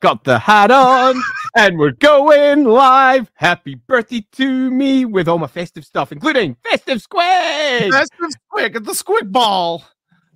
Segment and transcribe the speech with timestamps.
[0.00, 1.20] Got the hat on,
[1.56, 3.30] and we're going live.
[3.34, 7.90] Happy birthday to me with all my festive stuff, including festive squid.
[7.90, 9.82] Festive squid, the squid ball.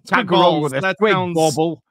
[0.08, 1.82] Can't go wrong with a that squid sounds bobble.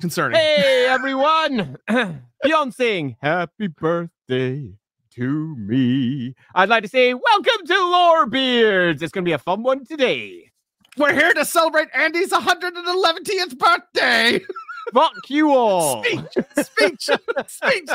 [0.00, 0.40] concerning.
[0.40, 1.76] Hey everyone!
[2.42, 4.72] Beyond saying happy birthday
[5.10, 9.02] to me, I'd like to say welcome to Lorebeards.
[9.02, 10.50] It's going to be a fun one today.
[10.96, 14.40] We're here to celebrate Andy's 111th birthday.
[14.92, 16.02] Fuck you all.
[16.04, 16.26] Speech,
[16.62, 17.10] speech,
[17.46, 17.90] speech.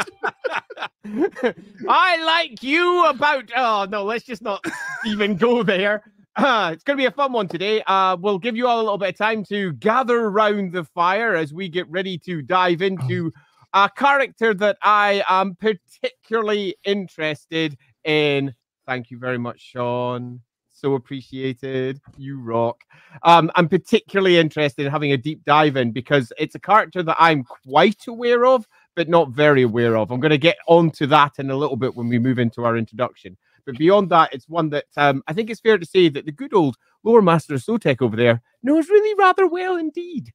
[1.90, 3.50] I like you about.
[3.55, 4.63] Oh no, let's just not
[5.05, 6.03] even go there.
[6.36, 7.84] Uh, it's going to be a fun one today.
[7.84, 11.36] Uh, we'll give you all a little bit of time to gather around the fire
[11.36, 13.31] as we get ready to dive into
[13.73, 18.53] a character that I am particularly interested in.
[18.88, 20.41] Thank you very much, Sean.
[20.84, 22.02] So appreciated.
[22.18, 22.84] You rock.
[23.23, 27.16] Um, I'm particularly interested in having a deep dive in because it's a character that
[27.18, 30.12] I'm quite aware of, but not very aware of.
[30.12, 32.75] I'm going to get onto that in a little bit when we move into our
[32.75, 33.38] introduction.
[33.66, 36.34] But beyond that, it's one that um, I think it's fair to say that the
[36.34, 36.75] good old
[37.06, 40.34] lore master Sotek over there knows really rather well indeed.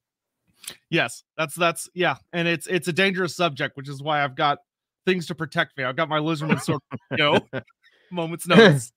[0.89, 4.57] Yes, that's that's yeah, and it's it's a dangerous subject, which is why I've got
[5.05, 5.83] things to protect me.
[5.83, 7.39] I've got my lizardman sword, you know,
[8.11, 8.91] moments notice.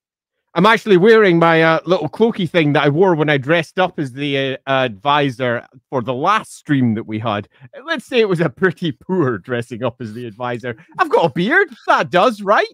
[0.54, 3.98] I'm actually wearing my uh, little cloaky thing that I wore when I dressed up
[3.98, 7.48] as the uh, advisor for the last stream that we had.
[7.86, 10.76] Let's say it was a pretty poor dressing up as the advisor.
[10.98, 11.68] I've got a beard.
[11.86, 12.66] That does, right?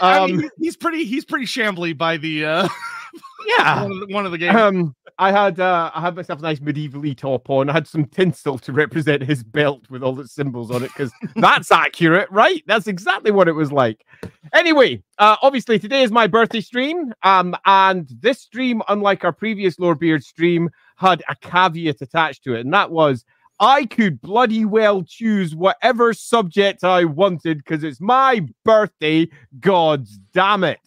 [0.00, 2.68] I mean, Um, he's pretty he's pretty shambly by the uh
[3.46, 3.82] Yeah.
[3.82, 4.56] one, of the, one of the games.
[4.56, 7.70] Um, I had uh, I had myself a nice medievally top on.
[7.70, 11.12] I had some tinsel to represent his belt with all the symbols on it because
[11.36, 12.62] that's accurate, right?
[12.66, 14.04] That's exactly what it was like.
[14.52, 19.76] Anyway, uh, obviously today is my birthday stream, um, and this stream, unlike our previous
[19.76, 23.24] Lorebeard stream, had a caveat attached to it, and that was
[23.60, 29.28] I could bloody well choose whatever subject I wanted because it's my birthday.
[29.60, 30.80] God's damn it!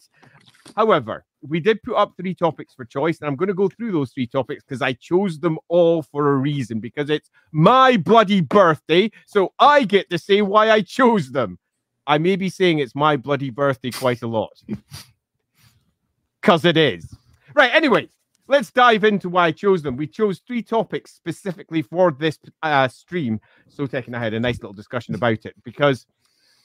[0.76, 3.92] However, we did put up three topics for choice, and I'm going to go through
[3.92, 8.40] those three topics because I chose them all for a reason because it's my bloody
[8.40, 11.58] birthday, so I get to say why I chose them.
[12.06, 14.50] I may be saying it's my bloody birthday quite a lot
[16.40, 17.14] because it is.
[17.54, 18.08] Right, anyway,
[18.48, 19.96] let's dive into why I chose them.
[19.96, 23.40] We chose three topics specifically for this uh, stream.
[23.70, 26.06] Sotek and I had a nice little discussion about it because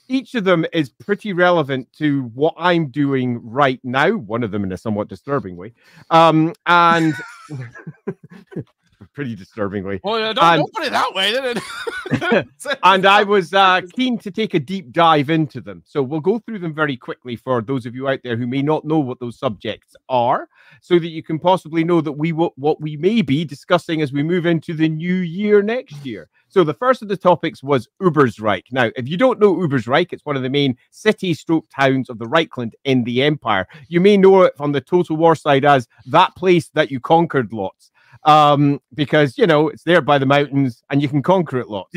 [0.07, 4.11] each of them is pretty relevant to what I'm doing right now.
[4.11, 5.73] One of them in a somewhat disturbing way,
[6.09, 7.13] um, and
[9.13, 9.99] pretty disturbing way.
[10.03, 11.53] well, yeah, don't, and- don't put it that way.
[12.83, 15.83] And I was uh, keen to take a deep dive into them.
[15.85, 18.61] So we'll go through them very quickly for those of you out there who may
[18.61, 20.47] not know what those subjects are,
[20.81, 24.11] so that you can possibly know that we what, what we may be discussing as
[24.11, 26.29] we move into the new year next year.
[26.49, 28.65] So the first of the topics was Ubersreik.
[28.71, 32.19] Now, if you don't know Ubersreik, it's one of the main city stroke towns of
[32.19, 33.67] the Reikland in the Empire.
[33.87, 37.53] You may know it from the Total War side as that place that you conquered
[37.53, 37.91] lots.
[38.25, 41.93] Um, because you know it's there by the mountains and you can conquer it lots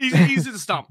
[0.00, 0.88] easy, easy to stomp.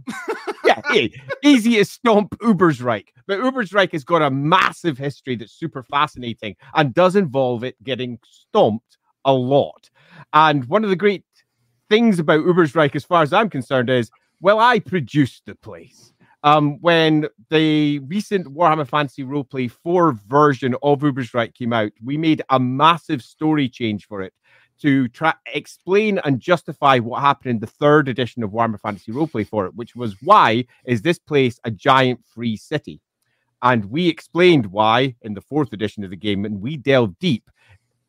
[0.66, 0.82] yeah,
[1.44, 3.08] easy as stomp Ubersreik.
[3.26, 8.20] But Ubersreik has got a massive history that's super fascinating and does involve it getting
[8.24, 9.90] stomped a lot.
[10.34, 11.26] And one of the great
[11.90, 14.10] things about Ubersreik, as far as I'm concerned, is
[14.42, 16.14] well, I produced the place.
[16.44, 22.44] Um, when the recent Warhammer Fantasy Roleplay 4 version of Ubersreik came out, we made
[22.52, 24.34] a massive story change for it
[24.82, 29.48] to try explain and justify what happened in the third edition of Warhammer Fantasy Roleplay
[29.48, 33.02] for it, which was why is this place a giant free city?
[33.62, 37.50] And we explained why in the fourth edition of the game, and we delved deep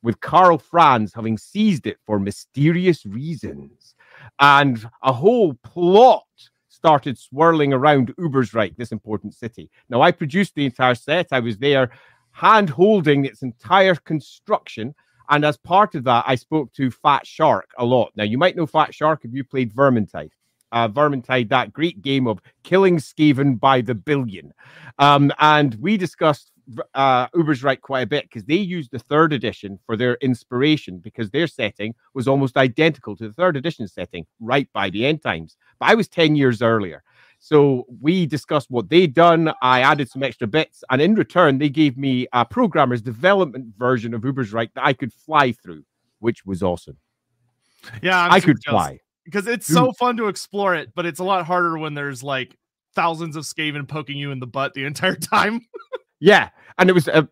[0.02, 3.94] with Karl Franz having seized it for mysterious reasons.
[4.40, 6.24] And a whole plot
[6.68, 9.70] started swirling around Ubersreik, this important city.
[9.88, 11.28] Now, I produced the entire set.
[11.32, 11.90] I was there
[12.32, 14.94] hand holding its entire construction.
[15.28, 18.12] And as part of that, I spoke to Fatshark a lot.
[18.16, 20.30] Now, you might know Fatshark if you played Vermintide.
[20.70, 24.52] Uh, Vermintide, that great game of killing Skaven by the billion.
[24.98, 26.52] Um, and we discussed
[26.94, 31.31] uh, Ubersreik quite a bit because they used the third edition for their inspiration because
[31.31, 35.56] their setting was almost identical to the third edition setting right by the end times.
[35.78, 37.02] But I was 10 years earlier.
[37.38, 39.52] So we discussed what they'd done.
[39.62, 44.12] I added some extra bits, and in return, they gave me a programmer's development version
[44.14, 45.85] of Ubersreik that I could fly through,
[46.19, 46.96] which was awesome.
[48.02, 48.75] Yeah, I'm I could jealous.
[48.87, 49.00] fly.
[49.25, 52.56] because it's so fun to explore it, but it's a lot harder when there's like
[52.94, 55.61] thousands of Skaven poking you in the butt the entire time.
[56.20, 57.23] Yeah, and it was uh,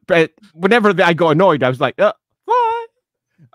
[0.54, 2.12] whenever I got annoyed, I was like, uh,
[2.44, 2.86] "Fly,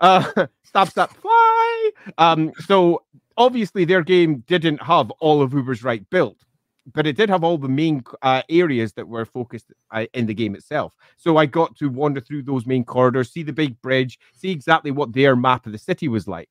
[0.00, 3.02] uh, stop, stop, fly." Um, so
[3.36, 6.44] obviously their game didn't have all of Ubersreik built,
[6.92, 10.34] but it did have all the main uh, areas that were focused uh, in the
[10.34, 10.94] game itself.
[11.16, 14.90] So I got to wander through those main corridors, see the big bridge, see exactly
[14.90, 16.48] what their map of the city was like.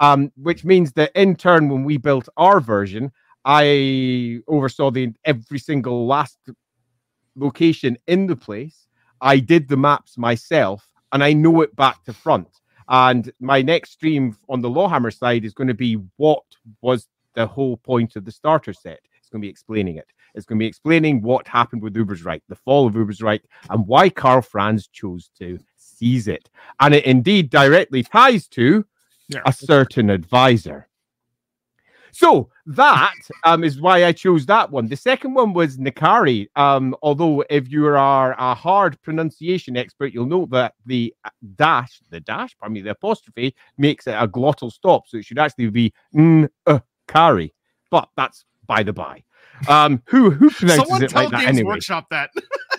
[0.00, 3.12] Um, which means that in turn, when we built our version,
[3.44, 6.38] I oversaw the every single last
[7.36, 8.86] location in the place.
[9.20, 12.48] I did the maps myself, and I know it back to front.
[12.90, 16.42] And my next stream on the Lawhammer side is going to be what
[16.82, 19.00] was the whole point of the starter set.
[19.18, 20.08] It's going to be explaining it.
[20.34, 24.10] It's going to be explaining what happened with Ubersreik, the fall of Ubersreik, and why
[24.10, 26.50] Karl Franz chose to seize it.
[26.80, 28.84] And it indeed directly ties to
[29.28, 29.40] yeah.
[29.46, 30.88] a certain advisor.
[32.12, 33.14] So that
[33.44, 34.88] um, is why I chose that one.
[34.88, 36.48] The second one was N'Kari.
[36.56, 42.00] Um, although if you are a hard pronunciation expert, you'll know that the uh, dash,
[42.10, 45.06] the dash, pardon me, the apostrophe makes it a glottal stop.
[45.06, 47.50] So it should actually be Nkari.
[47.90, 49.24] But that's by the by.
[49.68, 51.74] Um, who who pronounces Someone it like that Games anyway?
[51.74, 52.30] Workshop that.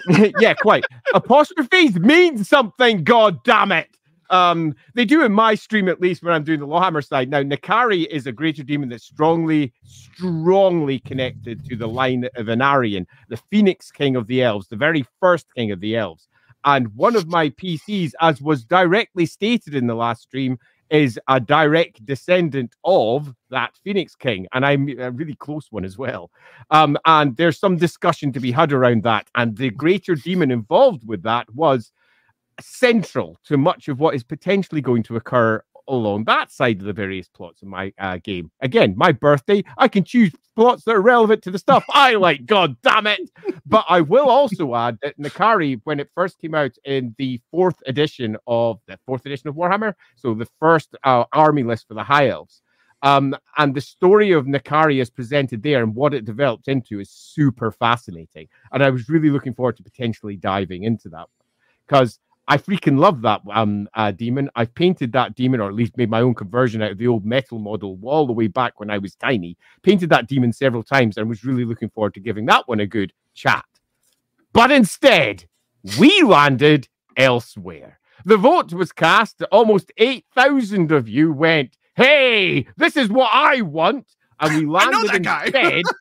[0.40, 0.86] yeah, quite.
[1.14, 3.04] Apostrophes mean something.
[3.04, 3.88] God damn it.
[4.32, 7.30] Um, they do in my stream at least when I'm doing the Lawhammer side.
[7.30, 13.06] Now, N'Kari is a greater demon that's strongly, strongly connected to the line of Aenarion,
[13.30, 16.28] the Phoenix King of the Elves, the very first King of the Elves.
[16.64, 20.58] And one of my PCs, as was directly stated in the last stream,
[20.92, 25.98] is a direct descendant of that Phoenix King, and I'm a really close one as
[25.98, 26.30] well.
[26.70, 29.28] Um, and there's some discussion to be had around that.
[29.36, 31.94] And the greater demon involved with that was
[32.60, 36.94] central to much of what is potentially going to occur along that side of the
[36.94, 38.52] various plots in my uh, game.
[38.62, 42.46] Again, my birthday, I can choose plots that are relevant to the stuff I like.
[42.46, 43.30] God damn it!
[43.66, 47.82] But I will also add that N'Kari, when it first came out in the fourth
[47.88, 52.04] edition of the fourth edition of Warhammer, so the first uh, army list for the
[52.04, 52.62] High Elves.
[53.04, 57.10] Um, and the story of N'Kari as presented there and what it developed into is
[57.10, 58.48] super fascinating.
[58.72, 61.26] And I was really looking forward to potentially diving into that
[61.88, 62.20] because
[62.52, 64.50] I freaking love that um, uh, demon.
[64.58, 67.26] I've painted that demon, or at least made my own conversion out of the old
[67.26, 69.56] metal model all the way back when I was tiny.
[69.84, 72.86] Painted that demon several times and was really looking forward to giving that one a
[72.86, 73.64] good chat.
[74.52, 75.46] But instead,
[75.98, 78.02] we landed elsewhere.
[78.26, 79.42] The vote was cast.
[79.44, 84.14] Almost 8,000 of you went, Hey, this is what I want.
[84.42, 85.84] And we landed instead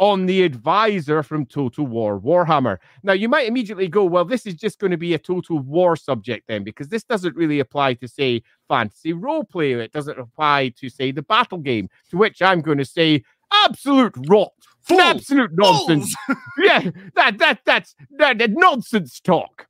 [0.00, 2.78] on the advisor from Total War Warhammer.
[3.02, 5.96] Now, you might immediately go, well, this is just going to be a Total War
[5.96, 9.72] subject then, because this doesn't really apply to, say, fantasy role play.
[9.72, 13.22] It doesn't apply to, say, the battle game, to which I'm going to say,
[13.64, 14.52] absolute rot.
[14.82, 15.00] Fools.
[15.00, 16.14] Absolute nonsense.
[16.58, 19.66] yeah, that that that's that, that nonsense talk.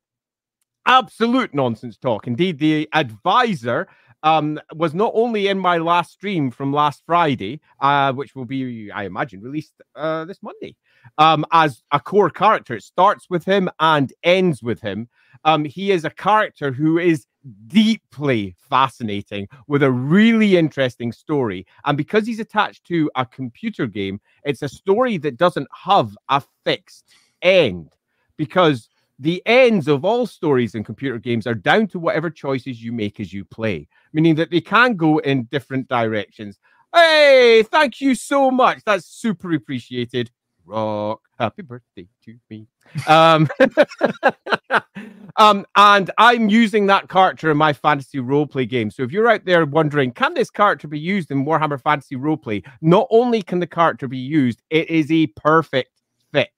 [0.85, 2.27] Absolute nonsense talk.
[2.27, 3.87] Indeed, the advisor
[4.23, 8.91] um, was not only in my last stream from last Friday, uh, which will be,
[8.91, 10.75] I imagine, released uh, this Monday,
[11.17, 12.75] um, as a core character.
[12.75, 15.07] It starts with him and ends with him.
[15.43, 17.25] Um, he is a character who is
[17.67, 21.65] deeply fascinating with a really interesting story.
[21.85, 26.41] And because he's attached to a computer game, it's a story that doesn't have a
[26.65, 27.05] fixed
[27.41, 27.89] end
[28.37, 32.91] because the ends of all stories in computer games are down to whatever choices you
[32.91, 36.59] make as you play, meaning that they can go in different directions.
[36.93, 38.79] Hey, thank you so much.
[38.85, 40.31] That's super appreciated.
[40.65, 42.67] Rock, happy birthday to me.
[43.07, 43.47] Um,
[45.37, 48.91] um, and I'm using that character in my fantasy roleplay game.
[48.91, 52.65] So if you're out there wondering, can this character be used in Warhammer Fantasy Roleplay?
[52.81, 56.01] Not only can the character be used, it is a perfect
[56.33, 56.49] fit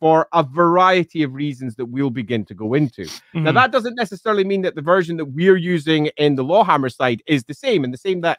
[0.00, 3.02] for a variety of reasons that we'll begin to go into.
[3.02, 3.44] Mm-hmm.
[3.44, 7.22] Now, that doesn't necessarily mean that the version that we're using in the Lawhammer side
[7.26, 8.38] is the same, and the same that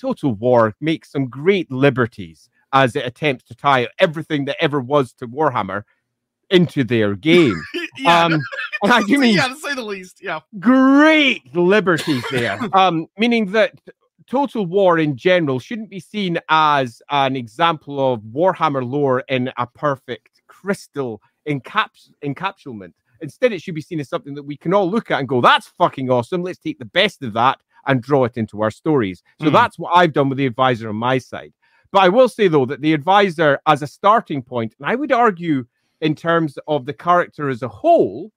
[0.00, 5.12] Total War makes some great liberties as it attempts to tie everything that ever was
[5.14, 5.84] to Warhammer
[6.50, 7.60] into their game.
[7.98, 8.40] yeah, um,
[8.84, 10.22] I do mean, yeah, to say the least.
[10.22, 12.58] Yeah, great liberties there.
[12.72, 13.80] um, meaning that
[14.26, 19.66] Total War in general shouldn't be seen as an example of Warhammer lore in a
[19.66, 22.92] perfect crystal encaps- encapsulment.
[23.22, 25.40] Instead, it should be seen as something that we can all look at and go,
[25.40, 26.42] that's fucking awesome.
[26.42, 29.22] Let's take the best of that and draw it into our stories.
[29.40, 29.52] So mm.
[29.52, 31.52] that's what I've done with the advisor on my side.
[31.92, 35.12] But I will say, though, that the advisor, as a starting point, and I would
[35.12, 35.66] argue
[36.00, 38.32] in terms of the character as a whole,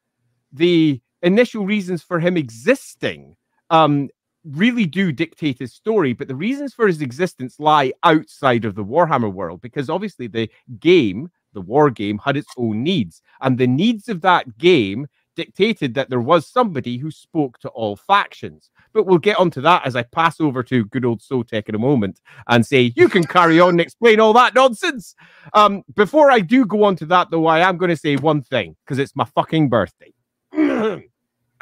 [0.51, 3.35] the initial reasons for him existing
[3.69, 4.09] um,
[4.45, 6.13] really do dictate his story.
[6.13, 10.49] But the reasons for his existence lie outside of the Warhammer world because obviously the
[10.79, 13.21] game the war game had its own needs.
[13.41, 17.95] And the needs of that game dictated that there was somebody who spoke to all
[17.95, 18.69] factions.
[18.93, 21.79] But we'll get onto that as I pass over to good old Sotek in a
[21.79, 25.15] moment and say, you can carry on and explain all that nonsense.
[25.53, 28.43] Um, before I do go on to that, though, I am going to say one
[28.43, 30.13] thing because it's my fucking birthday.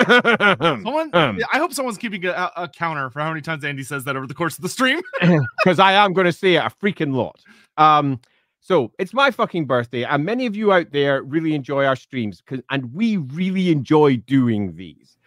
[0.08, 1.40] Someone, Um.
[1.54, 4.28] I hope someone's keeping a, a counter for how many times Andy says that over
[4.28, 5.02] the course of the stream.
[5.64, 7.40] because I am going to say it a freaking lot.
[7.78, 8.20] Um,
[8.62, 12.44] so it's my fucking birthday, and many of you out there really enjoy our streams,
[12.70, 15.18] and we really enjoy doing these.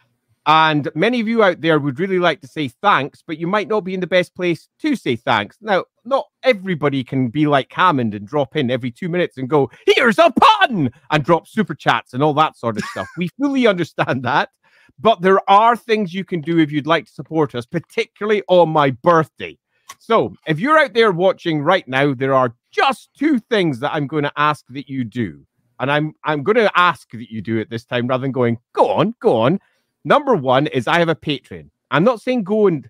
[0.46, 3.66] And many of you out there would really like to say thanks, but you might
[3.66, 5.56] not be in the best place to say thanks.
[5.60, 9.70] Now, not everybody can be like Hammond and drop in every two minutes and go,
[9.86, 13.08] here's a pun, and drop super chats and all that sort of stuff.
[13.16, 14.50] We fully understand that.
[15.00, 18.68] But there are things you can do if you'd like to support us, particularly on
[18.68, 19.58] my birthday.
[19.98, 24.06] So if you're out there watching right now, there are just two things that I'm
[24.06, 25.46] going to ask that you do.
[25.80, 28.58] And I'm I'm going to ask that you do it this time rather than going,
[28.72, 29.60] go on, go on.
[30.04, 31.70] Number one is I have a Patreon.
[31.90, 32.88] I'm not saying go and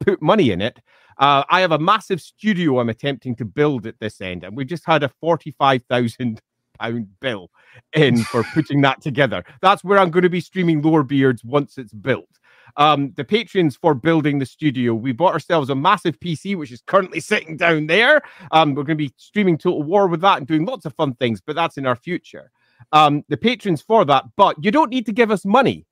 [0.00, 0.80] put money in it.
[1.18, 4.64] Uh, I have a massive studio I'm attempting to build at this end, and we
[4.64, 6.40] just had a forty-five thousand
[6.80, 7.50] pound bill
[7.92, 9.44] in for putting that together.
[9.60, 12.39] That's where I'm going to be streaming Lorebeards once it's built.
[12.76, 16.82] Um, the patrons for building the studio, we bought ourselves a massive PC, which is
[16.86, 18.22] currently sitting down there.
[18.52, 21.14] Um, we're going to be streaming Total War with that and doing lots of fun
[21.14, 22.50] things, but that's in our future.
[22.92, 25.86] Um, the patrons for that, but you don't need to give us money.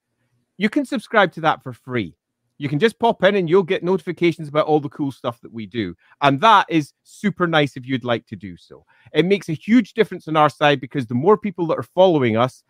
[0.56, 2.14] You can subscribe to that for free.
[2.60, 5.52] You can just pop in and you'll get notifications about all the cool stuff that
[5.52, 5.94] we do.
[6.20, 8.84] And that is super nice if you'd like to do so.
[9.12, 12.36] It makes a huge difference on our side because the more people that are following
[12.36, 12.64] us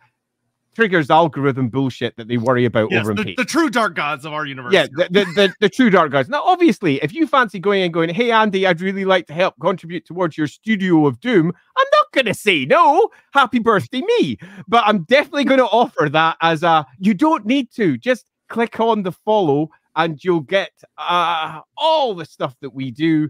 [0.75, 4.33] triggers algorithm bullshit that they worry about yes, over the, the true dark gods of
[4.33, 4.73] our universe.
[4.73, 6.29] Yeah, the, the, the, the true dark gods.
[6.29, 9.55] Now, obviously, if you fancy going and going, hey, Andy, I'd really like to help
[9.59, 13.09] contribute towards your studio of doom, I'm not going to say no.
[13.33, 14.37] Happy birthday, me.
[14.67, 17.97] But I'm definitely going to offer that as a, you don't need to.
[17.97, 23.29] Just click on the follow and you'll get uh, all the stuff that we do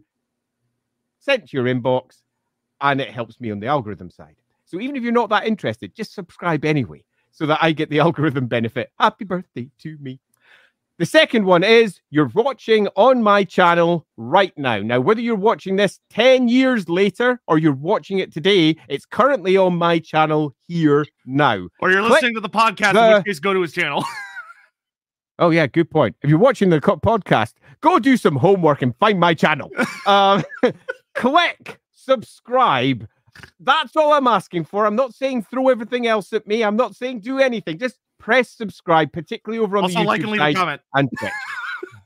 [1.19, 2.17] sent to your inbox
[2.81, 4.35] and it helps me on the algorithm side.
[4.65, 7.99] So even if you're not that interested, just subscribe anyway so that I get the
[7.99, 8.91] algorithm benefit.
[8.99, 10.19] Happy birthday to me.
[10.97, 14.79] The second one is you're watching on my channel right now.
[14.79, 19.55] Now, whether you're watching this 10 years later or you're watching it today, it's currently
[19.55, 21.69] on my channel here now.
[21.79, 24.03] Or you're Click listening to the podcast, in which case go to his channel.
[25.41, 26.17] Oh, yeah, good point.
[26.21, 29.71] If you're watching the podcast, go do some homework and find my channel.
[30.05, 30.43] um,
[31.15, 33.07] click subscribe.
[33.59, 34.85] That's all I'm asking for.
[34.85, 36.63] I'm not saying throw everything else at me.
[36.63, 37.77] I'm not saying do anything.
[37.77, 40.81] Just press subscribe, particularly over on also, the YouTube like and leave side a comment.
[40.95, 41.31] and Twitch.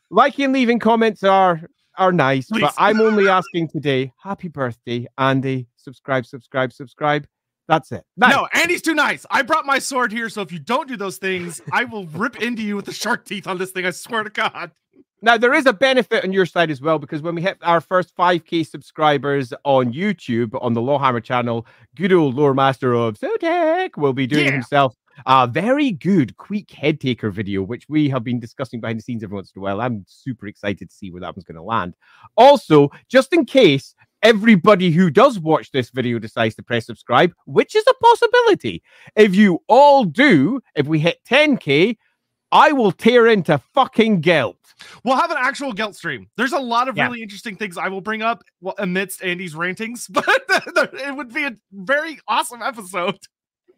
[0.10, 1.62] Liking and leaving comments are
[1.98, 2.62] are nice, Please.
[2.62, 4.12] but I'm only asking today.
[4.22, 5.68] Happy birthday, Andy!
[5.76, 7.28] Subscribe, subscribe, subscribe.
[7.68, 8.04] That's it.
[8.18, 9.26] Now, No, Andy's too nice.
[9.32, 12.42] I brought my sword here, so if you don't do those things, I will rip
[12.42, 13.86] into you with the shark teeth on this thing.
[13.86, 14.72] I swear to God.
[15.24, 17.80] Now there is a benefit on your side as well because when we hit our
[17.80, 21.66] first 5k subscribers on YouTube on the Lawhammer channel,
[21.96, 24.52] good old lore master of Sotek will be doing Yeah.
[24.52, 29.24] himself a very good Queek Headtaker video, which we have been discussing behind the scenes
[29.24, 29.80] every once in a while.
[29.80, 31.94] I'm super excited to see where that one's going to land.
[32.36, 37.78] Also, just in case everybody who does watch this video decides to press subscribe, which
[37.78, 38.84] is a possibility,
[39.16, 41.96] if you all do, if we hit 10k,
[42.54, 44.58] I will tear into fucking Gelt.
[45.04, 46.28] We'll have an actual Gelt stream.
[46.38, 47.08] There's a lot of Yeah.
[47.08, 48.44] really interesting things I will bring up
[48.78, 53.18] amidst Andy's rantings, but it would be a very awesome episode.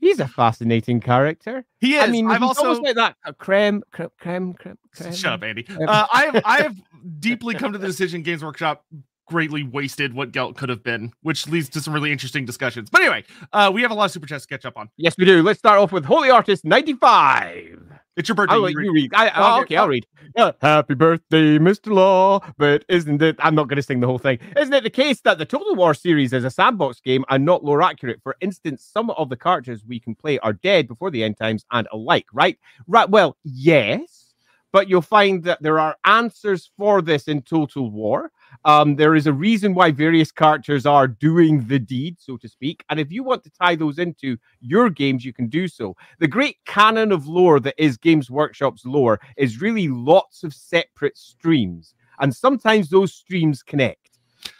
[0.01, 1.65] He's a fascinating character.
[1.79, 2.03] He is.
[2.03, 4.77] I mean, I've he's also almost like that uh, creme, creme, creme, creme.
[4.94, 5.13] creme.
[5.13, 5.65] shut up, Andy.
[5.70, 6.75] Uh, I have I have
[7.20, 8.86] deeply come to the decision Games Workshop
[9.27, 12.89] greatly wasted what Gelt could have been, which leads to some really interesting discussions.
[12.91, 14.89] But anyway, uh, we have a lot of super chats to catch up on.
[14.98, 15.41] Yes, we do.
[15.41, 17.94] Let's start off with Holy Artist 95.
[18.15, 18.53] It's your birthday.
[18.55, 19.13] I'll you read- you read.
[19.13, 19.75] I, Oh, okay.
[19.75, 20.05] I'll read.
[20.38, 21.93] Uh, Happy birthday, Mr.
[21.93, 22.39] Law.
[22.57, 23.36] But isn't it?
[23.39, 24.39] I'm not going to sing the whole thing.
[24.57, 27.63] Isn't it the case that the Total War series is a sandbox game and not
[27.63, 28.22] lore accurate?
[28.24, 31.65] For instance, some of the characters we can play are dead before the end times
[31.72, 32.57] and alike, right?
[32.88, 33.10] Right.
[33.10, 34.34] Well, yes.
[34.72, 38.31] But you'll find that there are answers for this in Total War.
[38.63, 42.83] Um, there is a reason why various characters are doing the deed, so to speak.
[42.89, 45.95] And if you want to tie those into your games, you can do so.
[46.19, 51.17] The great canon of lore that is Games Workshop's lore is really lots of separate
[51.17, 51.93] streams.
[52.19, 54.00] And sometimes those streams connect.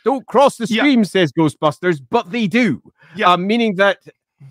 [0.04, 0.82] Don't cross the Yeah.
[0.82, 2.82] stream, says Ghostbusters, but they do.
[3.16, 3.32] Yeah.
[3.32, 4.00] Um, meaning that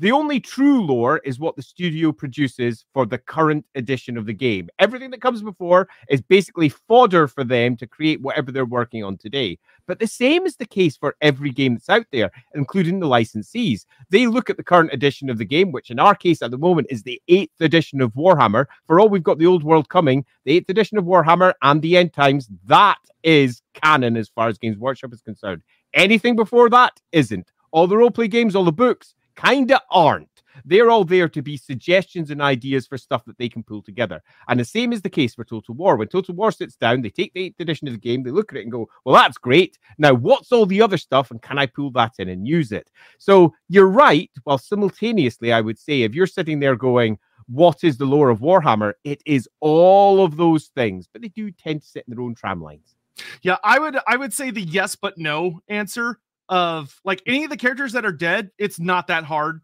[0.01, 4.33] The only true lore is what the studio produces for the current edition of the
[4.33, 4.69] game.
[4.81, 9.17] Everything that comes before is basically fodder for them to create whatever they're working on
[9.17, 9.57] today.
[9.87, 13.87] But the same is the case for every game that's out there, including the licensees.
[14.11, 16.59] They look at the current edition of the game, which in our case at the
[16.59, 18.67] moment is the eighth edition of Warhammer.
[18.89, 21.97] For all we've got the old world coming, the eighth edition of Warhammer and the
[21.97, 25.63] end times, that is canon as far as Games Workshop is concerned.
[25.95, 27.53] Anything before that isn't.
[27.71, 30.29] All the roleplay games, all the books, kinda aren't.
[30.65, 34.23] They're all there to be suggestions and ideas for stuff that they can pull together.
[34.49, 35.97] And the same is the case for Total War.
[35.97, 38.53] When Total War sits down, they take the 8th edition of the game, they look
[38.53, 39.79] at it and go, well, that's great.
[39.99, 41.31] Now, what's all the other stuff?
[41.31, 42.91] And can I pull that in and use it?
[43.19, 44.31] So you're right.
[44.45, 48.41] While simultaneously, I would say, if you're sitting there going, what is the lore of
[48.41, 48.95] Warhammer?
[49.05, 52.35] It is all of those things, but they do tend to sit in their own
[52.35, 52.95] tram lines.
[53.43, 57.51] Yeah, I would I would say the yes but no answer of like any of
[57.51, 59.61] the characters that are dead, it's not that hard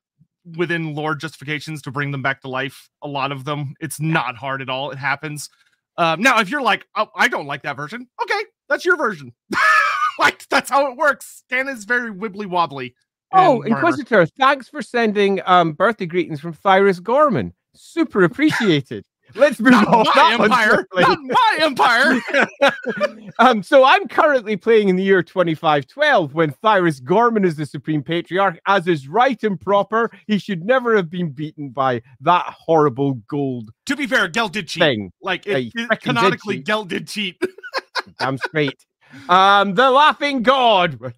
[0.56, 2.88] within lore justifications to bring them back to life.
[3.02, 4.90] A lot of them, it's not hard at all.
[4.90, 5.50] It happens.
[5.96, 9.32] Um, now, if you're like, oh, I don't like that version, okay, that's your version.
[10.18, 11.44] like that's how it works.
[11.50, 12.94] Canon is very wibbly wobbly.
[13.32, 17.52] Oh, Inquisitor, thanks for sending um, birthday greetings from Thyrus Gormann.
[17.76, 19.04] Super appreciated.
[19.34, 20.06] Let's move not on.
[20.14, 20.86] My empire.
[20.94, 23.22] Not my empire.
[23.38, 28.02] um, so I'm currently playing in the year 2512 when Thyrus Gormann is the Supreme
[28.02, 30.10] Patriarch, as is right and proper.
[30.26, 33.70] He should never have been beaten by that horrible gold.
[33.86, 34.82] To be fair, Gelt did cheat.
[34.82, 35.12] Thing.
[35.22, 37.40] Like it, it, canonically, did Gelt did cheat.
[38.18, 38.86] Damn straight.
[39.28, 40.98] Um, the laughing god.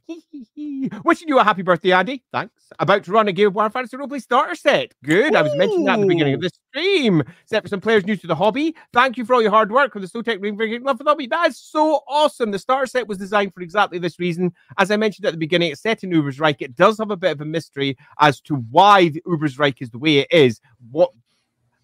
[1.05, 2.23] Wishing you a happy birthday, Andy.
[2.33, 2.53] Thanks.
[2.79, 4.95] About to run a Game of War Fantasy Roleplay starter set.
[5.05, 5.35] Good.
[5.35, 5.37] Ooh.
[5.37, 7.23] I was mentioning that at the beginning of the stream.
[7.45, 8.75] Set for some players new to the hobby.
[8.93, 11.27] Thank you for all your hard work with the Sotek Ring Love for the Hobby.
[11.27, 12.51] That is so awesome.
[12.51, 14.53] The starter set was designed for exactly this reason.
[14.79, 16.57] As I mentioned at the beginning, it's set in Ubersreik.
[16.61, 19.99] It does have a bit of a mystery as to why the Ubersreik is the
[19.99, 20.61] way it is.
[20.91, 21.11] What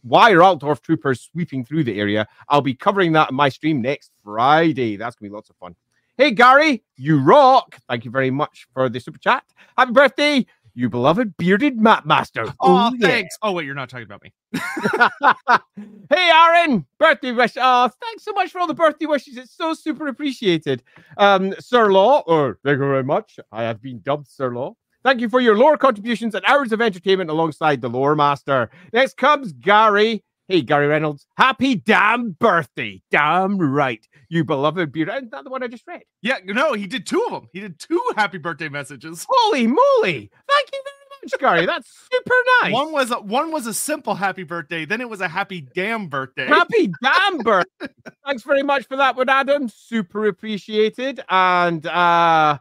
[0.02, 2.26] why are Altdorf troopers sweeping through the area?
[2.48, 4.96] I'll be covering that in my stream next Friday.
[4.96, 5.74] That's gonna be lots of fun.
[6.18, 7.78] Hey, Gary, you rock.
[7.88, 9.44] Thank you very much for the super chat.
[9.76, 12.52] Happy birthday, you beloved bearded map master.
[12.58, 13.38] Oh, thanks.
[13.40, 13.48] Yeah.
[13.48, 14.32] Oh, wait, you're not talking about me.
[16.10, 17.52] hey, Aaron, birthday wish.
[17.56, 19.36] Oh, thanks so much for all the birthday wishes.
[19.36, 20.82] It's so super appreciated.
[21.18, 23.38] Um, Sir Law, or thank you very much.
[23.52, 24.74] I have been dubbed Sir Law.
[25.04, 28.70] Thank you for your lore contributions and hours of entertainment alongside the lore master.
[28.92, 30.24] Next comes Gary.
[30.48, 33.02] Hey, Gary Reynolds, happy damn birthday.
[33.10, 34.00] Damn right.
[34.30, 35.12] You beloved beauty.
[35.12, 36.04] Isn't that the one I just read?
[36.22, 37.50] Yeah, no, he did two of them.
[37.52, 39.26] He did two happy birthday messages.
[39.28, 40.30] Holy moly.
[40.48, 41.66] Thank you very much, Gary.
[41.66, 42.72] That's super nice.
[42.72, 46.06] One was a, one was a simple happy birthday, then it was a happy damn
[46.06, 46.46] birthday.
[46.46, 47.88] Happy damn birthday.
[48.24, 49.68] Thanks very much for that one, Adam.
[49.68, 51.20] Super appreciated.
[51.28, 52.58] And uh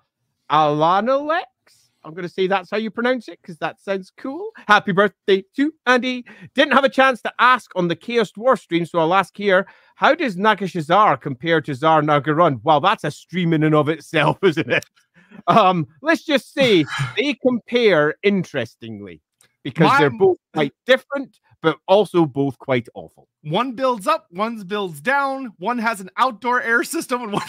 [0.52, 1.48] Alana Lex
[2.08, 4.52] I'm going to say that's how you pronounce it because that sounds cool.
[4.70, 6.24] Happy birthday to Andy.
[6.56, 9.68] Didn't have a chance to ask on the Chaos Dwarf stream, so I'll ask here.
[9.96, 12.62] How does Nagashizzar compare to Zharr-Naggrund?
[12.64, 14.86] Well, that's a stream in and of itself, isn't it?
[15.48, 16.86] Um, let's just say
[17.18, 19.22] they compare interestingly
[19.64, 20.00] because My...
[20.00, 23.28] they're both quite different, but also both quite awful.
[23.42, 27.44] One builds up, one builds down, one has an outdoor air system, and one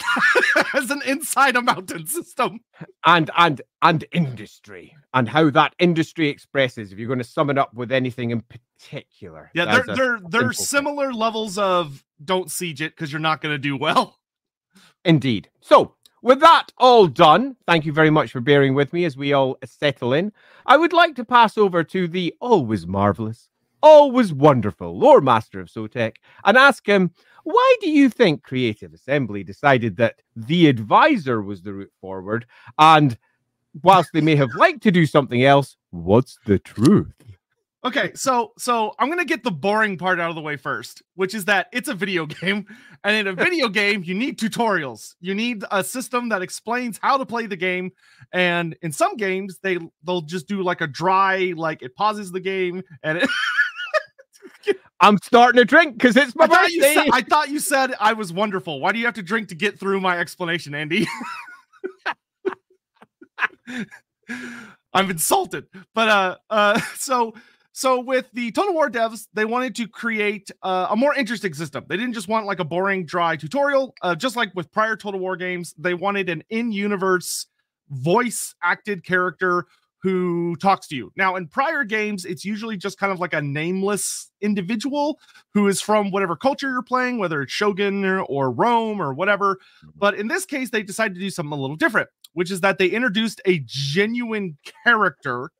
[0.72, 2.60] has an inside a mountain system.
[3.04, 6.92] And and and industry and how that industry expresses.
[6.92, 10.52] If you're going to sum it up with anything in particular, yeah, they're they're they're
[10.52, 11.18] similar thing.
[11.18, 14.18] levels of don't siege it because you're not going to do well.
[15.04, 15.48] Indeed.
[15.60, 19.32] So with that all done, thank you very much for bearing with me as we
[19.32, 20.32] all settle in.
[20.66, 23.48] I would like to pass over to the always marvelous,
[23.82, 27.12] always wonderful lore master of Sotek and ask him,
[27.44, 32.46] why do you think Creative Assembly decided that the advisor was the route forward?
[32.78, 33.16] And
[33.82, 37.14] whilst they may have liked to do something else, what's the truth?
[37.84, 41.32] Okay, so so I'm gonna get the boring part out of the way first, which
[41.32, 42.66] is that it's a video game,
[43.04, 45.14] and in a video game, you need tutorials.
[45.20, 47.92] You need a system that explains how to play the game.
[48.32, 52.40] And in some games, they they'll just do like a dry, like it pauses the
[52.40, 53.30] game and it
[55.00, 58.12] I'm starting to drink because it's my I thought, said, I thought you said I
[58.14, 58.80] was wonderful.
[58.80, 61.06] Why do you have to drink to get through my explanation, Andy?
[64.92, 65.66] I'm insulted.
[65.94, 67.34] But uh uh so
[67.72, 71.84] so with the Total War devs, they wanted to create uh, a more interesting system.
[71.88, 73.94] They didn't just want like a boring, dry tutorial.
[74.02, 77.46] Uh, just like with prior Total War games, they wanted an in-universe
[77.90, 79.66] voice acted character
[80.02, 81.12] who talks to you.
[81.16, 85.18] Now, in prior games, it's usually just kind of like a nameless individual
[85.54, 89.56] who is from whatever culture you're playing, whether it's Shogun or, or Rome or whatever.
[89.56, 89.88] Mm-hmm.
[89.96, 92.78] But in this case, they decided to do something a little different, which is that
[92.78, 95.50] they introduced a genuine character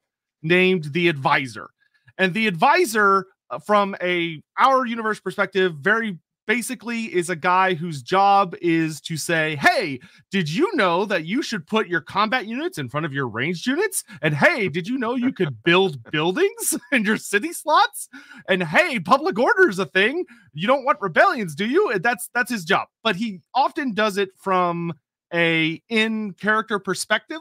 [0.43, 1.71] named the Advisor.
[2.17, 8.03] And the Advisor, uh, from a our universe perspective, very basically is a guy whose
[8.03, 10.01] job is to say, Hey,
[10.33, 13.67] did you know that you should put your combat units in front of your ranged
[13.67, 14.03] units?
[14.23, 18.09] And hey, did you know you could build buildings in your city slots?
[18.49, 20.25] And hey, public order is a thing.
[20.55, 21.91] You don't want rebellions, do you?
[21.91, 22.89] And that's that's his job.
[23.05, 24.95] But he often does it from
[25.33, 27.41] a in character perspective.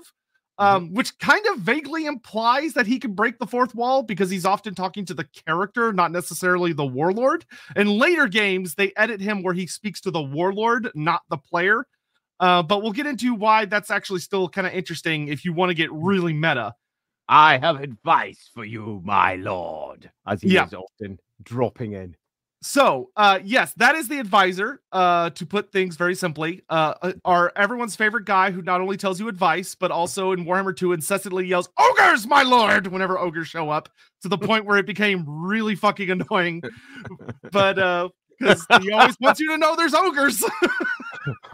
[0.60, 4.46] Um, which kind of vaguely implies that he can break the fourth wall because he's
[4.46, 7.46] often talking to the character, not necessarily the warlord.
[7.76, 11.86] In later games, they edit him where he speaks to the warlord, not the player.
[12.40, 15.70] Uh, but we'll get into why that's actually still kind of interesting if you want
[15.70, 16.74] to get really meta.
[17.28, 20.66] I have advice for you, my lord, as he Yeah.
[20.66, 22.16] is often dropping in.
[22.62, 24.82] So, uh, yes, that is the advisor.
[24.92, 28.98] Uh, to put things very simply, uh, uh, are everyone's favorite guy who not only
[28.98, 33.48] tells you advice, but also in Warhammer 2 incessantly yells, Ogres, my lord, whenever ogres
[33.48, 33.90] show up,
[34.22, 36.64] to the point where it became really fucking annoying.
[37.52, 40.44] But uh, because he always wants you to know there's ogres.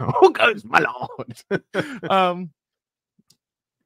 [0.22, 1.62] ogres, my lord.
[2.10, 2.50] um,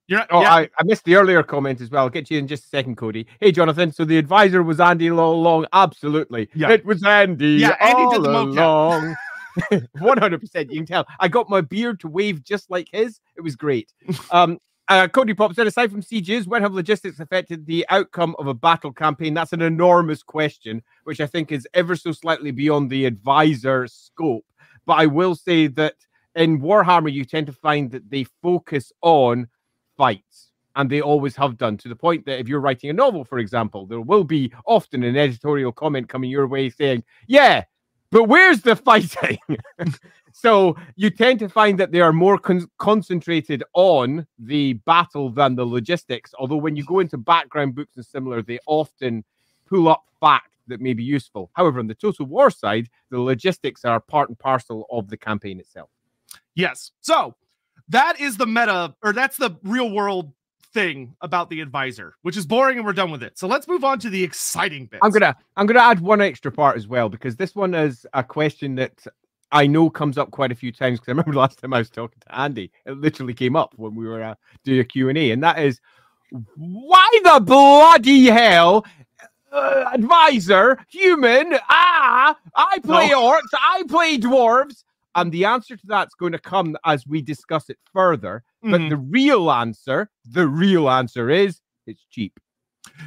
[0.08, 2.04] you're not, Oh, yeah, I, I missed the earlier comment as well.
[2.04, 3.26] I'll get you in just a second, Cody.
[3.40, 3.92] Hey, Jonathan.
[3.92, 5.66] So the advisor was Andy all along.
[5.72, 6.48] Absolutely.
[6.54, 6.70] Yeah.
[6.70, 7.52] It was Andy.
[7.52, 9.16] Yeah, Andy all did the along.
[9.72, 10.70] 100%.
[10.70, 11.06] You can tell.
[11.20, 13.20] I got my beard to wave just like his.
[13.36, 13.92] It was great.
[14.30, 18.46] Um, uh, Cody Pop said, aside from sieges, when have logistics affected the outcome of
[18.46, 19.34] a battle campaign?
[19.34, 24.46] That's an enormous question, which I think is ever so slightly beyond the advisor scope.
[24.86, 25.94] But I will say that
[26.34, 29.48] in Warhammer, you tend to find that they focus on
[29.98, 33.24] fights, and they always have done to the point that if you're writing a novel,
[33.24, 37.64] for example, there will be often an editorial comment coming your way saying, Yeah,
[38.10, 39.38] but where's the fighting?
[40.32, 45.56] so you tend to find that they are more con- concentrated on the battle than
[45.56, 46.32] the logistics.
[46.38, 49.24] Although when you go into background books and similar, they often
[49.66, 51.50] pull up fact that may be useful.
[51.54, 55.60] However, on the total war side, the logistics are part and parcel of the campaign
[55.60, 55.90] itself.
[56.54, 56.92] yes.
[57.00, 57.34] So
[57.90, 60.32] that is the meta, or that's the real world
[60.74, 63.38] thing about the advisor, which is boring and we're done with it.
[63.38, 65.00] So let's move on to the exciting bit.
[65.02, 68.22] I'm gonna I'm gonna add one extra part as well because this one is a
[68.22, 69.06] question that
[69.50, 71.88] I know comes up quite a few times because I remember last time I was
[71.90, 75.58] talking to Andy, it literally came up when we were uh, doing A, and that
[75.58, 75.80] is
[76.56, 78.84] why the bloody hell.
[79.50, 83.22] Uh, advisor, human, ah, I play No.
[83.22, 87.68] orcs, I play dwarves, and the answer to that's going to come as we discuss
[87.70, 88.42] it further.
[88.62, 88.90] But Mhm.
[88.90, 92.38] the real answer, the real answer is it's cheap.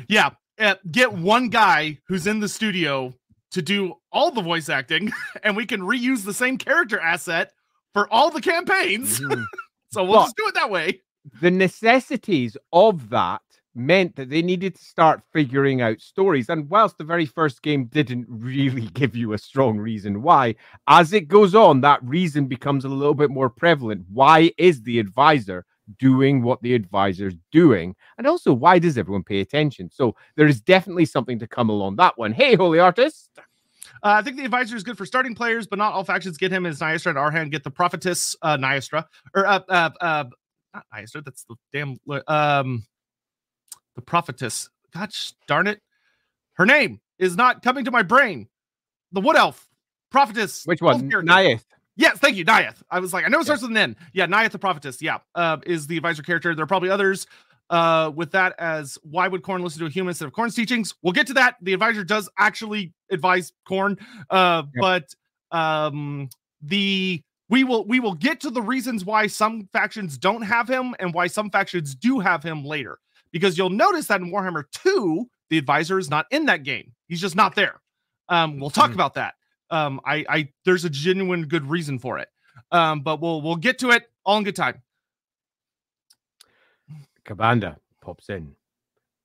[0.08, 3.14] Yeah, uh, get one guy who's in the studio
[3.52, 5.12] to do all the voice acting,
[5.44, 7.52] and we can reuse the same character asset
[7.94, 9.20] for all the campaigns.
[9.20, 9.46] Mhm.
[9.92, 11.02] so we'll But- just do it that way.
[11.42, 13.42] the necessities of that
[13.76, 16.50] meant that they needed to start figuring out stories.
[16.50, 20.56] And whilst the very first game didn't really give you a strong reason why,
[20.88, 24.06] as it goes on, that reason becomes a little bit more prevalent.
[24.12, 25.66] Why is the advisor
[26.00, 27.96] doing what the advisor's doing?
[28.18, 29.90] And also, why does everyone pay attention?
[29.92, 32.34] So there is definitely something to come along that one.
[32.34, 33.30] Hey, holy artist.
[34.04, 36.52] Uh, I think the advisor is good for starting players, but not all factions get
[36.52, 39.06] him as Nyastra and Arhan get the prophetess uh, Nyastra
[39.36, 40.24] or uh, uh, uh,
[40.74, 41.24] not Nyastra.
[41.24, 42.84] That's the damn um,
[43.96, 44.70] the prophetess.
[44.94, 45.82] Gosh darn it,
[46.54, 48.48] her name is not coming to my brain.
[49.12, 49.68] The wood elf
[50.12, 50.66] prophetess.
[50.66, 51.10] Which one?
[51.10, 51.64] character.
[51.98, 52.82] Yes, thank you, Naieth.
[52.90, 53.96] I was like, I know it starts with an N.
[54.14, 55.02] Yeah, Naieth the prophetess.
[55.02, 56.56] Yeah, uh, is the advisor character.
[56.56, 57.28] There are probably others
[57.70, 60.96] uh, with that as why would Khorne listen to a human instead of Khorne's teachings?
[61.02, 61.56] We'll get to that.
[61.62, 64.00] The advisor does actually advise Khorne,
[64.30, 64.82] uh, Yep.
[64.82, 65.16] but
[65.58, 66.30] um,
[66.62, 70.96] the we will we will get to the reasons why some factions don't have him
[71.00, 73.00] and why some factions do have him later.
[73.32, 76.94] Because you'll notice that in Warhammer 2, the advisor is not in that game.
[77.08, 77.82] He's just not there.
[78.30, 78.96] Um, we'll talk Mhm.
[78.96, 79.36] about that.
[79.70, 82.30] Um, I, I there's a genuine good reason for it.
[82.72, 84.82] Um, but we'll we'll get to it all in good time.
[87.26, 88.56] Cabanda pops in.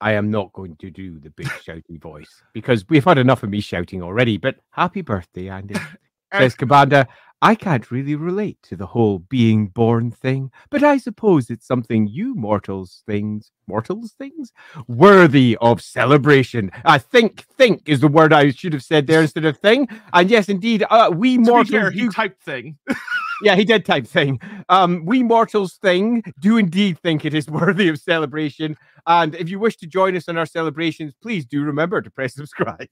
[0.00, 3.50] I am not going to do the big shouty voice because we've had enough of
[3.50, 4.36] me shouting already.
[4.36, 5.74] But happy birthday, Andy.
[6.34, 7.06] Says Cabanda.
[7.42, 12.06] I can't really relate to the whole being born thing, but I suppose it's something
[12.06, 14.52] you mortals things, mortals things,
[14.88, 16.70] worthy of celebration.
[16.84, 19.86] I think, think is the word I should have said there instead of thing.
[20.14, 22.78] And yes, indeed, uh, we To mortals fair, he do typed thing.
[23.42, 24.40] yeah, he did type thing.
[24.70, 28.76] Um, we mortals thing do indeed think it is worthy of celebration.
[29.06, 32.34] And if you wish to join us in our celebrations, please do remember to press
[32.34, 32.88] subscribe.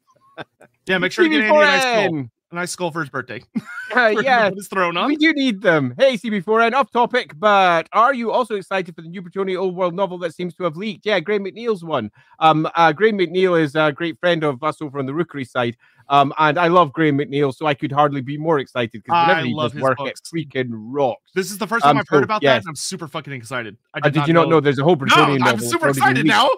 [0.86, 2.20] Yeah, make sure you get Andy a nice goal.
[2.20, 2.30] TV4N.
[2.52, 3.42] A nice skull for his birthday.
[3.90, 5.06] Uh, For him to yeah, his throne on.
[5.06, 5.94] we do need them.
[5.98, 9.94] Hey, CB4N, off topic, but are you also excited for the new Bretoni Old World
[9.94, 11.06] novel that seems to have leaked?
[11.06, 12.10] Yeah, Graham McNeill's one.
[12.40, 15.76] Um, uh, Graham McNeill is a great friend of us over on the Rookery side.
[16.08, 19.42] Um, and I love Graham McNeill, so I could hardly be more excited because I
[19.42, 20.20] he love does his work, books.
[20.20, 21.30] it freaking rocks.
[21.34, 22.52] This is the first time Um, I've heard so, about yes.
[22.54, 23.76] that, and I'm super fucking excited.
[23.94, 26.22] I Uh, did you not know there's a whole No, Bretonnian I'm super that's already
[26.22, 26.48] been excited now.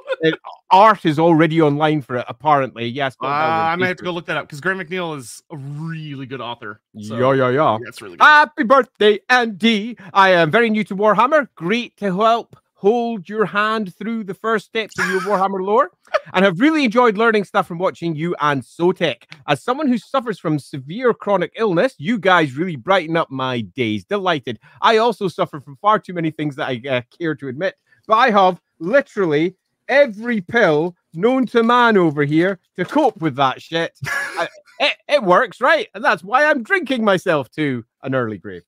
[0.71, 2.87] Art is already online for it, apparently.
[2.87, 5.57] Yes, Uh, I may have to go look that up because Graham McNeill is a
[5.57, 6.81] really good author.
[7.01, 7.79] So, Yeah, yeah, yeah.
[7.85, 8.25] That's really good.
[8.25, 9.97] Happy birthday, Andy.
[10.13, 11.49] I am very new to Warhammer.
[11.55, 15.91] Great to help hold your hand through the first steps of your Warhammer lore
[16.35, 19.23] and have really enjoyed learning stuff from watching you and Sotek.
[19.49, 24.05] As someone who suffers from severe chronic illness, you guys really brighten up my days.
[24.05, 24.61] Delighted.
[24.83, 28.17] I also suffer from far too many things that I uh, care to admit, but
[28.17, 29.57] I have literally
[29.89, 33.99] every pill known to man over here to cope with that shit.
[34.07, 35.89] I- it, it works, right?
[35.95, 38.63] And that's why I'm drinking myself to an early grave.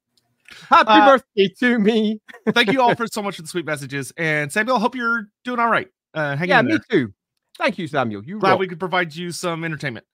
[0.69, 2.21] Happy Uh, birthday to me.
[2.51, 4.13] Thank you all for so much for the sweet messages.
[4.17, 5.89] And Samuel, hope you're doing all right.
[6.15, 7.13] Uh, hang Yeah, in me too.
[7.59, 8.25] Thank you, Samuel.
[8.25, 10.07] You Glad we could provide you some entertainment.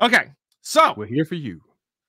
[0.00, 1.60] Okay, so We're here for you.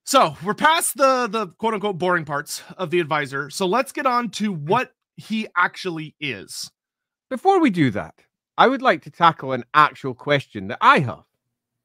[0.04, 3.50] so we're past the the quote unquote boring parts of the advisor.
[3.50, 6.70] So let's get on to what he actually is.
[7.30, 8.16] Before we do that,
[8.58, 11.24] I would like to tackle an actual question that I have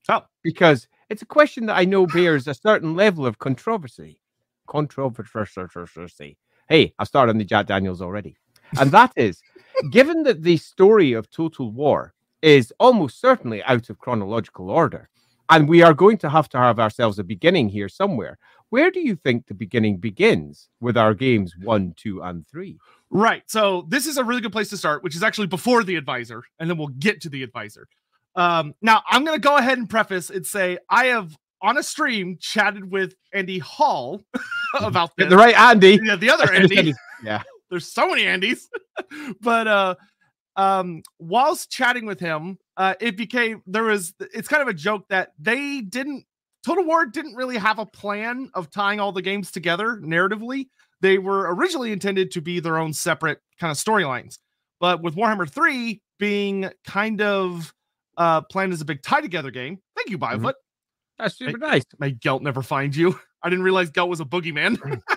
[0.08, 4.20] Oh, because it's a question that I know bears a certain level of controversy.
[4.66, 6.36] Controversy.
[6.68, 8.36] Hey, I've started on the Jack Daniels already.
[8.78, 9.40] And that is
[9.90, 15.08] given that the story of Total War is almost certainly out of chronological order,
[15.48, 18.38] and we are going to have to have ourselves a beginning here somewhere.
[18.70, 22.78] Where do you think the beginning begins with our games one, two, and three?
[23.10, 23.44] Right.
[23.46, 26.42] So this is a really good place to start, which is actually before the advisor,
[26.58, 27.86] and then we'll get to the advisor.
[28.34, 32.38] Um, now I'm gonna go ahead and preface and say I have on a stream
[32.40, 34.24] chatted with Andy Hall
[34.80, 35.28] about this.
[35.28, 35.98] The right Andy.
[36.02, 36.94] Yeah, the other I just said Andy.
[37.24, 37.42] Yeah.
[37.70, 38.60] There's so many Andys.
[39.40, 39.94] but uh
[40.54, 45.06] um whilst chatting with him, uh it became there was it's kind of a joke
[45.08, 46.24] that they didn't
[46.64, 50.68] Total War didn't really have a plan of tying all the games together narratively.
[51.00, 54.38] They were originally intended to be their own separate kind of storylines.
[54.80, 57.74] But with Warhammer 3 being kind of
[58.16, 59.80] uh planned as a big tie together game.
[59.96, 60.54] Thank you, Biofoot.
[61.18, 61.84] That's super nice.
[61.98, 63.18] May Gelt never find you.
[63.42, 65.00] I didn't realize Gelt was a boogeyman.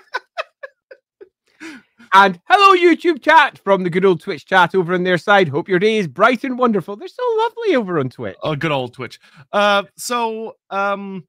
[2.14, 5.48] And hello, YouTube chat from the good old Twitch chat over on their side.
[5.48, 6.96] Hope your day is bright and wonderful.
[6.96, 8.36] They're so lovely over on Twitch.
[8.44, 9.20] a good old Twitch.
[9.54, 11.26] Uh, so um,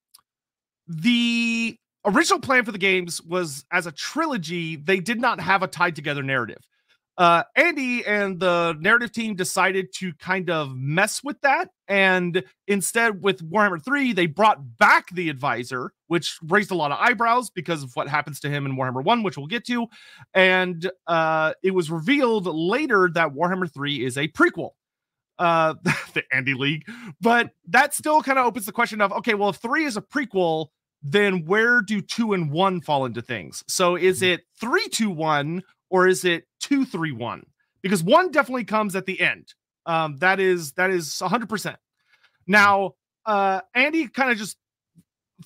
[0.89, 4.77] the original plan for the games was as a trilogy.
[4.77, 6.63] They did not have a tied together narrative.
[7.21, 13.23] Uh, Andy and the narrative team decided to kind of mess with that, and instead,
[13.23, 17.83] with Warhammer Three, they brought back the advisor, which raised a lot of eyebrows because
[17.83, 19.87] of what happens to him in Warhammer One, which we'll get to.
[20.33, 24.71] And uh, it was revealed later that Warhammer Three is a prequel
[25.39, 25.75] uh
[26.15, 26.89] the Andy League.
[27.21, 30.03] But that still kind of opens the question of okay, well, if three is a
[30.03, 30.69] prequel,
[31.03, 33.63] then where do two and one fall into things?
[33.69, 37.45] So is it three, two, one, or is it two, three, one?
[37.83, 39.55] Because one definitely comes at the end.
[39.87, 41.77] Um, that is that is 100 percent.
[42.47, 42.95] Now,
[43.27, 44.57] uh, Andy kind of just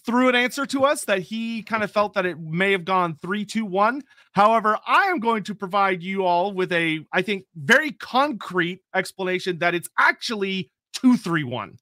[0.05, 3.17] threw an answer to us that he kind of felt that it may have gone
[3.23, 4.03] three, two, one.
[4.33, 9.59] However, I am going to provide you all with a, I think, very concrete explanation
[9.59, 11.79] that it's actually two, three, one.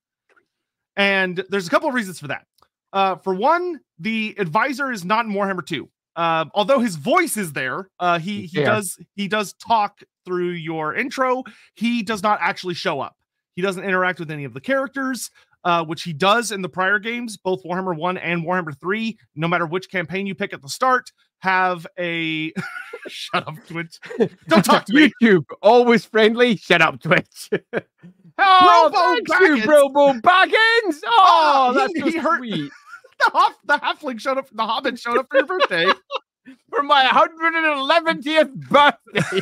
[0.96, 2.46] And there's a couple of reasons for that.
[2.92, 5.88] Uh, for one, the advisor is not in Warhammer 2.
[6.16, 8.66] Uh, although his voice is there, uh, he he Yeah.
[8.66, 11.42] does he does talk through your intro.
[11.74, 13.16] He does not actually show up.
[13.56, 15.30] He doesn't interact with any of the characters,
[15.64, 19.18] uh, which he does in the prior games, both Warhammer 1 and Warhammer 3.
[19.34, 22.52] No matter which campaign you pick at the start, have a
[23.08, 23.98] shut up, Twitch.
[24.48, 25.12] Don't talk to me.
[25.22, 26.56] YouTube, always friendly.
[26.56, 27.50] Shut up, Twitch.
[28.38, 31.00] oh, Robo thank you, Robo Baggins.
[31.04, 32.70] Oh, Oh, that's he- so he hurt- sweet.
[33.24, 35.86] The, hoff, the halfling showed up, the hobbit showed up for your birthday.
[36.70, 39.40] For my 111th birthday.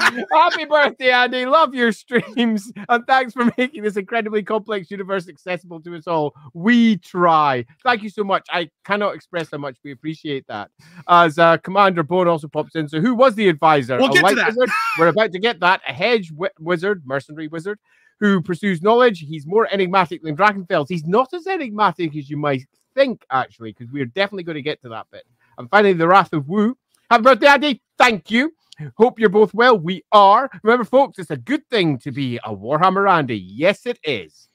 [0.32, 1.44] Happy birthday, Andy.
[1.44, 2.72] Love your streams.
[2.88, 6.34] And thanks for making this incredibly complex universe accessible to us all.
[6.54, 7.66] We try.
[7.84, 8.46] Thank you so much.
[8.50, 10.70] I cannot express how much we appreciate that.
[11.06, 12.88] As uh, Commander Bone also pops in.
[12.88, 13.98] So, who was the advisor?
[13.98, 14.48] We'll a get to that.
[14.48, 14.70] Wizard?
[14.98, 15.82] We're about to get that.
[15.86, 17.78] A hedge wi- wizard, mercenary wizard,
[18.20, 19.20] who pursues knowledge.
[19.20, 20.86] He's more enigmatic than Drachenfels.
[20.88, 22.62] He's not as enigmatic as you might
[22.94, 25.24] think, actually, because we're definitely going to get to that bit.
[25.58, 26.76] And finally, the Wrath of Wu.
[27.10, 27.82] Happy birthday, Andy.
[27.96, 28.52] Thank you.
[28.96, 29.78] Hope you're both well.
[29.78, 30.48] We are.
[30.62, 33.38] Remember, folks, it's a good thing to be a Warhammer Andy.
[33.38, 34.48] Yes, it is.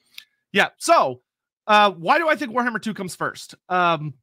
[0.52, 0.68] Yeah.
[0.78, 1.20] So,
[1.66, 3.54] uh, why do I think Warhammer 2 comes first?
[3.68, 4.14] Um,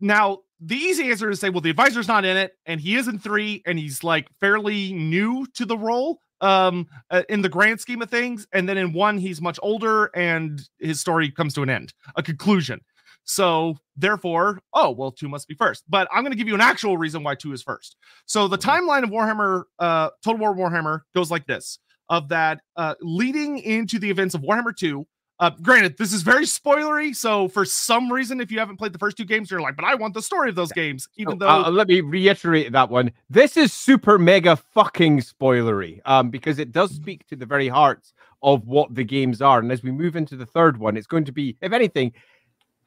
[0.00, 3.08] now the easy answer is say, well, the advisor's not in it, and he is
[3.08, 7.80] in three, and he's like fairly new to the role um uh, in the grand
[7.80, 11.62] scheme of things and then in one he's much older and his story comes to
[11.62, 12.80] an end a conclusion
[13.24, 16.60] so therefore oh well two must be first but i'm going to give you an
[16.60, 21.00] actual reason why two is first so the timeline of warhammer uh total war warhammer
[21.14, 21.78] goes like this
[22.08, 25.06] of that uh leading into the events of warhammer 2
[25.40, 27.16] uh, granted, this is very spoilery.
[27.16, 29.86] So for some reason, if you haven't played the first two games, you're like, but
[29.86, 31.48] I want the story of those games, even though.
[31.48, 33.10] Uh, let me reiterate that one.
[33.30, 38.12] This is super mega fucking spoilery, um, because it does speak to the very hearts
[38.42, 39.60] of what the games are.
[39.60, 42.12] And as we move into the third one, it's going to be, if anything,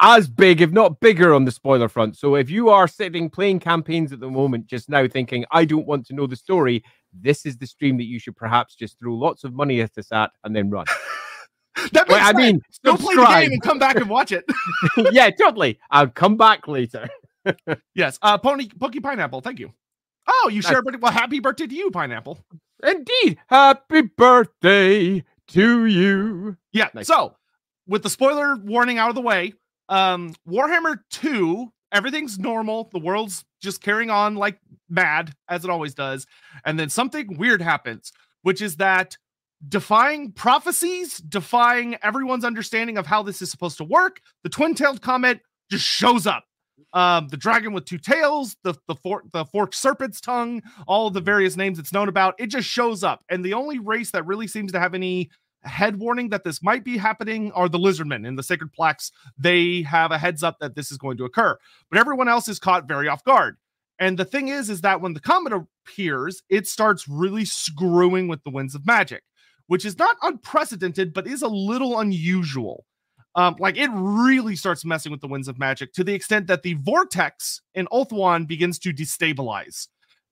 [0.04, 2.18] as big, if not bigger, on the spoiler front.
[2.18, 5.88] So if you are sitting playing campaigns at the moment, just now thinking, I don't
[5.88, 9.14] want to know the story, this is the stream that you should perhaps just throw
[9.14, 10.86] lots of money at this at and then run.
[11.92, 14.46] That makes I mean, go play the game and come back and watch it.
[15.12, 15.80] yeah, totally.
[15.90, 17.10] I'll come back later.
[17.96, 18.20] yes.
[18.22, 19.42] Uh, Pony Pokey Pineapple.
[19.42, 19.74] Thank you.
[20.28, 22.40] Oh, you share but Well, happy birthday to you, Pineapple.
[22.84, 23.40] Indeed.
[23.48, 26.58] Happy birthday to you.
[26.72, 26.90] Yeah.
[26.94, 27.08] Nice.
[27.08, 27.36] So,
[27.88, 29.54] with the spoiler warning out of the way,
[29.90, 32.90] um, Warhammer 2, everything's normal.
[32.92, 36.26] The world's just carrying on like mad, as it always does.
[36.66, 39.18] And then something weird happens, which is that
[39.68, 44.20] defying prophecies, defying everyone's understanding of how this is supposed to work.
[44.44, 45.42] The twin-tailed comet
[45.72, 46.44] just shows up.
[46.92, 51.22] Um, the dragon with two tails, the the fork the forked serpent's tongue, all the
[51.22, 53.24] various names it's known about, it just shows up.
[53.30, 55.32] And the only race that really seems to have any
[55.64, 59.12] head warning that this might be happening are the lizardmen in the sacred plaques.
[59.38, 61.58] They have a heads up that this is going to occur,
[61.90, 63.58] but everyone else is caught very off guard.
[64.00, 68.44] And the thing is, is that when the comet appears, it starts really screwing with
[68.44, 69.24] the winds of magic
[69.68, 72.86] which is not unprecedented, but is a little unusual.
[73.36, 76.62] Um, like it really starts messing with the winds of magic to the extent that
[76.62, 79.88] the vortex in Ulthuan begins to destabilize.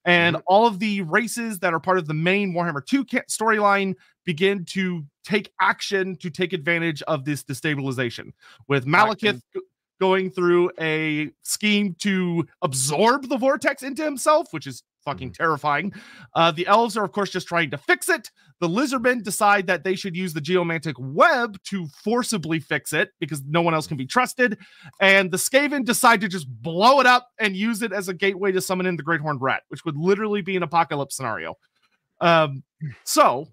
[0.05, 0.43] And mm-hmm.
[0.47, 5.05] all of the races that are part of the main Warhammer 2 storyline begin to
[5.23, 8.31] take action to take advantage of this destabilization.
[8.67, 9.41] With Malekith
[9.99, 15.43] going through a scheme to absorb the vortex into himself, which is fucking mm-hmm.
[15.43, 15.93] terrifying.
[16.35, 18.29] Uh, the elves are, of course, just trying to fix it.
[18.59, 23.41] The lizardmen decide that they should use the geomantic web to forcibly fix it because
[23.47, 24.57] no one else can be trusted.
[24.99, 28.51] And the Skaven decide to just blow it up and use it as a gateway
[28.51, 31.55] to summon in the Great Horned Rat, which would literally be an apocalypse scenario.
[32.19, 32.63] Um,
[33.03, 33.47] so.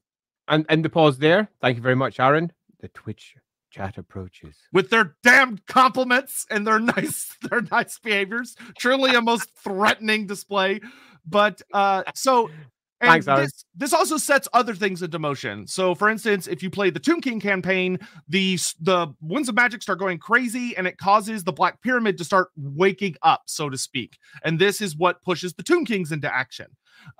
[0.46, 1.48] And, and the pause there.
[1.60, 2.52] Thank you very much, Aaron.
[2.80, 3.34] The Twitch
[3.70, 9.50] chat approaches with their damned compliments and their nice their nice behaviors truly a most
[9.62, 10.80] threatening display
[11.30, 12.50] but uh, so
[13.00, 15.66] and Thanks, this, this also sets other things into motion.
[15.66, 19.82] So, for instance, if you play the Tomb King campaign, the the winds of magic
[19.82, 23.78] start going crazy, and it causes the Black Pyramid to start waking up, so to
[23.78, 24.18] speak.
[24.44, 26.66] And this is what pushes the Tomb Kings into action.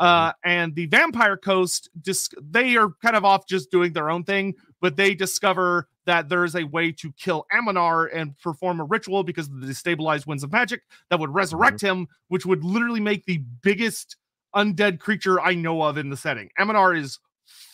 [0.01, 0.51] Uh, mm-hmm.
[0.51, 4.55] and the Vampire Coast, dis- they are kind of off just doing their own thing,
[4.81, 9.23] but they discover that there is a way to kill Amanar and perform a ritual
[9.23, 12.01] because of the destabilized winds of magic that would resurrect mm-hmm.
[12.01, 14.17] him, which would literally make the biggest
[14.55, 16.51] undead creature I know of in the setting.
[16.59, 17.19] Amanar is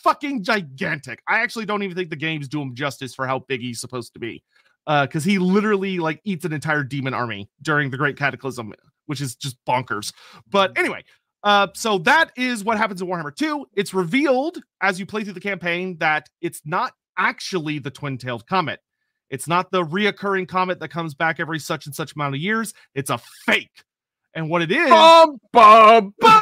[0.03, 1.21] fucking gigantic.
[1.27, 4.13] I actually don't even think the games do him justice for how big he's supposed
[4.13, 4.43] to be.
[4.87, 8.71] Uh, because he literally like eats an entire demon army during the Great Cataclysm,
[9.07, 10.13] which is just bonkers.
[10.51, 10.79] But mm-hmm.
[10.79, 11.03] anyway,
[11.43, 13.65] uh, so that is what happens in Warhammer 2.
[13.73, 18.45] It's revealed as you play through the campaign that it's not actually the twin tailed
[18.45, 18.79] comet.
[19.29, 22.73] It's not the reoccurring comet that comes back every such and such amount of years.
[22.93, 23.83] It's a fake.
[24.35, 26.41] And what it is, bum, bum, bum.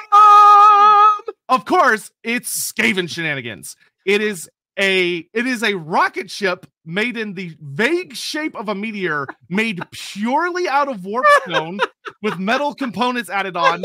[1.49, 3.75] Of course, it's Skaven shenanigans.
[4.05, 8.75] It is a it is a rocket ship made in the vague shape of a
[8.75, 11.79] meteor made purely out of warp stone
[12.23, 13.83] with metal components added on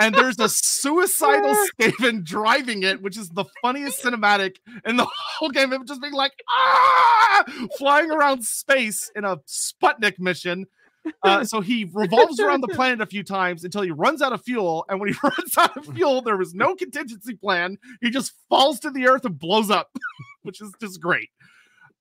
[0.00, 5.50] and there's a suicidal Skaven driving it, which is the funniest cinematic in the whole
[5.50, 5.72] game.
[5.72, 7.44] Of just being like, ah,
[7.78, 10.66] flying around space in a Sputnik mission.
[11.22, 14.42] Uh, so he revolves around the planet a few times until he runs out of
[14.42, 14.84] fuel.
[14.88, 17.78] And when he runs out of fuel, there was no contingency plan.
[18.00, 19.90] He just falls to the earth and blows up,
[20.42, 21.30] which is just great.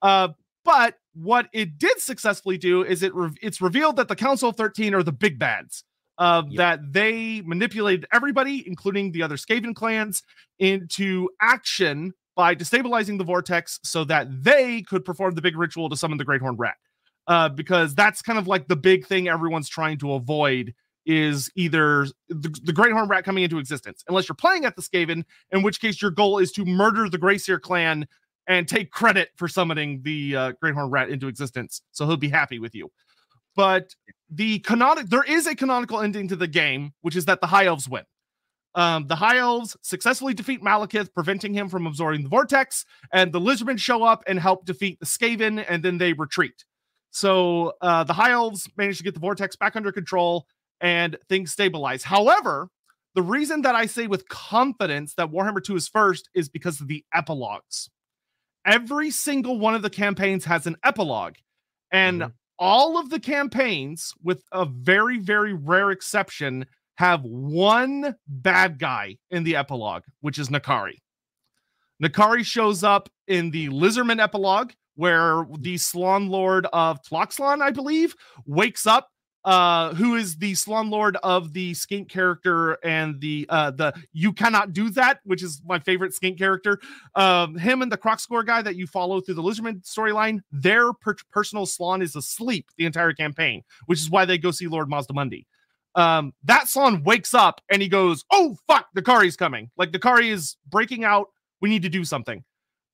[0.01, 0.29] Uh,
[0.63, 4.55] but what it did successfully do is it re- it's revealed that the Council of
[4.55, 5.83] 13 are the big bads
[6.17, 6.57] uh, yep.
[6.57, 10.23] that they manipulated everybody, including the other Skaven clans,
[10.59, 15.95] into action by destabilizing the vortex so that they could perform the big ritual to
[15.95, 16.75] summon the Great Horned Rat.
[17.27, 20.73] Uh, because that's kind of like the big thing everyone's trying to avoid
[21.05, 24.81] is either the, the Great Horned Rat coming into existence, unless you're playing at the
[24.81, 28.07] Skaven, in which case your goal is to murder the Greyseer clan
[28.47, 31.81] and take credit for summoning the uh, Great Horned Rat into existence.
[31.91, 32.91] So he'll be happy with you.
[33.55, 33.95] But
[34.29, 37.65] the canonic there is a canonical ending to the game, which is that the high
[37.65, 38.03] elves win.
[38.75, 43.39] Um, the high elves successfully defeat Malekith, preventing him from absorbing the vortex, and the
[43.39, 46.65] lizardmen show up and help defeat the Skaven, and then they retreat.
[47.15, 50.47] So uh, the high elves manage to get the vortex back under control,
[50.81, 52.03] and things stabilize.
[52.03, 52.67] However,
[53.13, 56.89] the reason that I say with confidence that Warhammer 2 is first is because of
[56.89, 57.89] the epilogues.
[58.65, 61.35] Every single one of the campaigns has an epilogue,
[61.89, 62.31] and mm-hmm.
[62.59, 69.45] all of the campaigns, with a very, very rare exception, have one bad guy in
[69.45, 70.97] the epilogue, which is N'Kari.
[72.03, 78.15] N'Kari shows up in the Lizardman epilogue, where the Slann Lord of Tlaxtlan, I believe,
[78.45, 79.09] wakes up
[79.45, 84.33] uh, who is the slum lord of the skink character and the uh, the you
[84.33, 86.79] cannot do that, which is my favorite skink character.
[87.13, 91.15] Um, him and the Kroq-Gar guy that you follow through the Lizardman storyline, their per-
[91.31, 95.45] personal Slann is asleep the entire campaign, which is why they go see Lord Mazdamundi.
[95.93, 99.69] Um, that Slann wakes up and he goes, "Oh fuck, N'Kari's coming!
[99.77, 101.27] Like N'Kari is breaking out.
[101.61, 102.43] We need to do something."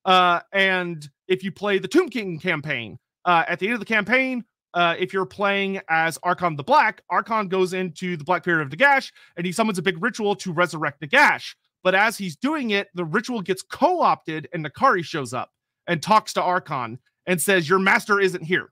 [0.03, 3.85] Uh, and if you play the Tomb King campaign, uh, at the end of the
[3.85, 8.61] campaign, uh, if you're playing as Arkhan the Black, Arkhan goes into the Black Period
[8.61, 11.55] of Nagash and he summons a big ritual to resurrect Nagash.
[11.83, 15.51] But as he's doing it, the ritual gets co opted and N'Kari shows up
[15.87, 18.69] and talks to Arkhan and says, Your master isn't here.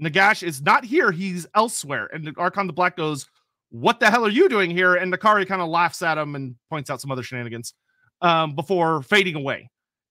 [0.00, 2.08] Nagash is not here, he's elsewhere.
[2.12, 3.26] And Arkhan the Black goes,
[3.70, 4.94] What the hell are you doing here?
[4.94, 7.74] And N'Kari kind of laughs at him and points out some other shenanigans
[8.22, 9.68] um, before fading away.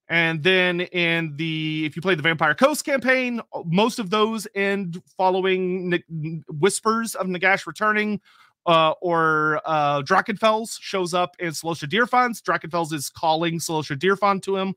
[0.08, 5.02] And then in the if you play the Vampire Coast campaign, most of those end
[5.16, 8.20] following N- whispers of Nagash returning.
[8.66, 12.38] Uh, or uh, Drachenfels shows up in Cylostra Direfin.
[12.42, 14.74] Drachenfels is calling Cylostra Direfin to him.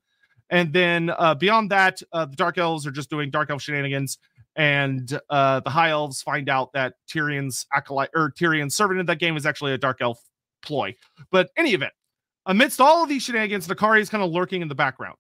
[0.50, 4.18] And then uh, beyond that, uh, the Dark Elves are just doing Dark Elf shenanigans.
[4.56, 9.20] And uh, the High Elves find out that Tyrion's acolyte or Tyrion's servant in that
[9.20, 10.22] game is actually a Dark Elf
[10.62, 10.96] ploy.
[11.30, 11.94] But any event,
[12.46, 15.16] amidst all of these shenanigans, N'Kari is kind of lurking in the background.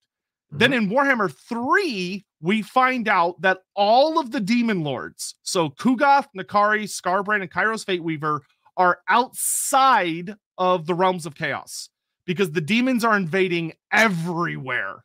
[0.51, 0.57] Mm-hmm.
[0.57, 6.27] Then in Warhammer 3, we find out that all of the demon lords, so Ku'gath,
[6.35, 8.41] N'Kari, Skarbrand, and Kairos Fateweaver,
[8.77, 11.89] are outside of the realms of chaos
[12.25, 15.03] because the demons are invading everywhere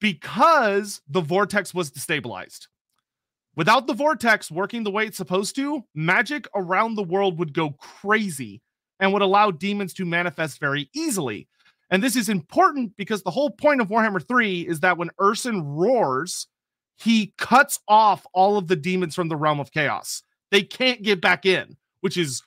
[0.00, 2.66] because the vortex was destabilized.
[3.56, 7.70] Without the vortex working the way it's supposed to, magic around the world would go
[7.70, 8.62] crazy
[9.00, 11.48] and would allow demons to manifest very easily.
[11.90, 15.62] And this is important because the whole point of Warhammer 3 is that when Ursun
[15.64, 16.46] roars,
[16.96, 20.22] he cuts off all of the demons from the realm of chaos.
[20.50, 22.42] They can't get back in, which is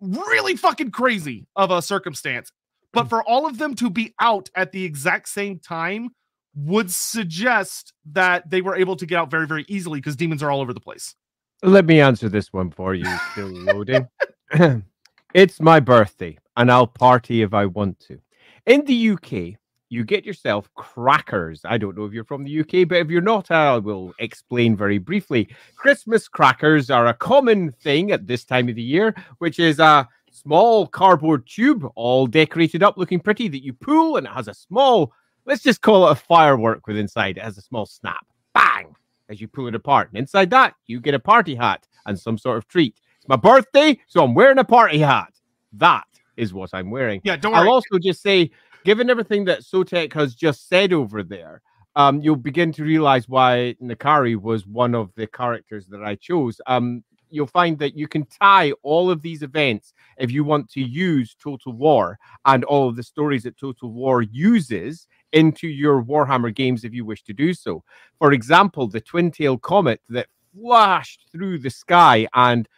[0.00, 2.52] really fucking crazy of a circumstance.
[2.92, 3.08] But hmm.
[3.08, 6.10] for all of them to be out at the exact same time
[6.54, 10.50] would suggest that they were able to get out very, very easily because demons are
[10.50, 11.16] all over the place.
[11.62, 14.06] Let me answer this one for you, still loading.
[15.34, 18.20] it's my birthday, and I'll party if I want to.
[18.66, 19.58] In the UK,
[19.90, 21.60] you get yourself crackers.
[21.64, 24.76] I don't know if you're from the UK, but if you're not, I will explain
[24.76, 25.48] very briefly.
[25.76, 30.08] Christmas crackers are a common thing at this time of the year, which is a
[30.30, 34.54] small cardboard tube, all decorated up, looking pretty, that you pull, and it has a
[34.54, 35.12] small,
[35.46, 37.38] let's just call it a firework with inside.
[37.38, 38.24] It has a small snap.
[38.54, 38.94] Bang!
[39.28, 40.10] As you pull it apart.
[40.10, 43.00] And inside that, you get a party hat and some sort of treat.
[43.24, 45.32] It's my birthday, so I'm wearing a party hat.
[45.72, 46.04] That
[46.36, 47.22] is what I'm wearing.
[47.24, 47.62] Yeah, don't worry.
[47.62, 48.50] I'll also just say,
[48.84, 51.62] given everything that Sotek has just said over there,
[51.96, 56.60] um, you'll begin to realize why N'Kari was one of the characters that I chose.
[56.66, 60.82] Um, you'll find that you can tie all of these events if you want to
[60.82, 66.54] use Total War and all of the stories that Total War uses into your Warhammer
[66.54, 67.82] games if you wish to do so.
[68.18, 72.68] For example, the twin tail comet that flashed through the sky and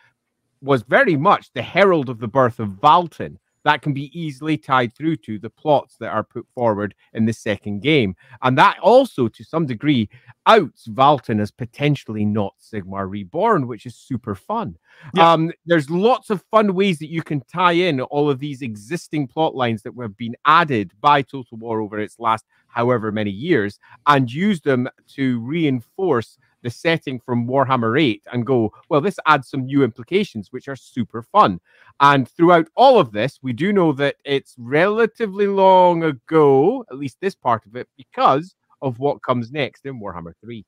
[0.60, 4.94] was very much the herald of the birth of Valten that can be easily tied
[4.94, 8.14] through to the plots that are put forward in the second game.
[8.42, 10.08] And that also, to some degree,
[10.46, 14.76] outs Valten as potentially not Sigmar Reborn, which is super fun.
[15.16, 15.32] Yeah.
[15.32, 19.26] Um, there's lots of fun ways that you can tie in all of these existing
[19.26, 23.80] plot lines that have been added by Total War over its last however many years
[24.06, 29.48] and use them to reinforce the setting from Warhammer 8 and go, well, this adds
[29.48, 31.60] some new implications, which are super fun.
[32.00, 37.18] And throughout all of this, we do know that it's relatively long ago, at least
[37.20, 40.66] this part of it, because of what comes next in Warhammer 3.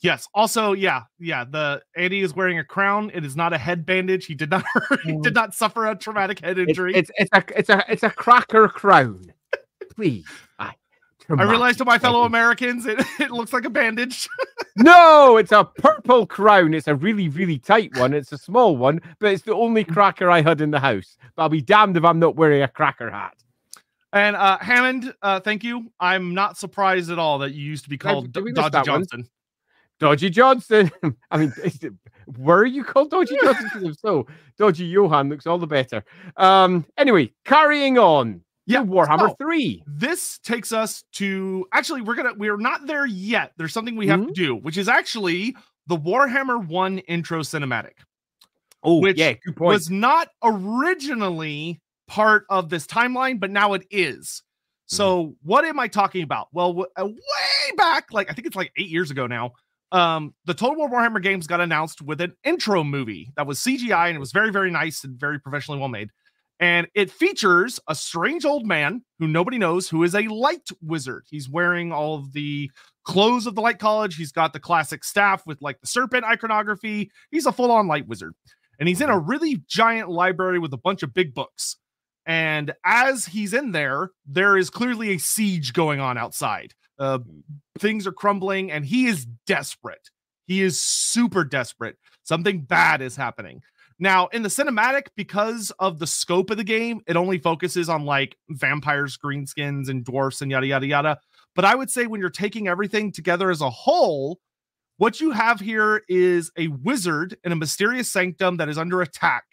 [0.00, 0.26] Yes.
[0.34, 1.44] Also, yeah, yeah.
[1.44, 3.12] The Andy is wearing a crown.
[3.14, 4.26] It is not a head bandage.
[4.26, 4.64] He did not
[5.04, 5.22] he mm.
[5.22, 6.92] did not suffer a traumatic head injury.
[6.96, 9.32] It's, it's, it's a it's a it's a cracker crown.
[9.94, 10.26] Please.
[10.58, 10.74] I,
[11.30, 14.28] I realized to my fellow Americans, it, it looks like a bandage.
[14.76, 16.74] no, it's a purple crown.
[16.74, 18.12] It's a really, really tight one.
[18.12, 21.16] It's a small one, but it's the only cracker I had in the house.
[21.34, 23.34] But I'll be damned if I'm not wearing a cracker hat.
[24.12, 25.90] And uh, Hammond, uh, thank you.
[25.98, 29.20] I'm not surprised at all that you used to be called Dodgy Johnson.
[29.20, 29.28] One?
[29.98, 30.90] Dodgy Johnson.
[31.30, 31.92] I mean, it,
[32.36, 33.86] were you called Dodgy Johnson?
[33.86, 34.26] if so,
[34.58, 36.04] Dodgy Johan looks all the better.
[36.36, 38.42] Um, anyway, carrying on.
[38.66, 39.82] Yeah, Warhammer so, 3.
[39.86, 43.52] This takes us to actually, we're gonna we're not there yet.
[43.56, 44.28] There's something we have mm-hmm.
[44.28, 45.56] to do, which is actually
[45.86, 47.94] the Warhammer 1 intro cinematic.
[48.84, 49.72] Oh, which yeah, good point.
[49.72, 54.42] was not originally part of this timeline, but now it is.
[54.86, 55.48] So, mm-hmm.
[55.48, 56.48] what am I talking about?
[56.52, 59.52] Well, w- uh, way back, like I think it's like eight years ago now,
[59.92, 64.08] um, the Total War Warhammer games got announced with an intro movie that was CGI
[64.08, 66.10] and it was very, very nice and very professionally well made.
[66.62, 71.24] And it features a strange old man who nobody knows who is a light wizard.
[71.28, 72.70] He's wearing all of the
[73.02, 74.14] clothes of the Light College.
[74.14, 77.10] He's got the classic staff with like the serpent iconography.
[77.32, 78.34] He's a full on light wizard.
[78.78, 81.78] And he's in a really giant library with a bunch of big books.
[82.26, 86.74] And as he's in there, there is clearly a siege going on outside.
[86.96, 87.18] Uh,
[87.80, 90.10] things are crumbling, and he is desperate.
[90.46, 91.96] He is super desperate.
[92.22, 93.62] Something bad is happening.
[94.02, 98.04] Now, in the cinematic, because of the scope of the game, it only focuses on
[98.04, 101.18] like vampires, greenskins, and dwarfs, and yada, yada, yada.
[101.54, 104.40] But I would say when you're taking everything together as a whole,
[104.96, 109.44] what you have here is a wizard in a mysterious sanctum that is under attack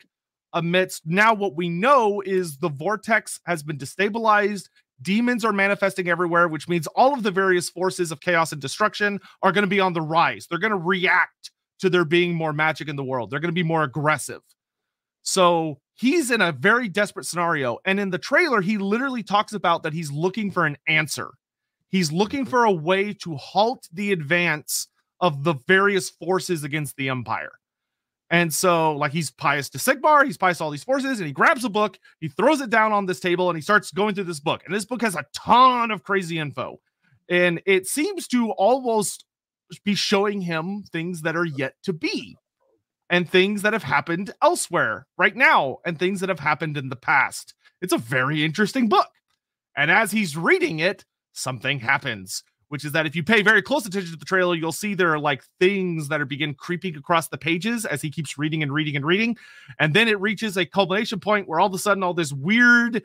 [0.52, 4.68] amidst now what we know is the vortex has been destabilized
[5.00, 9.20] demons are manifesting everywhere which means all of the various forces of chaos and destruction
[9.44, 12.54] are going to be on the rise they're going to react to there being more
[12.54, 13.30] magic in the world.
[13.30, 14.42] They're going to be more aggressive.
[15.22, 19.84] So he's in a very desperate scenario and in the trailer he literally talks about
[19.84, 21.32] that he's looking for an answer.
[21.90, 22.50] He's looking mm-hmm.
[22.50, 24.88] for a way to halt the advance
[25.20, 27.52] of the various forces against the empire.
[28.32, 31.34] And so, like, he's pious to Sigmar, he's pious to all these forces, and he
[31.34, 34.26] grabs a book, he throws it down on this table, and he starts going through
[34.26, 34.62] this book.
[34.66, 36.80] And this book has a ton of crazy info.
[37.28, 39.26] And it seems to almost
[39.84, 42.38] be showing him things that are yet to be,
[43.10, 46.96] and things that have happened elsewhere right now, and things that have happened in the
[46.96, 47.54] past.
[47.82, 49.10] It's a very interesting book.
[49.76, 53.86] And as he's reading it, something happens which is that if you pay very close
[53.86, 57.28] attention to the trailer, you'll see there are like things that are begin creeping across
[57.28, 59.36] the pages as he keeps reading and reading and reading.
[59.80, 63.04] And then it reaches a culmination point where all of a sudden all this weird,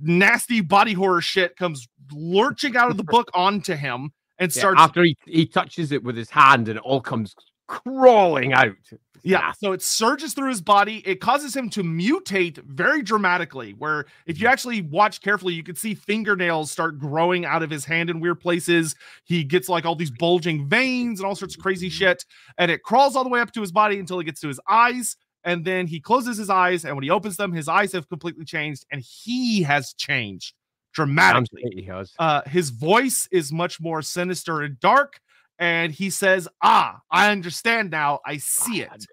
[0.00, 5.02] nasty body horror shit comes lurching out of the book onto him and starts after
[5.02, 7.34] he, he touches it with his hand and it all comes
[7.66, 8.76] crawling out.
[9.22, 11.02] Yeah, so it surges through his body.
[11.04, 13.72] It causes him to mutate very dramatically.
[13.72, 14.52] Where if you mm-hmm.
[14.52, 18.38] actually watch carefully, you can see fingernails start growing out of his hand in weird
[18.38, 18.94] places.
[19.24, 21.94] He gets like all these bulging veins and all sorts of crazy mm-hmm.
[21.94, 22.24] shit.
[22.56, 24.60] And it crawls all the way up to his body until it gets to his
[24.68, 25.16] eyes.
[25.42, 26.84] And then he closes his eyes.
[26.84, 28.86] And when he opens them, his eyes have completely changed.
[28.92, 30.54] And he has changed
[30.96, 31.62] dramatically.
[31.72, 32.12] He has.
[32.18, 35.20] Uh, his voice is much more sinister and dark
[35.58, 38.20] and he says, Ah, I understand now.
[38.26, 39.06] I see it.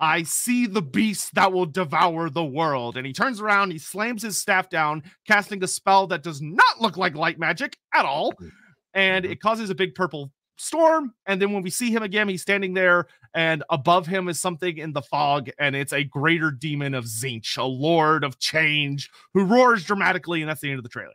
[0.00, 2.96] I see the beast that will devour the world.
[2.96, 6.80] And he turns around, he slams his staff down, casting a spell that does not
[6.80, 8.32] look like light magic at all.
[8.94, 9.32] And mm-hmm.
[9.32, 11.14] it causes a big purple storm.
[11.26, 14.78] And then when we see him again, he's standing there, and above him is something
[14.78, 19.44] in the fog, and it's a greater demon of Tzeentch, a lord of change, who
[19.44, 21.14] roars dramatically, and that's the end of the trailer.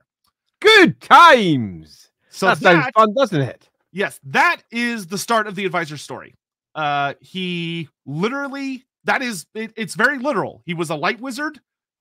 [0.59, 2.09] Good times.
[2.29, 3.69] So that, that sounds fun, doesn't it?
[3.91, 6.35] Yes, that is the start of the advisor story.
[6.75, 10.61] Uh, he literally that is it, it's very literal.
[10.65, 11.59] He was a light wizard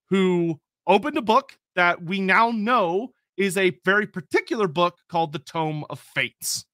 [0.09, 5.39] who opened a book that we now know is a very particular book called the
[5.39, 6.67] Tome of Fates.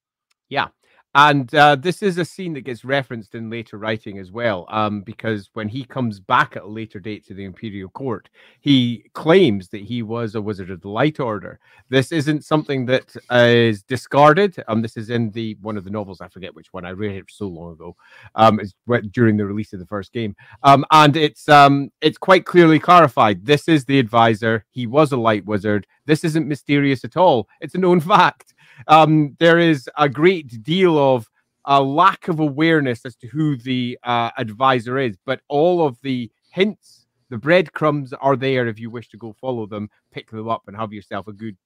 [0.48, 0.68] Yeah.
[1.16, 5.00] And uh, this is a scene that gets referenced in later writing as well, um,
[5.00, 8.28] because when he comes back at a later date to the imperial court,
[8.60, 11.58] he claims that he was a wizard of the light order.
[11.88, 14.62] This isn't something that is discarded.
[14.68, 16.20] Um, this is in the one of the novels.
[16.20, 16.84] I forget which one.
[16.84, 17.96] I read it so long ago.
[18.34, 18.74] Um, it's
[19.12, 20.36] during the release of the first game.
[20.64, 23.46] Um, and it's um, it's quite clearly clarified.
[23.46, 24.66] This is the advisor.
[24.70, 25.86] He was a light wizard.
[26.04, 27.48] This isn't mysterious at all.
[27.62, 28.52] It's a known fact
[28.88, 31.28] um, there is a great deal of
[31.66, 36.30] a lack of awareness as to who the uh, advisor is, but all of the
[36.50, 40.62] hints, the breadcrumbs are there if you wish to go follow them, pick them up,
[40.66, 41.56] and have yourself a good,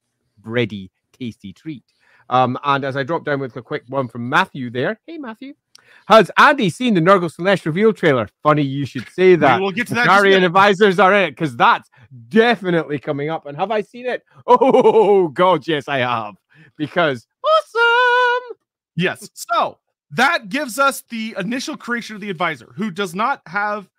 [0.41, 1.83] bready, tasty treat.
[2.29, 4.99] Um, and as I drop down with a quick one from Matthew there.
[5.05, 5.53] Hey, Matthew.
[6.07, 8.29] Has Andy seen the Nurgle Slaanesh reveal trailer?
[8.41, 9.59] Funny you should say that.
[9.59, 10.05] we'll get to that.
[10.05, 11.89] Guardian advisors are in it because that's
[12.29, 13.45] definitely coming up.
[13.45, 14.23] And have I seen it?
[14.47, 16.35] Oh, God, yes, I have
[16.77, 18.57] because awesome.
[18.95, 19.29] Yes.
[19.33, 19.77] So
[20.11, 23.89] that gives us the initial creation of the advisor, who does not have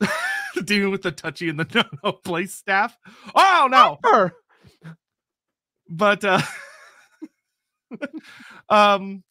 [0.64, 2.96] dealing with the touchy and the no no place staff.
[3.34, 3.98] Oh no!
[4.04, 4.32] Sure.
[5.88, 6.40] But uh
[8.68, 9.22] um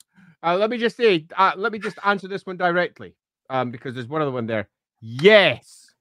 [0.43, 3.13] Uh, let me just say, uh, let me just answer this one directly,
[3.51, 4.67] um, because there's one other one there.
[4.99, 5.93] Yes.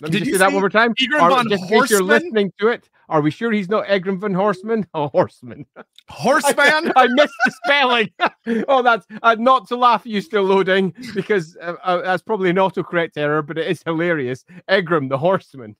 [0.00, 0.90] Let me Did just you say that one more time.
[1.20, 2.90] Or just in case you're listening to it.
[3.08, 4.86] Are we sure he's not Egron von Horseman?
[4.94, 5.66] Oh, Horseman.
[6.08, 6.92] horseman.
[6.96, 8.10] I missed the spelling.
[8.68, 10.02] oh, that's uh, not to laugh.
[10.02, 13.82] at You still loading because uh, uh, that's probably an autocorrect error, but it is
[13.84, 14.44] hilarious.
[14.68, 15.74] Egram the Horseman.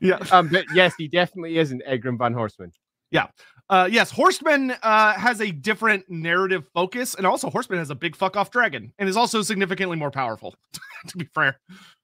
[0.00, 0.18] yeah.
[0.30, 2.72] Um, but yes, he definitely isn't Egram van Horseman.
[3.10, 3.26] Yeah.
[3.70, 8.14] Uh yes, Horseman uh has a different narrative focus, and also Horseman has a big
[8.14, 10.54] fuck off dragon and is also significantly more powerful,
[11.08, 11.58] to be fair.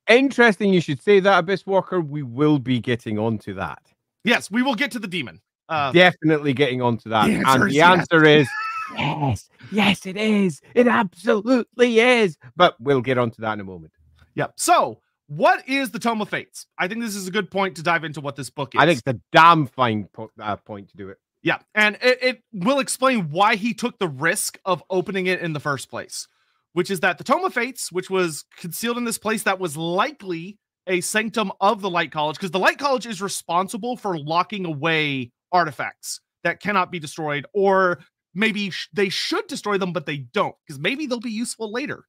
[0.08, 0.72] Interesting.
[0.72, 2.00] You should say that, Abyss Walker.
[2.00, 3.82] We will be getting onto that.
[4.24, 5.40] Yes, we will get to the demon.
[5.68, 7.26] Uh definitely getting onto that.
[7.26, 7.98] the and the yes.
[7.98, 8.48] answer is
[8.96, 10.60] yes, yes, it is.
[10.74, 12.36] It absolutely is.
[12.56, 13.92] But we'll get onto that in a moment.
[14.34, 14.48] yeah.
[14.56, 16.66] So what is the Tome of Fates?
[16.76, 18.80] I think this is a good point to dive into what this book is.
[18.80, 21.18] I think it's a damn fine po- uh, point to do it.
[21.42, 25.52] Yeah, and it, it will explain why he took the risk of opening it in
[25.52, 26.26] the first place,
[26.72, 29.76] which is that the Tome of Fates, which was concealed in this place that was
[29.76, 30.58] likely
[30.90, 35.30] a sanctum of the Light College, because the Light College is responsible for locking away
[35.52, 38.00] artifacts that cannot be destroyed, or
[38.34, 42.04] maybe sh- they should destroy them, but they don't, because maybe they'll be useful later.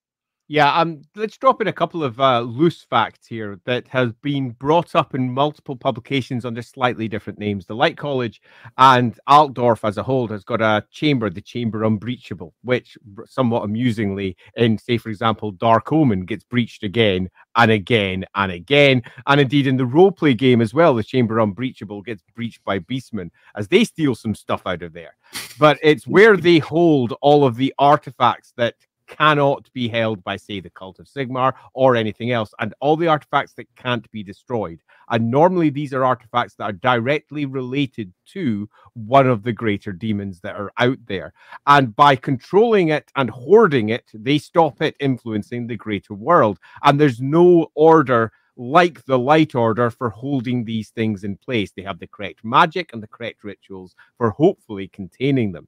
[0.52, 4.50] Yeah, um, let's drop in a couple of uh, loose facts here that has been
[4.50, 7.66] brought up in multiple publications under slightly different names.
[7.66, 8.42] The Light College
[8.78, 14.36] and Altdorf as a whole has got a chamber, the Chamber Unbreachable, which somewhat amusingly,
[14.58, 19.04] in say, for example, Dark Omen gets breached again and again and again.
[19.28, 23.30] And indeed, in the roleplay game as well, the Chamber Unbreachable gets breached by Beastmen
[23.56, 25.16] as they steal some stuff out of there.
[25.58, 28.76] But it's where they hold all of the artifacts that
[29.12, 33.08] cannot be held by, say, the Cult of Sigmar or anything else, and all the
[33.08, 34.82] artifacts that can't be destroyed.
[35.10, 40.40] And normally these are artifacts that are directly related to one of the greater demons
[40.40, 41.34] that are out there.
[41.68, 46.60] And by controlling it and hoarding it, they stop it influencing the greater world.
[46.84, 51.72] And there's no order like the light order for holding these things in place.
[51.72, 55.68] They have the correct magic and the correct rituals for hopefully containing them.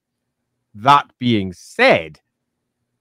[0.76, 2.20] That being said,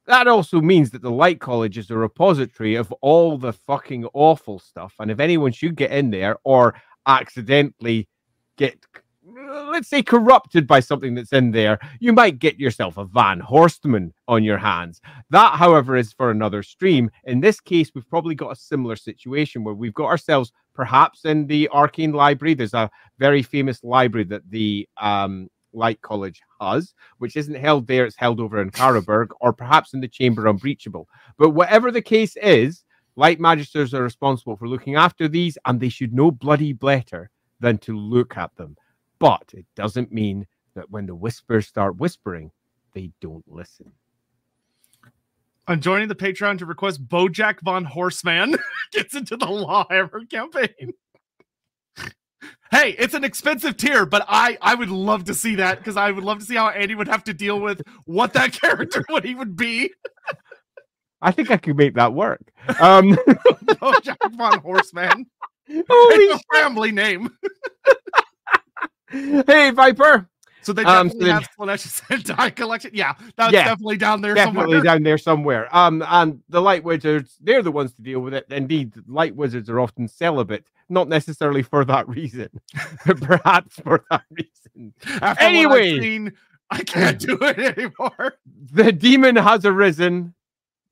[0.06, 4.58] that also means that the Light College is a repository of all the fucking awful
[4.58, 4.94] stuff.
[4.98, 6.74] And if anyone should get in there or
[7.06, 8.08] accidentally
[8.56, 8.84] get,
[9.24, 14.10] let's say, corrupted by something that's in there, you might get yourself a Van Horstman
[14.26, 15.00] on your hands.
[15.30, 17.08] That, however, is for another stream.
[17.24, 21.46] In this case, we've probably got a similar situation where we've got ourselves perhaps in
[21.46, 22.54] the Arcane Library.
[22.54, 28.04] There's a very famous library that the um, Light College has, which isn't held there,
[28.04, 31.08] it's held over in Karaberg, or perhaps in the Chamber Unbreachable.
[31.38, 32.84] But whatever the case is,
[33.16, 37.78] Light Magisters are responsible for looking after these, and they should know bloody better than
[37.78, 38.76] to look at them.
[39.18, 42.50] But it doesn't mean that when the whispers start whispering,
[42.94, 43.92] they don't listen.
[45.68, 48.56] I'm joining the Patreon to request Bojack von Horseman
[48.92, 50.92] gets into the Law Hammer campaign.
[52.70, 56.10] Hey, it's an expensive tier, but I I would love to see that because I
[56.10, 59.24] would love to see how Andy would have to deal with what that character would
[59.24, 59.90] he would be.
[61.20, 62.40] I think I could make that work.
[62.80, 63.10] Um,
[63.78, 65.26] Bojack von Horseman.
[65.68, 67.30] holy It's a family name.
[69.08, 70.28] hey, Viper.
[70.62, 72.90] So they Um, definitely so have Slaanesh Sentai collection.
[72.94, 74.82] Yeah, that's Yeah, definitely down there definitely somewhere.
[74.82, 75.76] down there somewhere.
[75.76, 78.46] Um, and the light wizards, they're the ones to deal with it.
[78.50, 82.48] Indeed, light wizards are often celibate, not necessarily for that reason,
[83.06, 84.94] but perhaps for that reason.
[85.20, 86.00] After Anyway.
[86.00, 86.32] seen,
[86.70, 88.34] I can't do it anymore.
[88.72, 90.34] The demon has arisen.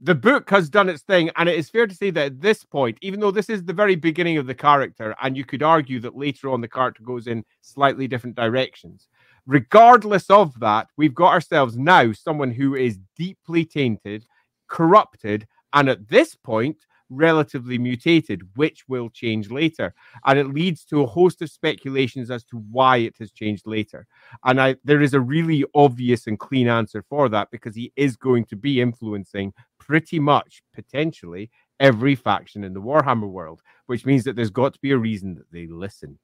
[0.03, 2.65] The book has done its thing, and it is fair to say that at this
[2.65, 6.01] point, even though this is the very beginning of the character, and you could argue
[6.01, 9.09] that later on the character goes in slightly different directions,
[9.51, 14.25] regardless of that, we've got ourselves now someone who is deeply tainted,
[14.69, 16.77] corrupted, and at this point,
[17.09, 19.93] relatively mutated, which will change later.
[20.25, 24.07] And it leads to a host of speculations as to why it has changed later.
[24.45, 28.15] And I, there is a really obvious and clean answer for that because he is
[28.15, 34.23] going to be influencing pretty much potentially every faction in the Warhammer world, which means
[34.23, 36.21] that there's got to be a reason that they listen.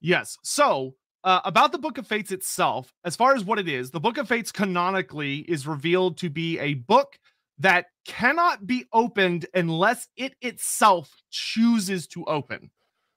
[0.00, 0.36] Yes.
[0.44, 0.94] So,
[1.24, 4.18] uh, about the Book of Fates itself, as far as what it is, the Book
[4.18, 7.18] of Fates canonically is revealed to be a book
[7.58, 12.70] that cannot be opened unless it itself chooses to open.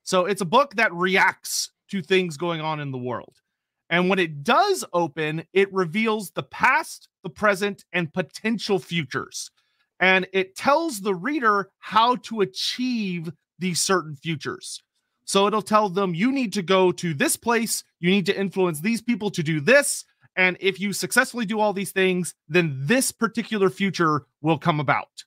[0.03, 3.41] So, it's a book that reacts to things going on in the world.
[3.89, 9.51] And when it does open, it reveals the past, the present, and potential futures.
[9.99, 14.81] And it tells the reader how to achieve these certain futures.
[15.25, 18.79] So it'll tell them you need to go to this place, you need to influence
[18.79, 20.05] these people to do this.
[20.35, 25.23] And if you successfully do all these things, then this particular future will come about.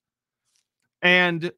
[1.03, 1.53] And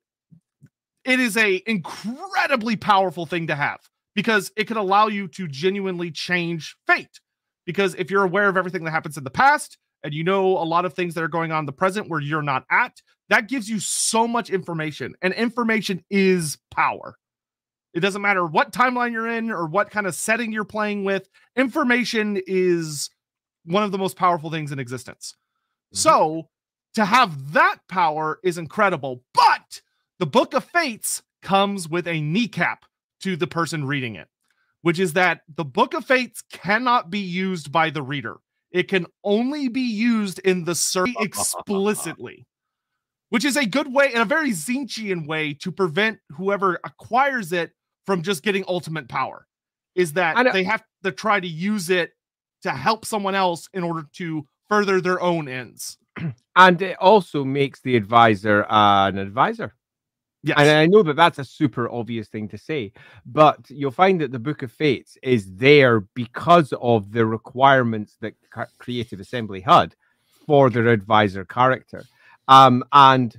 [1.05, 3.81] it is a incredibly powerful thing to have
[4.15, 7.21] because it can allow you to genuinely change fate.
[7.67, 10.65] Because if you're aware of everything that happens in the past and you know a
[10.65, 13.49] lot of things that are going on in the present where you're not at, that
[13.49, 15.15] gives you so much information.
[15.23, 17.17] And information is power.
[17.93, 21.29] It doesn't matter what timeline you're in or what kind of setting you're playing with.
[21.57, 23.11] Information is
[23.65, 25.35] one of the most powerful things in existence.
[25.95, 25.99] Mm-hmm.
[25.99, 26.49] So
[26.95, 29.25] to have that power is incredible.
[29.35, 29.81] But
[30.19, 32.85] the Book of Fates comes with a kneecap
[33.23, 34.29] to the person reading it,
[34.83, 38.37] which is that the Book of Fates cannot be used by the reader.
[38.71, 42.47] It can only be used in the search explicitly
[43.31, 47.73] which is a good way and a very Tzeentchian way to prevent whoever acquires it
[48.07, 49.47] from just getting ultimate power
[49.95, 52.13] is that they have to try to use it
[52.63, 55.99] to help someone else in order to further their own ends.
[56.57, 59.73] And it also makes the advisor uh, an advisor.
[60.43, 60.59] Yes.
[60.59, 62.93] And I know that that's a super obvious thing to say,
[63.25, 68.35] but you'll find that the Book of Fates is there because of the requirements that
[68.79, 69.95] Creative Assembly had
[70.47, 72.05] for their advisor character.
[72.49, 73.39] Um, and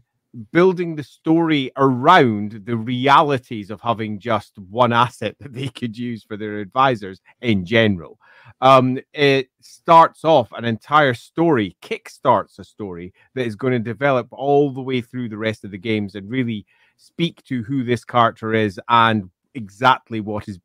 [0.52, 6.24] building the story around the realities of having just one asset that they could use
[6.24, 8.18] for their advisors in general.
[8.62, 14.28] Um, it starts off an entire story, kickstarts a story that is going to develop
[14.32, 16.66] all the way through the rest of the games and really
[16.98, 20.60] speak to who this character is and exactly what is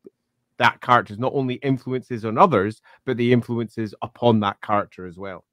[0.58, 5.44] that character's not only influences on others, but the influences upon that character as well.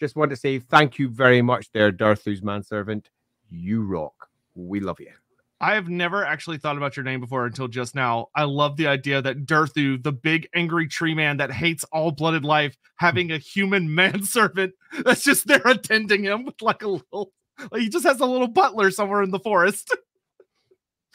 [0.00, 3.08] Just want to say thank you very much there, Durthu's manservant.
[3.52, 4.28] You rock.
[4.54, 5.12] We love you.
[5.60, 8.28] I have never actually thought about your name before until just now.
[8.34, 12.44] I love the idea that Durthu, the big angry tree man that hates all blooded
[12.44, 14.72] life, having a human manservant
[15.04, 17.32] that's just there attending him with like a little,
[17.70, 19.94] like he just has a little butler somewhere in the forest.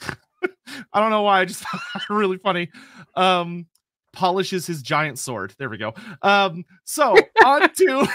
[0.00, 1.40] I don't know why.
[1.40, 1.64] I just
[2.08, 2.70] really funny.
[3.16, 3.66] Um,
[4.12, 5.54] polishes his giant sword.
[5.58, 5.92] There we go.
[6.22, 8.06] Um, so on to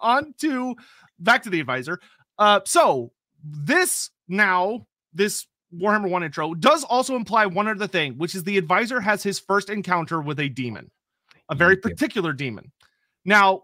[0.00, 0.76] on to
[1.18, 2.00] back to the advisor.
[2.38, 3.12] Uh, so
[3.50, 8.58] this now, this Warhammer 1 intro does also imply one other thing, which is the
[8.58, 10.90] advisor has his first encounter with a demon,
[11.50, 12.72] a very particular demon.
[13.24, 13.62] Now,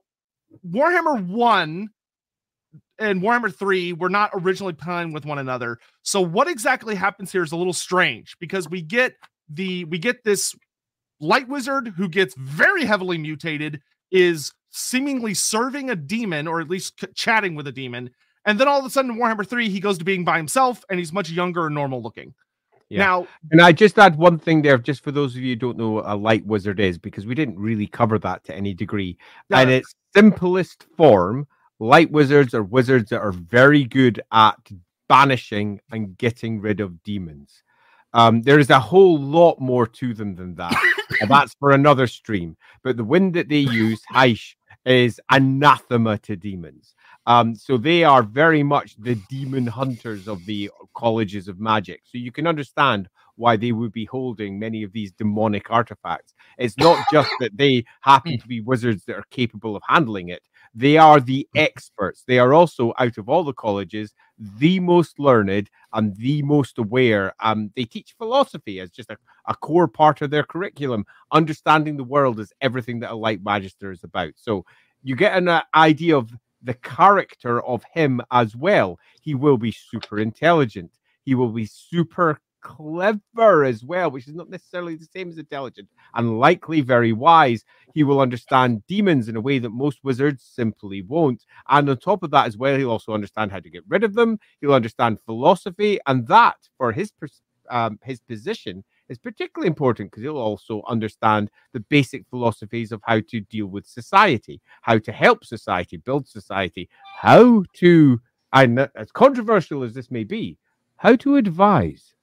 [0.69, 1.89] Warhammer 1
[2.99, 5.79] and Warhammer 3 were not originally playing with one another.
[6.03, 9.15] So what exactly happens here is a little strange because we get
[9.49, 10.55] the we get this
[11.21, 13.81] light wizard who gets very heavily mutated
[14.11, 18.11] is seemingly serving a demon or at least chatting with a demon
[18.45, 20.85] and then all of a sudden, in Warhammer 3, he goes to being by himself
[20.91, 22.35] and he's much younger and normal looking.
[22.89, 22.99] Yeah.
[22.99, 25.79] Now, and I just add one thing there, just for those of you who don't
[25.79, 29.17] know what a light wizard is, because we didn't really cover that to any degree.
[29.49, 29.59] No.
[29.59, 31.47] And its simplest form,
[31.79, 34.59] light wizards are wizards that are very good at
[35.09, 37.63] banishing and getting rid of demons.
[38.15, 40.77] Um, there is a whole lot more to them than that.
[41.29, 42.57] that's for another stream.
[42.83, 46.95] But the wind that they use, Hysh, is anathema to demons.
[47.27, 52.03] Um, so they are very much the demon hunters of the colleges of magic.
[52.05, 56.35] So you can understand why they would be holding many of these demonic artifacts.
[56.59, 60.43] It's not just that they happen to be wizards that are capable of handling it.
[60.75, 62.25] They are the experts.
[62.27, 67.35] They are also, out of all the colleges, the most learned and the most aware.
[67.41, 69.17] Um, they teach philosophy as just a,
[69.47, 71.05] a core part of their curriculum.
[71.31, 74.33] Understanding the world is everything that a light magister is about.
[74.37, 74.65] So
[75.03, 76.31] you get an uh, idea of
[76.63, 78.99] the character of him as well.
[79.21, 80.93] He will be super intelligent.
[81.25, 85.89] He will be super clever as well, which is not necessarily the same as intelligent,
[86.15, 87.65] and likely very wise.
[87.93, 91.45] He will understand demons in a way that most wizards simply won't.
[91.69, 94.15] And on top of that, as well, he'll also understand how to get rid of
[94.15, 94.39] them.
[94.61, 97.13] He'll understand philosophy, and that, for his
[97.71, 103.21] um, his position, is particularly important because he'll also understand the basic philosophies of how
[103.29, 106.89] to deal with society, how to help society, build society,
[107.21, 108.21] how to,
[108.53, 110.59] and as controversial as this may be,
[110.97, 112.15] how to advise.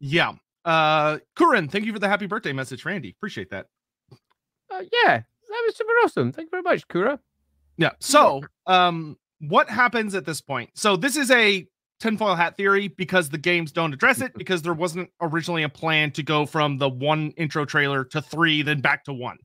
[0.00, 0.34] Yeah.
[0.64, 3.10] Uh Kurin, thank you for the happy birthday message, Randy.
[3.10, 3.66] Appreciate that.
[4.70, 6.32] Uh, yeah, that was super awesome.
[6.32, 7.18] Thank you very much, Kura.
[7.78, 7.92] Yeah.
[8.00, 10.70] So, um, what happens at this point?
[10.74, 11.66] So this is a
[12.00, 16.10] tinfoil hat theory because the games don't address it because there wasn't originally a plan
[16.12, 19.38] to go from the one intro trailer to three, then back to one.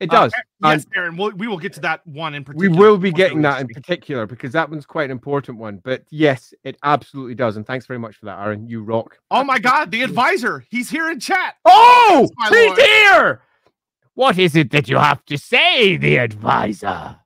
[0.00, 0.32] It does.
[0.32, 1.14] Uh, yes, Aaron.
[1.18, 2.70] We'll, we will get to that one in particular.
[2.70, 5.76] We will be getting that in particular because that one's quite an important one.
[5.84, 7.58] But yes, it absolutely does.
[7.58, 8.66] And thanks very much for that, Aaron.
[8.66, 9.18] You rock.
[9.30, 10.64] Oh my God, the advisor.
[10.70, 11.56] He's here in chat.
[11.66, 12.78] Oh, he's Lord.
[12.78, 13.42] here.
[14.14, 17.16] What is it that you have to say, the advisor?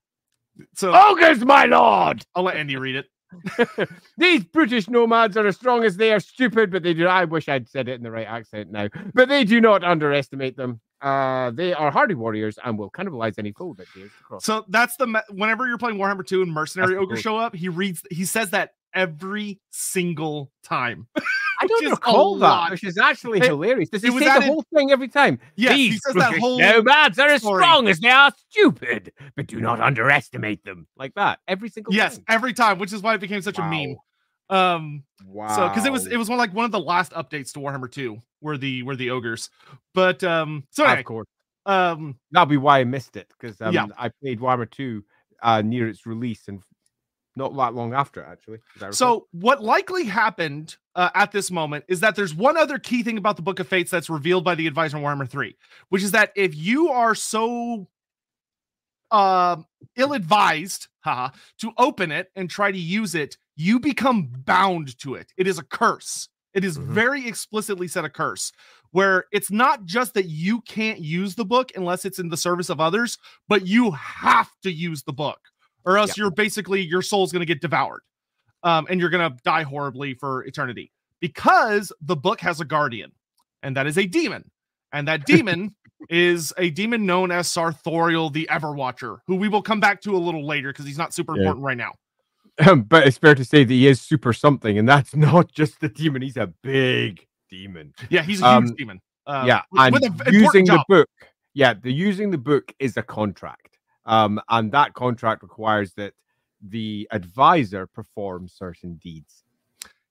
[0.75, 2.25] So, Ogres, my lord.
[2.35, 3.07] I'll let Andy read it.
[4.19, 7.07] These brutish nomads are as strong as they are stupid, but they do.
[7.07, 10.57] I wish I'd said it in the right accent now, but they do not underestimate
[10.57, 10.81] them.
[11.01, 14.45] Uh, they are hardy warriors and will cannibalize any foe that dares to cross.
[14.45, 17.69] So that's the me- whenever you're playing Warhammer 2 and mercenary ogres show up, he
[17.69, 21.07] reads, he says that every single time.
[21.61, 22.71] I don't recall that, lot.
[22.73, 23.89] which is actually it, hilarious.
[23.89, 25.39] Does he say the whole thing every time?
[25.57, 29.47] Yes, These he says that whole nomads are as strong as they are stupid, but
[29.47, 30.87] do not underestimate them.
[30.97, 32.25] Like that every single yes, time.
[32.29, 33.67] every time, which is why it became such wow.
[33.67, 33.97] a meme.
[34.51, 35.57] Um, wow.
[35.57, 37.91] So because it was it was one like one of the last updates to Warhammer
[37.91, 39.49] 2 were the were the ogres,
[39.95, 41.29] but um, so anyway, of course,
[41.67, 43.87] um, that'll be why I missed it because um, yeah.
[43.97, 45.03] I played Warhammer 2
[45.43, 46.63] uh, near its release and
[47.37, 48.59] not that long after actually
[48.91, 53.19] so what likely happened uh, at this moment is that there's one other key thing
[53.19, 55.55] about the book of fates that's revealed by the advisor in warhammer 3
[55.89, 57.89] which is that if you are so
[59.11, 59.57] uh,
[59.97, 61.29] ill-advised haha,
[61.59, 65.33] to open it and try to use it you become bound to it.
[65.37, 66.29] It is a curse.
[66.53, 66.93] It is mm-hmm.
[66.93, 68.53] very explicitly said a curse
[68.93, 72.71] where it's not just that you can't use the book unless it's in the service
[72.71, 73.19] of others
[73.49, 75.41] but you have to use the book
[75.85, 78.03] or else you're basically your soul's going to get devoured
[78.63, 83.13] um, and you're going to die horribly for eternity because the book has a guardian
[83.63, 84.51] and that is a demon
[84.93, 85.75] and that demon
[86.11, 90.19] is a demon known as Sarthorael the everwatcher who we will come back to a
[90.19, 91.43] little later because he's not super yeah.
[91.43, 91.93] important right now.
[92.67, 95.81] Um, but it's fair to say that he is super something and that's not just
[95.81, 97.95] the demon he's a big demon.
[98.09, 99.97] Yeah he's a huge um, demon uh, yeah and
[100.31, 101.09] using the book
[101.55, 103.74] yeah the using the book is a contract
[104.07, 106.15] um, and that contract requires that
[106.61, 109.45] the advisor perform certain deeds.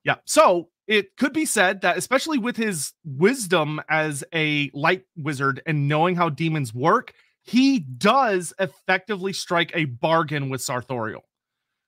[0.03, 0.15] Yeah.
[0.25, 5.87] So it could be said that, especially with his wisdom as a light wizard and
[5.87, 11.21] knowing how demons work, he does effectively strike a bargain with Sarthorael,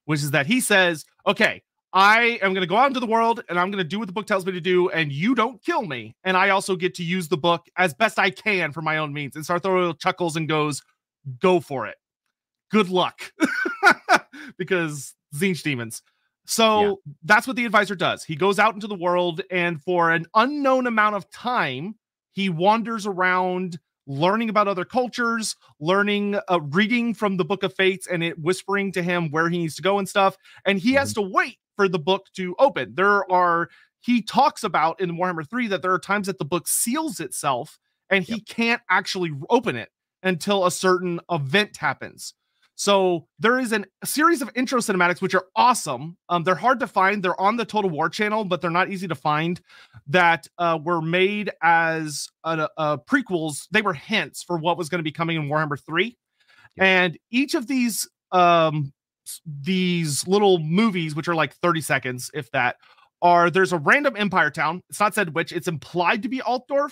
[0.05, 1.61] which is that he says, okay,
[1.93, 4.07] I am going to go out into the world and I'm going to do what
[4.07, 6.15] the book tells me to do, and you don't kill me.
[6.25, 9.13] And I also get to use the book as best I can for my own
[9.13, 9.35] means.
[9.35, 10.81] And Sarthorael chuckles and goes,
[11.39, 11.95] go for it.
[12.71, 13.31] Good luck.
[14.57, 16.01] because Tzeentch demons.
[16.45, 17.13] So yeah.
[17.23, 18.23] that's what the advisor does.
[18.23, 21.95] He goes out into the world and for an unknown amount of time,
[22.31, 28.05] he wanders around learning about other cultures, learning, uh, reading from the book of fates
[28.05, 30.37] and it whispering to him where he needs to go and stuff.
[30.65, 30.99] And he mm-hmm.
[30.99, 32.93] has to wait for the book to open.
[32.95, 33.69] There are,
[34.01, 37.79] he talks about in Warhammer 3 that there are times that the book seals itself
[38.11, 38.45] and he yep.
[38.47, 39.89] can't actually open it
[40.25, 42.33] until a certain event happens.
[42.77, 46.17] So there is an, a series of intro cinematics which are awesome.
[46.27, 47.23] Um, they're hard to find.
[47.23, 49.61] They're on the Total War channel, but they're not easy to find.
[50.07, 53.67] That uh, were made as a, a prequels.
[53.71, 56.17] They were hints for what was going to be coming in Warhammer Three,
[56.75, 56.83] yeah.
[56.83, 58.91] and each of these um,
[59.45, 62.75] these little movies, which are like thirty seconds, if that,
[63.21, 64.81] are there's a random Empire town.
[64.89, 65.53] It's not said which.
[65.53, 66.91] It's implied to be Altdorf,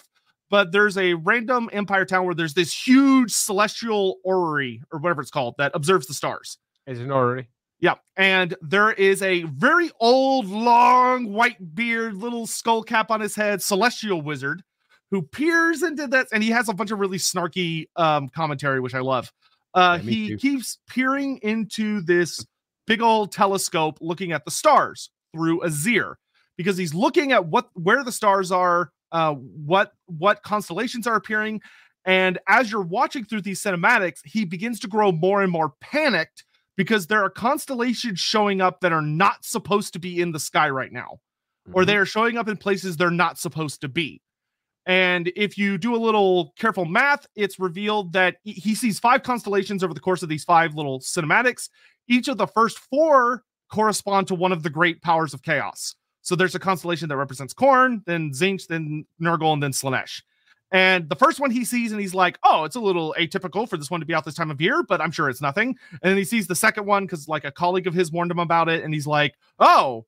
[0.53, 5.31] but there's a random empire town where there's this huge celestial orrery or whatever it's
[5.31, 6.59] called that observes the stars.
[6.85, 7.49] Is an orrery?
[7.79, 7.95] Yeah.
[8.17, 13.63] And there is a very old, long, white beard, little skull cap on his head,
[13.63, 14.61] celestial wizard
[15.09, 16.27] who peers into that.
[16.31, 19.33] And he has a bunch of really snarky um, commentary, which I love.
[19.73, 20.37] Uh, yeah, he too.
[20.37, 22.45] keeps peering into this
[22.85, 26.19] big old telescope looking at the stars through a Zir
[26.57, 31.61] because he's looking at what where the stars are uh, what what constellations are appearing.
[32.05, 36.43] And as you're watching through these cinematics, he begins to grow more and more panicked
[36.75, 40.69] because there are constellations showing up that are not supposed to be in the sky
[40.69, 41.19] right now,
[41.67, 41.75] mm-hmm.
[41.75, 44.21] or they are showing up in places they're not supposed to be.
[44.85, 49.81] And if you do a little careful math, it's revealed that he sees five constellations
[49.81, 51.69] over the course of these five little cinematics.
[52.09, 55.95] Each of the first four correspond to one of the great powers of chaos.
[56.23, 60.21] So there's a constellation that represents Khorne, then Tzeentch, then Nurgle, and then Slaanesh.
[60.71, 63.77] And the first one he sees, and he's like, "Oh, it's a little atypical for
[63.77, 66.09] this one to be out this time of year, but I'm sure it's nothing." And
[66.09, 68.69] then he sees the second one because like a colleague of his warned him about
[68.69, 70.05] it, and he's like, "Oh,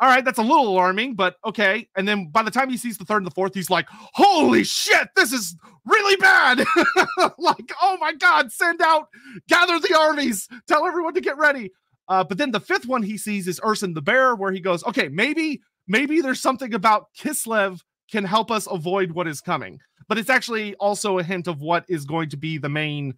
[0.00, 2.98] all right, that's a little alarming, but okay." And then by the time he sees
[2.98, 6.58] the third and the fourth, he's like, "Holy shit, this is really bad!"
[7.38, 9.08] like, "Oh my god, send out,
[9.48, 11.70] gather the armies, tell everyone to get ready."
[12.08, 14.84] Uh, but then the fifth one he sees is Ursun the Bear, where he goes,
[14.84, 17.80] okay, maybe maybe there's something about Kislev
[18.10, 19.80] can help us avoid what is coming.
[20.08, 23.14] but it's actually also a hint of what is going to be the main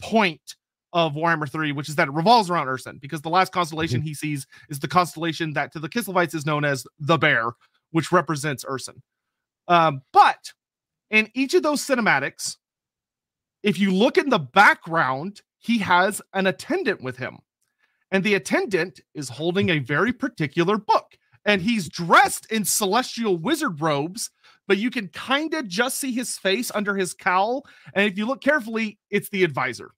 [0.00, 0.54] point
[0.92, 4.08] of Warhammer 3, which is that it revolves around Ursun, because the last constellation mm-hmm.
[4.08, 7.52] he sees is the constellation that to the Kislevites is known as the Bear,
[7.90, 9.00] which represents Ursun.
[9.66, 10.52] Um, but
[11.10, 12.56] in each of those cinematics,
[13.62, 17.38] if you look in the background, he has an attendant with him.
[18.10, 21.16] And the attendant is holding a very particular book.
[21.44, 24.30] And he's dressed in celestial wizard robes,
[24.66, 27.64] but you can kind of just see his face under his cowl.
[27.94, 29.92] And if you look carefully, it's the advisor.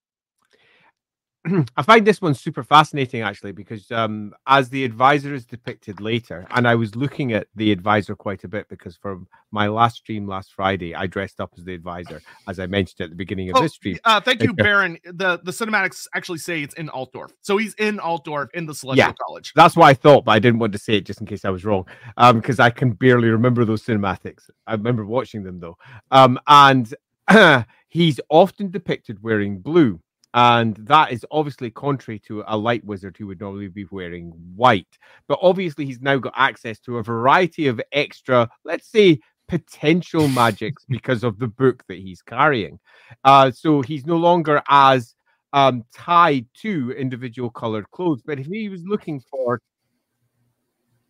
[1.77, 6.47] I find this one super fascinating actually because um, as the advisor is depicted later,
[6.51, 9.21] and I was looking at the advisor quite a bit because for
[9.51, 13.11] my last stream last Friday, I dressed up as the advisor, as I mentioned at
[13.11, 13.99] the beginning of oh, this stream.
[14.05, 14.99] Uh, thank you, Baron.
[15.05, 19.09] The the cinematics actually say it's in Altdorf, so he's in Altdorf in the Celestial
[19.09, 19.53] yeah, College.
[19.57, 21.51] That's what I thought, but I didn't want to say it just in case I
[21.51, 21.87] was wrong,
[22.35, 24.51] because um, I can barely remember those cinematics.
[24.67, 25.79] I remember watching them though,
[26.11, 26.95] um, and
[27.89, 30.01] he's often depicted wearing blue
[30.35, 34.99] and that is obviously contrary to a light wizard who would normally be wearing white.
[35.27, 40.85] But obviously, he's now got access to a variety of extra, let's say, potential magics
[40.89, 42.79] because of the book that he's carrying.
[43.25, 45.15] Uh, so he's no longer as
[45.53, 48.23] um, tied to individual colored clothes.
[48.25, 49.61] But if he was looking for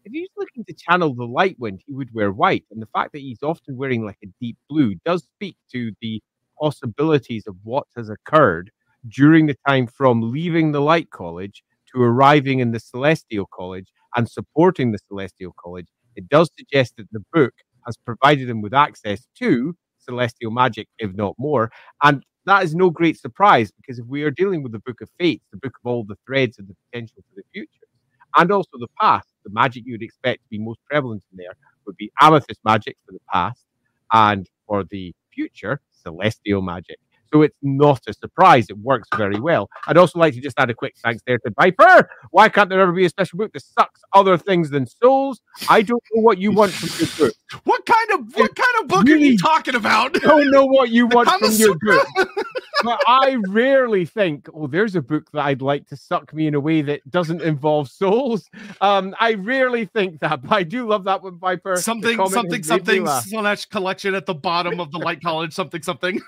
[0.03, 2.65] if he was looking to channel the light wind, he would wear white.
[2.71, 6.23] And the fact that he's often wearing like a deep blue does speak to the
[6.59, 8.71] possibilities of what has occurred
[9.09, 14.29] during the time from leaving the Light College to arriving in the Celestial College and
[14.29, 15.87] supporting the Celestial College,
[16.17, 17.55] it does suggest that the book
[17.87, 21.71] has provided him with access to celestial magic, if not more.
[22.03, 25.11] And that is no great surprise because if we are dealing with the Book of
[25.19, 27.87] Fates, the book of all the threads and the potential for the future,
[28.37, 31.55] and also the past, the magic you would expect to be most prevalent in there
[31.87, 33.65] would be amethyst magic for the past,
[34.13, 36.99] and for the future, celestial magic.
[37.33, 38.67] So it's not a surprise.
[38.71, 39.69] It works very well.
[39.87, 42.11] I'd also like to just add a quick thanks there to Viper.
[42.31, 45.41] Why can't there ever be a special book that sucks other things than souls?
[45.69, 47.37] I don't know what you want from your book.
[47.65, 50.17] What kind of what kind of book really are you talking about?
[50.17, 52.07] I don't know what you want from your book.
[52.85, 56.55] but I rarely think, oh, there's a book that I'd like to suck me in
[56.55, 58.49] a way that doesn't involve souls.
[58.81, 61.77] Um, I rarely think that, but I do love that one, Viper.
[61.77, 66.21] Something, something, something slash collection at the bottom of the Light College, something, something.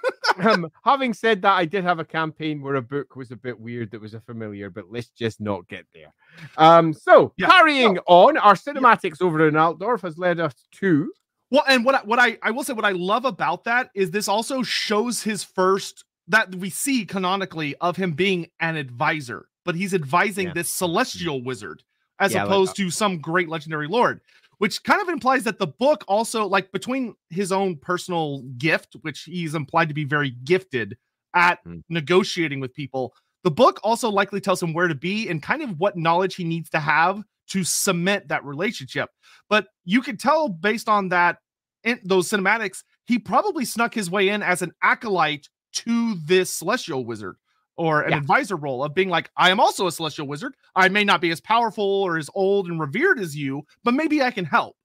[0.42, 3.58] um, having said that, I did have a campaign where a book was a bit
[3.58, 6.12] weird that was a familiar, but let's just not get there.
[6.56, 7.48] Um, so yeah.
[7.48, 9.26] carrying on, our cinematics yeah.
[9.26, 11.12] over in Altdorf has led us to
[11.52, 14.10] well, and what I, what I I will say what I love about that is
[14.10, 19.74] this also shows his first that we see canonically of him being an advisor, but
[19.74, 20.54] he's advising yeah.
[20.54, 21.82] this celestial wizard
[22.18, 24.22] as opposed like to some great legendary lord,
[24.62, 29.24] which kind of implies that the book also, like between his own personal gift, which
[29.24, 30.96] he's implied to be very gifted
[31.34, 31.82] at mm.
[31.88, 35.80] negotiating with people, the book also likely tells him where to be and kind of
[35.80, 39.10] what knowledge he needs to have to cement that relationship.
[39.50, 41.38] But you could tell based on that,
[41.82, 47.04] in those cinematics, he probably snuck his way in as an acolyte to this celestial
[47.04, 47.34] wizard
[47.76, 48.18] or an yeah.
[48.18, 50.54] advisor role of being like, I am also a celestial wizard.
[50.76, 54.22] I may not be as powerful or as old and revered as you, but maybe
[54.22, 54.76] I can help.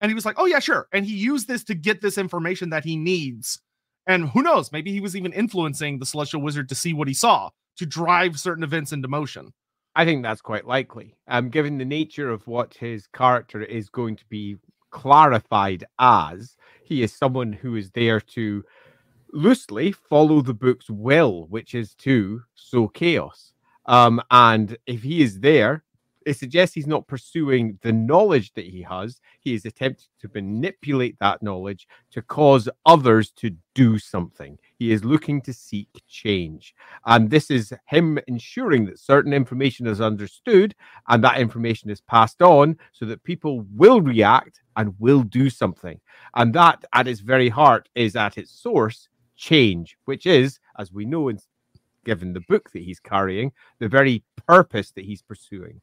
[0.00, 0.88] And he was like, Oh, yeah, sure.
[0.92, 3.60] And he used this to get this information that he needs.
[4.06, 7.14] And who knows, maybe he was even influencing the celestial wizard to see what he
[7.14, 9.52] saw to drive certain events into motion.
[9.94, 11.14] I think that's quite likely.
[11.28, 14.56] Um, given the nature of what his character is going to be
[14.90, 18.64] clarified as, he is someone who is there to
[19.32, 23.52] loosely follow the book's will, which is to sow chaos.
[23.86, 25.84] Um, and if he is there,
[26.26, 29.20] it suggests he's not pursuing the knowledge that he has.
[29.40, 34.58] He is attempting to manipulate that knowledge to cause others to do something.
[34.78, 36.74] He is looking to seek change.
[37.06, 40.74] And this is him ensuring that certain information is understood
[41.08, 46.00] and that information is passed on so that people will react and will do something.
[46.34, 49.08] And that, at its very heart, is at its source
[49.40, 51.32] change, which is, as we know,
[52.04, 55.80] given the book that he's carrying, the very purpose that he's pursuing.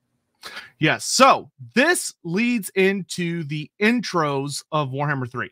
[0.79, 1.03] Yes.
[1.03, 5.49] So this leads into the intros of Warhammer 3,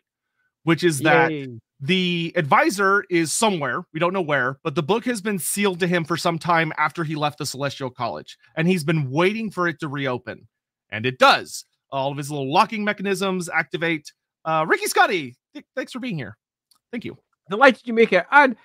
[0.62, 1.58] which is that Yay.
[1.80, 3.84] the advisor is somewhere.
[3.92, 6.72] We don't know where, but the book has been sealed to him for some time
[6.78, 10.46] after he left the Celestial College, and he's been waiting for it to reopen.
[10.90, 11.64] And it does.
[11.90, 14.12] All of his little locking mechanisms activate.
[14.44, 16.36] Uh, Ricky Scotty, th- thanks for being here.
[16.92, 17.18] Thank you
[17.50, 18.26] delighted you make it.
[18.30, 18.56] And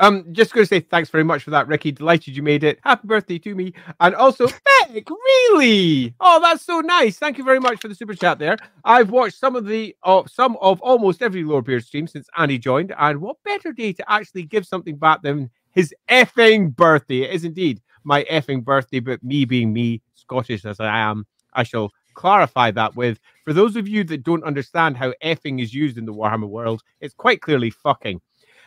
[0.00, 1.92] Um, just going to say thanks very much for that, Ricky.
[1.92, 2.80] Delighted you made it.
[2.82, 3.72] Happy birthday to me.
[4.00, 4.46] And also,
[4.88, 6.14] Beck, really?
[6.20, 7.18] Oh, that's so nice.
[7.18, 8.56] Thank you very much for the super chat there.
[8.84, 12.92] I've watched some of the uh, some of almost every Lorebeard stream since Andy joined.
[12.98, 17.22] And what better day to actually give something back than his effing birthday?
[17.22, 21.62] It is indeed my effing birthday, but me being me, Scottish as I am, I
[21.62, 25.98] shall clarify that with for those of you that don't understand how effing is used
[25.98, 28.20] in the Warhammer world, it's quite clearly fucking.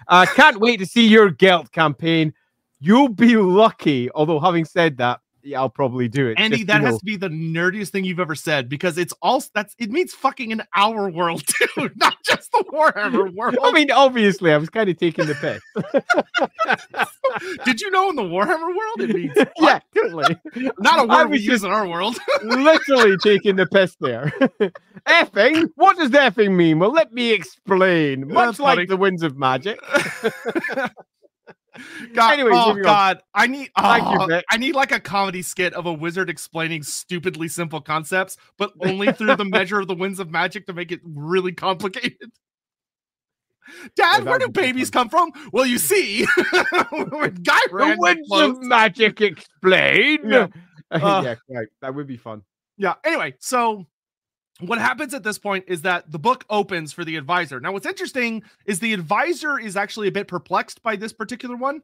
[0.07, 2.33] Uh, can't wait to see your Gelt campaign.
[2.79, 4.11] You'll be lucky.
[4.11, 6.39] Although, having said that, yeah, I'll probably do it.
[6.39, 9.75] Andy, that has to be the nerdiest thing you've ever said because it's all that's
[9.77, 13.57] it means fucking in our world too, not just the Warhammer world.
[13.61, 15.61] I mean, obviously, I was kind of taking the piss.
[17.65, 20.35] Did you know in the Warhammer world it means yeah, totally.
[20.79, 22.17] Not a word we use in our world.
[22.43, 24.33] literally taking the piss there.
[25.07, 25.69] effing?
[25.75, 26.79] What does effing mean?
[26.79, 28.27] Well, let me explain.
[28.33, 28.85] Much like funny.
[28.87, 29.79] the winds of magic.
[32.13, 35.86] God, anyway, oh God, I need oh, you, I need like a comedy skit of
[35.86, 40.30] a wizard explaining stupidly simple concepts, but only through the measure of the winds of
[40.30, 42.32] magic to make it really complicated.
[43.95, 45.32] Dad, yeah, where do babies come from?
[45.51, 46.26] Well, you see,
[46.91, 50.19] when Guy the winds of magic explain.
[50.30, 50.47] Yeah.
[50.91, 51.67] Uh, yeah, right.
[51.82, 52.43] That would be fun.
[52.78, 52.93] Yeah.
[53.03, 53.88] Anyway, so
[54.59, 57.59] what happens at this point is that the book opens for the advisor.
[57.59, 61.81] Now, what's interesting is the advisor is actually a bit perplexed by this particular one.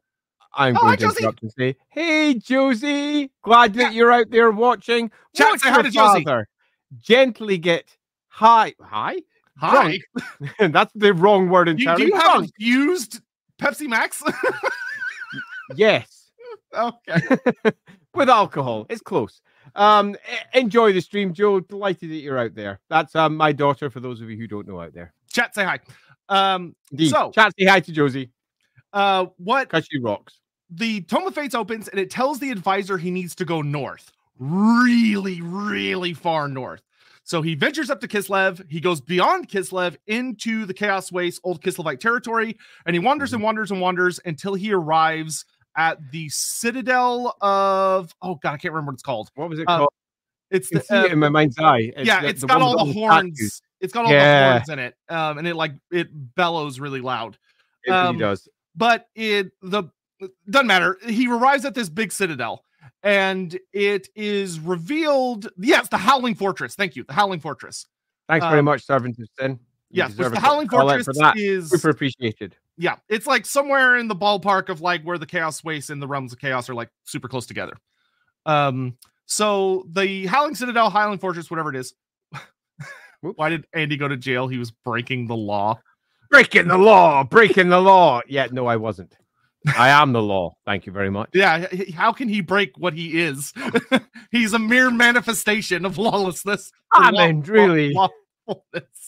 [0.54, 5.10] I'm oh, going to interrupt and say, "Hey, Josie, glad that you're out there watching.
[5.34, 6.26] Chat, What's hi to Josie.
[7.00, 7.96] Gently get
[8.28, 9.22] high, high,
[9.56, 9.98] hi.
[10.58, 12.04] That's the wrong word entirely.
[12.04, 13.20] Do, do you have used
[13.58, 14.22] Pepsi Max?
[15.74, 16.30] yes.
[16.74, 17.20] Okay.
[18.14, 19.40] With alcohol, it's close.
[19.74, 20.16] Um,
[20.54, 21.60] enjoy the stream, Joe.
[21.60, 22.80] Delighted that you're out there.
[22.88, 23.90] That's um, my daughter.
[23.90, 25.80] For those of you who don't know out there, chat say hi.
[26.28, 27.10] Um, Indeed.
[27.10, 28.30] so chat say hi to Josie.
[28.92, 29.68] Uh, what?
[29.68, 30.38] Because she rocks.
[30.70, 34.10] The Tome of Fates opens and it tells the advisor he needs to go north,
[34.38, 36.82] really, really far north.
[37.24, 38.68] So he ventures up to Kislev.
[38.70, 42.56] He goes beyond Kislev into the Chaos Waste, Old Kislevite territory,
[42.86, 43.36] and he wanders mm-hmm.
[43.36, 45.44] and wanders and wanders until he arrives
[45.76, 49.30] at the Citadel of oh god, I can't remember what it's called.
[49.34, 49.92] What was it uh, called?
[50.50, 51.92] It's the, uh, it in my mind's eye.
[51.96, 53.38] It's yeah, the, it's the got all the horns.
[53.38, 53.62] Statues.
[53.80, 54.44] It's got all yeah.
[54.44, 57.38] the horns in it, um, and it like it bellows really loud.
[57.84, 58.48] It um, really does.
[58.76, 59.84] But it the
[60.48, 60.98] doesn't matter.
[61.06, 62.64] He arrives at this big citadel,
[63.02, 65.48] and it is revealed.
[65.58, 66.74] Yes, the Howling Fortress.
[66.74, 67.86] Thank you, the Howling Fortress.
[68.28, 69.58] Thanks um, very much, Servant Sin.
[69.90, 74.80] Yes, the Howling Fortress is super appreciated yeah, it's like somewhere in the ballpark of
[74.80, 77.74] like where the Chaos Waste and the Realms of Chaos are like super close together.
[78.44, 81.94] Um, so the Howling Citadel, Howling Fortress, whatever it is.
[83.20, 84.48] Why did Andy go to jail?
[84.48, 85.78] He was breaking the law.
[86.28, 88.20] Breaking the law, breaking the law.
[88.26, 89.16] Yeah, no, I wasn't.
[89.78, 90.56] I am the law.
[90.66, 91.30] Thank you very much.
[91.34, 93.52] Yeah, how can he break what he is?
[94.32, 96.72] He's a mere manifestation of lawlessness.
[96.92, 97.92] I mean, really.
[97.92, 99.01] Lawfulness.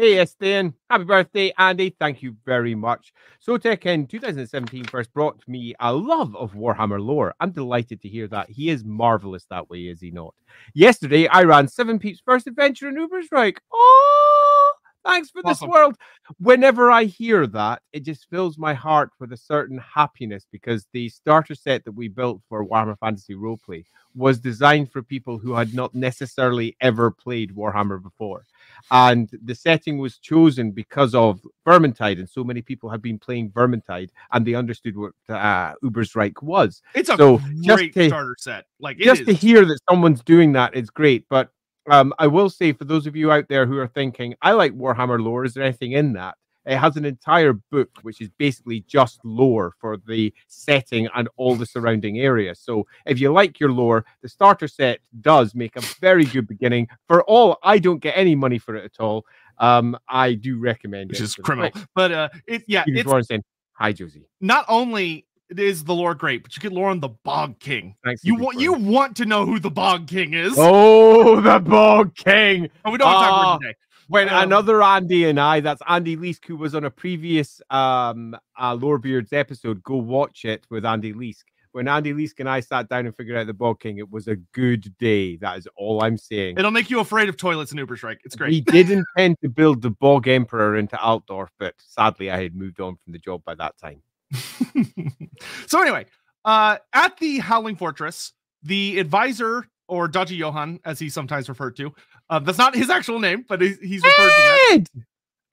[0.00, 0.74] Hey, Estin.
[0.88, 1.90] Happy birthday, Andy.
[1.90, 3.12] Thank you very much.
[3.44, 7.34] Sotek in 2017 first brought me a love of Warhammer lore.
[7.40, 8.48] I'm delighted to hear that.
[8.48, 10.36] He is marvelous that way, is he not?
[10.72, 13.56] Yesterday, I ran Seven Peeps' first adventure in Ubersreik.
[13.74, 14.72] Oh,
[15.04, 15.66] thanks for awesome.
[15.66, 15.96] this world.
[16.38, 21.08] Whenever I hear that, it just fills my heart with a certain happiness because the
[21.08, 23.84] starter set that we built for Warhammer Fantasy Roleplay
[24.14, 28.44] was designed for people who had not necessarily ever played Warhammer before.
[28.90, 33.50] And the setting was chosen because of Vermintide, and so many people have been playing
[33.50, 36.82] Vermintide, and they understood what uh, Ubersreik was.
[36.94, 38.66] It's a so great to, starter set.
[38.80, 41.26] Like just to hear that someone's doing that is great.
[41.28, 41.50] But
[41.90, 44.72] um, I will say for those of you out there who are thinking, I like
[44.72, 46.36] Warhammer lore, is there anything in that?
[46.68, 51.56] It has an entire book which is basically just lore for the setting and all
[51.56, 52.60] the surrounding areas.
[52.60, 56.88] So if you like your lore, the starter set does make a very good beginning.
[57.06, 59.24] For all, I don't get any money for it at all.
[59.56, 61.24] Um, I do recommend it, which it.
[61.24, 61.72] is criminal.
[61.94, 63.42] But uh, it yeah, it's saying,
[63.72, 64.28] hi Josie.
[64.42, 65.24] Not only
[65.56, 67.96] is the lore great, but you get lore on the Bog King.
[68.04, 70.54] Thanks you want you want to know who the Bog King is?
[70.58, 72.68] Oh, the Bog King.
[72.84, 73.74] Oh, we don't uh, talk about today
[74.08, 78.36] when um, another Andy and I, that's Andy Leask, who was on a previous um
[78.58, 81.44] uh, Lorebeards episode, go watch it with Andy Leask.
[81.72, 84.26] When Andy Leask and I sat down and figured out the Bog King, it was
[84.26, 85.36] a good day.
[85.36, 86.58] That is all I'm saying.
[86.58, 88.16] It'll make you afraid of toilets and Ubersreik.
[88.24, 88.50] It's great.
[88.50, 92.80] We did intend to build the Bog Emperor into Altdorf, but sadly I had moved
[92.80, 94.02] on from the job by that time.
[95.66, 96.06] so anyway,
[96.44, 98.32] uh, at the Howling Fortress,
[98.62, 101.92] the advisor or Dodgy Johan, as he's sometimes referred to.
[102.30, 104.36] Uh, that's not his actual name, but he's, he's referred to
[104.70, 104.84] that.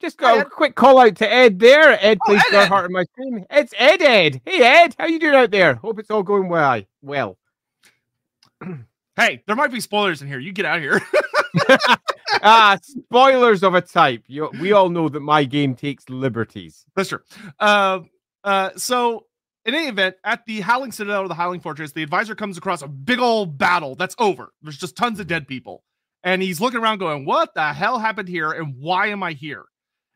[0.00, 1.98] Just got Hi, a quick call out to Ed there.
[2.04, 2.68] Ed Oh, plays Ed, Ed.
[2.68, 3.46] Heart on my screen.
[3.48, 4.42] It's Ed Ed.
[4.44, 5.74] Hey Ed, how you doing out there?
[5.76, 6.82] Hope it's all going well.
[7.02, 7.38] Well.
[9.18, 10.38] Hey, there might be spoilers in here.
[10.38, 11.00] You get out of here.
[12.42, 14.22] ah, spoilers of a type.
[14.26, 16.84] You, we all know that my game takes liberties.
[16.94, 17.20] That's true.
[17.58, 18.00] Uh,
[18.44, 19.24] uh, so
[19.64, 22.82] in any event, at the Howling Citadel or the Howling Fortress, the advisor comes across
[22.82, 24.52] a big old battle that's over.
[24.62, 25.82] There's just tons of dead people.
[26.26, 28.50] And he's looking around going, What the hell happened here?
[28.52, 29.64] And why am I here?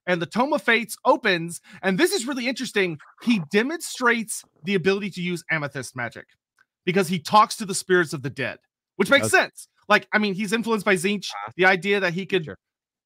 [0.07, 1.61] And the Tome of Fates opens.
[1.83, 2.99] And this is really interesting.
[3.23, 6.27] He demonstrates the ability to use amethyst magic
[6.85, 8.59] because he talks to the spirits of the dead,
[8.97, 9.69] which makes Does- sense.
[9.89, 11.31] Like, I mean, he's influenced by Tzeentch.
[11.31, 11.53] Uh-huh.
[11.57, 12.59] The idea that he could Sure.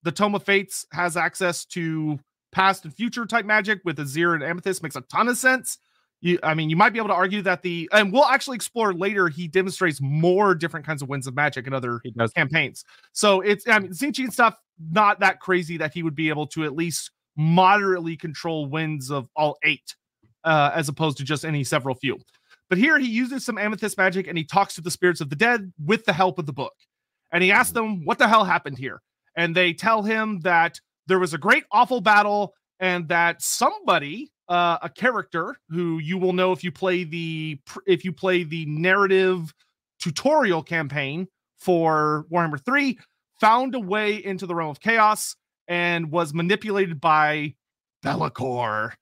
[0.03, 2.19] the Tome of Fates has access to
[2.53, 5.77] past and future type magic with Azyr and Amethyst makes a ton of sense.
[6.25, 8.95] You, I mean, you might be able to argue that the, and we'll actually explore
[8.95, 9.29] later.
[9.29, 12.01] He demonstrates more different kinds of winds of magic in other
[12.35, 12.83] campaigns.
[13.13, 14.57] So it's, I mean, Zinchi and stuff,
[14.91, 19.29] not that crazy that he would be able to at least moderately control winds of
[19.37, 19.95] all eight,
[20.45, 22.19] uh, as opposed to just any several few.
[22.71, 25.37] But here he uses some amethyst magic and he talks to the spirits of the
[25.37, 26.73] dead with the help of the book.
[27.33, 29.03] And he asks them, What the hell happened here?
[29.37, 34.79] And they tell him that there was a great, awful battle and that somebody, uh,
[34.83, 39.53] a character who you will know if you play the if you play the narrative
[40.01, 41.27] tutorial campaign
[41.59, 42.99] for Warhammer 3
[43.41, 45.35] found a way into the realm of chaos
[45.67, 47.55] and was manipulated by
[48.03, 48.93] Be'lakor.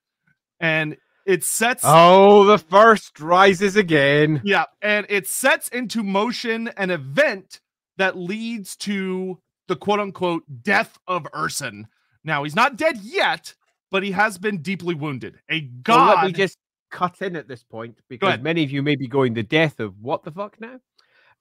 [0.61, 0.97] And
[1.27, 4.41] it sets Oh, the first rises again.
[4.45, 7.61] yeah, and it sets into motion an event
[7.97, 9.39] that leads to
[9.69, 11.85] the quote unquote death of Ursun.
[12.25, 13.55] Now, he's not dead yet,
[13.93, 15.39] but he has been deeply wounded.
[15.51, 16.17] A Well, god.
[16.17, 16.59] let me just
[16.91, 19.99] cut in at this point because many of you may be going the death of
[20.01, 20.81] what the fuck now?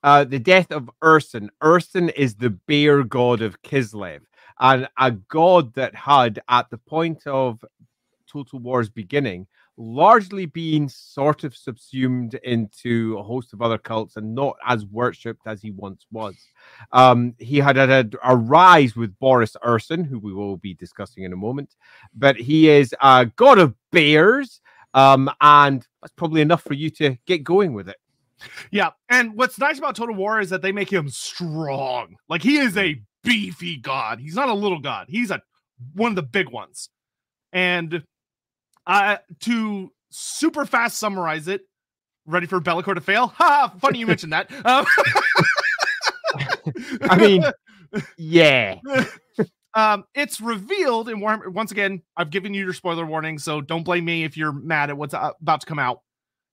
[0.03, 1.49] Uh, the death of Ursun.
[1.63, 4.19] Ursun is the bear god of Kislev,
[4.59, 7.63] and a god that had at the point of
[8.31, 9.47] Total War's beginning
[9.81, 15.47] largely been sort of subsumed into a host of other cults and not as worshipped
[15.47, 16.35] as he once was.
[16.91, 21.33] Um, he had had a, rise with Boris Urson, who we will be discussing in
[21.33, 21.75] a moment,
[22.13, 24.61] but he is a god of bears.
[24.93, 27.97] Um, and that's probably enough for you to get going with it.
[28.71, 32.15] yeah, and what's nice about Total War is that they make him strong.
[32.29, 34.19] Like he is a beefy god.
[34.19, 35.07] He's not a little god.
[35.09, 35.41] He's a
[35.93, 36.89] one of the big ones.
[37.53, 38.03] And
[38.87, 41.61] uh to super fast summarize it,
[42.25, 43.27] ready for Be'lakor to fail?
[43.27, 43.73] Ha!
[43.79, 44.49] Funny you mentioned that.
[44.65, 44.85] Um,
[47.09, 47.43] I mean,
[48.17, 48.79] yeah.
[49.73, 51.49] um, it's revealed in Warhammer.
[51.49, 54.89] Once again, I've given you your spoiler warning, so don't blame me if you're mad
[54.89, 56.01] at what's uh, about to come out.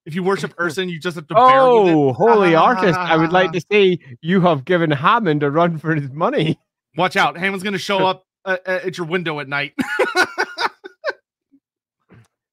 [0.07, 1.95] If you worship Ursun, you just have to bear with it.
[1.95, 2.99] Oh, holy artist.
[2.99, 6.59] I would like to say you have given Hammond a run for his money.
[6.97, 9.75] Watch out, Hammond's going to show up uh, uh, at your window at night.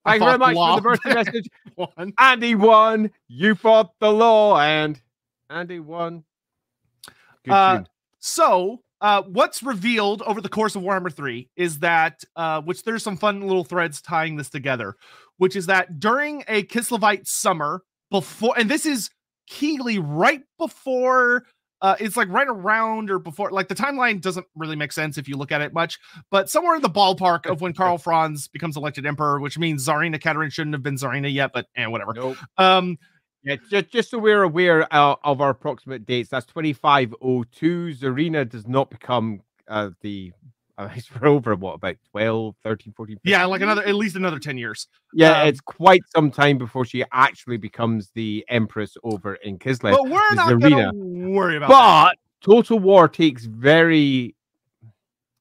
[0.05, 0.75] I Thank you very much law.
[0.75, 1.49] for the birthday message.
[1.75, 2.13] One.
[2.17, 3.11] Andy won.
[3.27, 5.01] You fought the law, and
[5.49, 6.23] Andy won.
[7.43, 7.83] Good Uh.
[8.19, 13.03] So, uh, what's revealed over the course of Warhammer 3 is that, uh, which there's
[13.03, 14.95] some fun little threads tying this together,
[15.37, 19.09] which is that during a Kislevite summer, before, and this is
[19.47, 21.45] Keeley right before,
[21.81, 25.27] uh, it's like right around or before, like the timeline doesn't really make sense if
[25.27, 25.99] you look at it much,
[26.31, 30.19] but somewhere in the ballpark of when Karl Franz becomes elected emperor, which means Tsarina
[30.19, 32.13] Katerin shouldn't have been Tsarina yet, but and whatever.
[32.13, 32.37] Nope.
[32.57, 32.97] Um,
[33.43, 37.93] Yeah, just, just so we're aware uh, of our approximate dates, that's 2502.
[37.93, 40.31] Tsarina does not become uh, the.
[40.95, 43.15] It's for over what about 12, 13, 14?
[43.17, 43.31] 15?
[43.31, 44.87] yeah, like another, at least another 10 years.
[45.13, 49.91] Yeah, um, it's quite some time before she actually becomes the empress over in Kislev.
[49.91, 50.91] But we're not Tsarina.
[50.91, 52.17] going to worry about that.
[52.17, 54.35] But Total War takes very.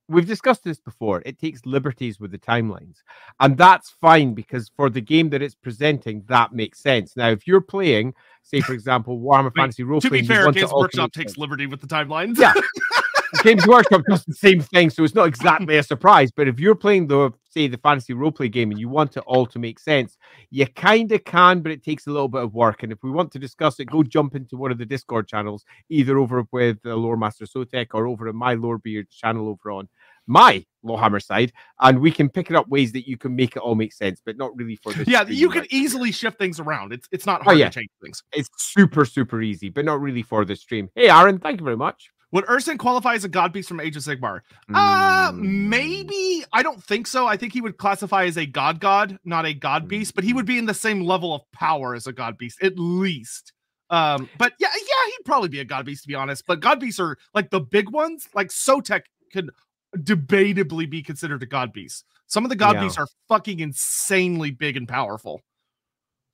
[0.06, 1.22] We've discussed this before.
[1.24, 2.96] It takes liberties with the timelines,
[3.40, 7.16] and that's fine because for the game that it's presenting, that makes sense.
[7.16, 8.12] Now, if you're playing,
[8.42, 11.86] say for example, Warhammer Fantasy Role to be fair, Games Workshop takes liberty with the
[11.86, 12.38] timelines.
[12.38, 12.52] Yeah.
[13.42, 16.30] Games Workshop does the same thing, so it's not exactly a surprise.
[16.30, 19.22] But if you're playing the say the fantasy role play game and you want it
[19.26, 20.16] all to make sense,
[20.50, 22.82] you kind of can, but it takes a little bit of work.
[22.82, 25.64] And if we want to discuss it, go jump into one of the Discord channels,
[25.88, 29.88] either over with the Lore Master Sotek or over in my Lorebeard channel over on
[30.26, 33.58] my Lawhammer side, and we can pick it up ways that you can make it
[33.60, 35.06] all make sense, but not really for this.
[35.06, 35.68] yeah, you can right?
[35.72, 36.92] easily shift things around.
[36.92, 37.68] It's it's not Oh, hard yeah.
[37.68, 38.22] to change things.
[38.32, 40.88] It's super super easy, but not really for the stream.
[40.94, 42.10] Hey, Aaron, thank you very much.
[42.32, 44.40] Would Ursun qualify as a god beast from Age of Sigmar?
[44.72, 45.68] Uh Mm.
[45.68, 46.44] maybe.
[46.52, 47.26] I don't think so.
[47.26, 50.32] I think he would classify as a god god, not a god beast, but he
[50.32, 53.52] would be in the same level of power as a god beast, at least.
[53.90, 56.44] Um, but yeah, yeah, he'd probably be a god beast to be honest.
[56.46, 59.02] But god beasts are like the big ones, like Sotek
[59.32, 59.50] could
[59.96, 62.04] debatably be considered a god beast.
[62.26, 62.82] Some of the god Yeah.
[62.82, 65.40] beasts are fucking insanely big and powerful.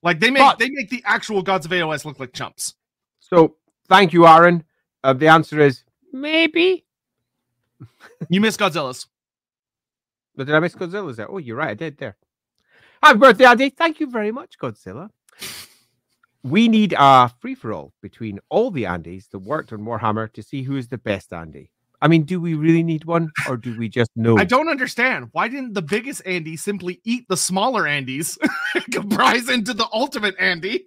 [0.03, 2.75] Like they make But- they make the actual gods of AOS look like chumps.
[3.21, 3.57] So
[3.89, 4.65] thank you, Aaron.
[5.03, 6.85] Uh, the answer is maybe.
[8.29, 9.07] You miss Godzilla's.
[10.37, 11.31] But did I miss Godzilla's there?
[11.31, 11.71] Oh, you're right.
[11.71, 12.17] I did there.
[13.03, 13.71] Happy birthday, Andy.
[13.71, 15.11] Thank you very much, Godzilla.
[16.43, 20.43] We need a free for all between all the Andys that worked on Warhammer to
[20.43, 21.71] see who is the best Andy.
[22.03, 24.39] I mean, do we really need one or do we just know?
[24.39, 25.29] I don't understand.
[25.33, 28.39] Why didn't the biggest Andy simply eat the smaller Andys
[28.75, 30.87] and comprise into the ultimate Andy?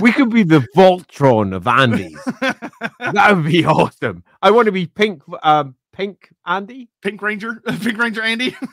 [0.00, 2.18] We could be the Voltron of Andys.
[3.12, 4.24] that would be awesome.
[4.42, 6.88] I want to be pink, um, pink Andy.
[7.02, 8.56] Pink Ranger, Pink Ranger Andy.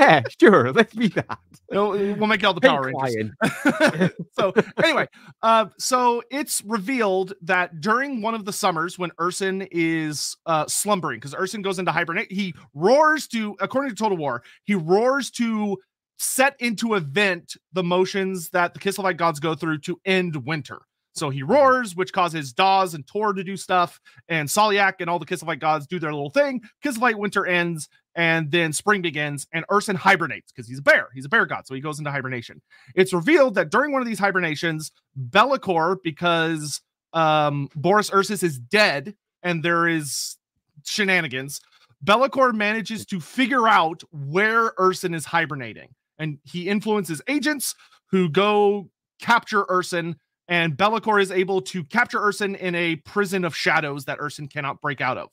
[0.00, 0.72] Yeah, sure.
[0.72, 1.38] Let's be that.
[1.70, 4.10] We'll make it all the Pink Power Rangers.
[4.32, 4.52] So
[4.82, 5.06] anyway,
[5.42, 11.20] uh, so it's revealed that during one of the summers when Ursun is uh, slumbering,
[11.20, 15.78] because Ursun goes into hibernate, he roars to, according to Total War, he roars to
[16.18, 20.80] set into event the motions that the Kislevite gods go through to end winter.
[21.14, 25.20] So he roars, which causes Dazh and Tor to do stuff, and Salyak and all
[25.20, 26.60] the Kislevite gods do their little thing.
[26.84, 31.08] Kislevite winter ends, and then spring begins, and Ursun hibernates because he's a bear.
[31.14, 32.60] He's a bear god, so he goes into hibernation.
[32.96, 34.90] It's revealed that during one of these hibernations,
[35.30, 36.80] Be'lakor, because
[37.12, 39.14] um, Boris Ursus is dead
[39.44, 40.36] and there is
[40.84, 41.60] shenanigans,
[42.02, 45.94] Be'lakor manages to figure out where Ursun is hibernating.
[46.18, 47.74] And he influences agents
[48.10, 50.16] who go capture Ursun,
[50.48, 54.80] and Be'lakor is able to capture Ursun in a prison of shadows that Ursun cannot
[54.80, 55.30] break out of.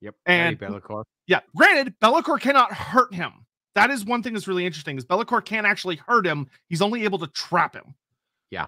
[0.00, 0.14] Yep.
[0.26, 1.04] And- Be'lakor.
[1.26, 3.32] Yeah, granted, Be'lakor cannot hurt him.
[3.74, 6.48] That is one thing that's really interesting is Be'lakor can't actually hurt him.
[6.68, 7.94] He's only able to trap him.
[8.50, 8.66] Yeah.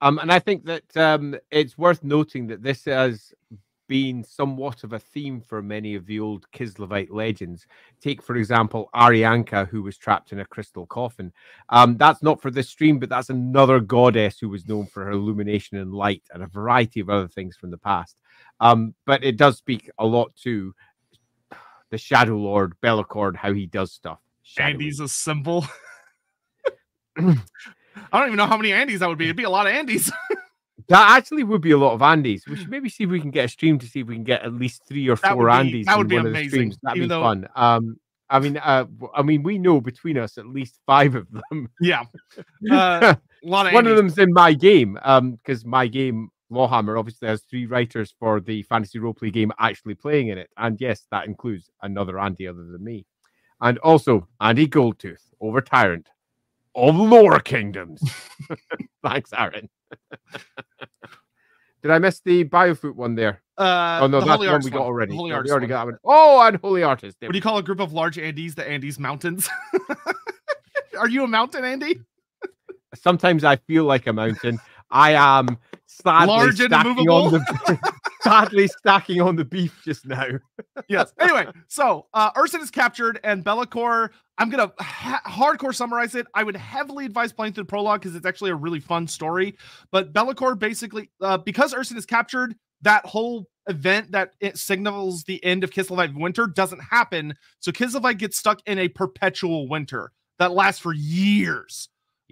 [0.00, 3.32] Um, and I think that um, it's worth noting that this has
[3.92, 7.66] been somewhat of a theme for many of the old Kislevite legends.
[8.00, 11.30] Take, for example, Arianka, who was trapped in a crystal coffin.
[11.68, 15.10] Um, that's not for this stream, but that's another goddess who was known for her
[15.10, 18.16] illumination and light and a variety of other things from the past.
[18.60, 20.74] Um, but it does speak a lot to
[21.90, 24.20] the Shadow Lord, Be'lakor, how he does stuff.
[24.42, 24.72] shadowy.
[24.72, 25.66] Andy's a symbol.
[27.18, 27.34] I
[28.10, 29.26] don't even know how many Andys that would be.
[29.26, 30.10] It'd be a lot of Andys.
[30.88, 32.46] That actually would be a lot of Andes.
[32.46, 34.24] We should maybe see if we can get a stream to see if we can
[34.24, 35.86] get at least three or That four be- Andes.
[35.86, 36.74] that would be one of the amazing.
[36.82, 37.48] That'd even be though- fun.
[37.54, 37.96] Um,
[38.30, 41.68] I mean, uh, I mean, we know between us at least five of them.
[41.80, 42.04] yeah.
[42.70, 43.14] Uh,
[43.44, 47.26] a lot of one of them's in my game, um, because my game Lawhammer obviously
[47.28, 51.26] has three writers for the fantasy roleplay game actually playing in it, and yes, that
[51.26, 53.04] includes another Andy other than me,
[53.60, 56.08] and also Andy Goldtooth over Tyrant
[56.74, 58.00] of Lower Kingdoms.
[59.02, 59.68] Thanks, Aaron.
[61.82, 63.42] Did I miss the Biofoot one there?
[63.58, 64.86] Uh, oh no, the that's Holy one Arts we got one.
[64.88, 65.16] already.
[65.16, 65.68] Holy No, we already one.
[65.68, 65.98] got one.
[66.04, 67.16] Oh, and Holy Artist.
[67.20, 68.54] There What do you call a group of large Andes?
[68.54, 69.48] The Andes Mountains.
[70.98, 72.00] Are you a mountain Andy?
[72.94, 74.60] sometimes I feel like a mountain.
[74.90, 76.94] I am sadly Large and on
[77.32, 77.78] the
[78.22, 80.26] sadly stacking on the beef just now.
[80.88, 81.12] yes.
[81.18, 84.10] Anyway, so uh, Ursun is captured, and Be'lakor.
[84.38, 86.26] I'm gonna ha- hardcore summarize it.
[86.34, 89.56] I would heavily advise playing through the prologue because it's actually a really fun story.
[89.90, 95.42] But Be'lakor basically, uh, because Ursun is captured, that whole event that it signals the
[95.44, 97.34] end of Kislevite winter doesn't happen.
[97.60, 101.88] So Kislevite gets stuck in a perpetual winter that lasts for years.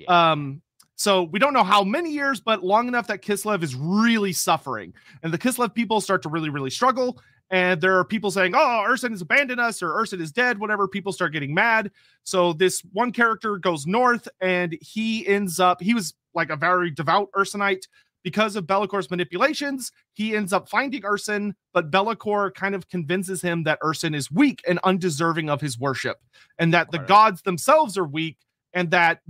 [0.08, 0.62] Um,
[1.00, 4.92] so we don't know how many years, but long enough that Kislev is really suffering.
[5.22, 7.18] And the Kislev people start to really, really struggle.
[7.48, 10.86] And there are people saying, oh, Ursun has abandoned us or Ursun is dead, whatever.
[10.86, 11.90] People start getting mad.
[12.24, 16.90] So this one character goes north and he ends up, he was like a very
[16.90, 17.88] devout Ursonite.
[18.22, 23.62] Because of Be'lakor's manipulations, he ends up finding Ursun, but Be'lakor kind of convinces him
[23.62, 26.18] that Ursun is weak and undeserving of his worship,
[26.58, 27.08] and that the Alright.
[27.08, 28.36] gods themselves are weak,
[28.74, 29.22] and that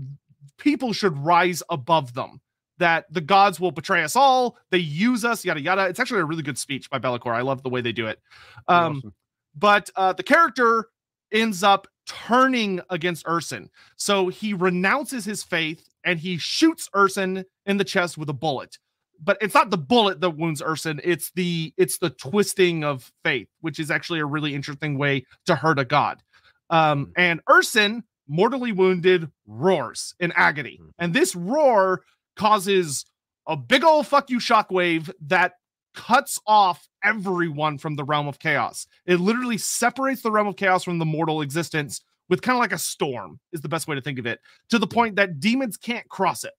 [0.59, 2.41] people should rise above them.
[2.79, 4.57] That the gods will betray us all.
[4.71, 5.87] They use us, yada yada.
[5.87, 7.35] It's actually a really good speech by Be'lakor.
[7.35, 8.21] I love the way they do it.
[8.69, 9.15] Um, Awesome.
[9.55, 10.89] but uh, the character
[11.31, 13.69] ends up turning against Ursun.
[13.97, 18.79] So he renounces his faith and he shoots Ursun in the chest with a bullet.
[19.23, 23.49] But it's not the bullet that wounds Ursun, it's the it's the twisting of faith,
[23.61, 26.23] which is actually a really interesting way to hurt a god.
[26.71, 30.78] Um, and Ursun, mortally wounded, roars in agony.
[30.81, 30.90] Mhm.
[30.98, 32.05] And this roar
[32.36, 33.05] causes
[33.48, 35.55] a big old fuck you shockwave that
[35.94, 38.86] cuts off everyone from the realm of chaos.
[39.07, 42.73] It literally separates the realm of chaos from the mortal existence with kind of like
[42.73, 45.77] a storm, is the best way to think of it, to the point that demons
[45.77, 46.55] can't cross it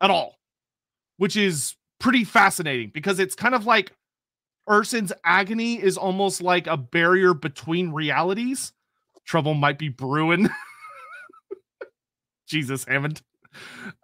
[0.00, 0.38] at all,
[1.16, 3.92] which is pretty fascinating because it's kind of like
[4.68, 8.72] Ursun's agony is almost like a barrier between realities,
[9.24, 10.48] trouble might be brewing.
[12.46, 13.22] Jesus, Hammond.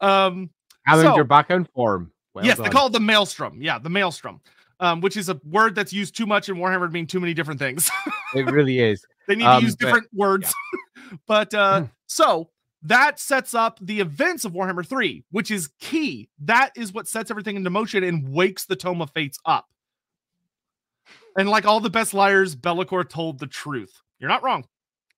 [0.01, 0.51] Um,
[0.85, 2.13] Hammond, so- you're back on form.
[2.35, 2.65] Well yes, done.
[2.65, 3.61] they call it the maelstrom.
[3.61, 4.41] Yeah, the maelstrom,
[4.81, 7.35] um, which is a word that's used too much in Warhammer to mean too many
[7.35, 7.91] different things.
[8.35, 9.05] it really is.
[9.29, 10.53] they need Um, to use but- different words.
[11.27, 11.87] but uh, Hmm.
[12.07, 12.49] so
[12.85, 16.31] that sets up the events of Warhammer 3, which is key.
[16.41, 19.69] That is what sets everything into motion and wakes the Tome of Fates up.
[21.37, 24.01] And like all the best liars, Be'lakor told the truth.
[24.19, 24.65] You're not wrong.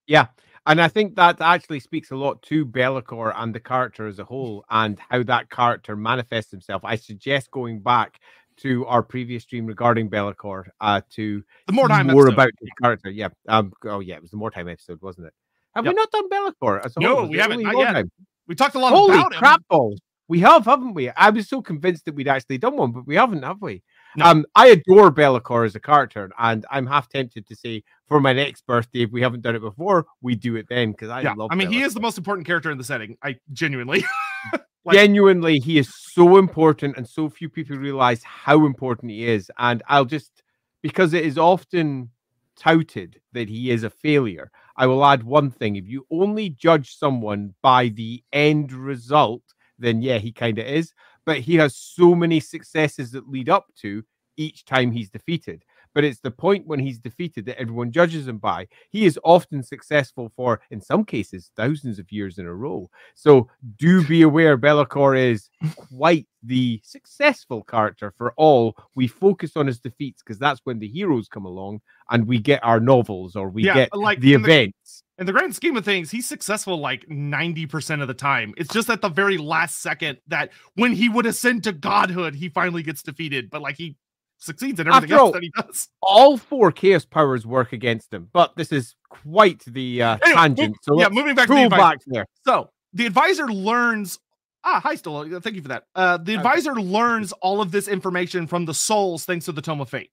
[0.07, 0.27] Yeah.
[0.67, 4.25] And I think that actually speaks a lot to Be'lakor and the character as a
[4.25, 6.83] whole and how that character manifests himself.
[6.85, 8.19] I suggest going back
[8.59, 12.33] to our previous stream regarding Be'lakor uh, to The more time more episode.
[12.35, 13.11] about the character.
[13.11, 13.29] Yeah.
[13.49, 14.15] Um, oh, yeah.
[14.17, 15.35] It was the more time episode, wasn't it?
[15.75, 17.27] Have we not done Be'lakor as a No, whole?
[17.27, 17.93] We haven't, not yet.
[17.93, 18.11] Time?
[18.47, 19.01] we talked a lot about it.
[19.13, 19.65] Holy about crap him.
[19.69, 20.01] balls.
[20.29, 21.11] We have, haven't we?
[21.11, 23.83] I was so convinced that we'd actually done one, but we haven't, have we?
[24.17, 24.27] No.
[24.27, 28.33] Um, I adore Be'lakor as a character, and I'm half tempted to say for my
[28.33, 31.35] next birthday, if we haven't done it before, we do it then because I yeah,
[31.37, 31.51] love.
[31.51, 33.17] I mean, he is the most important character in the setting.
[33.23, 34.05] I genuinely.
[34.85, 39.51] like- genuinely he is so important, and so few people realize how important he is.
[39.59, 40.43] And I'll just
[40.83, 42.11] because it is often
[42.57, 44.51] touted that he is a failure.
[44.77, 49.43] I will add one thing: if you only judge someone by the end result,
[49.79, 50.93] then yeah, he kind of is.
[51.27, 54.05] But he has so many successes that lead up to
[54.37, 55.65] each time he's defeated.
[55.95, 58.67] But it's the point when he's defeated that everyone judges him by.
[58.91, 62.91] He is often successful for, in some cases, thousands of years in a row.
[63.15, 63.49] So
[63.79, 68.75] do be aware Be'lakor is quite the successful character for all.
[68.97, 71.81] We focus on his defeats because that's when the heroes come along
[72.11, 75.04] and we get our novels or we Yeah, get like the- events.
[75.19, 78.53] In the grand scheme of things, he's successful like 90% of the time.
[78.57, 82.49] It's just at the very last second that when he would ascend to godhood, he
[82.49, 83.49] finally gets defeated.
[83.49, 83.97] But like he
[84.39, 85.89] succeeds in everything After all- else that he does.
[86.03, 90.77] all four chaos powers work against him, but this is quite the uh, Anyway, tangent.
[90.83, 92.27] So yeah, moving back to the back there.
[92.45, 94.19] So the advisor learns.
[94.65, 95.41] Ah, hi, Stola.
[95.41, 95.85] Thank you for that.
[95.95, 96.35] Uh, the Okay.
[96.37, 100.11] advisor learns all of this information from the souls thanks to the Tome of Fate.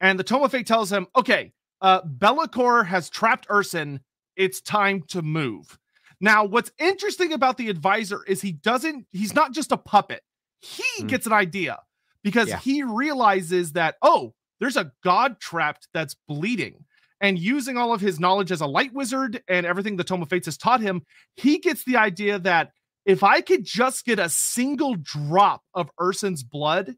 [0.00, 1.52] And the Tome of Fate tells him, okay,
[1.82, 3.98] uh, Be'lakor has trapped Ursun.
[4.38, 5.78] It's time to move.
[6.20, 10.22] Now, what's interesting about the advisor is he doesn't, he's not just a puppet.
[10.60, 11.08] He Hmm.
[11.08, 11.80] gets an idea
[12.22, 12.58] because Yeah.
[12.60, 16.84] he realizes that, oh, there's a god trapped that's bleeding.
[17.20, 20.28] And using all of his knowledge as a light wizard and everything the Tome of
[20.30, 21.02] Fates has taught him,
[21.34, 22.72] he gets the idea that
[23.04, 26.96] if I could just get a single drop of Ursun's blood,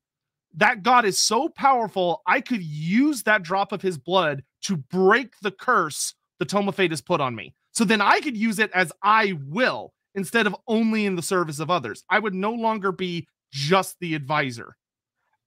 [0.54, 5.34] that god is so powerful, I could use that drop of his blood to break
[5.40, 7.54] the curse the Tome of Fate has put on me.
[7.70, 11.60] So then I could use it as I will instead of only in the service
[11.60, 12.02] of others.
[12.10, 14.76] I would no longer be just the advisor.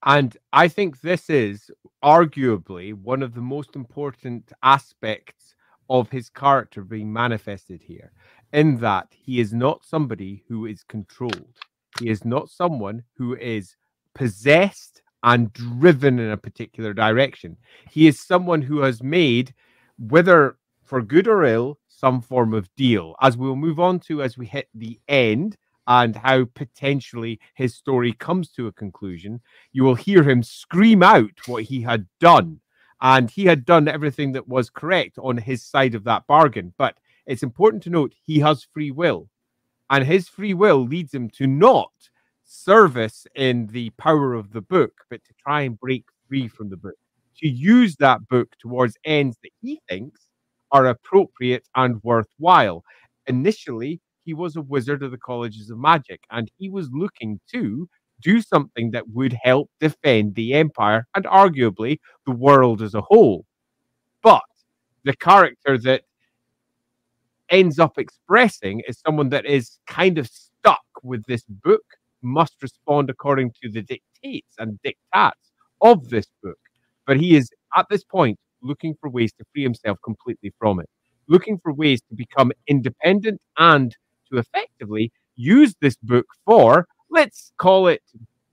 [0.06, 1.72] And I think this is
[2.04, 5.56] arguably one of the most important aspects
[5.90, 8.12] of his character being manifested here,
[8.52, 11.58] in that he is not somebody who is controlled.
[12.00, 13.76] He is not someone who is
[14.14, 17.58] possessed and driven in a particular direction.
[17.90, 19.54] He is someone who has made,
[19.98, 20.58] whether
[20.94, 24.46] for good or ill, some form of deal, as we'll move on to as we
[24.46, 25.58] hit the end
[25.88, 29.42] and how potentially his story comes to a conclusion
[29.72, 32.60] you will hear him scream out what he had done.
[33.02, 36.76] And he had done everything that was correct on his side of that bargain.
[36.78, 36.96] But
[37.26, 39.28] it's important to note he has free will.
[39.90, 41.92] And his free will leads him to not
[42.44, 46.78] service in the power of the book, but to try and break free from the
[46.78, 47.00] book,
[47.38, 50.28] to use that book towards ends that he thinks
[50.74, 52.84] are appropriate and worthwhile.
[53.28, 57.88] Initially, he was a wizard of the colleges of magic, and he was looking to
[58.22, 63.46] do something that would help defend the empire and arguably the world as a whole.
[64.22, 64.44] But
[65.04, 66.04] the character that
[67.50, 71.84] ends up expressing is someone that is kind of stuck with this book,
[72.22, 75.52] must respond according to the dictates and dictats
[75.82, 76.58] of this book.
[77.06, 80.90] But he is at this point looking for ways to free himself completely from it,
[81.28, 83.96] looking for ways to become independent and
[84.32, 88.02] to effectively use this book for, let's call it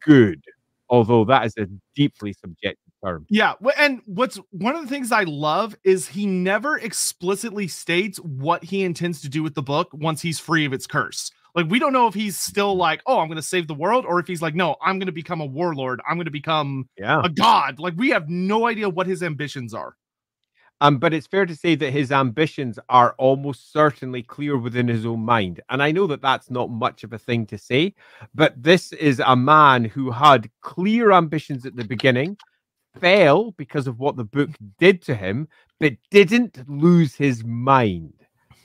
[0.04, 0.42] good,
[0.88, 3.26] although that is a deeply subjective term.
[3.30, 8.64] Yeah, and what's one of the things I love is he never explicitly states what
[8.64, 11.30] he intends to do with the book once he's free of its curse.
[11.54, 14.04] Like we don't know if he's still like, "Oh, I'm going to save the world,"
[14.06, 16.00] or if he's like, "No, I'm going to become a warlord.
[16.08, 17.22] I'm going to become Yeah.
[17.24, 19.96] a god." Like we have no idea what his ambitions are.
[20.82, 25.04] Um, but it's fair to say that his ambitions are almost certainly clear within his
[25.04, 25.60] own mind.
[25.68, 27.94] And I know that that's not much of a thing to say,
[28.34, 32.38] but this is a man who had clear ambitions at the beginning,
[32.98, 35.48] fell because of what the book did to him,
[35.78, 38.19] but didn't lose his mind.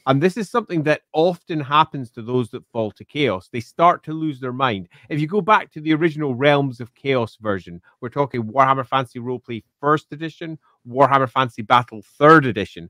[0.08, 3.50] And this is something that often happens to those that fall to chaos.
[3.52, 4.88] They start to lose their mind.
[5.10, 9.20] If you go back to the original Realms of Chaos version, we're talking Warhammer Fantasy
[9.20, 12.90] Roleplay First Edition, Warhammer Fantasy Battle Third Edition.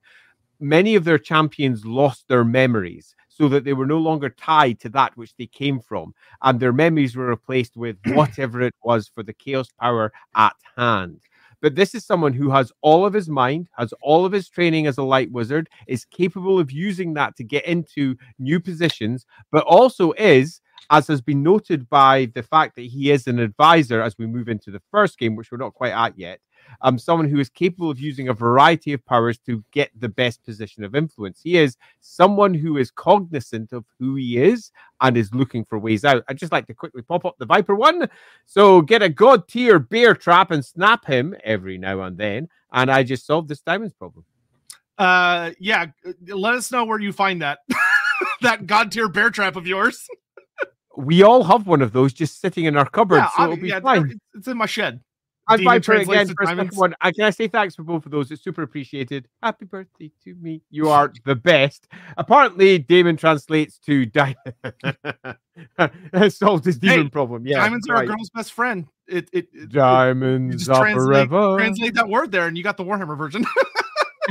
[0.60, 4.90] Many of their champions lost their memories so that they were no longer tied to
[4.90, 9.24] that which they came from, and their memories were replaced with whatever it was for
[9.24, 11.22] the chaos power at hand.
[11.62, 14.88] But this is someone who has all of his mind, has all of his training
[14.88, 19.64] as a light wizard, is capable of using that to get into new positions, but
[19.66, 24.16] also is, as has been noted by the fact that he is an advisor as
[24.18, 26.40] we move into the first game, which we're not quite at yet,
[26.82, 30.44] um, someone who is capable of using a variety of powers to get the best
[30.44, 31.40] position of influence.
[31.44, 34.72] He is someone who is cognizant of who he is
[35.02, 36.24] and is looking for ways out.
[36.28, 38.10] I'd just like to quickly pop up the Viper one.
[38.46, 42.50] So get a god tier bear trap and snap him every now and then.
[42.72, 44.26] And I just solved this diamonds problem.
[44.98, 45.88] Uh, yeah.
[46.28, 47.60] Let us know where you find that
[48.42, 50.08] that god tier bear trap of yours.
[50.98, 53.70] we all have one of those just sitting in our cupboard, yeah, so it'll be
[53.70, 54.18] yeah, fine.
[54.34, 55.02] It's in my shed.
[55.48, 56.96] And Viper again for second one.
[57.02, 58.32] Can I say thanks for both of those?
[58.32, 59.28] It's super appreciated.
[59.44, 60.62] Happy birthday to me.
[60.72, 61.88] You are the best.
[62.18, 64.56] Apparently, Damon translates to diamond.
[66.34, 67.46] solved his demon hey, problem.
[67.46, 68.00] Yeah, diamonds right.
[68.00, 68.88] are a girl's best friend.
[69.08, 71.58] It, it, it diamonds are translate, forever.
[71.58, 73.46] Translate that word there, and you got the Warhammer version.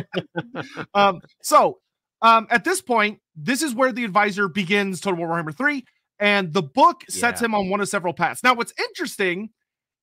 [0.95, 1.79] um, so
[2.23, 5.85] um, at this point, this is where the advisor begins Total War Warhammer 3,
[6.19, 7.47] and the book sets yeah.
[7.47, 8.43] him on one of several paths.
[8.43, 9.51] Now, what's interesting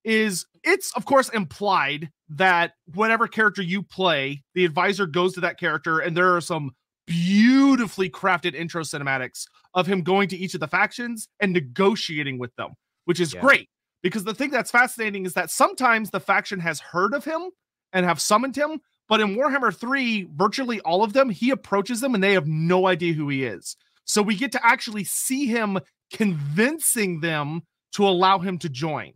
[0.04, 5.60] is it's of course implied that whatever character you play, the advisor goes to that
[5.60, 6.72] character, and there are some
[7.08, 12.56] beautifully crafted intro cinematics of him going to each of the factions and negotiating with
[12.56, 12.72] them,
[13.06, 13.42] which is yeah.
[13.42, 13.70] great.
[14.02, 17.50] Because the thing that's fascinating is that sometimes the faction has heard of him
[17.94, 22.16] and have summoned him, but in Warhammer 3, virtually all of them, he approaches them
[22.16, 23.76] and they have no idea who he is.
[24.06, 25.80] So we get to actually see him
[26.12, 27.62] convincing them
[27.94, 29.14] to allow him to join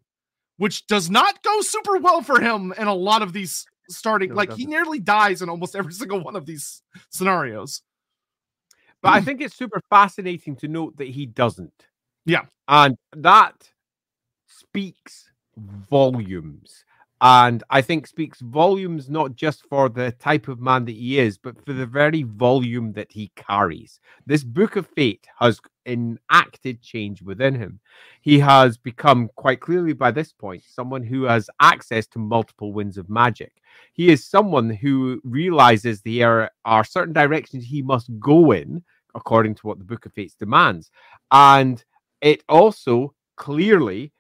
[0.58, 4.30] which does not go super well for him in a lot of these starting.
[4.30, 7.82] No, like he nearly dies in almost every single one of these scenarios.
[9.02, 11.88] But I think it's super fascinating to note that he doesn't.
[12.26, 12.46] Yeah.
[12.68, 13.70] And that
[14.48, 16.84] speaks volumes
[17.22, 21.38] and I think speaks volumes not just for the type of man that he is,
[21.38, 24.02] but for the very volume that he carries.
[24.26, 27.80] This book of fate has enacted change within him.
[28.22, 32.98] He has become quite clearly by this point someone who has access to multiple winds
[32.98, 33.54] of magic.
[33.94, 38.84] He is someone who realizes there are certain directions he must go in
[39.16, 40.92] according to what the book of fates demands.
[41.32, 41.84] And
[42.20, 44.12] it also clearly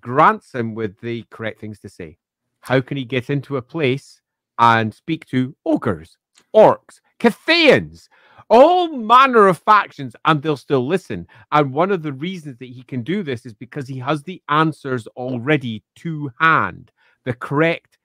[0.00, 2.18] grants him with the correct things to say.
[2.64, 4.22] How can he get into a place
[4.58, 6.16] and speak to ogres,
[6.56, 8.08] orcs, Cathayans,
[8.48, 11.26] all manner of factions, and they'll still listen?
[11.52, 14.42] And one of the reasons that he can do this is because he has the
[14.48, 16.90] answers already to hand,
[17.26, 17.98] the correct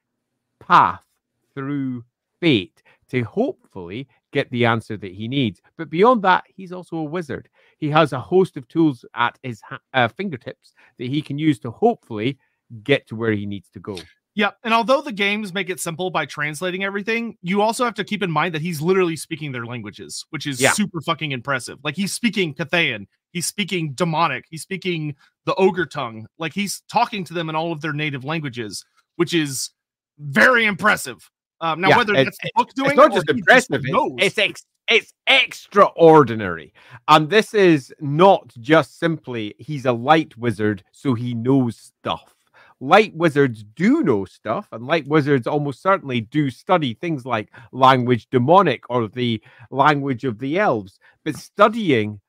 [0.60, 1.06] path
[1.53, 2.03] through
[2.41, 5.61] fate to hopefully get the answer that he needs.
[5.77, 7.48] But beyond that, he's also a wizard.
[7.77, 9.61] He has a host of tools at his
[9.94, 12.38] uh, fingertips that he can use to hopefully
[12.84, 13.98] get to where he needs to go.
[14.36, 14.58] Yep.
[14.64, 18.24] And although the games make it simple by translating everything, you also have to keep
[18.24, 20.72] in mind that he's literally speaking their languages, which is yeah.
[20.72, 21.80] super fucking impressive.
[21.84, 25.16] Like he's speaking Cathayan, he's speaking demonic, he's speaking
[25.46, 26.28] the ogre tongue.
[26.38, 28.86] Like he's talking to them in all of their native languages,
[29.16, 29.72] which is
[30.20, 31.30] very impressive.
[31.62, 34.38] Um, now, yeah, whether that's the book doing it's not just impressive, just it's, it's,
[34.38, 36.74] ex- it's extraordinary.
[37.10, 42.34] And this is not just simply he's a light wizard, so he knows stuff
[42.80, 48.28] light wizards do know stuff, and light wizards almost certainly do study things like language
[48.30, 49.42] demonic or the
[49.72, 51.00] language of the elves.
[51.24, 52.20] But studying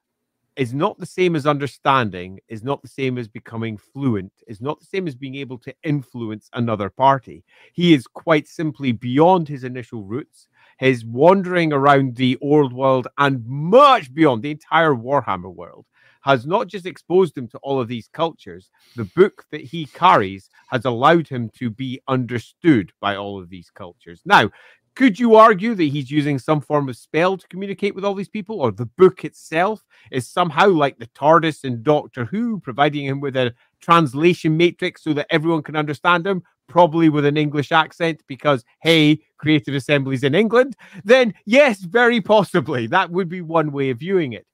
[0.57, 4.81] is not the same as understanding, is not the same as becoming fluent, is not
[4.81, 7.45] the same as being able to influence another party.
[7.73, 10.49] He is quite simply beyond his initial roots.
[10.79, 15.87] His wandering around the old world and much beyond the entire Warhammer world
[16.23, 20.49] has not just exposed him to all of these cultures, the book that he carries
[20.69, 24.21] has allowed him to be understood by all of these cultures.
[24.25, 24.51] Now,
[24.97, 28.29] could you argue that he's using some form of spell to communicate with all these
[28.29, 33.21] people, or the book itself is somehow like the TARDIS in Doctor Who, providing him
[33.21, 38.21] with a translation matrix so that everyone can understand him, probably with an English accent,
[38.27, 40.77] because hey, Creative Assembly's in England?
[41.05, 44.47] Then, yes, very possibly that would be one way of viewing it.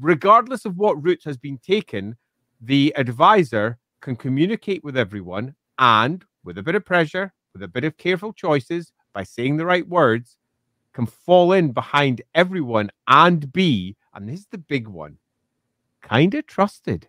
[0.00, 2.16] Regardless of what route has been taken,
[2.60, 7.84] the advisor can communicate with everyone and with a bit of pressure, with a bit
[7.84, 10.36] of careful choices, by saying the right words,
[10.92, 15.18] can fall in behind everyone and be, and this is the big one,
[16.02, 17.08] kind of trusted.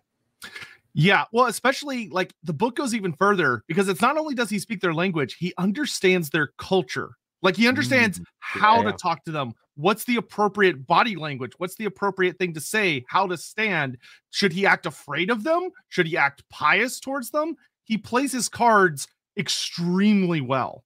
[0.94, 4.58] Yeah, well, especially like the book goes even further because it's not only does he
[4.58, 7.10] speak their language, he understands their culture.
[7.42, 8.90] Like he understands mm, how yeah.
[8.90, 13.04] to talk to them, what's the appropriate body language, what's the appropriate thing to say,
[13.08, 13.98] how to stand.
[14.30, 15.70] Should he act afraid of them?
[15.88, 17.56] Should he act pious towards them?
[17.84, 20.82] He plays his cards extremely well.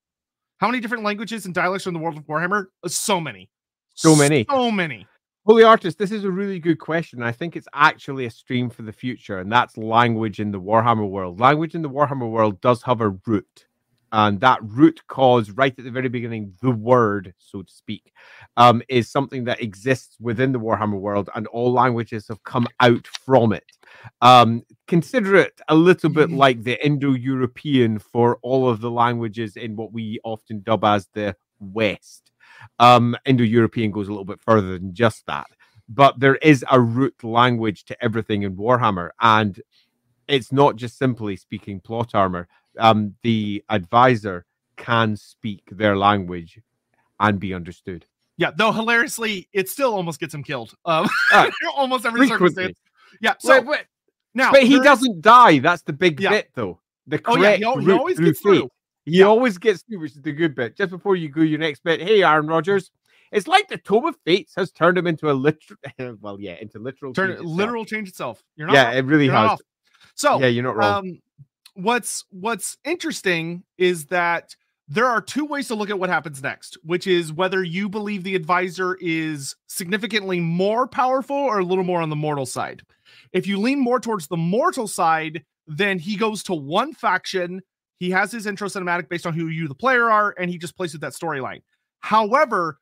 [0.59, 2.67] How many different languages and dialects are in the world of Warhammer?
[2.85, 3.49] Uh, so many.
[3.95, 4.45] So many.
[4.51, 5.07] So many.
[5.47, 7.23] Holy Artist, this is a really good question.
[7.23, 11.09] I think it's actually a stream for the future, and that's language in the Warhammer
[11.09, 11.41] world.
[11.41, 13.67] Language in the Warhammer world does have a root,
[14.13, 18.13] and that root cause, right at the very beginning, the word, so to speak,
[18.57, 23.07] um, is something that exists within the Warhammer world, and all languages have come out
[23.07, 23.65] from it.
[24.21, 26.39] Um, consider it a little bit mm-hmm.
[26.39, 31.09] like the Indo European for all of the languages in what we often dub as
[31.13, 32.31] the West.
[32.79, 35.47] Um, Indo European goes a little bit further than just that.
[35.89, 39.11] But there is a root language to everything in Warhammer.
[39.21, 39.61] And
[40.29, 42.49] it's not just simply speaking plot armor.
[42.79, 46.61] Um, the advisor can speak their language
[47.19, 48.07] and be understood.
[48.37, 50.75] Yeah, though hilariously, it still almost gets him killed.
[50.85, 52.79] Um, uh, almost every circumstance.
[53.21, 53.35] Yeah.
[53.39, 53.85] So but,
[54.35, 55.59] now, but he doesn't die.
[55.59, 56.31] That's the big yeah.
[56.31, 56.81] bit, though.
[57.07, 58.71] The correct oh, yeah, he, he always gets through.
[59.05, 59.27] He yeah.
[59.27, 60.77] always gets through, which is the good bit.
[60.77, 62.91] Just before you go your next bit, hey, Aaron Rodgers,
[63.33, 65.79] it's like the Tome of Fates has turned him into a literal,
[66.21, 68.43] well, yeah, into literal, turn change literal change itself.
[68.57, 69.59] You're not, yeah, it really has.
[70.15, 70.99] So, yeah, you're not wrong.
[70.99, 71.19] Um,
[71.83, 74.55] what's what's interesting is that
[74.89, 78.25] there are two ways to look at what happens next, which is whether you believe
[78.25, 82.83] the advisor is significantly more powerful or a little more on the mortal side.
[83.33, 87.63] If you lean more towards the mortal side, then he goes to one faction
[88.01, 90.77] he has his intro cinematic based on who you, the player, are, and he just
[90.77, 91.61] plays with that storyline.
[92.01, 92.79] However,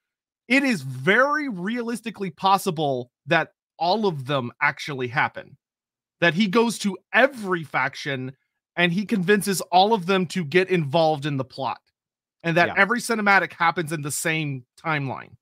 [0.46, 5.56] it is very realistically possible that all of them actually happen.
[6.20, 8.32] That he goes to every faction
[8.78, 11.80] and he convinces all of them to get involved in the plot,
[12.44, 12.74] and that yeah.
[12.78, 15.32] every cinematic happens in the same timeline.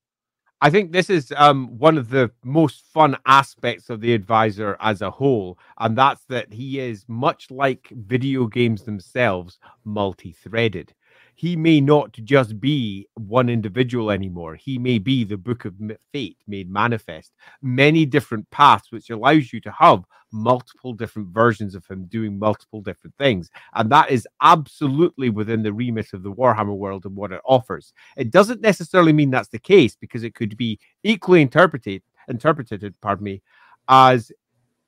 [0.59, 5.03] I think this is um, one of the most fun aspects of the advisor as
[5.03, 10.93] a whole, and that's that he is much like video games themselves, multi threaded
[11.37, 14.55] he may not just be one individual anymore.
[14.55, 15.75] He may be the book of
[16.11, 17.31] fate made manifest,
[17.61, 20.03] many different paths, which allows you to have
[20.33, 23.51] multiple different versions of him doing multiple different things.
[23.75, 27.93] And that is absolutely within the remit of the Warhammer world and what it offers.
[28.17, 33.25] It doesn't necessarily mean that's the case because it could be equally interpreted, interpreted, pardon
[33.25, 33.43] me,
[33.87, 34.31] as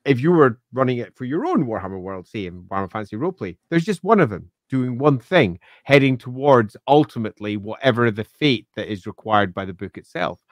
[0.04, 3.56] if you were running it for your own Warhammer world, say in Warhammer Fantasy Roleplay,
[3.70, 8.91] there's just one of them doing one thing, heading towards ultimately whatever the fate that
[8.91, 10.44] is required by the book itself.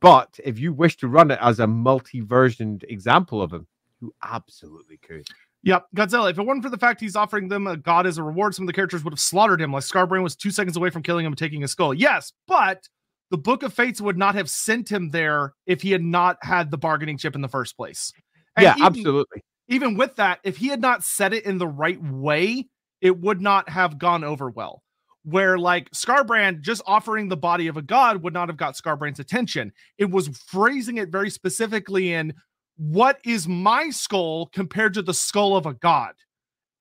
[0.00, 3.66] But if you wish to run it as a multi-versioned example of him,
[4.00, 5.26] you absolutely could.
[5.62, 6.30] Yep, Godzilla.
[6.30, 8.64] If it weren't for the fact he's offering them a god as a reward, some
[8.64, 9.72] of the characters would have slaughtered him.
[9.72, 11.94] Like Skarbrand was two seconds away from killing him and taking his skull.
[11.94, 12.88] Yes, but
[13.30, 16.70] the Book of Fates would not have sent him there if he had not had
[16.70, 18.12] the bargaining chip in the first place.
[18.54, 19.42] And yeah, even, absolutely.
[19.68, 22.68] Even with that, if he had not said it in the right way,
[23.00, 24.82] it would not have gone over well.
[25.24, 29.18] Where like Skarbrand just offering the body of a god would not have got Skarbrand's
[29.18, 29.72] attention.
[29.98, 32.32] It was phrasing it very specifically in
[32.76, 36.12] what is my skull compared to the skull of a god.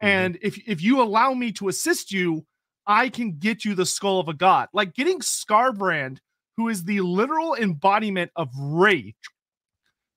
[0.03, 0.07] Mm-hmm.
[0.07, 2.45] And if if you allow me to assist you,
[2.85, 4.69] I can get you the skull of a god.
[4.73, 6.19] Like getting Skarbrand,
[6.57, 9.15] who is the literal embodiment of rage,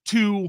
[0.07, 0.49] to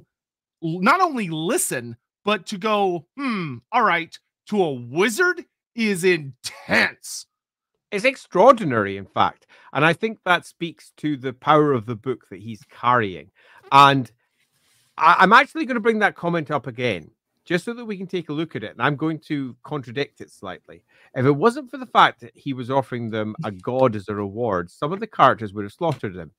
[0.61, 1.95] not only listen,
[2.25, 4.17] but to go, hmm, all right,
[4.49, 5.45] to a wizard
[5.75, 7.27] is intense.
[7.91, 9.45] It's extraordinary, in fact.
[9.73, 13.29] And I think that speaks to the power of the book that he's carrying.
[13.71, 14.11] And
[14.97, 17.11] I- am actually going to bring that comment up again,
[17.45, 18.71] just so that we can take a look at it.
[18.71, 20.83] And I'm going to contradict it slightly.
[21.15, 24.15] If it wasn't for the fact that he was offering them a god as a
[24.15, 26.31] reward, some of the characters would have slaughtered him.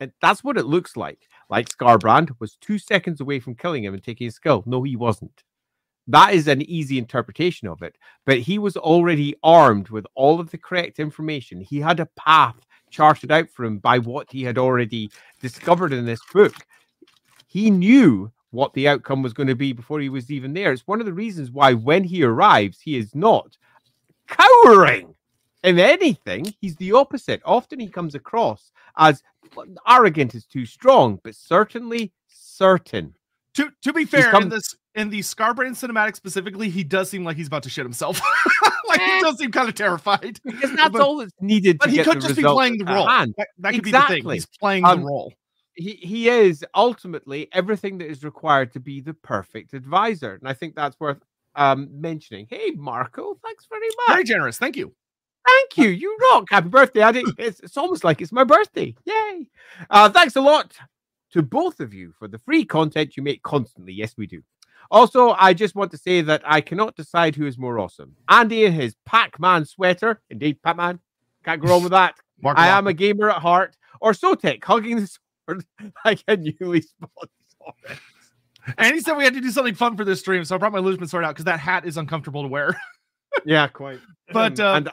[0.00, 1.28] And that's what it looks like.
[1.50, 4.62] Like Skarbrand was two seconds away from killing him and taking his skull.
[4.64, 5.42] No, he wasn't.
[6.08, 7.96] That is an easy interpretation of it.
[8.24, 11.60] But he was already armed with all of the correct information.
[11.60, 12.56] He had a path
[12.90, 15.10] charted out for him by what he had already
[15.40, 16.54] discovered in this book.
[17.46, 20.72] He knew what the outcome was going to be before he was even there.
[20.72, 23.58] It's one of the reasons why when he arrives, he is not
[24.26, 25.14] cowering
[25.62, 26.54] in anything.
[26.60, 27.42] He's the opposite.
[27.44, 29.22] Often he comes across as
[29.86, 33.14] arrogant is too strong, but certainly certain
[33.58, 37.24] To to be fair, come- in this in the Skarbrand cinematic specifically, he does seem
[37.24, 38.20] like he's about to shit himself.
[38.88, 39.20] like he Eh.
[39.20, 40.38] does seem kind of terrified.
[40.44, 41.78] Because that's But- all that's needed.
[41.78, 43.06] But to he get could the just be playing the role.
[43.06, 44.28] That, that could be the thing.
[44.28, 45.32] He's playing Um, the role.
[45.74, 50.52] he he is ultimately everything that is required to be the perfect advisor, and I
[50.54, 51.18] think that's worth
[51.54, 52.46] um mentioning.
[52.50, 54.08] Hey, Marco, thanks very much.
[54.08, 54.58] Very generous.
[54.58, 54.94] Thank you.
[55.46, 55.88] Thank you.
[55.88, 56.44] You rock.
[56.50, 57.24] Happy birthday, Addy.
[57.38, 58.94] It's, it's almost like it's my birthday.
[59.06, 59.48] Yay.
[59.88, 60.76] Uh, thanks a lot
[61.32, 63.92] to both of you for the free content you make constantly.
[63.92, 64.42] Yes, we do.
[64.90, 68.14] Also, I just want to say that I cannot decide who is more awesome.
[68.28, 70.20] Andy in his Pac Man sweater.
[70.30, 70.98] Indeed, Pac Man.
[71.44, 72.14] Can't go wrong with that.
[72.42, 72.78] Mark I Walker.
[72.78, 73.76] am a gamer at heart.
[74.00, 75.08] Or Sotek, hugging the
[75.46, 75.64] sword
[76.04, 77.10] like a newly spawned
[77.58, 77.98] sword.
[78.78, 80.72] And he said we had to do something fun for this stream, so I brought
[80.72, 82.78] my Lugeman sword out because that hat is uncomfortable to wear.
[83.44, 84.00] Yeah, quite.
[84.32, 84.92] But, Um, uh, and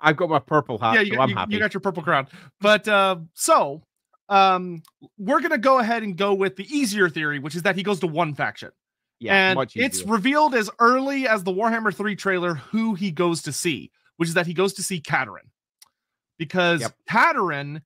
[0.00, 1.52] I've got my purple hat, yeah, you, so got- I'm you, happy.
[1.54, 2.28] you got your purple crown.
[2.60, 3.82] But uh, so
[4.28, 4.82] um,
[5.18, 8.00] we're gonna go ahead and go with the easier theory, which is that he goes
[8.00, 8.70] to one faction.
[9.18, 13.52] yeah, and it's revealed as early as the Warhammer 3 trailer who he goes to
[13.52, 15.48] see, which is that he goes to see Katarin.
[16.38, 17.82] Because Yep.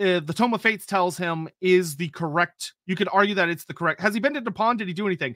[0.00, 2.74] Uh, the Tome of Fates tells him, is the correct.
[2.86, 4.00] You could argue that it's the correct.
[4.00, 4.76] Has he been to Nippon?
[4.76, 5.34] Did he do anything?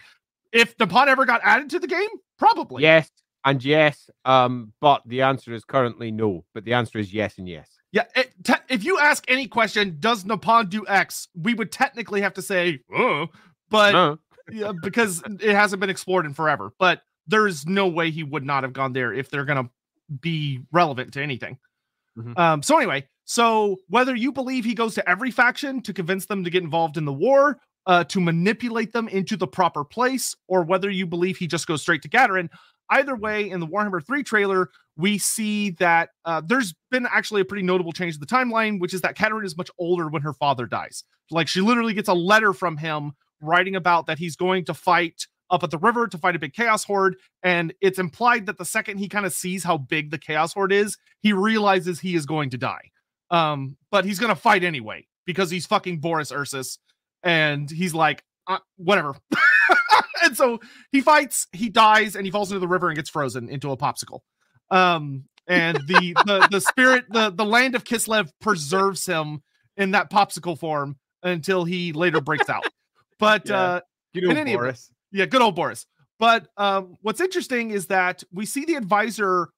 [0.52, 2.08] If Nippon ever got added to the game,
[2.38, 2.84] probably.
[2.84, 3.10] Yes
[3.44, 4.10] and yes.
[4.24, 6.44] Um, but the answer is currently no.
[6.54, 7.68] But the answer is yes and yes.
[7.92, 8.04] Yeah.
[8.16, 11.28] it- te- if you ask any question, does Nippon do X?
[11.34, 13.26] We would technically have to say, oh,
[13.70, 14.18] but No.
[14.50, 16.72] yeah, because it hasn't been explored in forever.
[16.78, 19.68] But there's no way he would not have gone there if they're gonna
[20.20, 21.58] be relevant to anything.
[22.18, 22.38] Mhm.
[22.38, 26.44] Um, so anyway, so whether you believe he goes to every faction to convince them
[26.44, 30.62] to get involved in the war, uh, to manipulate them into the proper place, or
[30.62, 32.48] whether you believe he just goes straight to Katarin,
[32.98, 37.44] either way, in the Warhammer 3 trailer, we see that uh, there's been actually a
[37.44, 40.32] pretty notable change to the timeline, which is that Katarin is much older when her
[40.34, 41.04] father dies.
[41.30, 45.26] Like she literally gets a letter from him writing about that he's going to fight
[45.50, 47.16] up at the river to fight a big chaos horde.
[47.42, 50.72] And it's implied that the second he kind of sees how big the chaos horde
[50.72, 52.90] is, he realizes he is going to die.
[53.30, 56.78] Um, but he's gonna fight anyway because he's fucking Boris Ursus,
[57.22, 59.14] and he's like, uh, whatever.
[60.24, 63.48] and so he fights, he dies, and he falls into the river and gets frozen
[63.48, 64.20] into a popsicle.
[64.70, 69.42] Um, and the the the spirit, the the land of Kislev preserves him
[69.76, 72.64] in that popsicle form until he later breaks out.
[73.18, 73.60] But Yeah.
[73.60, 73.80] uh
[74.14, 74.90] know, In any event, Boris.
[75.10, 75.86] yeah, good old Boris.
[76.18, 79.48] But um, what's interesting is that we see the advisor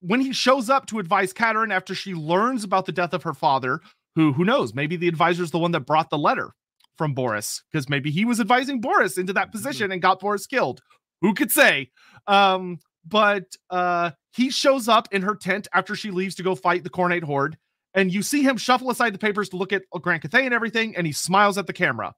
[0.00, 3.32] when he shows up to advise Katarin after she learns about the death of her
[3.34, 3.80] father.
[4.14, 4.74] Who who knows?
[4.74, 6.52] Maybe the advisor is the one that brought the letter
[7.02, 10.80] from Boris because maybe he was advising Boris into that position and got Boris killed.
[11.20, 11.90] Who could say?
[12.28, 16.84] Um, but uh, he shows up in her tent after she leaves to go fight
[16.84, 17.56] the Khornate Horde,
[17.94, 20.96] and you see him shuffle aside the papers to look at Grand Cathay and everything,
[20.96, 22.14] and he smiles at the camera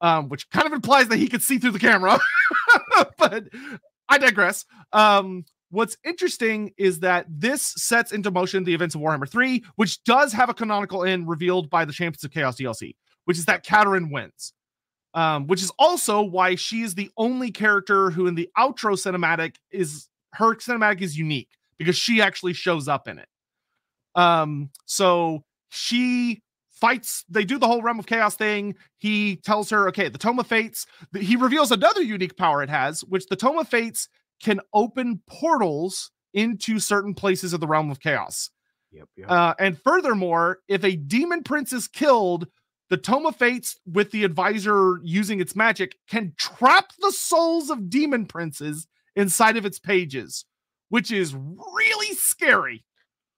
[0.00, 2.18] um, which kind of implies that he could see through the camera.
[3.18, 3.44] but
[4.08, 4.64] I digress.
[4.92, 10.02] Um, what's interesting is that this sets into motion the events of Warhammer 3, which
[10.04, 12.94] does have a canonical end revealed by the Champions of Chaos DLC,
[13.26, 14.52] which is that Katarin wins.
[15.14, 19.56] Um, which is also why she is the only character who in the outro cinematic
[19.70, 21.48] is her cinematic is unique
[21.78, 23.28] because she actually shows up in it.
[24.14, 29.88] Um, so she fights they do the whole realm of chaos thing he tells her
[29.88, 30.86] okay the tome of fates
[31.18, 34.10] he reveals another unique power it has which the tome of fates
[34.42, 38.50] can open portals into certain places of the realm of chaos
[38.92, 39.30] Yep, yep.
[39.30, 42.46] uh, and furthermore if a demon prince is killed
[42.88, 47.90] the tome of fates with the advisor using its magic can trap the souls of
[47.90, 48.86] demon princes
[49.16, 50.44] inside of its pages
[50.88, 52.84] which is really scary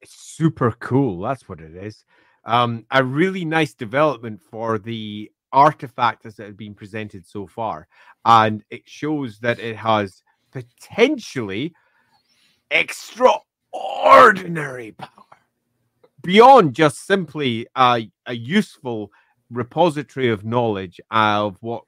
[0.01, 1.21] It's super cool.
[1.21, 2.05] That's what it is.
[2.45, 7.89] Um, a really nice development for the artifact as it had been presented so far,
[8.25, 10.23] and it shows that it has
[10.53, 11.75] potentially
[12.71, 15.11] extraordinary power
[16.23, 19.11] beyond just simply a useful
[19.51, 21.85] repository of knowledge of what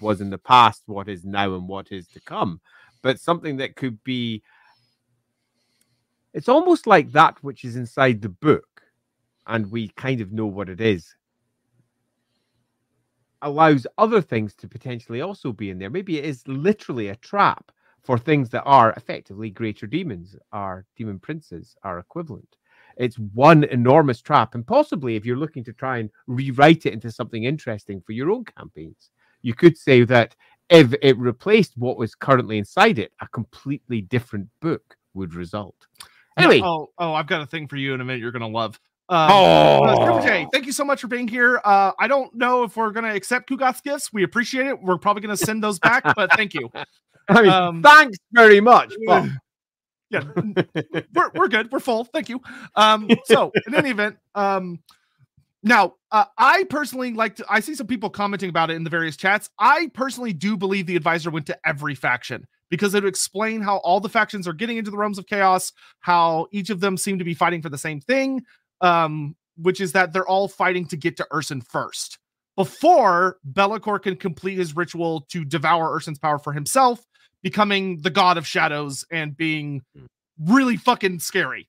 [0.00, 2.60] was in the past, what is now, and what is to come,
[3.02, 4.42] but something that could be
[6.32, 8.82] it's almost like that which is inside the book,
[9.46, 11.14] and we kind of know what it is.
[13.42, 15.90] Allows other things to potentially also be in there.
[15.90, 17.70] Maybe it is literally a trap
[18.02, 22.56] for things that are effectively greater demons, are demon princes, are equivalent.
[22.96, 27.10] It's one enormous trap, and possibly if you're looking to try and rewrite it into
[27.10, 29.10] something interesting for your own campaigns,
[29.42, 30.34] you could say that
[30.68, 35.76] if it replaced what was currently inside it, a completely different book would result.
[36.38, 38.20] Anyway, oh, oh, I've got a thing for you in a minute.
[38.20, 38.80] You're gonna love.
[39.08, 41.60] Um, oh, uh, Super J, thank you so much for being here.
[41.64, 44.12] Uh, I don't know if we're gonna accept Kugoth's gifts.
[44.12, 44.80] We appreciate it.
[44.80, 46.70] We're probably gonna send those back, but thank you.
[47.28, 48.94] I mean, um, thanks very much.
[49.06, 49.28] But
[50.12, 50.24] Yeah,
[51.14, 51.72] we're we're good.
[51.72, 52.04] We're full.
[52.04, 52.40] Thank you.
[52.76, 54.80] Um, so in any event, um,
[55.62, 57.46] now uh, I personally like to.
[57.48, 59.48] I see some people commenting about it in the various chats.
[59.58, 63.78] I personally do believe the advisor went to every faction because it would explain how
[63.78, 67.18] all the factions are getting into the realms of chaos, how each of them seem
[67.18, 68.42] to be fighting for the same thing,
[68.80, 72.18] um, which is that they're all fighting to get to Ursun first
[72.56, 77.04] before Be'lakor can complete his ritual to devour Ursun's power for himself,
[77.42, 79.82] becoming the god of shadows and being
[80.38, 81.68] really fucking scary.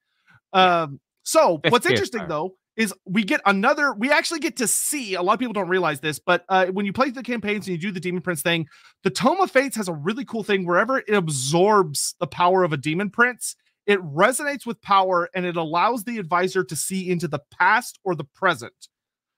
[0.53, 5.21] Um, so what's interesting though is we get another we actually get to see a
[5.21, 7.77] lot of people don't realize this but uh, when you play the campaigns and you
[7.77, 8.67] do the demon prince thing
[9.03, 10.65] the tome of fates has a really cool thing.
[10.65, 13.55] Wherever it absorbs the power of a demon prince
[13.85, 18.15] it resonates with power and it allows the advisor to see into the past or
[18.15, 18.87] the present.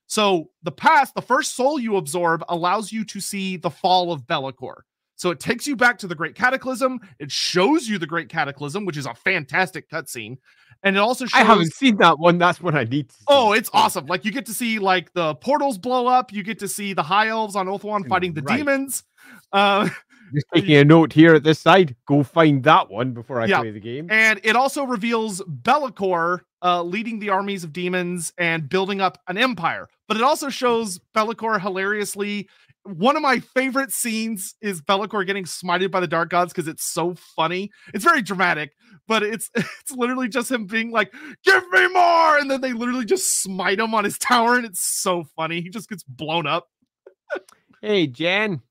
[0.07, 4.27] So the past the first soul you absorb allows you to see the fall of
[4.27, 4.81] Be'lakor.
[5.15, 8.85] So it takes you back to the great cataclysm it shows you the great cataclysm
[8.85, 10.37] which is a fantastic cutscene
[10.83, 12.37] and it also shows I haven't seen that one.
[12.37, 13.23] That's what I need to see.
[13.27, 14.05] Oh, it's awesome.
[14.07, 16.31] Like you get to see like the portals blow up.
[16.31, 18.57] You get to see the high elves on Ulthuan fighting the Right.
[18.57, 19.03] demons.
[19.51, 19.89] Uh,
[20.33, 21.95] Just taking a note here at this side.
[22.07, 23.59] Go find that one before I Yeah.
[23.61, 24.07] play the game.
[24.11, 29.37] and it also reveals Be'lakor uh, leading the armies of demons and building up an
[29.37, 29.87] empire.
[30.07, 32.47] But it also shows Be'lakor hilariously.
[32.85, 36.83] One of my favorite scenes is Be'lakor getting smited by the dark gods because it's
[36.85, 37.71] so funny.
[37.93, 38.73] It's very dramatic,
[39.07, 41.11] but it's it's literally just him being like,
[41.43, 44.81] "Give me more," and then they literally just smite him on his tower, and it's
[44.81, 45.61] so funny.
[45.61, 46.67] He just gets blown up.
[47.81, 48.61] Hey, Jen,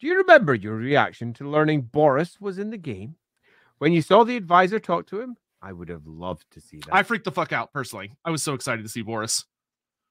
[0.00, 3.16] do you remember your reaction to learning Boris was in the game?
[3.78, 6.94] When you saw the advisor talk to him, I would have loved to see that.
[6.94, 8.12] I freaked the fuck out personally.
[8.24, 9.44] I was so excited to see Boris,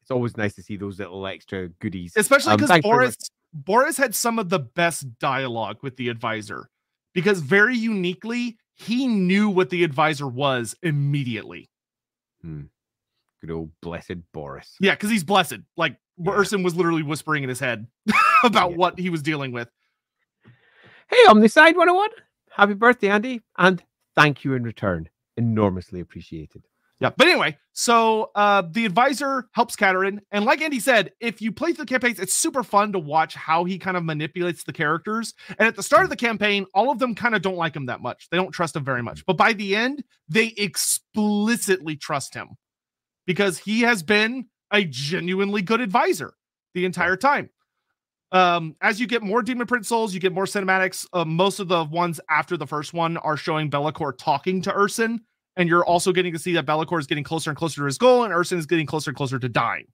[0.01, 2.13] It's always nice to see those little extra goodies.
[2.15, 3.15] especially Um, because very Boris
[3.53, 6.69] Boris had some of the best dialogue with the advisor
[7.13, 11.69] because very uniquely he knew what the advisor was immediately.
[12.41, 12.63] Hmm.
[13.41, 14.75] Good old blessed Boris.
[14.79, 15.57] Yeah, because he's blessed.
[15.75, 16.31] Like Yeah.
[16.33, 17.87] Ursun was literally whispering in his head
[18.43, 18.77] about Yeah.
[18.77, 19.69] what he was dealing with.
[21.09, 22.09] Hey, Omniside 101.
[22.51, 23.41] Happy birthday, Andy.
[23.57, 23.83] And
[24.15, 25.09] thank you in return.
[25.37, 26.65] Enormously appreciated.
[27.01, 27.09] Yeah.
[27.17, 30.19] But anyway, so uh the advisor helps Katarin.
[30.31, 33.33] And like Andy said, if you play through the campaigns, it's super fun to watch
[33.33, 35.33] how he kind of manipulates the characters.
[35.49, 37.87] And at the start of the campaign, all of them kind of don't like him
[37.87, 38.29] that much.
[38.29, 39.25] They don't trust him very much.
[39.25, 42.49] But by the end, they explicitly trust him
[43.25, 46.33] because he has been a genuinely good advisor
[46.75, 47.49] the entire time.
[48.31, 51.05] Um, as you get more Demon Prince souls, you get more cinematics.
[51.11, 55.19] Uh, most of the ones after the first one are showing Be'lakor talking to Ursun
[55.57, 57.97] and you're also getting to see that Be'lakor is getting closer and closer to his
[57.97, 59.85] goal, and Ursun is getting closer and closer to dying.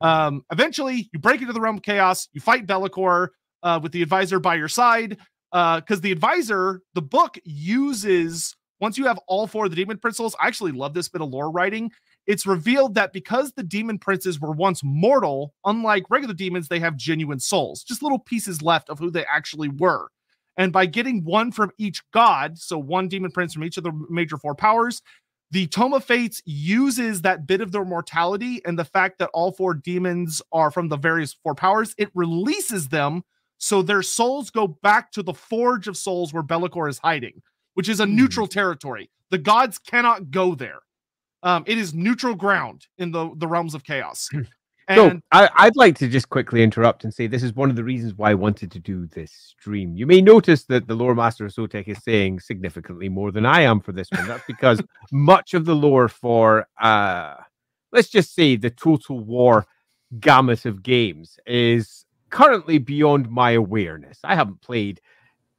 [0.00, 2.28] Um, eventually, you break into the realm of chaos.
[2.32, 3.28] You fight Be'lakor
[3.62, 5.18] uh, with the advisor by your side,
[5.52, 10.34] because the advisor, the book uses once you have all four of the demon princes.
[10.40, 11.90] I actually love this bit of lore writing.
[12.26, 16.96] It's revealed that because the demon princes were once mortal, unlike regular demons, they have
[16.96, 20.08] genuine souls, just little pieces left of who they actually were.
[20.56, 23.92] And by getting one from each god, so one demon prince from each of the
[24.10, 25.02] major four powers,
[25.50, 29.52] the Tome of Fates uses that bit of their mortality and the fact that all
[29.52, 33.22] four demons are from the various four powers, it releases them
[33.58, 37.42] so their souls go back to the Forge of Souls where Be'lakor is hiding,
[37.74, 38.16] which is a Hmm.
[38.16, 39.10] neutral territory.
[39.30, 40.80] The gods cannot go there.
[41.42, 44.28] Um, it is neutral ground in the, the realms of chaos.
[44.96, 47.84] So I, I'd like to just quickly interrupt and say this is one of the
[47.84, 49.96] reasons why I wanted to do this stream.
[49.96, 53.62] You may notice that the lore master of Sotek is saying significantly more than I
[53.62, 54.26] am for this one.
[54.26, 54.80] That's because
[55.12, 57.34] much of the lore for uh
[57.92, 59.66] let's just say the total war
[60.20, 64.18] gamut of games is currently beyond my awareness.
[64.24, 65.00] I haven't played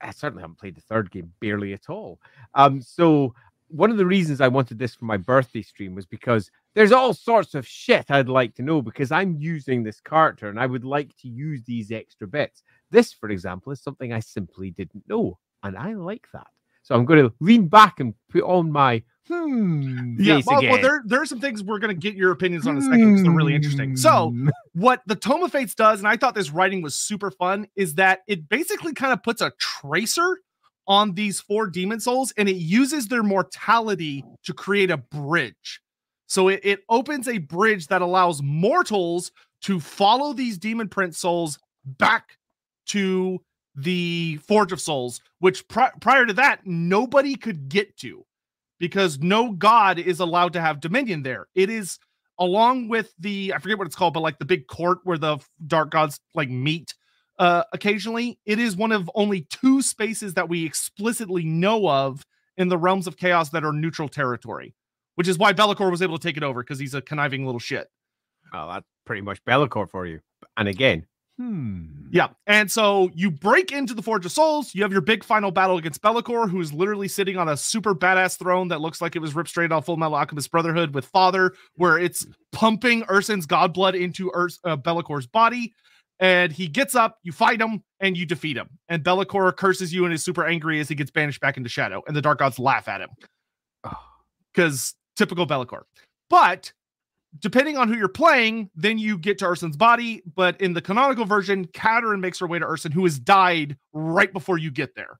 [0.01, 2.19] I certainly haven't played the third game barely at all.
[2.55, 3.33] Um so
[3.69, 7.13] one of the reasons I wanted this for my birthday stream was because there's all
[7.13, 10.83] sorts of shit I'd like to know because I'm using this character and I would
[10.83, 12.63] like to use these extra bits.
[12.91, 16.47] This, for example, is something I simply didn't know, and I like that.
[16.83, 20.17] So I'm going to lean back and put on my hmm.
[20.19, 22.75] yeah, well, well, there, there are some things we're going to get your opinions on
[22.75, 23.95] in a second because they're really interesting.
[23.95, 24.49] So, Hmm.
[24.73, 27.95] what the Tome of Fates does, and I thought this writing was super fun, is
[27.95, 30.39] that it basically kind of puts a tracer
[30.87, 35.79] on these four demon souls and it uses their mortality to create a bridge.
[36.27, 39.31] So it, it opens a bridge that allows mortals
[39.61, 42.37] to follow these demon prince souls back
[42.87, 43.41] to
[43.75, 48.25] the Forge of Souls, which pri- prior to that, nobody could get to
[48.79, 51.47] because no god is allowed to have dominion there.
[51.55, 51.99] It is
[52.39, 55.39] along with the I forget what it's called, but like the big court where the
[55.65, 56.93] dark gods like meet
[57.39, 62.25] uh occasionally, it is one of only two spaces that we explicitly know of
[62.57, 64.75] in the realms of chaos that are neutral territory,
[65.15, 67.59] which is why Be'lakor was able to take it over because he's a conniving little
[67.59, 67.87] shit.
[68.51, 70.19] Well, that's pretty much Be'lakor for you.
[70.57, 71.05] And again,
[71.37, 71.85] hmm.
[72.11, 72.27] Yeah.
[72.45, 74.75] And so you break into the Forge of Souls.
[74.75, 77.95] You have your big final battle against Be'lakor, who is literally sitting on a super
[77.95, 81.05] badass throne that looks like it was ripped straight off Full Metal Alchemist Brotherhood with
[81.05, 85.73] Father, where it's pumping Ursun's god blood into Urs- uh, Be'lakor's body.
[86.19, 88.69] And he gets up, you fight him, and you defeat him.
[88.87, 92.03] And Be'lakor curses you and is super angry as he gets banished back into shadow.
[92.05, 93.09] And the Dark Gods laugh at him.
[94.53, 95.83] Because typical Be'lakor.
[96.29, 96.71] But
[97.39, 100.21] depending on who you're playing, then you get to Ursun's body.
[100.35, 104.31] But in the canonical version, Katarin makes her way to Ursun, who has died right
[104.31, 105.19] before you get there.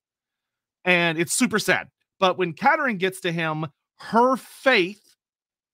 [0.86, 1.88] And it's super sad.
[2.20, 3.66] But when Katarin gets to him,
[4.00, 5.16] her faith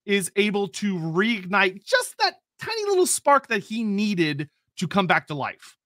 [0.06, 5.28] is able to reignite just that tiny little spark that he needed to come back
[5.28, 5.78] to life.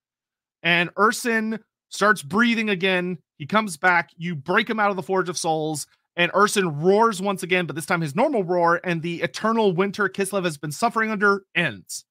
[0.62, 3.18] And Ursun starts breathing again.
[3.38, 4.12] He comes back.
[4.18, 7.76] You break him out of the Forge of Souls and Ursun roars once again, but
[7.76, 12.06] this time his normal roar, and the eternal winter Kislev has been suffering under ends.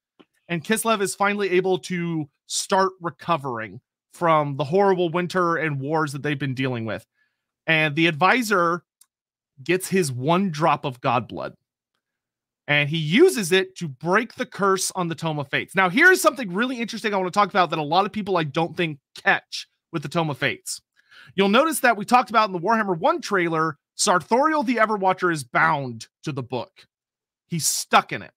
[0.48, 3.80] And Kislev is finally able to start recovering
[4.12, 7.06] from the horrible winter and wars that they've been dealing with.
[7.66, 8.84] And the advisor
[9.62, 11.54] gets his one drop of god blood.
[12.68, 15.74] And he uses it to break the curse on the Tome of Fates.
[15.74, 18.36] Now, here's something really interesting I want to talk about that a lot of people
[18.36, 20.80] I don't think catch with the Tome of Fates.
[21.34, 25.44] You'll notice that we talked about in the Warhammer 1 trailer Sarthorael the Everwatcher is
[25.44, 26.86] bound to the book.
[27.46, 28.32] He's stuck in it.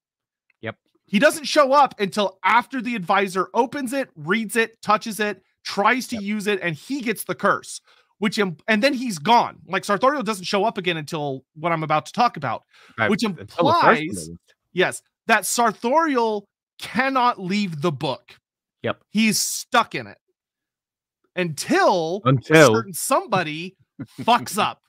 [0.62, 0.78] Yep.
[1.06, 6.08] He doesn't show up until after the advisor opens it, reads it, touches it, tries
[6.08, 6.24] to yep.
[6.24, 7.82] use it, and he gets the curse.
[8.20, 9.58] Which and then he's gone.
[9.68, 12.64] Like Sarthorael doesn't show up again until what I'm about to talk about,
[12.98, 13.10] right.
[13.10, 14.30] which implies
[14.72, 16.44] yes that Sarthorael
[16.80, 18.38] cannot leave the book.
[18.84, 20.18] Yep, he's stuck in it
[21.36, 23.76] until until somebody
[24.22, 24.80] fucks up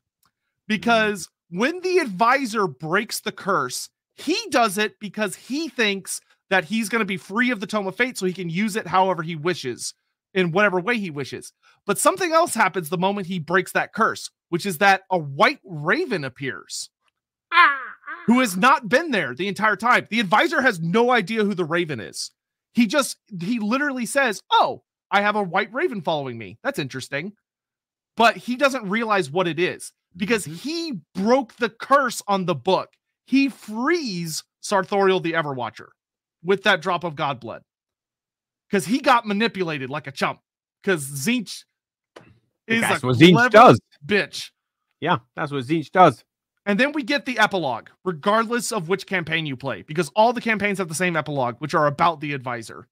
[0.68, 0.76] Mm-hmm.
[0.76, 6.20] because when the advisor breaks the curse, he does it because he thinks
[6.50, 8.76] that he's going to be free of the tome of fate so he can use
[8.76, 9.94] it however he wishes
[10.34, 11.52] in whatever way he wishes.
[11.86, 15.60] But something else happens the moment he breaks that curse, which is that a white
[15.64, 16.90] raven appears
[18.26, 18.60] who has ah, ah.
[18.60, 20.06] not been there the entire time.
[20.10, 22.30] The advisor has no idea who the raven is.
[22.74, 26.58] He just, he literally says, Oh, I have a white raven following me.
[26.62, 27.32] That's interesting.
[28.16, 30.54] But he doesn't realize what it is because mm-hmm.
[30.54, 32.90] he broke the curse on the book.
[33.26, 35.88] He frees Sarthorael the Everwatcher
[36.42, 37.62] with that drop of god blood
[38.68, 40.40] because he got manipulated like a chump.
[40.82, 41.64] Because Tzeentch
[42.66, 44.50] is that's what Tzeentch does, bitch.
[45.00, 46.24] Yeah, that's what Tzeentch does.
[46.64, 50.40] And then we get the epilogue, regardless of which campaign you play, because all the
[50.40, 52.88] campaigns have the same epilogue, which are about the advisor.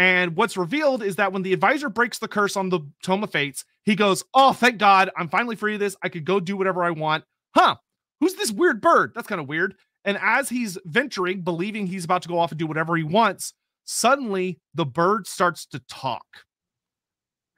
[0.00, 3.32] And what's revealed is that when the advisor breaks the curse on the Tome of
[3.32, 5.94] Fates, he goes, Oh, thank God, I'm finally free of this.
[6.02, 7.24] I could go do whatever I want.
[7.54, 7.76] Huh,
[8.18, 9.12] who's this weird bird?
[9.14, 9.74] That's kind of weird.
[10.06, 13.52] And as he's venturing, believing he's about to go off and do whatever he wants,
[13.84, 16.24] suddenly the bird starts to talk.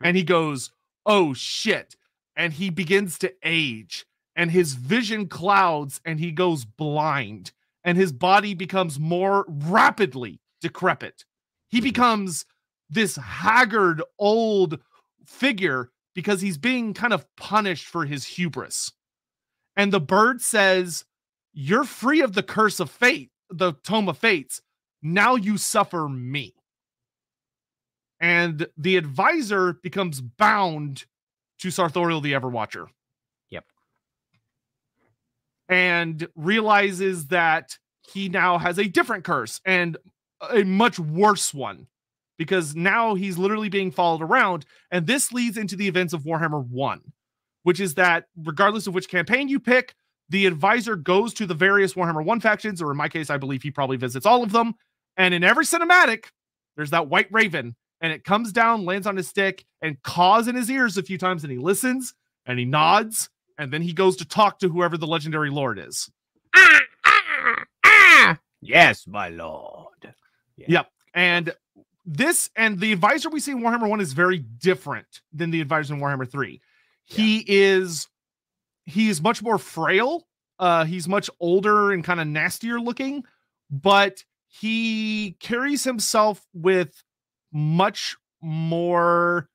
[0.02, 0.72] And he goes,
[1.06, 1.94] Oh shit.
[2.34, 4.04] And he begins to age,
[4.34, 7.52] and his vision clouds, and he goes blind,
[7.84, 11.24] and his body becomes more rapidly decrepit
[11.72, 12.44] he becomes
[12.90, 14.78] this haggard old
[15.26, 18.92] figure because he's being kind of punished for his hubris.
[19.74, 21.06] And the bird says,
[21.54, 24.60] You're free of the curse of fate, the tome of fates.
[25.00, 26.54] Now you suffer me.
[28.20, 31.06] And the advisor becomes bound
[31.60, 32.86] to Sarthorael the Everwatcher.
[33.48, 33.64] Yep.
[35.70, 39.60] And realizes that he now has a different curse.
[39.64, 39.96] And
[40.50, 41.86] a much worse one
[42.38, 44.64] because now he's literally being followed around.
[44.90, 47.00] And this leads into the events of Warhammer 1,
[47.62, 49.94] which is that regardless of which campaign you pick,
[50.28, 53.62] the advisor goes to the various Warhammer 1 factions, or in my case, I believe
[53.62, 54.74] he probably visits all of them.
[55.16, 56.26] And in every cinematic,
[56.76, 60.56] there's that white raven, and it comes down, lands on his stick, and caws in
[60.56, 62.14] his ears a few times, and he listens
[62.46, 63.28] and he nods,
[63.58, 66.10] and then he goes to talk to whoever the legendary lord is.
[66.56, 68.38] Ah, ah, ah.
[68.60, 70.14] Yes, my lord.
[70.62, 70.78] Yeah.
[70.78, 70.88] Yep.
[71.14, 71.54] And
[72.04, 75.94] this and the advisor we see in Warhammer 1 is very different than the advisor
[75.94, 76.60] in Warhammer 3.
[77.08, 77.16] Yeah.
[77.16, 78.08] He is
[78.84, 80.26] he is much more frail.
[80.58, 83.24] Uh he's much older and kind of nastier looking,
[83.70, 87.02] but he carries himself with
[87.52, 89.48] much more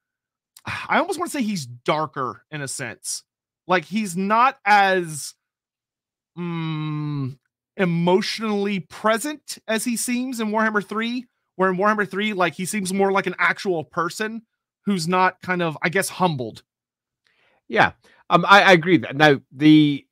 [0.65, 3.23] I almost want to say he's darker in a sense.
[3.67, 5.33] Like he's not as
[6.37, 7.37] mm,
[7.77, 11.25] emotionally present as he seems in Warhammer 3,
[11.55, 14.41] where in Warhammer 3, like he seems more like an actual person
[14.85, 16.63] who's not kind of, I guess, humbled.
[17.67, 17.91] Yeah.
[18.29, 20.05] Um, I, I agree that now the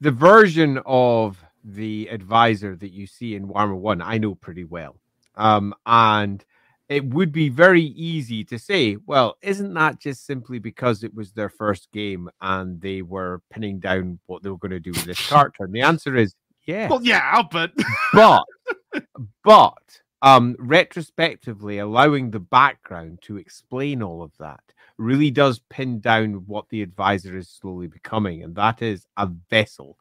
[0.00, 4.96] the version of the advisor that you see in Warhammer 1, I know pretty well.
[5.34, 6.44] Um, and
[6.88, 11.32] it would be very easy to say, well, isn't that just simply because it was
[11.32, 15.04] their first game and they were pinning down what they were going to do with
[15.04, 15.64] this character?
[15.64, 16.34] And the answer is
[16.66, 16.88] yeah.
[16.88, 17.72] Well, yeah, but
[18.12, 18.44] but
[19.44, 24.60] but um retrospectively allowing the background to explain all of that
[24.96, 29.98] really does pin down what the advisor is slowly becoming, and that is a vessel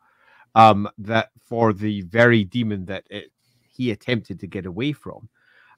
[0.55, 3.31] um that for the very demon that it
[3.67, 5.27] he attempted to get away from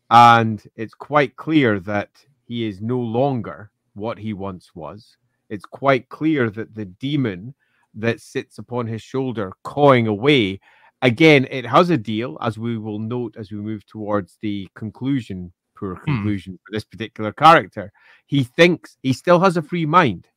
[0.09, 2.09] and it's quite clear that
[2.47, 5.17] he is no longer what he once was.
[5.49, 7.53] It's quite clear that the demon
[7.93, 10.59] that sits upon his shoulder, cawing away,
[11.01, 15.53] again, it has a deal, as we will note as we move towards the conclusion,
[15.75, 16.03] poor Hmm.
[16.03, 17.91] conclusion for this particular character.
[18.25, 20.27] He thinks he still has a free mind.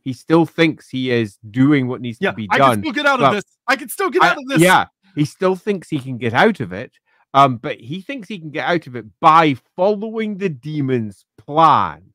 [0.00, 2.60] He still thinks he is doing what needs yeah, to be done.
[2.60, 3.44] I can still get out of this.
[3.68, 4.60] I can still get out of this.
[4.60, 6.92] Yeah, he still thinks he can get out of it.
[7.34, 12.12] Um, but he thinks he can get out of it by following the demon's plan,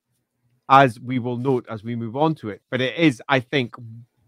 [0.70, 2.62] as we will note as we move on to it.
[2.70, 3.76] But it is, I think,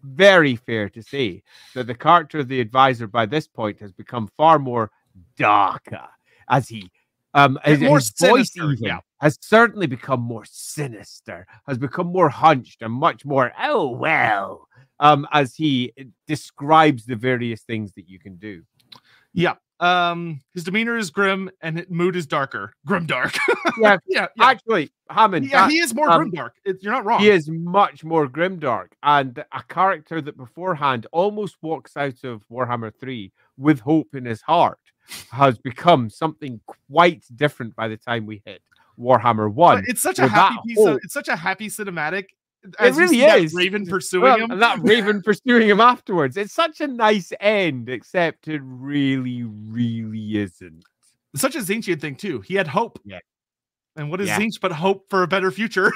[0.04, 1.44] very fair to say
[1.76, 4.92] that the character of the advisor by this point has become far more
[5.38, 6.08] darker
[6.48, 6.90] as he
[7.34, 9.00] um his, more his voice sinister, even yeah.
[9.20, 14.68] has certainly become more sinister, has become more hunched and much more, oh well,
[15.00, 15.94] um, as he
[16.28, 18.64] describes the various things that you can do.
[19.34, 19.56] Yeah.
[19.80, 22.74] Um, his demeanor is grim and his mood is darker.
[22.86, 23.36] Grim dark.
[23.80, 24.28] Yeah, yeah.
[24.36, 24.44] Yeah.
[24.46, 26.54] Actually, Hammond, yeah, that- he is more um, grim dark.
[26.66, 27.20] You're not wrong.
[27.22, 32.44] he is much more grim dark, and a character that beforehand almost walks out of
[32.52, 34.80] Warhammer 3 with hope in his heart
[35.32, 36.60] has become something
[36.92, 38.62] quite different by the time we hit
[39.00, 39.84] Warhammer But 1.
[39.88, 42.26] it's such a happy piece of it's such a happy cinematic.
[42.78, 43.54] As you really is.
[43.54, 44.52] Raven pursuing Well, him.
[44.52, 46.36] and that Raven pursuing him afterwards.
[46.38, 50.84] It's such a nice end, except it really, really isn't.
[51.36, 52.42] such a Tzeentchian thing too.
[52.42, 53.00] He had hope.
[53.06, 53.20] Yeah.
[53.96, 54.40] And what is Yeah.
[54.40, 55.92] Tzeentch but hope for a better future?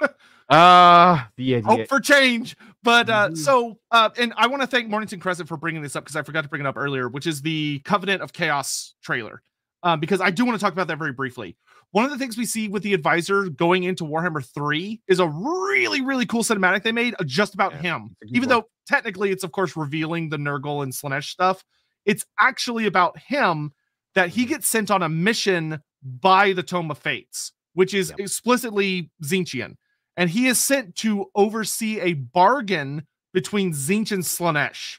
[0.50, 1.64] Ah, the idiot.
[1.66, 2.56] hope for change.
[2.82, 3.36] But uh Mhm.
[3.36, 6.22] so uh and I want to thank Mornington Crescent for bringing this up because I
[6.22, 9.42] forgot to bring it up earlier, which is the Covenant of Chaos trailer.
[9.82, 11.56] Um, because I do want to talk about that very briefly.
[11.92, 15.28] One of the things we see with the advisor going into Warhammer 3 is a
[15.28, 18.16] really, really cool cinematic they made uh, just about Yeah, him.
[18.20, 18.58] it's a good Even one.
[18.60, 21.62] though technically it's of course revealing the Nurgle and Slaanesh stuff,
[22.04, 23.72] it's actually about him
[24.14, 24.48] that he Mhm.
[24.48, 28.20] gets sent on a mission by the Tome of Fates, which is Yep.
[28.20, 29.76] explicitly Tzeentchian.
[30.16, 34.98] And he is sent to oversee a bargain between Tzeentch and Slaanesh,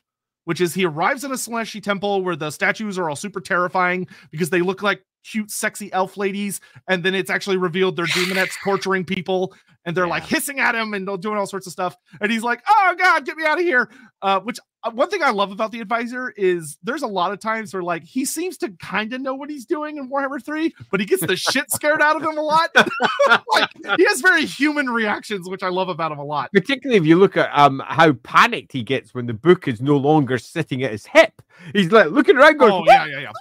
[0.49, 4.07] which is he arrives in a Slaaneshi temple where the statues are all super terrifying
[4.31, 6.59] because they look like cute, sexy elf ladies.
[6.87, 9.53] And then it's actually revealed they're demonettes torturing people
[9.85, 11.95] and they're like hissing at him and they're doing all sorts of stuff.
[12.19, 13.91] And he's like, oh God, get me out of here.
[14.23, 14.57] Uh, which
[14.93, 18.03] one thing I love about the advisor is there's a lot of times where like
[18.03, 21.25] he seems to kind of know what he's doing in Warhammer 3, but he gets
[21.25, 22.69] the shit scared out of him a lot.
[23.53, 26.51] like he has very human reactions, which I love about him a lot.
[26.53, 29.97] Particularly if you look at um how panicked he gets when the book is no
[29.97, 31.41] longer sitting at his hip.
[31.73, 33.31] He's like looking around going, Oh yeah, yeah, yeah.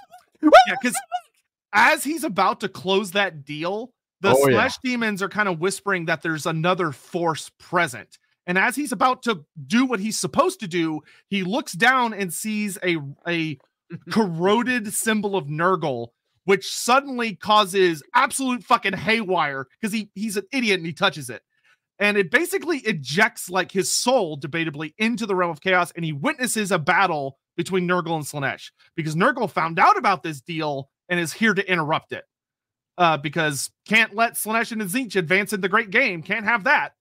[0.41, 0.97] Yeah, because
[1.73, 4.67] as he's about to close that deal, the Oh, yeah.
[4.67, 8.17] Slaanesh demons are kind of whispering that there's another force present.
[8.49, 12.33] And as he's about to do what he's supposed to do, he looks down and
[12.33, 12.97] sees a
[13.27, 13.59] a
[14.11, 16.07] corroded symbol of Nurgle,
[16.45, 21.43] which suddenly causes absolute fucking haywire because he he's an idiot and he touches it.
[21.99, 26.13] And it basically ejects like his soul, debatably, into the realm of chaos, and he
[26.13, 31.19] witnesses a battle between Nurgle and Slaanesh because Nurgle found out about this deal and
[31.19, 32.23] is here to interrupt it.
[32.97, 36.93] Uh, because can't let Slaanesh and Tzeentch advance in the great game, can't have that.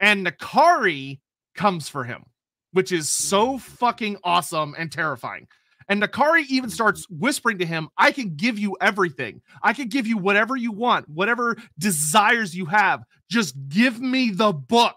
[0.00, 1.20] And N'Kari
[1.54, 2.24] comes for him,
[2.72, 3.60] which is so mm.
[3.60, 5.46] fucking awesome and terrifying.
[5.88, 6.72] And N'Kari even mm.
[6.72, 9.40] starts whispering to him, I can give you everything.
[9.62, 13.04] I can give you whatever you want, whatever desires you have.
[13.30, 14.96] Just give me the book.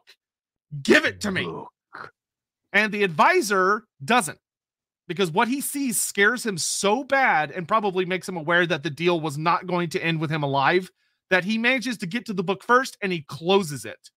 [0.82, 1.48] Give it to me.
[2.74, 4.38] And the advisor doesn't
[5.08, 8.92] because what he sees scares him so bad and probably makes him aware that the
[8.92, 10.92] deal was not going to end with him alive
[11.30, 14.10] that he manages to get to the book first and he closes it.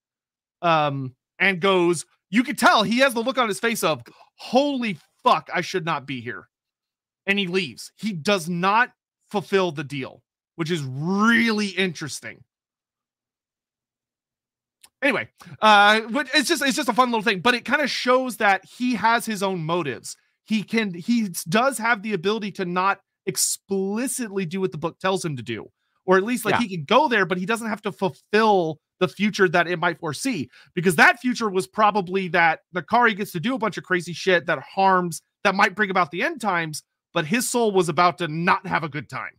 [0.62, 4.02] Um, and goes, you can tell he has the look on his face of,
[4.36, 6.48] holy fuck, I should not be here.
[7.26, 7.92] And he leaves.
[7.96, 8.92] He does not
[9.30, 10.22] fulfill the deal,
[10.56, 12.44] which is really interesting.
[15.02, 15.28] anyway,
[15.60, 16.00] uh,
[16.34, 18.94] it's just it's just a fun little thing, but it kind of shows that he
[18.94, 20.16] has his own motives.
[20.44, 25.24] He can he does have the ability to not explicitly do what the book tells
[25.24, 25.68] him to do,
[26.06, 26.60] or at least like yeah.
[26.60, 29.98] he can go there, but he doesn't have to fulfill the future that it might
[29.98, 34.12] foresee because that future was probably that N'Kari gets to do a bunch of crazy
[34.12, 38.16] shit that harms that might bring about the end times, but his soul was about
[38.18, 39.32] to not have a good time.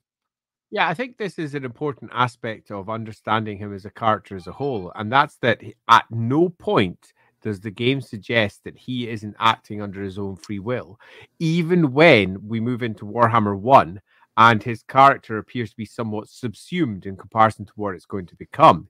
[0.69, 4.48] Yeah, I think this is an important aspect of understanding him as a character as
[4.48, 9.35] a whole, and that's that at no point does the game suggest that he isn't
[9.40, 10.99] acting under his own free will,
[11.40, 14.02] even when we move into Warhammer 1
[14.35, 18.35] and his character appears to be somewhat subsumed in comparison to what it's going to
[18.35, 18.90] become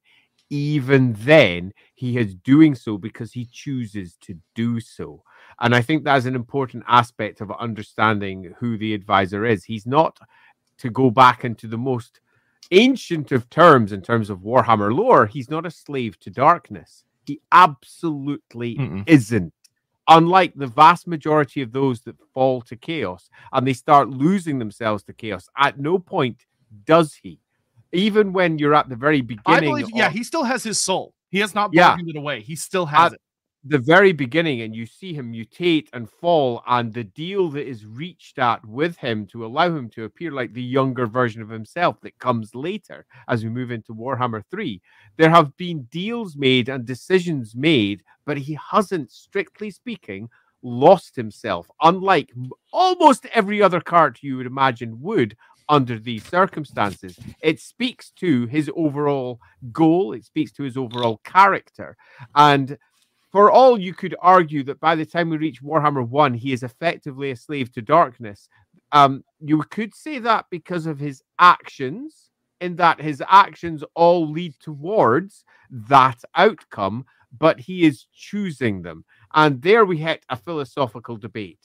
[0.54, 5.24] even then he is doing so because he chooses to do so.
[5.60, 9.64] And i think that's an important aspect of understanding who the advisor is.
[9.64, 10.20] He's not
[10.78, 12.20] to go back into the most
[12.72, 17.04] ancient of terms in terms of warhammer lore he's not a slave to darkness.
[17.26, 19.04] He absolutely Mm-mm.
[19.08, 19.54] isn't.
[20.08, 25.04] Unlike the vast majority of those that fall to chaos and they start losing themselves
[25.04, 26.46] to chaos at no point
[26.86, 27.40] does he
[27.94, 29.44] even when you're at the very beginning.
[29.48, 31.14] I believe, of, yeah, he still has his soul.
[31.30, 32.42] He has not bargained yeah, it away.
[32.42, 33.22] He still has it.
[33.66, 37.86] The very beginning, and you see him mutate and fall, and the deal that is
[37.86, 42.02] reached at with him to allow him to appear like the younger version of himself
[42.02, 44.82] that comes later as we move into Warhammer 3.
[45.16, 50.28] There have been deals made and decisions made, but he hasn't, strictly speaking,
[50.62, 52.34] lost himself, unlike
[52.74, 55.38] almost every other character you would imagine would
[55.70, 57.20] under these circumstances.
[57.42, 59.40] It speaks to his overall
[59.72, 61.98] goal, it speaks to his overall character.
[62.36, 62.78] And
[63.32, 66.64] for all you could argue that by the time we reach Warhammer 1, he is
[66.64, 68.48] effectively a slave to darkness,
[68.92, 72.30] um, you could say that because of his actions,
[72.62, 77.06] in that his actions all lead towards that outcome,
[77.38, 79.04] but he is choosing them.
[79.34, 81.60] And there we hit a philosophical debate.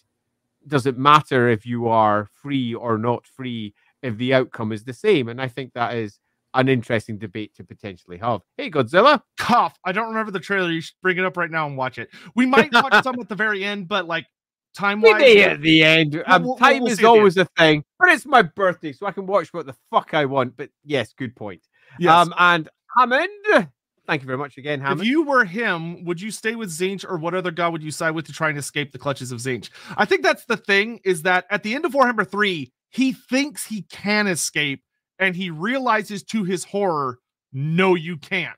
[0.67, 4.93] Does it matter if you are free or not free if the outcome is the
[4.93, 5.29] same.
[5.29, 6.19] And I think that is
[6.55, 8.41] an interesting debate to potentially have.
[8.57, 9.23] Hey, Godzilla.
[9.39, 9.79] Cough.
[9.85, 10.71] I don't remember the trailer.
[10.71, 12.09] You should bring it up right now and watch it.
[12.35, 14.27] We might watch some at the very end, but like
[14.75, 15.37] time wise.
[15.37, 16.23] at the end.
[16.27, 19.27] Um, we'll, time we'll is always a thing, but it's my birthday, so I can
[19.27, 20.57] watch what the fuck I want.
[20.57, 21.63] But yes, good point.
[21.99, 22.13] Yes.
[22.13, 23.69] Um, and Hammond.
[24.07, 25.03] Thank you very much again, Hammond.
[25.03, 27.91] If you were him, would you stay with Tzeentch or what other god would you
[27.91, 29.69] side with to try and escape the clutches of Tzeentch?
[29.99, 33.67] I think that's the thing is that at the end of Warhammer 3, he thinks
[33.67, 34.83] he can escape
[35.19, 37.19] and he realizes to his horror,
[37.53, 38.57] no, you can't.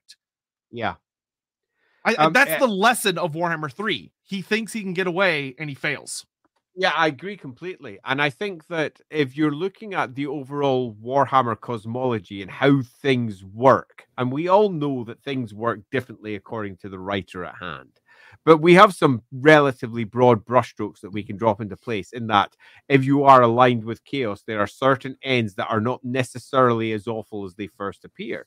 [0.71, 0.95] Yeah.
[2.05, 4.13] I, um, that's uh, the lesson of Warhammer 3.
[4.25, 6.25] He thinks he can get away and he fails.
[6.77, 7.99] Yeah, I agree completely.
[8.05, 13.45] And I think that if you're looking at the overall Warhammer cosmology and how things
[13.45, 18.00] work, and we all know that things work differently according to the writer at hand.
[18.45, 22.57] But we have some relatively broad brushstrokes that we can drop into place in that
[22.89, 27.07] if you are aligned with chaos, there are certain ends that are not necessarily as
[27.07, 28.47] awful as they first appear.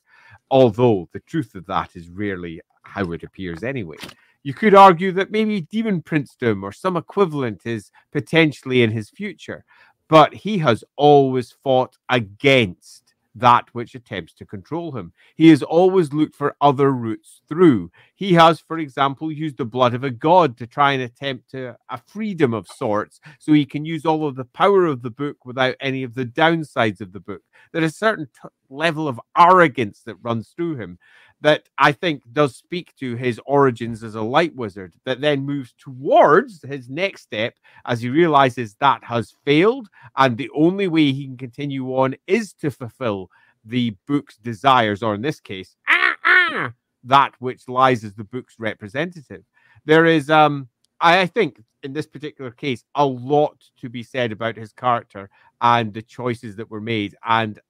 [0.50, 3.96] Although the truth of that is rarely how it appears anyway.
[4.42, 9.64] You could argue that maybe demon princedom or some equivalent is potentially in his future,
[10.08, 13.03] but he has always fought against
[13.34, 15.12] that which attempts to control him.
[15.34, 17.90] He has always looked for other routes through.
[18.14, 21.76] He has, for example, used the blood of a god to try and attempt a
[22.06, 25.76] freedom of sorts, so he can use all of the power of the book without
[25.80, 27.42] any of the downsides of the book.
[27.72, 30.98] There is a certain t- level of arrogance that runs through him
[31.44, 35.74] that I think does speak to his origins as a light wizard, that then moves
[35.78, 39.90] towards his next step as he realizes that has failed.
[40.16, 43.28] And the only way he can continue on is to fulfill
[43.62, 46.72] the book's desires, or in this case, ah, ah,
[47.04, 49.44] that which lies as the book's representative.
[49.84, 50.70] There is, um,
[51.02, 55.28] I think, in this particular case, a lot to be said about his character
[55.60, 57.14] and the choices that were made.
[57.22, 57.60] And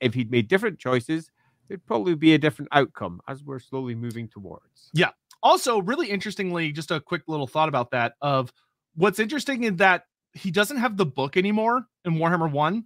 [0.00, 1.32] if he'd made different choices,
[1.68, 4.90] it'd probably be a different outcome as we're slowly moving towards.
[4.92, 5.10] Yeah.
[5.42, 8.52] Also, really interestingly, just a quick little thought about that of
[8.94, 12.84] what's interesting is that he doesn't have the book anymore in Warhammer 1.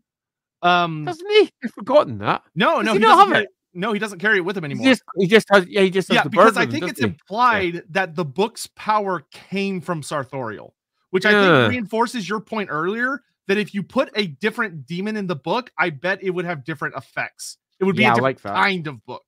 [0.63, 1.51] Um doesn't he?
[1.65, 2.43] I've forgotten that.
[2.55, 3.49] No, Does no, he, he doesn't have it.
[3.75, 4.87] No, he doesn't carry it with him anymore.
[4.87, 7.05] He just, he just has yeah, he just yeah, because I think it's he?
[7.05, 7.81] implied yeah.
[7.91, 10.71] that the book's power came from Sarthorael,
[11.11, 15.27] which I think reinforces your point earlier that if you put a different demon in
[15.27, 17.59] the book, I bet it would have different effects.
[17.79, 19.25] It would be yeah, a like kind of book.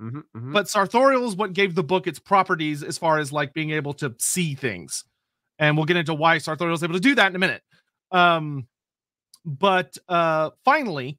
[0.00, 0.52] Mm-hmm, mm-hmm.
[0.52, 3.92] But Sarthorael is what gave the book its properties as far as like being able
[3.94, 5.04] to see things.
[5.58, 7.62] And we'll get into why Sarthorael is able to do that in a minute.
[8.10, 8.66] Um,
[9.44, 11.18] but uh finally,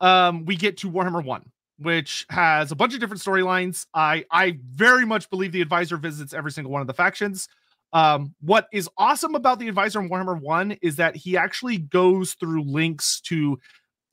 [0.00, 1.50] um, we get to Warhammer 1.
[1.78, 3.86] which has a bunch of different storylines.
[3.94, 7.48] I I very much believe the advisor visits every single one of the factions.
[7.92, 12.34] Um, what is awesome about the advisor in Warhammer 1 is that he actually goes
[12.34, 13.58] through links to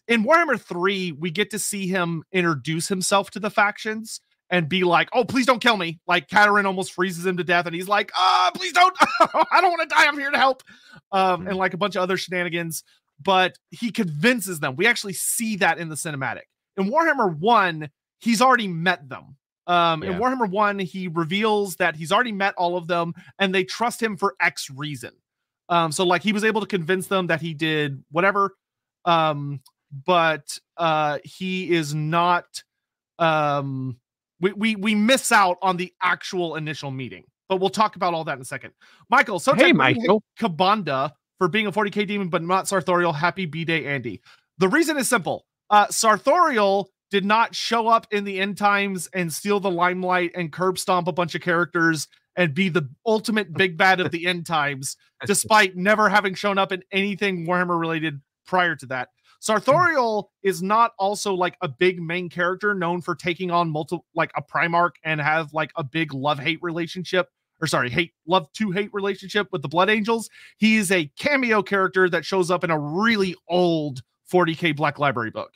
[0.07, 4.84] in Warhammer 3, we get to see him introduce himself to the factions and be
[4.84, 5.99] like, oh, please don't kill me.
[6.07, 8.95] Like Katarin almost freezes him to death, and he's like, ah, oh, please don't.
[9.52, 10.06] I don't want to die.
[10.06, 10.64] I'm here to help.
[11.11, 11.49] Um, mm-hmm.
[11.49, 12.84] and like a bunch of other shenanigans.
[13.22, 14.76] But he convinces them.
[14.76, 16.44] We actually see that in the cinematic.
[16.77, 19.38] In Warhammer 1, he's already met them.
[19.68, 20.11] Um, yeah.
[20.11, 24.03] in Warhammer 1, he reveals that he's already met all of them and they trust
[24.03, 25.11] him for X reason.
[25.69, 28.56] Um, so like he was able to convince them that he did whatever.
[29.06, 29.61] Um,
[30.06, 32.64] but uh he is not
[33.20, 33.98] um
[34.42, 37.24] we, we we miss out on the actual initial meeting.
[37.48, 38.74] But we'll talk about all that in a second.
[39.10, 43.14] Michael, so hey, Michael Kabanda for being a 40k demon, but not Sarthorael.
[43.14, 44.22] Happy B Day, Andy.
[44.58, 45.46] The reason is simple.
[45.70, 50.52] Uh, Sarthorael did not show up in the end times and steal the limelight and
[50.52, 54.46] curb stomp a bunch of characters and be the ultimate big bad of the end
[54.46, 59.10] times, despite never having shown up in anything Warhammer related prior to that.
[59.46, 64.32] Sarthorael is not also like a big main character known for taking on multiple like
[64.36, 67.30] a Primarch and have like a big love-hate relationship
[67.62, 70.30] or sorry, hate love to hate relationship with the Blood Angels.
[70.58, 74.02] He is a cameo character that shows up in a really old
[74.32, 75.52] 40k Black Library book.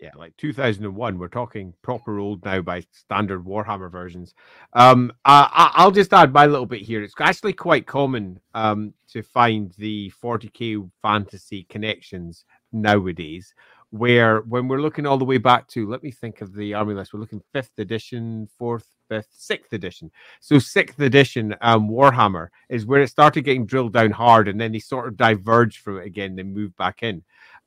[0.00, 1.18] Yeah, like 2001.
[1.18, 4.34] We're talking proper old now by standard Warhammer versions.
[4.72, 7.02] Um, I, I'll just add my little bit here.
[7.02, 13.54] It's actually quite common um, to find the 40k fantasy connections nowadays
[13.90, 16.94] where when we're looking all the way back to let me think of the army
[16.94, 20.10] list we're looking fifth edition fourth fifth sixth edition.
[20.38, 24.72] So sixth edition um warhammer is where it started getting drilled down hard and then
[24.72, 27.22] they sort of diverged from it again they moved back in.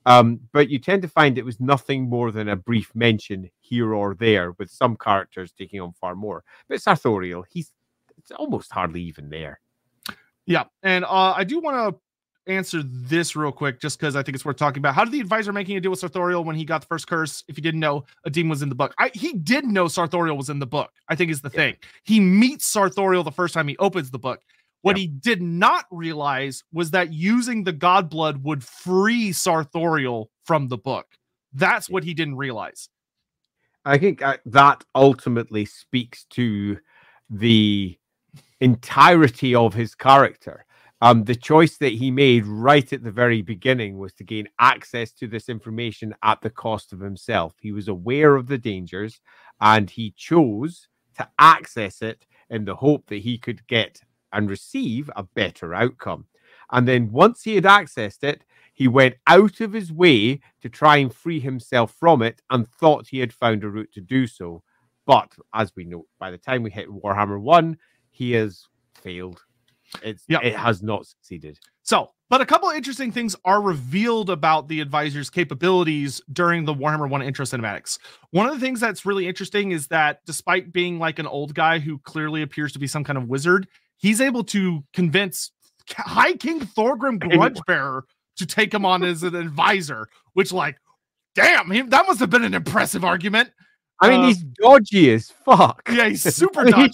[0.06, 3.94] Um but you tend to find it was nothing more than a brief mention here
[3.94, 6.44] or there with some characters taking on far more.
[6.70, 7.72] But Sarthorael he's
[8.18, 9.60] it's almost hardly even there.
[10.46, 12.00] Yeah and uh i do want to
[12.48, 14.96] answer this real quick, just because I think it's worth talking about.
[14.96, 17.44] How did the advisor making a deal with Sarthorael when he got the first curse?
[17.48, 18.94] If you didn't know, a demon was in the book.
[18.98, 20.92] I, he did know Sarthorael was in the book.
[21.08, 21.60] I think is the yeah.
[21.60, 21.76] thing.
[22.04, 24.42] He meets Sarthorael the first time he opens the book.
[24.82, 25.02] What yeah.
[25.02, 30.78] he did not realize was that using the God blood would free Sarthorael from the
[30.78, 31.08] book.
[31.54, 32.90] That's what he didn't realize.
[33.86, 36.78] I think uh, that ultimately speaks to
[37.30, 37.98] the
[38.60, 40.66] entirety of his character
[41.04, 45.12] um, the choice that he made right at the very beginning was to gain access
[45.12, 47.56] to this information at the cost of himself.
[47.60, 49.20] He was aware of the dangers
[49.60, 54.00] and he chose to access it in the hope that he could get
[54.32, 56.26] and receive a better outcome.
[56.72, 60.96] And then once he had accessed it, he went out of his way to try
[60.98, 64.64] and free himself from it and thought he had found a route to do so.
[65.06, 67.78] But as we know, by the time we hit Warhammer 1,
[68.10, 69.42] he has failed
[70.02, 70.44] it's yep.
[70.44, 71.60] it has not succeeded.
[71.84, 76.74] So, but a couple of interesting things are revealed about the advisor's capabilities during the
[76.74, 78.00] Warhammer 1 intro cinematics.
[78.32, 81.80] One of the things that's really interesting is that despite being like an old guy
[81.80, 83.68] who clearly appears to be some kind of wizard,
[83.98, 85.52] he's able to convince
[85.90, 88.04] High King Thorgrim Grudgebearer
[88.38, 90.78] to take him on as an advisor, which like
[91.36, 93.52] damn, he, that must have been an impressive argument.
[94.00, 95.90] I mean, uh, he's dodgy as fuck.
[95.92, 96.92] Yeah, he's super dodgy.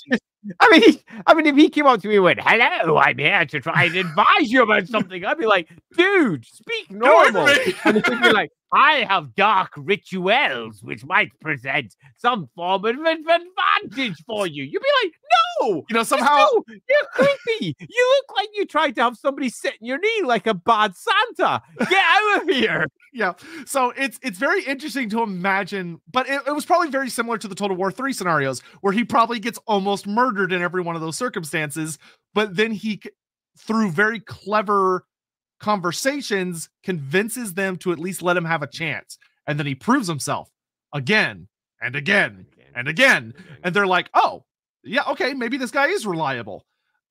[0.60, 3.46] I mean, I mean, if he came up to me and went, "Hello, I'm here
[3.46, 8.22] to try and advise you about something," I'd be like, "Dude, speak normal." and he'd
[8.22, 14.64] be like, "I have dark rituals which might present some form of advantage for you."
[14.64, 15.14] You'd be like,
[15.62, 17.76] "No, you know somehow no, you're creepy.
[17.80, 20.94] You look like you tried to have somebody sit in your knee like a bad
[20.96, 21.62] Santa.
[21.80, 23.34] Get out of here." yeah.
[23.66, 27.48] So it's it's very interesting to imagine, but it, it was probably very similar to
[27.48, 31.02] the Total War 3 scenarios where he probably gets almost murdered in every one of
[31.02, 31.98] those circumstances,
[32.34, 33.02] but then he
[33.58, 35.06] through very clever
[35.60, 39.18] conversations convinces them to at least let him have a chance.
[39.48, 40.50] And then he proves himself
[40.94, 41.48] again
[41.82, 42.46] and again
[42.76, 43.34] and again.
[43.64, 44.46] And they're like, "Oh,
[44.84, 46.66] yeah, okay, maybe this guy is reliable."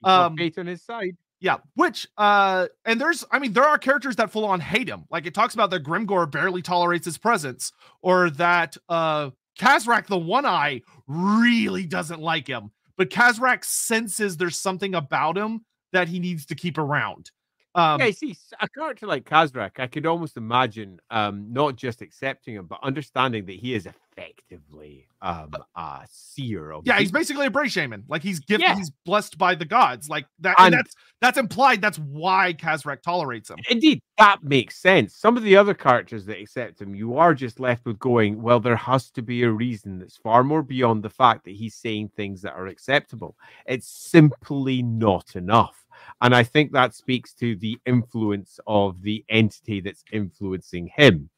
[0.04, 1.16] Um, on his side.
[1.40, 5.04] Yeah, which uh and there's I mean there are characters that full on hate him.
[5.10, 7.72] Like it talks about that Grimgor barely tolerates his presence
[8.02, 12.72] or that uh Khazrak the one eye really doesn't like him.
[12.96, 17.30] But Khazrak senses there's something about him that he needs to keep around.
[17.74, 22.54] Um, yeah, see, a character like Khazrak, I could almost imagine um, not just accepting
[22.54, 26.86] him, but understanding that he is effectively um, a seer of.
[26.86, 28.04] Yeah, he's basically a Bray shaman.
[28.08, 28.74] Like he's gifted, yeah.
[28.74, 30.08] he's blessed by the gods.
[30.08, 31.80] Like that, and, and that's that's implied.
[31.80, 33.58] That's why Khazrak tolerates him.
[33.68, 35.14] Indeed, that makes sense.
[35.14, 38.60] Some of the other characters that accept him, you are just left with going, well,
[38.60, 42.10] there has to be a reason that's far more beyond the fact that he's saying
[42.16, 43.36] things that are acceptable.
[43.66, 45.84] It's simply not enough.
[46.20, 51.30] And I think that speaks to the influence of the entity that's influencing him.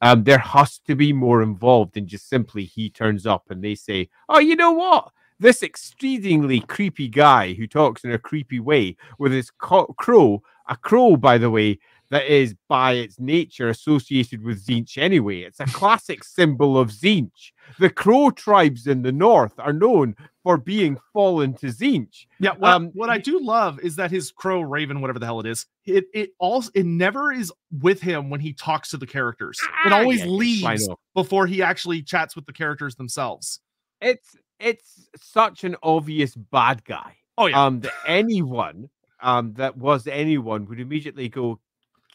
[0.00, 3.74] Um, there has to be more involved than just simply he turns up and they
[3.74, 5.10] say, oh, you know what?
[5.38, 10.76] This exceedingly creepy guy who talks in a creepy way with his co- crow, a
[10.76, 11.78] crow, by the way,
[12.12, 15.40] that is by its nature associated with Tzeentch anyway.
[15.40, 17.52] It's a classic symbol of Tzeentch.
[17.78, 22.26] The Crow tribes in the north are known for being fallen to Tzeentch.
[22.38, 25.40] Yeah, what, um, what I do love is that his crow raven, whatever the hell
[25.40, 29.06] it is, it it also it never is with him when he talks to the
[29.06, 29.58] characters.
[29.86, 33.60] It ah, always yeah, leaves before he actually chats with the characters themselves.
[34.02, 37.16] It's it's such an obvious bad guy.
[37.38, 37.64] Oh yeah.
[37.64, 38.90] Um, that anyone
[39.22, 41.58] um that was anyone would immediately go,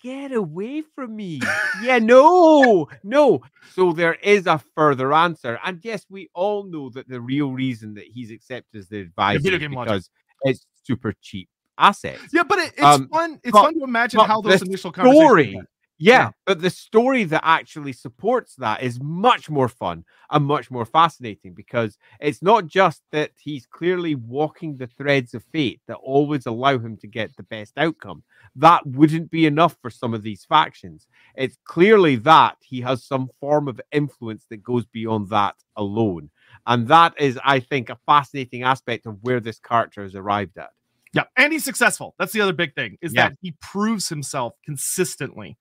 [0.02, 1.42] get away from me.
[1.82, 3.42] yeah, no, no.
[3.74, 5.60] So there is a further answer.
[5.64, 9.54] And yes, we all know that the real reason that he's accepted as the advisor
[9.54, 10.04] is because logic.
[10.44, 12.22] it's super cheap assets.
[12.34, 13.40] Yeah, but it, it's um, fun.
[13.44, 15.60] It's but, fun to imagine how those initial story
[16.00, 20.70] yeah, yeah, but the story that actually supports that is much more fun and much
[20.70, 25.96] more fascinating because it's not just that he's clearly walking the threads of fate that
[25.96, 28.24] always allow him to get the best outcome.
[28.56, 31.08] That wouldn't be enough for some of these factions.
[31.36, 36.30] It's clearly that he has some form of influence that goes beyond that alone.
[36.68, 40.70] And that is, I think, a fascinating aspect of where this character has arrived at.
[41.14, 42.14] Yeah, and he's successful.
[42.20, 43.30] That's the other big thing is yeah.
[43.30, 45.58] that he proves himself consistently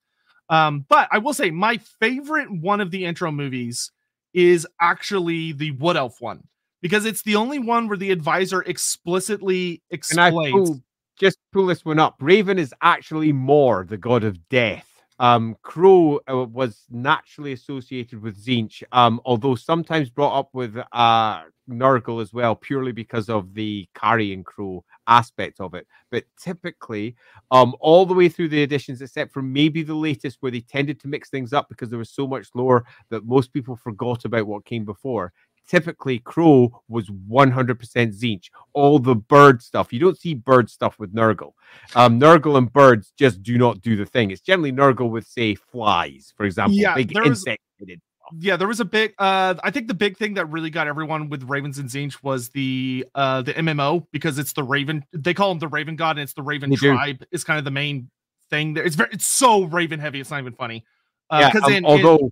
[0.49, 3.91] um, but I will say my favorite one of the intro movies
[4.35, 6.47] is actually the Wood Elf one
[6.83, 10.53] because it's the only one where the advisor explicitly explains.
[10.53, 10.81] Pull,
[11.19, 12.17] just pull this one up.
[12.21, 14.96] Raven is actually more the god of death.
[15.19, 21.43] Um, Crow uh, was naturally associated with Tzeentch, um, although sometimes brought up with uh,
[21.69, 25.87] Nurgle as well, purely because of the carrying crow aspect of it.
[26.11, 27.17] But typically,
[27.51, 31.01] um, all the way through the editions, except for maybe the latest where they tended
[31.01, 34.47] to mix things up because there was so much lore that most people forgot about
[34.47, 35.33] what came before.
[35.67, 38.51] Typically, Crow was 100% Tzeentch.
[38.73, 41.53] All the bird stuff, you don't see bird stuff with Nurgle.
[41.95, 44.31] Um, Nurgle and birds just do not do the thing.
[44.31, 47.63] It's generally Nurgle with, say, flies, for example, yeah, big insect
[48.39, 49.15] yeah, there was a big.
[49.19, 52.49] Uh, I think the big thing that really got everyone with Ravens and Tzeentch was
[52.51, 55.05] the uh the MMO because it's the Raven.
[55.13, 57.21] They call him the Raven God, and it's the Raven they tribe.
[57.21, 57.27] Do.
[57.31, 58.11] Is kind of the main
[58.51, 58.75] thing.
[58.75, 59.11] There, it's very.
[59.13, 60.21] It's so Raven heavy.
[60.21, 60.85] It's not even funny.
[61.31, 62.17] Uh, yeah, um, in, although.
[62.17, 62.31] In,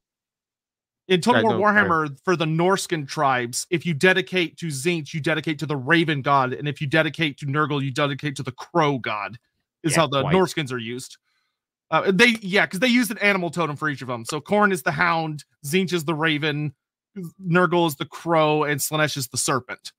[1.09, 2.19] in Total War Warhammer, sorry.
[2.25, 6.53] for the Norscan tribes, if you dedicate to Tzeentch, you dedicate to the Raven God,
[6.53, 9.39] and if you dedicate to Nurgle, you dedicate to the Crow God.
[9.83, 10.35] Is yeah, how the quite.
[10.35, 11.19] Norscans are used.
[11.91, 14.25] Uh, they yeah, because they used an animal totem for each of them.
[14.25, 16.75] So Khorne is the hound, Tzeentch is the raven,
[17.41, 19.93] Nurgle is the crow, and Slaanesh is the serpent.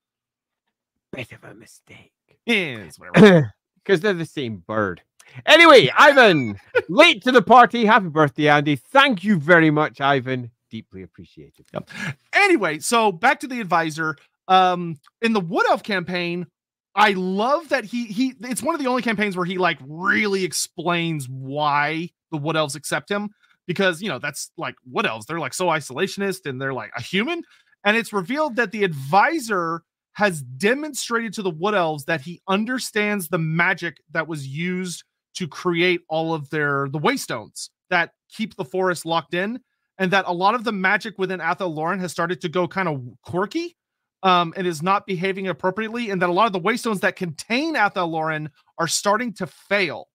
[1.11, 2.11] Bit of a mistake.
[2.45, 3.53] Yes, whatever.
[3.76, 5.02] Because they're the same bird.
[5.45, 6.60] Anyway, Ivan,
[6.90, 7.86] late to the party.
[7.86, 8.76] Happy birthday, Andy.
[8.76, 10.52] Thank you very much, Ivan.
[10.76, 11.65] Deeply appreciated.
[11.73, 11.89] Yep.
[12.34, 14.18] Anyway, so back to the advisor.
[14.49, 16.47] Um, in the Wood Elf campaign,
[16.95, 20.43] I love that he he it's one of the only campaigns where he like really
[20.43, 23.30] explains why the wood elves accept him
[23.68, 27.02] because you know that's like wood elves they're like so isolationist and they're like a
[27.02, 27.41] human
[27.84, 29.84] and it's revealed that the advisor
[30.14, 35.03] has demonstrated to the wood elves that he understands the magic that was used
[35.35, 39.60] to create all of their the waystones that keep the forest locked in
[39.97, 42.88] and that a lot of the magic within Athel Loren has started to go kind
[42.88, 43.77] of quirky
[44.23, 47.76] um, and is not behaving appropriately, and that a lot of the waystones that contain
[47.76, 50.09] Athel Loren are starting to fail.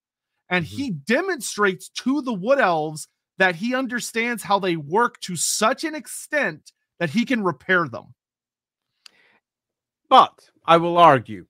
[0.49, 0.75] And mm-hmm.
[0.75, 5.95] he demonstrates to the Wood Elves that he understands how they work to such an
[5.95, 8.13] extent that he can repair them.
[10.09, 11.47] But I will argue,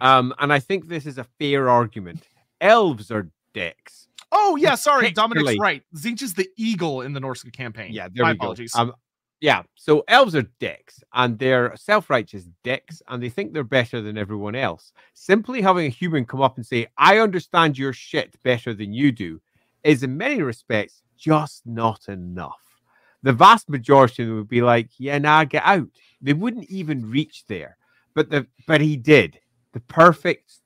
[0.00, 2.28] um, and I think this is a fair argument.
[2.60, 4.06] Elves are dicks.
[4.32, 5.82] Oh yeah, sorry, Dominic's right.
[5.94, 7.92] Tzeentch is the eagle in the Norse campaign.
[7.92, 8.72] Yeah, there My we apologies.
[8.72, 8.80] go.
[8.80, 8.92] Um,
[9.40, 14.00] yeah, so elves are dicks and they're self righteous dicks and they think they're better
[14.00, 14.92] than everyone else.
[15.14, 19.12] Simply having a human come up and say, I understand your shit better than you
[19.12, 19.40] do,
[19.84, 22.80] is in many respects just not enough.
[23.22, 25.88] The vast majority of them would be like, Yeah, now nah, get out.
[26.22, 27.76] They wouldn't even reach there.
[28.14, 29.38] But the but he did.
[29.72, 30.60] The perfect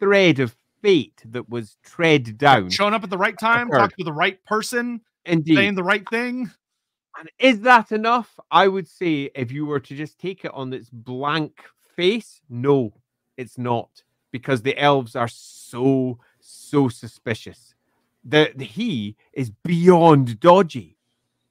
[0.00, 2.70] thread of fate that was tread down.
[2.70, 5.56] Showing up at the right time, talk to the right person, Indeed.
[5.56, 6.50] saying the right thing.
[7.18, 8.38] And is that enough?
[8.50, 11.64] I would say if you were to just take it on its blank
[11.96, 12.92] face, no,
[13.36, 14.02] it's not.
[14.30, 17.74] because the elves are so so suspicious.
[18.24, 20.96] The, the he is beyond dodgy.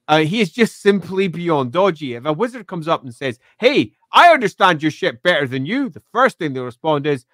[0.06, 2.14] Uh, he is just simply beyond dodgy.
[2.14, 5.88] If a wizard comes up and says, "Hey, I understand your ship better than you,"
[5.90, 7.26] the first thing they'll respond is,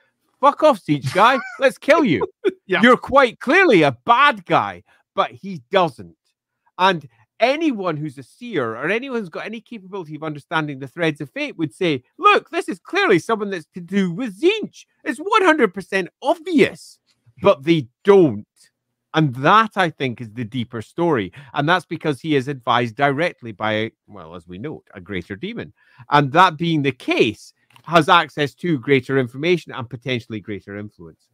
[0.45, 1.39] "Fuck off, siege guy.
[1.59, 2.27] Let's kill you."
[2.67, 2.81] Yeah.
[2.81, 4.85] You're quite clearly a bad guy,
[5.15, 6.17] but he doesn't.
[6.79, 7.07] And
[7.41, 11.31] anyone who's a seer or anyone who's got any capability of understanding the threads of
[11.31, 14.87] fate would say, look, this is clearly someone that's to do with Tzeentch.
[15.05, 16.99] It's 100% obvious,
[17.43, 18.47] but they don't.
[19.13, 21.33] And that, I think, is the deeper story.
[21.53, 25.73] And that's because he is advised directly by, well, as we know, a greater demon.
[26.11, 27.53] And that being the case,
[27.87, 31.29] has access to greater information and potentially greater influence.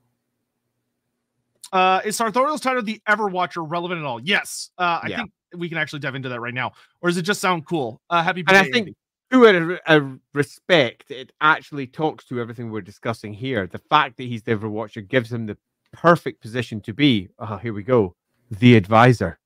[1.72, 4.20] Uh, is Sarthorael's title the Everwatcher relevant at all?
[4.20, 4.70] Yes.
[4.76, 5.16] Uh, I Yeah.
[5.18, 6.72] think we can actually dive into that right now.
[7.00, 8.00] Or does it just sound cool?
[8.10, 8.56] Uh, happy And.
[8.56, 8.96] I think
[9.30, 13.68] to a, a respect, it actually talks to everything we're discussing here.
[13.68, 15.56] The fact that he's the Overwatcher gives him the
[15.92, 17.28] perfect position to be.
[17.38, 18.16] Oh, here we go.
[18.50, 19.38] The advisor.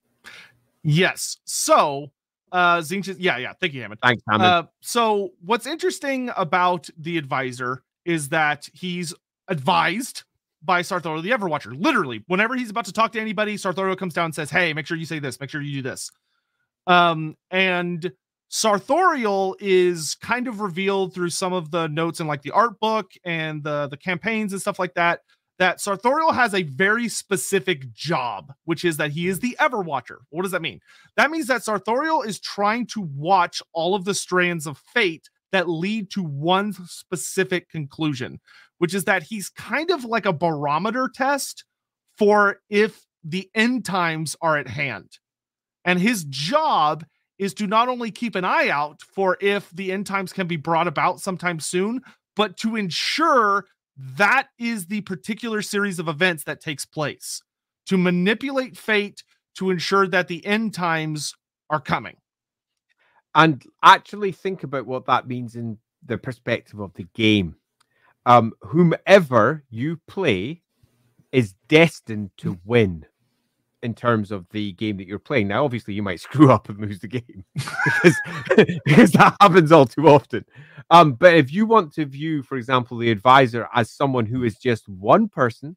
[0.83, 1.37] yes.
[1.45, 2.11] So,
[2.55, 3.53] uh, Tzeentch is, yeah, yeah.
[3.61, 4.01] Thank you, Hammond.
[4.01, 4.49] Thanks, Hammond.
[4.49, 9.13] Uh, so what's interesting about the advisor is that he's
[9.49, 10.23] advised
[10.63, 11.75] by Sarthorael the Everwatcher.
[11.77, 14.87] Literally, whenever he's about to talk to anybody, Sarthorael comes down and says, Hey, make
[14.87, 16.13] sure you say this, make sure you do this.
[16.87, 18.13] Um, and
[18.53, 23.11] Sarthorael is kind of revealed through some of the notes in like the art book
[23.25, 25.23] and the the campaigns and stuff like that.
[25.59, 30.19] That Sarthorael has a very specific job, which is that he is the Everwatcher.
[30.31, 30.81] What does that mean?
[31.17, 35.69] That means that Sarthorael is trying to watch all of the strands of fate that
[35.69, 38.41] lead to one specific conclusion,
[38.79, 41.65] which is that he's kind of like a barometer test
[42.19, 45.19] for if the end times are at hand.
[45.85, 47.05] And his job
[47.39, 50.57] is to not only keep an eye out for if the end times can be
[50.57, 52.01] brought about sometime soon,
[52.37, 57.43] but to ensure that is the particular series of events that takes place
[57.87, 59.23] to manipulate fate
[59.57, 61.35] to ensure that the end times
[61.71, 62.17] are coming.
[63.35, 67.57] and actually think about what that means in the perspective of the game.
[68.27, 70.63] Um, whomever you play
[71.33, 73.07] is destined to win
[73.85, 75.47] in terms of the game that you're playing.
[75.47, 78.17] Now, obviously, you might screw up and lose the game because,
[78.85, 80.45] because that happens all too often.
[80.91, 84.57] Um, but if you want to view, for example, the advisor as someone who is
[84.57, 85.77] just one person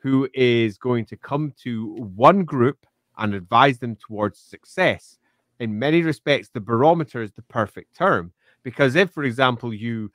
[0.00, 2.86] who is going to come to one group
[3.18, 5.18] and advise them towards success,
[5.58, 8.32] in many respects, the barometer is the perfect term.
[8.62, 10.10] Because if, for example, you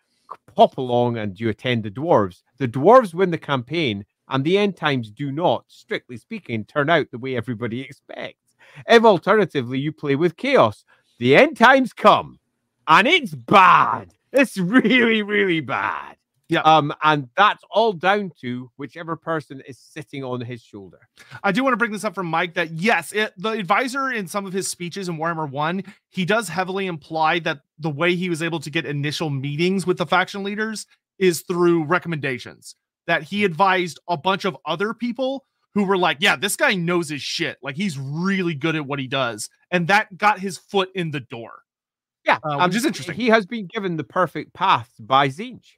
[0.56, 4.78] pop along and you attend the dwarves, the dwarves win the campaign, and the end
[4.78, 8.56] times do not, strictly speaking, turn out the way everybody expects.
[8.88, 10.84] If alternatively you play with chaos,
[11.20, 12.40] the end times come,
[12.88, 14.14] and it's bad.
[14.32, 16.18] It's really, really bad.
[16.48, 16.62] Yeah.
[16.62, 21.00] Um, and that's all down to whichever person is sitting on his shoulder.
[21.44, 24.28] I do want to bring this up from Mike that yes, it, the advisor in
[24.28, 28.30] some of his speeches in Warhammer 1, he does heavily imply that the way he
[28.30, 30.86] was able to get initial meetings with the faction leaders
[31.18, 32.76] is through recommendations.
[33.07, 35.45] That he advised a bunch of other people
[35.76, 37.57] who were like, yeah, this guy knows his shit.
[37.61, 39.49] Like he's really good at what he does.
[39.72, 41.60] And that got his foot in the door.
[42.26, 43.15] Yeah, Uh, and which is interesting.
[43.15, 45.73] He has been given the perfect path by Tzeentch.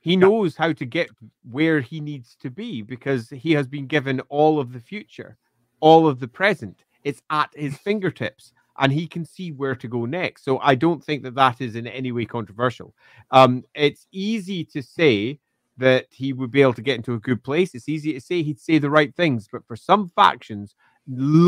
[0.00, 1.10] He knows how to get
[1.50, 5.36] where he needs to be because he has been given all of the future,
[5.80, 6.84] all of the present.
[7.02, 10.44] It's at his fingertips, and he can see where to go next.
[10.44, 12.94] So I don't think that that is in any way controversial.
[13.32, 15.40] Um, it's easy to say
[15.78, 17.74] that he would be able to get into a good place.
[17.74, 20.74] It's easy to say he'd say the right things, but for some factions,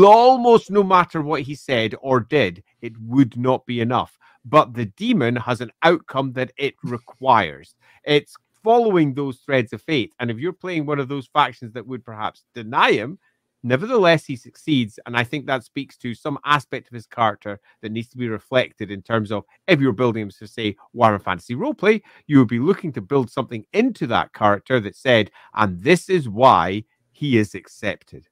[0.03, 4.17] almost no matter what he said or did, it would not be enough.
[4.45, 7.75] But the demon has an outcome that it requires.
[8.03, 10.13] It's following those threads of fate.
[10.19, 13.19] And if you're playing one of those factions that would perhaps deny him,
[13.63, 14.99] nevertheless, he succeeds.
[15.05, 18.29] And I think that speaks to some aspect of his character that needs to be
[18.29, 22.47] reflected in terms of if you're building him to say Warhammer Fantasy Roleplay, you would
[22.47, 27.37] be looking to build something into that character that said, and this is why he
[27.37, 28.27] is accepted.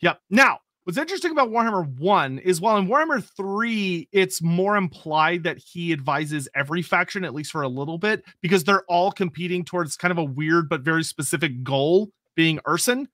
[0.00, 0.20] Yep.
[0.30, 5.58] Now, what's interesting about Warhammer 1 is while in Warhammer 3, it's more implied that
[5.58, 9.96] he advises every faction, at least for a little bit, because they're all competing towards
[9.96, 13.06] kind of a weird but very specific goal, being Ursun.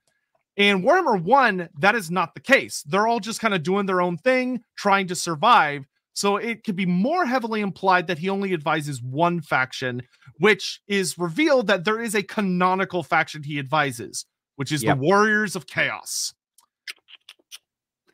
[0.56, 2.82] In Warhammer 1, that is not the case.
[2.86, 5.84] They're all just kind of doing their own thing, trying to survive.
[6.14, 10.02] So it could be more heavily implied that he only advises one faction,
[10.38, 14.24] which is revealed that there is a canonical faction he advises,
[14.56, 14.96] which is Yep.
[14.96, 16.32] the Warriors of Chaos.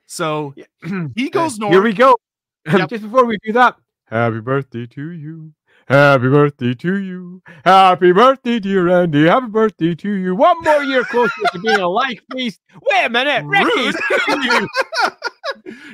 [0.07, 0.55] So
[1.15, 1.73] he goes north.
[1.73, 2.17] Here we go.
[2.65, 2.91] Yep.
[2.91, 3.75] Just before we do that,
[4.07, 5.53] happy birthday to you.
[5.89, 7.43] Happy birthday to you.
[7.65, 9.27] Happy birthday, dear Andy.
[9.27, 10.35] Happy birthday to you.
[10.35, 12.61] One more year closer to being a life beast.
[12.91, 13.97] Wait a minute, Ricky.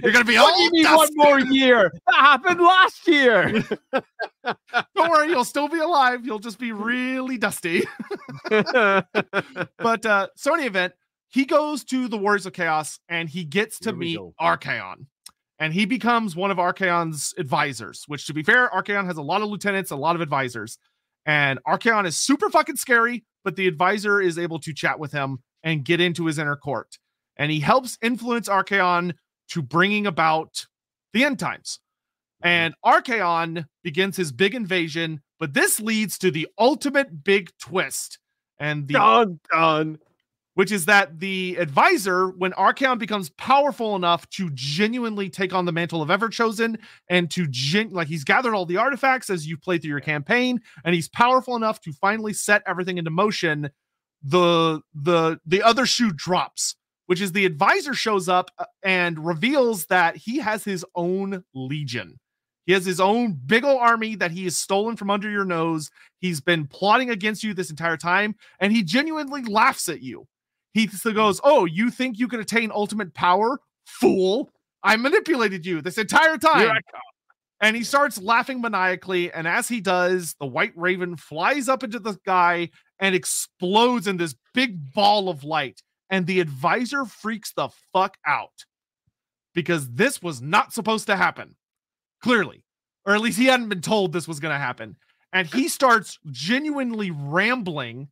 [0.02, 0.96] You're gonna be What all do you mean dusty.
[0.96, 1.92] one more year?
[2.06, 3.64] That happened last year.
[4.94, 6.24] Don't worry, you'll still be alive.
[6.24, 7.84] You'll just be really dusty.
[8.50, 10.92] But uh, so in any event,
[11.28, 14.18] he goes to the Warriors of Chaos and he gets to meet.
[14.40, 15.06] Archaon.
[15.58, 19.42] And he becomes one of Archaon's advisors, which to be fair, Archaon has a lot
[19.42, 20.78] of lieutenants, a lot of advisors.
[21.26, 25.38] And Archaon is super fucking scary, but the advisor is able to chat with him
[25.62, 26.98] and get into his inner court.
[27.36, 29.14] And he helps influence Archaon
[29.50, 30.64] to bringing about
[31.12, 31.80] the end times.
[32.44, 32.48] Mm-hmm.
[32.48, 38.18] And Archaon begins his big invasion, but this leads to the ultimate big twist.
[38.60, 39.98] And the done, done.
[40.58, 45.70] Which is that the advisor, when Archaon becomes powerful enough to genuinely take on the
[45.70, 49.78] mantle of Everchosen and to gen- like he's gathered all the artifacts as you play
[49.78, 53.70] through your campaign, and he's powerful enough to finally set everything into motion.
[54.24, 56.74] The the the other shoe drops,
[57.06, 62.18] which is the advisor shows up uh, and reveals that he has his own legion.
[62.66, 65.88] He has his own big ol' army that he has stolen from under your nose.
[66.18, 70.26] He's been plotting against you this entire time, and he genuinely laughs at you.
[70.74, 73.58] He still goes, Oh, you think you can attain ultimate power?
[73.86, 74.50] Fool.
[74.82, 76.60] I manipulated you this entire time.
[76.60, 77.00] Here I come.
[77.60, 79.32] And he starts laughing maniacally.
[79.32, 82.70] And as he does, the white raven flies up into the sky
[83.00, 85.82] and explodes in this big ball of light.
[86.10, 88.64] And the advisor freaks the fuck out
[89.54, 91.56] because this was not supposed to happen.
[92.22, 92.64] Clearly,
[93.04, 94.96] or at least he hadn't been told this was going to happen.
[95.32, 98.08] And he starts genuinely rambling.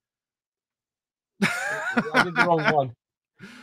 [1.43, 2.95] I did the wrong one.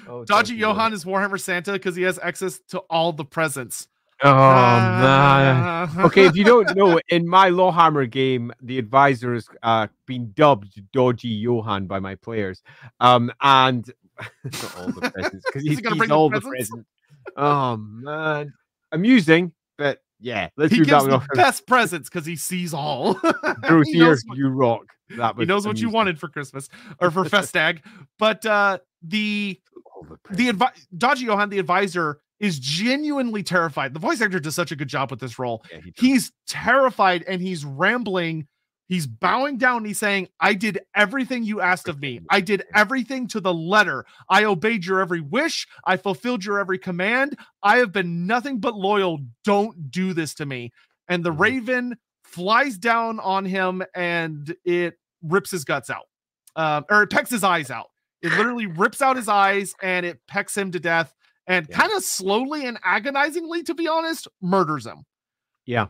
[0.07, 0.75] Oh, Dodgy Johan.
[0.75, 3.87] Johan is Warhammer Santa because he has access to all the presents.
[4.23, 5.89] Oh man.
[5.97, 10.31] Uh, Okay, if you don't know, in my Lawhammer game, the advisor has uh, been
[10.33, 12.61] dubbed Dodgy Johan by my players.
[12.99, 13.91] Um, and
[14.43, 16.69] not all the presents because Is he he's, gonna bring the all the presents?
[16.69, 16.89] presents.
[17.35, 18.53] Oh man,
[18.91, 19.53] amusing, but
[20.23, 21.27] yeah, let's he gives the off.
[21.33, 23.13] best presents because he sees all.
[23.67, 24.85] Bruce he here, what, you rock.
[25.17, 26.69] That was he knows what you wanted for Christmas
[27.01, 27.81] or for Festag.
[28.17, 29.59] But uh, the
[29.93, 33.93] All the the advi- Dodgy Johan, the advisor, is genuinely terrified.
[33.93, 35.63] The voice actor does such a good job with this role.
[35.71, 35.93] Yeah, he.
[35.97, 38.47] He's terrified and he's rambling.
[38.93, 39.77] He's bowing down.
[39.77, 42.19] And he's saying, I did everything you asked of me.
[42.29, 44.05] I did everything to the letter.
[44.29, 45.67] I obeyed your every wish.
[45.85, 47.35] I fulfilled your every command.
[47.63, 49.19] I have been nothing but loyal.
[49.43, 50.71] Don't do this to me.
[51.07, 51.39] And the Mhm.
[51.39, 56.07] raven flies down on him and it rips his guts out,
[56.55, 57.89] um, or it pecks his eyes out.
[58.21, 61.15] It literally rips out his eyes and it pecks him to death
[61.47, 61.77] and Yeah.
[61.79, 65.03] kind of slowly and agonizingly, to be honest, murders him.
[65.65, 65.87] Yeah.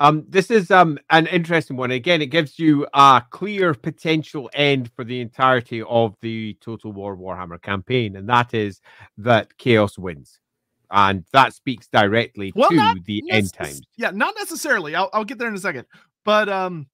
[0.00, 1.90] Um, this is um an interesting one.
[1.90, 7.16] Again, it gives you a clear potential end for the entirety of the Total War
[7.16, 8.80] Warhammer campaign, and that is
[9.18, 10.40] that chaos wins.
[10.90, 13.82] And that speaks directly Well, to not the end times.
[13.96, 14.94] Yeah, not necessarily.
[14.94, 15.86] I'll, I'll get there in a second.
[16.24, 16.86] But um,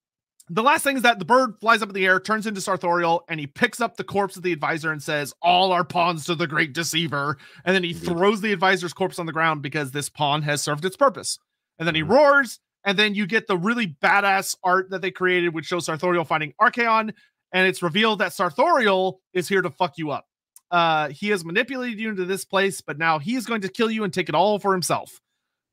[0.49, 3.23] the last thing is that the bird flies up in the air, turns into Sarthorael,
[3.29, 6.35] and he picks up the corpse of the advisor and says, "All our pawns to
[6.35, 10.09] the great deceiver." And then he throws the advisor's corpse on the ground because this
[10.09, 11.39] pawn has served its purpose.
[11.79, 12.11] And then he Mhm.
[12.11, 16.27] roars, and then you get the really badass art that they created, which shows Sarthorael
[16.27, 17.13] fighting Archaon,
[17.53, 20.27] and it's revealed that Sarthorael is here to fuck you up.
[20.71, 23.91] Uh, he has manipulated you into this place, but now he is going to kill
[23.91, 25.21] you and take it all for himself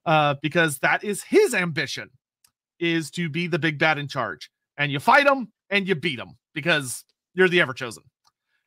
[0.07, 2.09] uh, because that is his ambition
[2.79, 6.19] is to be the big bad in charge and you fight him and you beat
[6.19, 7.03] him because
[7.33, 8.03] you're the ever chosen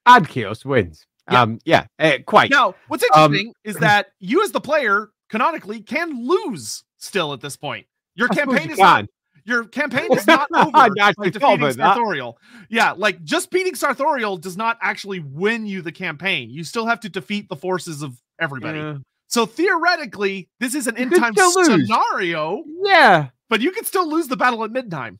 [0.06, 1.06] And chaos wins.
[1.30, 1.42] Yeah.
[1.42, 2.50] Um, yeah, eh, quite.
[2.50, 7.40] now what's Um, interesting is that you as the player canonically can lose still at
[7.40, 7.86] this point
[8.20, 9.06] your I suppose campaign you is not
[9.44, 12.34] your campaign is not I over by actually thought defeating about that.
[12.68, 16.50] Yeah, like just beating Sarthorael does not actually win you the campaign.
[16.50, 18.78] You still have to defeat the forces of everybody.
[18.78, 18.98] Yeah.
[19.26, 21.66] So theoretically, this is an end time lose.
[21.66, 23.28] scenario, yeah.
[23.48, 25.18] but you can still lose the battle at midtime.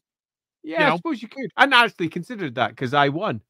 [0.62, 0.96] Yeah, I know?
[0.96, 1.50] suppose you could.
[1.56, 3.40] I actually considered that because I won.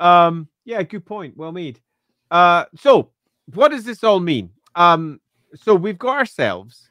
[0.00, 1.36] Um, yeah, good point.
[1.36, 1.80] Well made.
[2.30, 3.10] Uh, so
[3.54, 4.50] what does this all mean?
[4.74, 5.20] Um,
[5.54, 6.90] so we've got ourselves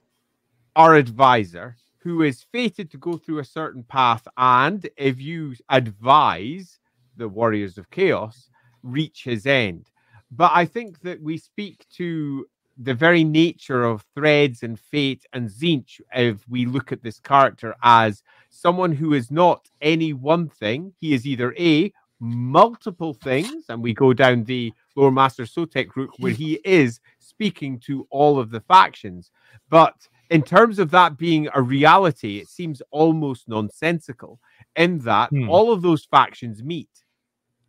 [0.76, 6.80] our advisor who is fated to go through a certain path, and if you advise
[7.16, 8.50] the warriors of chaos,
[8.84, 9.90] reach his end.
[10.32, 12.46] But I think that we speak to
[12.78, 17.76] the very nature of threads and fate and Tzeentch if we look at this character
[17.82, 20.94] as someone who is not any one thing.
[21.00, 26.14] He is either A, multiple things, and we go down the Lore Master Sotek route
[26.20, 29.32] where he is speaking to all of the factions.
[29.70, 34.40] But in terms of that being a reality, it seems almost nonsensical
[34.76, 35.50] in that Hmm.
[35.50, 36.90] all of those factions meet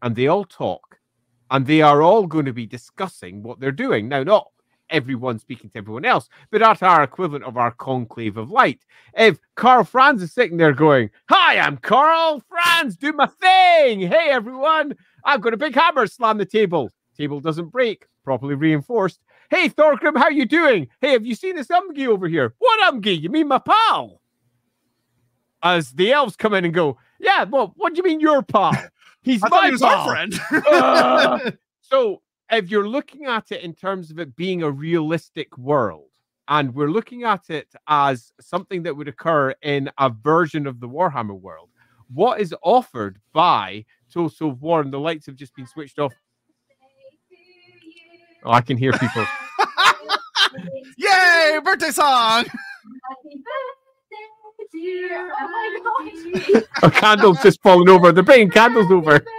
[0.02, 0.98] and they all talk
[1.50, 4.08] and they are all going to be discussing what they're doing.
[4.08, 4.48] Now, not
[4.90, 8.80] everyone speaking to everyone else, but at our equivalent of our conclave of light.
[9.14, 14.00] If Karl Franz is sitting there going, Hi, I'm Karl Franz, do my thing.
[14.00, 16.90] Hey, everyone, I've got a big hammer, slam the table.
[17.16, 19.20] Table doesn't break, properly reinforced.
[19.50, 20.88] Hey, Thorgrim, how you doing?
[21.00, 22.54] Hey, have you seen this Umgi over here?
[22.58, 23.20] What Umgi?
[23.20, 24.20] You mean my pal?
[25.62, 28.72] As the elves come in and go, Yeah, well, what do you mean your pal?
[29.22, 29.90] He's my he was pal.
[29.90, 30.40] our friend.
[30.52, 31.54] Ugh.
[31.80, 32.20] So,
[32.52, 36.10] if you're looking at it in terms of it being a realistic world,
[36.48, 40.88] and we're looking at it as something that would occur in a version of the
[40.88, 41.70] Warhammer world,
[42.12, 46.12] what is offered by Total War and the lights have just been switched off.
[48.44, 49.24] Oh, I can hear people.
[50.98, 51.58] Yay!
[51.64, 52.44] Birthday song.
[56.82, 58.12] A candle's just falling over.
[58.12, 59.24] They're bringing candles over.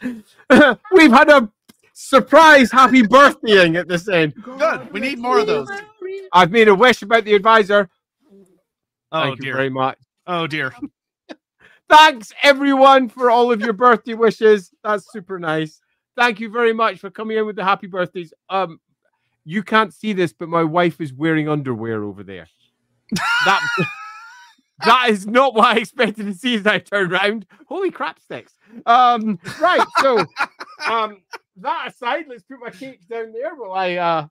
[0.00, 0.74] you.
[0.92, 1.50] We've had a
[1.92, 4.34] surprise happy birthdaying at this end.
[4.42, 4.92] Good.
[4.92, 5.68] We need more of those.
[6.32, 7.90] I've made a wish about the advisor.
[9.12, 9.98] Oh Thank you very much.
[10.26, 10.72] Oh dear.
[11.88, 14.70] Thanks everyone for all of your birthday wishes.
[14.84, 15.80] That's super nice.
[16.16, 18.32] Thank you very much for coming in with the happy birthdays.
[18.48, 18.80] Um,
[19.44, 22.46] you can't see this, but my wife is wearing underwear over there.
[23.44, 23.60] That
[24.84, 27.46] that is not what I expected to see as I turned around.
[27.66, 28.54] Holy crap sticks.
[28.86, 30.24] Um, right, so
[30.88, 31.22] um
[31.56, 34.26] that aside, let's put my cake down there while I uh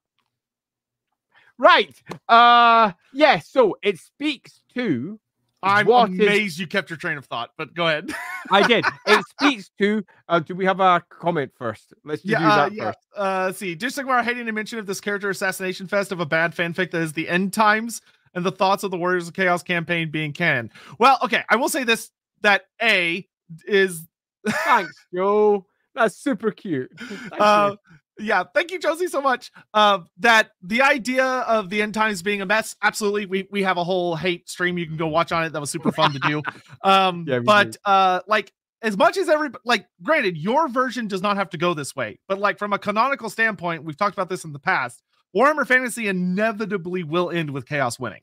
[1.59, 2.01] right.
[2.27, 5.19] Uh yeah, so it speaks to
[5.61, 8.09] I'm What is- amazed you kept your train of thought, but go ahead.
[8.51, 8.85] I did.
[9.07, 10.03] It speaks to.
[10.27, 11.93] Uh, do we have a comment first?
[12.05, 12.83] Let's do yeah, that uh, yeah.
[12.85, 12.97] first.
[13.17, 13.75] Uh, let's see.
[13.75, 17.01] Dear Sigmar, hating a mention of this character assassination fest of a bad fanfic that
[17.01, 18.01] is the end times
[18.33, 20.71] and the thoughts of the Warriors of Chaos campaign being canon.
[20.97, 23.27] Well, okay, I will say this: that A
[23.65, 24.07] is
[24.47, 25.65] Thanks, Joe.
[25.95, 26.91] That's super cute.
[27.39, 27.75] Uh.
[28.19, 29.51] Yeah, thank you, Josie, so much.
[29.73, 33.25] Uh, that the idea of the end times being a mess, absolutely.
[33.25, 35.53] We we have a whole hate stream you can go watch on it.
[35.53, 36.41] That was super fun to do.
[36.83, 37.77] Um, Yeah, but do.
[37.85, 41.73] uh, like as much as every like, granted, your version does not have to go
[41.73, 42.19] this way.
[42.27, 45.01] But like from a canonical standpoint, we've talked about this in the past.
[45.35, 48.21] Warhammer Fantasy inevitably will end with chaos winning.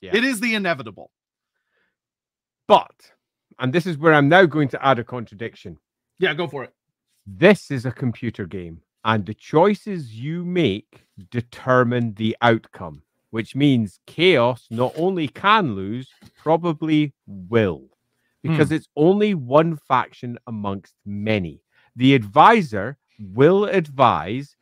[0.00, 0.12] Yeah.
[0.14, 1.10] It is the inevitable.
[2.68, 2.94] But,
[3.58, 5.78] and this is where I'm now going to add a contradiction.
[6.18, 6.72] Yeah, go for it.
[7.26, 14.00] This is a computer game, and the choices you make determine the outcome, which means
[14.06, 17.88] chaos not only can lose, probably will,
[18.42, 18.74] because hmm.
[18.74, 21.62] it's only one faction amongst many.
[21.96, 24.56] The advisor will advise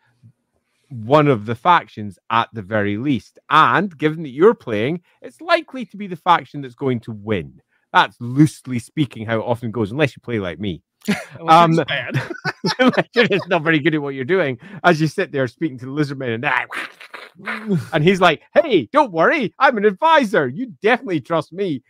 [0.91, 3.39] one of the factions at the very least.
[3.49, 7.61] And given that you're playing, it's likely to be the faction that's going to win.
[7.93, 10.83] That's loosely speaking how it often goes, unless you play like me.
[11.49, 12.21] Um, bad.
[13.15, 15.87] You're just not very good at what you're doing as you sit there speaking to
[15.87, 16.67] the lizardman and that.
[17.95, 20.47] And he's like, hey, don't worry, I'm an advisor.
[20.49, 21.83] You definitely trust me.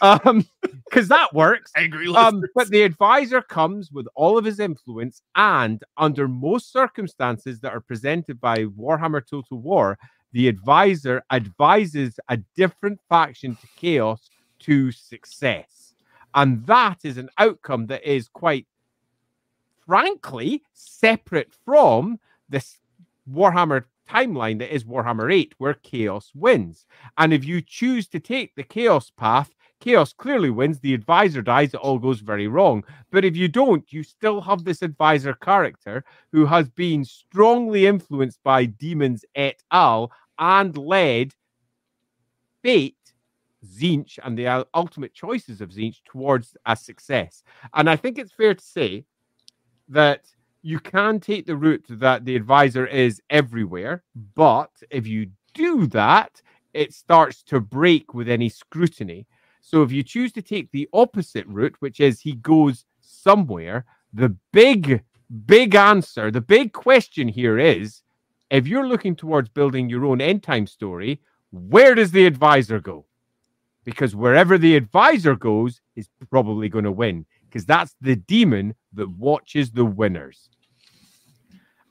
[0.00, 0.46] um,
[0.88, 1.72] because that works.
[1.76, 7.60] Angry Um, but the advisor comes with all of his influence, and under most circumstances
[7.60, 9.98] that are presented by Warhammer Total War,
[10.32, 15.79] the advisor advises a different faction to chaos to success.
[16.34, 18.66] And that is an outcome that is quite
[19.86, 22.18] frankly separate from
[22.48, 22.78] this
[23.30, 26.86] Warhammer timeline that is Warhammer 8, where chaos wins.
[27.18, 30.80] And if you choose to take the chaos path, chaos clearly wins.
[30.80, 32.84] The advisor dies, it all goes very wrong.
[33.10, 38.42] But if you don't, you still have this advisor character who has been strongly influenced
[38.42, 40.12] by demons et al.
[40.38, 41.34] and led
[42.62, 42.96] fate,
[43.64, 47.42] Tzeentch, and the ultimate choices of Tzeentch towards a success.
[47.74, 49.04] And I think it's fair to say
[49.88, 50.24] that
[50.62, 54.02] you can take the route that the advisor is everywhere,
[54.34, 56.42] but if you do that,
[56.74, 59.26] it starts to break with any scrutiny.
[59.60, 64.36] So if you choose to take the opposite route, which is he goes somewhere, the
[64.52, 65.02] big,
[65.46, 68.02] big answer, the big question here is
[68.50, 71.20] if you're looking towards building your own end time story,
[71.52, 73.06] where does the advisor go?
[73.84, 79.08] Because wherever the advisor goes is probably going to win, because that's the demon that
[79.10, 80.48] watches the winners.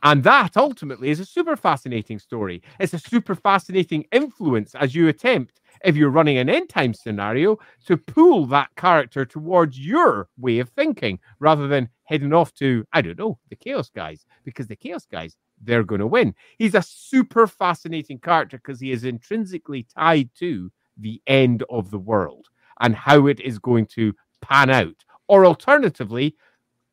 [0.04, 2.62] And that ultimately is a super fascinating story.
[2.80, 7.58] It's a super fascinating influence as you attempt if you're running an end time scenario,
[7.86, 13.02] to pull that character towards your way of thinking rather than heading off to, I
[13.02, 16.34] don't know, the Chaos guys, because the Chaos guys, they're going to win.
[16.58, 22.00] He's a super fascinating character because he is intrinsically tied to the end of the
[22.00, 22.48] world
[22.80, 25.04] and how it is going to pan out.
[25.28, 26.36] Or alternatively,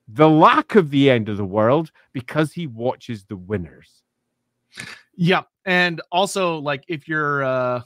[0.09, 4.03] the lack of the end of the world because he watches the winners.
[5.17, 5.49] Yep.
[5.65, 7.81] And also, like, if you're, uh,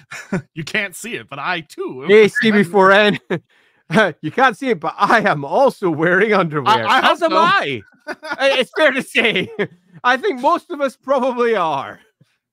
[0.54, 2.06] you can't see it, but I too.
[2.08, 3.18] Hey, Stevie for N.
[4.22, 6.86] you can't see it, but I am also wearing underwear.
[6.86, 7.82] I As hope am so.
[8.22, 8.50] I.
[8.58, 9.50] it's fair to say.
[10.02, 12.00] I think most of us probably are.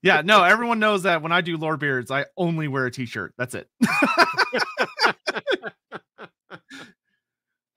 [0.02, 3.34] Yeah, no, everyone knows that when I do Lorebeards, I only wear a t-shirt.
[3.38, 3.68] That's it.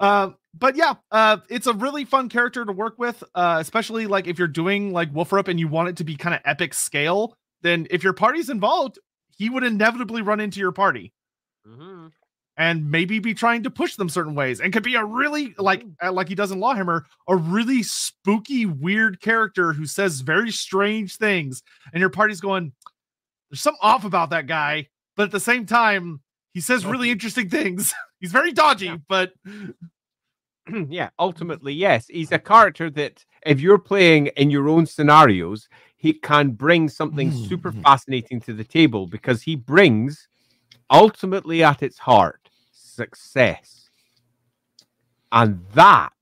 [0.01, 4.29] uh, but yeah, uh, it's a really fun character to work with, uh, especially like
[4.29, 7.37] if you're doing like Wolferup and you want it to be kind of epic scale.
[7.63, 8.99] Then if your party's involved,
[9.37, 11.13] he would inevitably run into your party
[12.57, 15.85] and maybe be trying to push them certain ways and could be a really like
[16.03, 21.17] uh, like he does in Lawhammer, a really spooky, weird character who says very strange
[21.17, 22.73] things, and your party's going,
[23.51, 26.21] "There's something off about that guy," but at the same time,
[26.53, 27.95] he says really interesting things.
[28.21, 29.33] He's very dodgy, but
[30.89, 32.07] yeah, ultimately, yes.
[32.09, 37.33] He's a character that, if you're playing in your own scenarios, he can bring something
[37.33, 40.29] super fascinating to the table because he brings,
[40.91, 42.42] ultimately at its heart,
[42.93, 43.91] success.
[45.31, 46.13] And that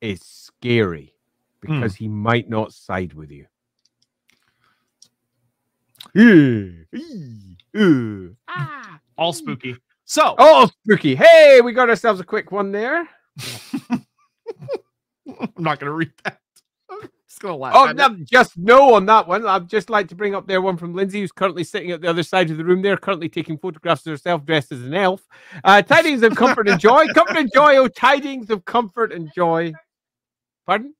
[0.00, 1.14] is scary
[1.60, 3.46] because he might not side with you.
[8.48, 9.00] Ah.
[9.18, 9.76] all spooky.
[10.04, 11.14] So Oh, spooky.
[11.14, 13.08] Hey, we got ourselves a quick one there.
[13.90, 14.04] I'm
[15.58, 16.38] not gonna read that.
[17.38, 17.74] Gonna laugh.
[17.76, 19.46] Oh, no, just no on that one.
[19.46, 22.08] I'd just like to bring up there one from Lindsay, who's currently sitting at the
[22.08, 25.26] other side of the room there, currently taking photographs of herself dressed as an elf.
[25.64, 27.06] Uh, tidings of comfort and joy.
[27.08, 27.76] Comfort and joy.
[27.76, 29.72] Oh, tidings of comfort and joy.
[30.66, 30.94] Pardon?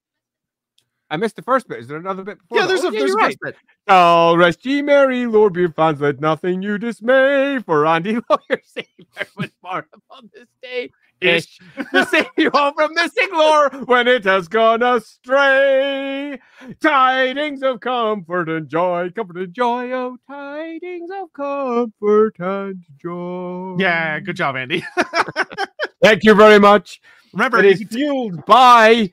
[1.10, 1.78] I missed the first bit.
[1.78, 2.58] Is there another bit before?
[2.58, 2.68] yeah, that?
[2.68, 3.24] there's Oh, a there's a right.
[3.26, 3.56] first bit.
[3.88, 7.60] Oh, rest ye merry, Lorebeard fans, let nothing you dismay.
[7.64, 10.90] For Andy Lawyer saved everyone far upon this day.
[11.20, 11.58] Ish.
[11.94, 16.38] to save you all from missing lore when it has gone astray.
[16.82, 23.76] Tidings of comfort and joy, comfort and joy, oh, tidings of comfort and joy.
[23.78, 24.84] Yeah, good job, Andy.
[26.02, 27.00] Thank you very much.
[27.32, 29.10] Remember, It is fueled by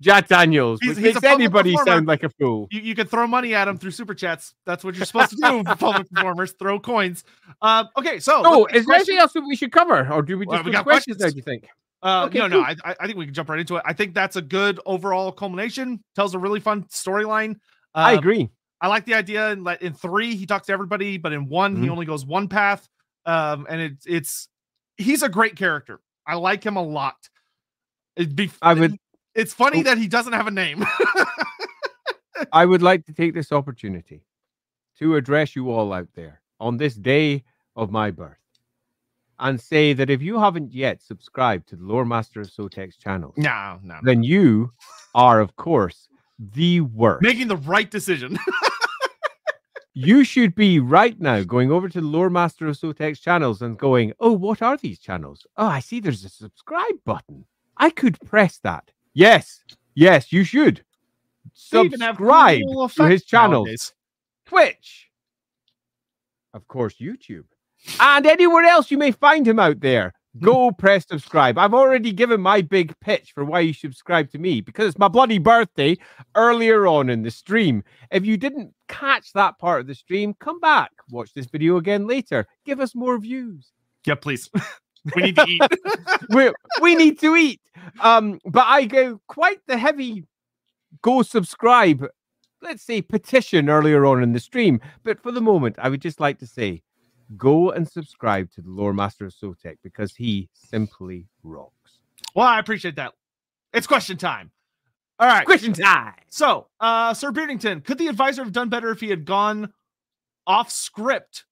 [0.00, 1.90] Jack Daniels, He's- he's makes anybody performer.
[1.92, 2.68] sound like a fool.
[2.70, 4.54] you, you can throw money at him through super chats.
[4.64, 6.52] That's what you're supposed to do for public performers.
[6.52, 7.24] Throw coins.
[7.60, 10.46] Um, okay, so Oh, is there anything else that we should cover, or do we
[10.46, 11.24] Well, just we do got questions now?
[11.24, 11.44] questions.
[11.44, 11.68] Do you think?
[12.02, 12.60] Uh, Okay, no, no.
[12.62, 13.82] I, I think we can jump right into it.
[13.84, 16.02] I think that's a good overall culmination.
[16.16, 17.56] Tells a really fun storyline.
[17.94, 18.48] Uh, I agree.
[18.80, 19.50] I like the idea.
[19.50, 21.90] In, in three, he talks to everybody, but in one, he Mhm.
[21.90, 22.88] only goes one path.
[23.26, 24.48] Um, and it's it's
[24.96, 26.00] he's a great character.
[26.26, 27.16] I like him a lot.
[28.16, 28.96] It'd be I would-
[29.34, 29.82] It's funny Oh.
[29.84, 30.84] that he doesn't have a name.
[32.52, 34.24] I would like to take this opportunity
[34.98, 37.44] to address you all out there on this day
[37.76, 38.36] of my birth
[39.38, 43.32] and say that if you haven't yet subscribed to the Lore Master of Sotek's channel,
[43.36, 43.98] no, no.
[44.02, 44.72] then you
[45.14, 47.22] are, of course, the worst.
[47.22, 48.38] Making the right decision.
[49.94, 53.78] you should be right now going over to the Lore Master of Sotek's channels and
[53.78, 55.46] going, oh, what are these channels?
[55.56, 57.44] Oh, I see there's a subscribe button.
[57.76, 58.90] I could press that.
[59.14, 59.62] Yes,
[59.94, 60.84] yes, you should.
[61.72, 62.62] They even have Subscribe
[62.96, 63.92] to his channels.
[64.46, 65.10] Twitch,
[66.54, 67.44] of course, YouTube,
[68.00, 70.12] and anywhere else you may find him out there.
[70.40, 71.58] Go press subscribe.
[71.58, 75.08] I've already given my big pitch for why you subscribe to me because it's my
[75.08, 75.96] bloody birthday
[76.36, 77.82] earlier on in the stream.
[78.10, 82.06] If you didn't catch that part of the stream, come back, watch this video again
[82.06, 82.46] later.
[82.64, 83.72] Give us more views.
[84.06, 84.48] Yeah, please.
[85.16, 85.62] we need to eat.
[86.30, 87.60] we we need to eat.
[88.00, 90.24] Um, but I go quite the heavy
[91.02, 92.06] go subscribe,
[92.62, 94.80] let's say petition earlier on in the stream.
[95.02, 96.82] But for the moment, I would just like to say
[97.36, 101.98] go and subscribe to the Lore Master of Sotek because he simply rocks.
[102.34, 103.14] well, I appreciate that.
[103.72, 104.50] It's question time.
[105.20, 105.44] All right.
[105.44, 106.14] Question time.
[106.30, 109.72] So, uh, Sir Beardington, could the advisor have done better if he had gone
[110.46, 111.44] off script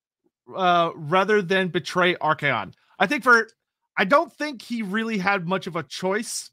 [0.57, 2.73] uh, rather than betray Archaon?
[2.99, 3.49] I think for,
[3.97, 6.51] I don't think he really had much of a choice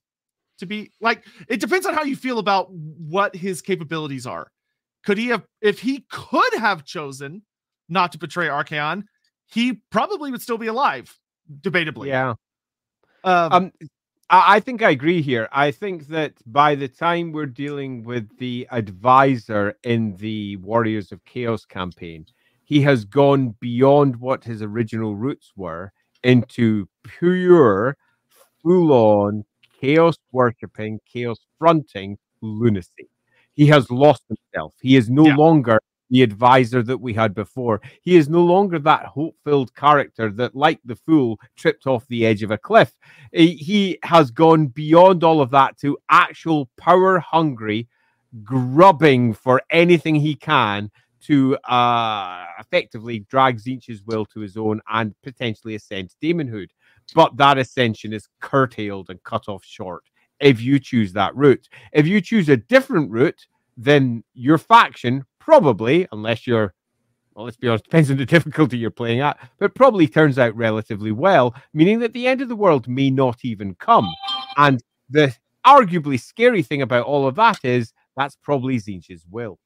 [0.60, 4.52] to be like, it depends on how you feel about what his capabilities are.
[5.04, 7.44] Could he have, if he could have chosen
[7.90, 9.04] not to betray Archaon,
[9.48, 11.16] he probably would still be alive,
[11.62, 12.08] debatably.
[12.08, 12.34] Yeah.
[13.24, 13.72] Um, Um,
[14.28, 15.48] I think I agree here.
[15.52, 21.24] I think that by the time we're dealing with the advisor in the Warriors of
[21.26, 22.26] Chaos campaign,
[22.64, 25.94] he has gone beyond what his original roots were
[26.26, 27.96] into pure,
[28.62, 29.46] full on
[29.80, 33.08] chaos worshipping, chaos fronting lunacy.
[33.54, 34.74] He has lost himself.
[34.82, 35.36] He is no Yeah.
[35.36, 35.80] longer
[36.12, 37.82] the advisor that we had before.
[38.02, 42.26] He is no longer that hope filled character that, like the fool, tripped off the
[42.26, 42.94] edge of a cliff.
[43.32, 47.88] He he has gone beyond all of that to actual power hungry,
[48.44, 50.92] grubbing for anything he can
[51.28, 56.70] to uh, effectively drag Tzeentch's will to his own and potentially ascend demonhood.
[57.14, 60.04] But that ascension is curtailed and cut off short
[60.40, 61.68] if you choose that route.
[61.94, 63.48] If you choose a different route,
[63.78, 66.74] then your faction probably, unless you're,
[67.36, 70.56] well, let's be honest, depends on the difficulty you're playing at, but probably turns out
[70.56, 74.10] relatively well, meaning that the end of the world may not even come.
[74.58, 79.60] And the arguably scary thing about all of that is that's probably Tzeentch's will.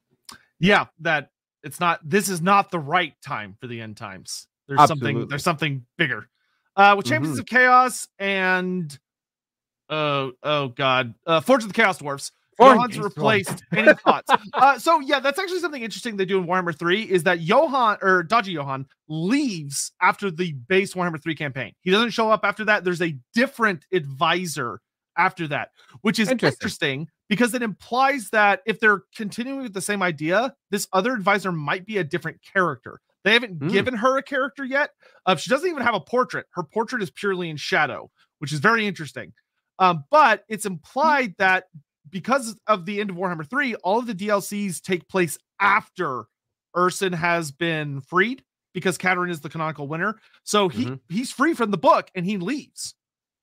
[0.59, 1.29] Yeah, that
[1.63, 1.99] it's not.
[2.03, 4.47] This is not the right time for the end times.
[4.67, 5.27] There's something.
[5.27, 6.29] There's something bigger.
[6.75, 7.41] Uh, with Champions Mhm.
[7.41, 8.97] of Chaos and
[9.89, 12.31] oh oh god, uh, Forge of the Chaos Dwarfs.
[12.61, 13.63] Johan's replaced.
[13.73, 14.29] Any thoughts?
[14.53, 17.97] Uh, so yeah, that's actually something interesting they do in Warhammer 3 is that Johan
[18.01, 21.71] or Dodgy Johan leaves after the base Warhammer 3 campaign.
[21.83, 22.83] He doesn't show up after that.
[22.83, 24.81] There's a different advisor
[25.17, 25.69] after that,
[26.01, 26.57] which is Interesting.
[26.57, 31.51] interesting, because it implies that if they're continuing with the same idea, this other advisor
[31.51, 32.99] might be a different character.
[33.23, 33.67] They haven't Hmm.
[33.67, 34.91] given her a character yet.
[35.25, 36.47] Uh, she doesn't even have a portrait.
[36.51, 38.09] Her portrait is purely in shadow,
[38.39, 39.33] which is very interesting.
[39.77, 41.65] Um, but it's implied that
[42.09, 46.25] because of the end of Warhammer 3, all of the DLCs take place after
[46.75, 48.43] Ursun has been freed
[48.73, 50.19] because Katarin is the canonical winner.
[50.43, 50.99] So he Mhm.
[51.09, 52.95] he's free from the book and he leaves.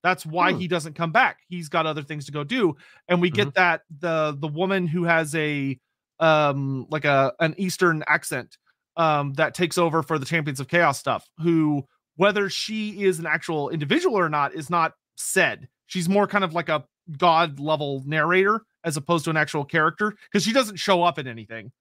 [0.07, 0.59] That's why Hmm.
[0.59, 1.39] he doesn't come back.
[1.49, 2.77] He's got other things to go do.
[3.09, 5.77] And we get that the the woman who has a
[6.21, 8.57] um like a an eastern accent
[8.97, 13.27] um that takes over for the champions of chaos stuff who whether she is an
[13.27, 16.85] actual individual or not is not said she's more kind of like a
[17.19, 21.27] god level narrator as opposed to an actual character because she doesn't show up in
[21.27, 21.73] anything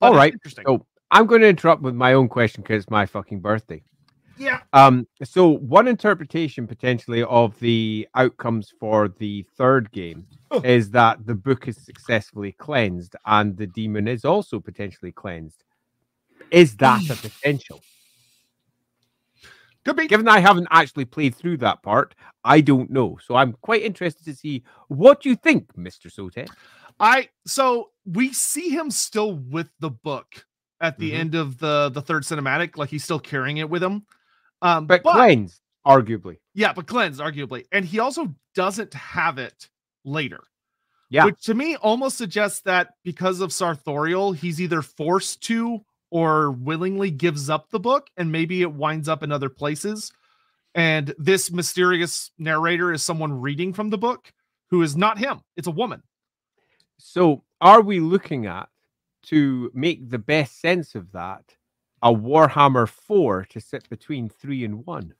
[0.00, 0.32] But All right.
[0.32, 3.82] interesting So I'm going to interrupt with my own question because it's my fucking birthday.
[4.42, 10.60] Yeah Um, so one interpretation potentially of the outcomes for the third game Oh.
[10.64, 15.64] is that the book is successfully cleansed and the demon is also potentially cleansed.
[16.50, 17.80] Is that a potential?
[19.84, 22.14] could be Given I haven't actually played through that part,
[22.44, 23.18] I don't know.
[23.24, 26.06] So I'm quite interested to see what you think, Mr.
[26.12, 26.48] Sotek.
[27.00, 30.46] I so we see him still with the book
[30.80, 31.18] at the Mhm.
[31.18, 34.06] end of the the third cinematic, like he's still carrying it with him.
[34.62, 36.38] Um, But, cleansed, arguably.
[36.54, 39.68] yeah, but cleansed arguably, and he also doesn't have it
[40.04, 40.44] later.
[41.10, 41.26] Yeah.
[41.26, 47.10] which to me almost suggests that because of Sarthorael, he's either forced to or willingly
[47.10, 50.10] gives up the book, and maybe it winds up in other places.
[50.74, 54.32] And this mysterious narrator is someone reading from the book
[54.70, 56.02] who is not him; it's a woman.
[56.96, 58.70] So, are we looking at
[59.24, 61.44] to make the best sense of that
[62.02, 65.14] a Warhammer 4 to sit between 3 and 1?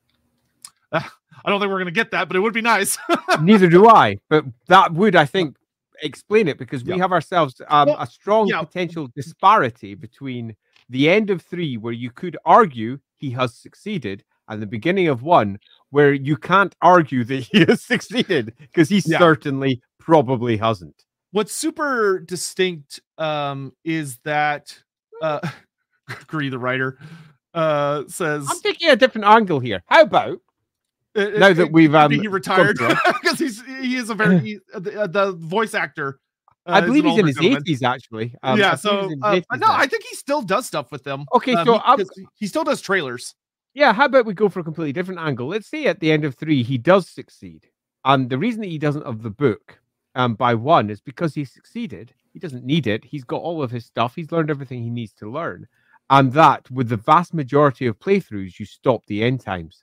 [0.92, 1.02] I
[1.46, 2.98] don't think we're gonna get that, but it would be nice.
[3.40, 5.56] Neither do I, but that would, I think,
[6.02, 6.98] explain it because we Yeah.
[7.02, 8.60] have ourselves um, Well, a strong yeah.
[8.60, 10.54] potential disparity between
[10.88, 15.22] the end of 3, where you could argue he has succeeded, and the beginning of
[15.22, 15.58] 1,
[15.90, 19.18] where you can't argue that he has succeeded because he Yeah.
[19.18, 21.04] certainly probably hasn't.
[21.30, 24.76] What's super distinct um, is that
[25.22, 25.40] uh,
[26.26, 26.98] Gree, the writer,
[27.54, 29.82] uh, says I'm taking a different angle here.
[29.86, 30.38] How about
[31.16, 32.78] Uh, it- now it- that we've um he retired
[33.22, 36.18] because he's he is a very he, uh, the, uh, the voice actor.
[36.66, 38.34] uh, I believe he's in his eighties actually.
[38.42, 39.66] Um, yeah, I so he's in his uh, no.
[39.70, 41.24] I think he still does stuff with them.
[41.34, 43.34] Okay, Um, so he, he still does trailers.
[43.74, 45.48] yeah, how about we go for a completely different angle?
[45.48, 47.68] Let's say at the end of three he does succeed,
[48.04, 49.78] and the reason that he doesn't of the book
[50.14, 52.12] um by one is because he succeeded.
[52.32, 53.04] He doesn't need it.
[53.04, 54.14] He's got all of his stuff.
[54.14, 55.66] He's learned everything he needs to learn,
[56.12, 59.82] and that with the vast majority of playthroughs, you stop the end times.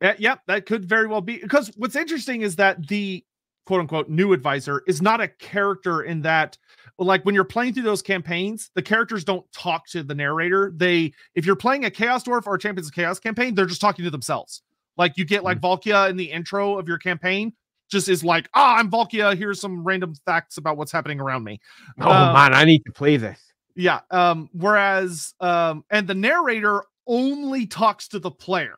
[0.00, 3.22] Yeah, yeah, that could very well be because what's interesting is that the
[3.66, 6.56] quote unquote new advisor is not a character in that
[6.98, 10.72] like when you're playing through those campaigns, the characters don't talk to the narrator.
[10.74, 13.82] They if you're playing a Chaos Dwarf or a Champions of Chaos campaign, they're just
[13.82, 14.62] talking to themselves.
[14.96, 17.52] Like you get like Valkia in the intro of your campaign,
[17.90, 19.36] just is like, ah, I'm Valkia.
[19.36, 21.60] Here's some random facts about what's happening around me.
[22.00, 23.38] Oh Uh, man, I need to play this.
[23.80, 24.00] Yeah.
[24.10, 28.76] Um, whereas um, and the narrator only talks to the player,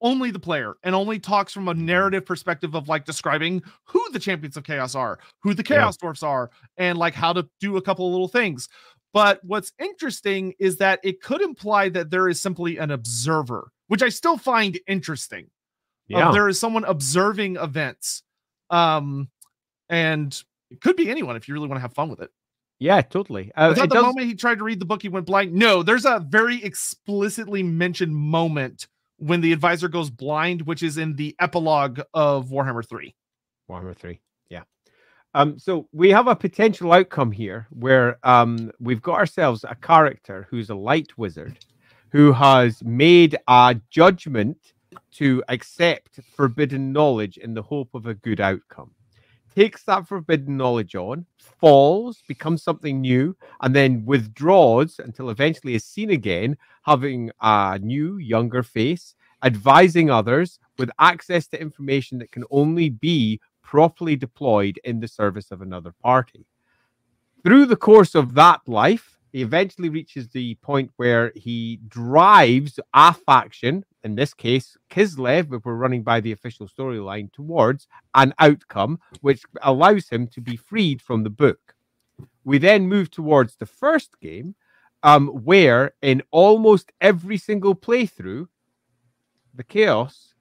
[0.00, 4.18] only the player, and only talks from a narrative perspective of like describing who the
[4.18, 5.76] champions of chaos are, who the Yeah.
[5.76, 8.68] chaos dwarfs are, and like how to do a couple of little things.
[9.12, 14.02] But what's interesting is that it could imply that there is simply an observer, which
[14.02, 15.50] I still find interesting.
[16.08, 16.32] Yeah.
[16.32, 18.22] there is someone observing events.
[18.70, 19.28] Um,
[19.88, 22.30] and it could be anyone if you really want to have fun with it.
[22.80, 23.52] Yeah, totally.
[23.54, 25.52] Uh, the does- moment he tried to read the book, he went blind?
[25.52, 31.14] No, there's a very explicitly mentioned moment when the advisor goes blind, which is in
[31.14, 33.14] the epilogue of Warhammer 3.
[33.70, 34.18] Warhammer 3.
[34.48, 34.62] Yeah.
[35.34, 40.46] Um, so we have a potential outcome here where um, we've got ourselves a character
[40.50, 41.58] who's a light wizard
[42.12, 44.56] who has made a judgment
[45.12, 48.90] to accept forbidden knowledge in the hope of a good outcome.
[49.56, 55.84] Takes that forbidden knowledge on, falls, becomes something new, and then withdraws until eventually is
[55.84, 62.44] seen again, having a new, younger face, advising others with access to information that can
[62.50, 66.46] only be properly deployed in the service of another party.
[67.42, 73.14] Through the course of that life, he eventually reaches the point where he drives a
[73.14, 78.98] faction, in this case, Kislev, if we're running by the official storyline, towards an outcome
[79.20, 81.74] which allows him to be freed from the book.
[82.44, 84.56] We then move towards the first game,
[85.02, 88.48] um, where in almost every single playthrough,
[89.54, 90.34] the Chaos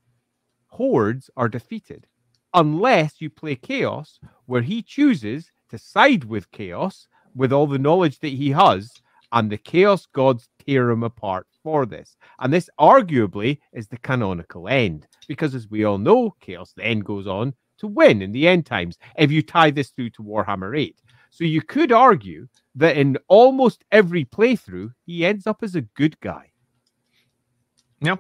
[0.68, 2.08] hordes are defeated
[2.54, 7.08] unless you play Chaos, where he chooses to side with Chaos
[7.40, 8.92] with all the knowledge that he has,
[9.32, 12.18] and the Chaos gods tear him apart for this.
[12.40, 17.28] And this arguably is the canonical end, because as we all know, Chaos then goes
[17.28, 20.98] on to win in the end times if you tie this through to Warhammer 8.
[21.30, 26.20] So you could argue that in almost every playthrough, he ends up as a good
[26.20, 26.52] guy.
[28.02, 28.20] Now,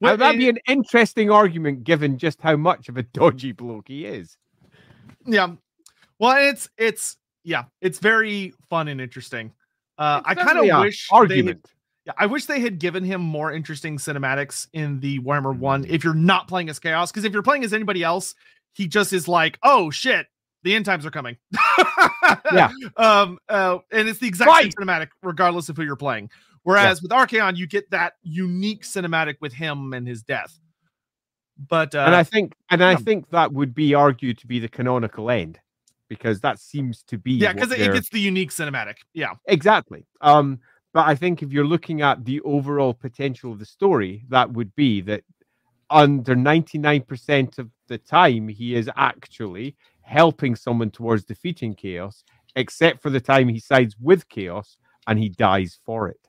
[0.00, 3.88] Well, that'd be eh, an interesting argument given just how much of a dodgy bloke
[3.88, 4.36] he is.
[5.26, 5.48] yeah.
[6.20, 9.52] Well, it's it's yeah, it's very fun and interesting.
[9.98, 11.70] Uh, I kind of wish they had- argument.
[12.06, 15.60] Yeah, I wish they had given him more interesting cinematics in the Warhammer Mm.
[15.60, 17.10] 1 if you're not playing as Chaos.
[17.10, 18.34] Because if you're playing as anybody else,
[18.74, 20.26] he just is like, oh shit,
[20.64, 21.36] the end times are coming.
[22.52, 22.70] Yeah.
[22.96, 26.30] Um, uh, and it's the exact same cinematic, regardless of who you're playing.
[26.62, 30.58] Whereas with Archaon, you get that unique cinematic with him and his death.
[31.68, 32.96] But uh, and I think and I yeah.
[32.96, 35.58] think that would be argued to be the canonical end
[36.08, 38.96] because that seems to be yeah, because it, it gets the unique cinematic.
[39.12, 39.32] Yeah.
[39.46, 40.06] exactly.
[40.20, 40.60] Um,
[40.92, 44.74] but I think if you're looking at the overall potential of the story, that would
[44.76, 45.24] be that
[45.90, 52.24] under 99% of the time he is actually helping someone towards defeating chaos,
[52.56, 54.76] except for the time he sides with chaos
[55.06, 56.20] and he dies for it.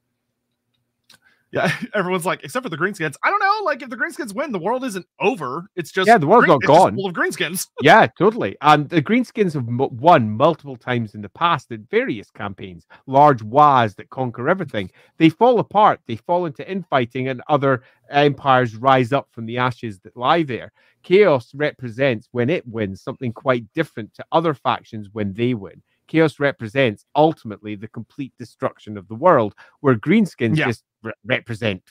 [1.56, 1.72] Yeah.
[1.96, 3.16] Everyone's like, except for the greenskins.
[3.24, 3.62] I don't know.
[3.64, 5.68] Like, if the greenskins win, the world isn't over.
[5.76, 6.96] It's just Yeah, the world's green- not gone.
[6.96, 7.68] full of greenskins.
[7.82, 8.56] yeah, totally.
[8.62, 13.96] And the Greenskins have won multiple times in the past at various campaigns, large wars
[13.96, 14.92] that conquer everything.
[15.18, 20.00] They fall apart, they fall into infighting, and other empires rise up from the ashes
[20.02, 20.72] that lie there.
[21.04, 25.82] Chaos represents, when it wins, something quite different to other factions when they win.
[26.08, 30.66] Chaos represents ultimately the complete destruction of the world, where Greenskins Yeah.
[30.68, 31.82] just re- represent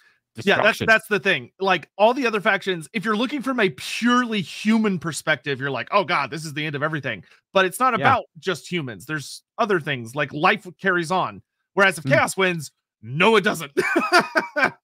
[0.43, 1.53] Yeah, that's that's the thing.
[1.61, 5.87] Like all the other factions, if you're looking from a purely human perspective, you're like,
[5.93, 7.23] oh god, this is the end of everything.
[7.53, 8.05] But it's not Yeah.
[8.07, 9.07] about just humans.
[9.07, 11.41] There's other things like life carries on.
[11.75, 12.11] Whereas if Mm.
[12.11, 13.71] chaos wins, no, it doesn't.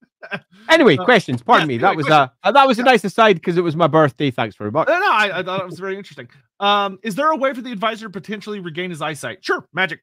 [0.68, 1.42] Anyway, questions.
[1.42, 1.74] Pardon yeah, me.
[1.74, 4.30] anyway, that was a uh, that was a nice aside because it was my birthday.
[4.30, 4.88] Thanks very much.
[4.88, 6.28] no, no, I, I thought it was very interesting.
[6.60, 9.44] Um, is there a way for the advisor to potentially regain his eyesight?
[9.44, 10.00] Sure, magic.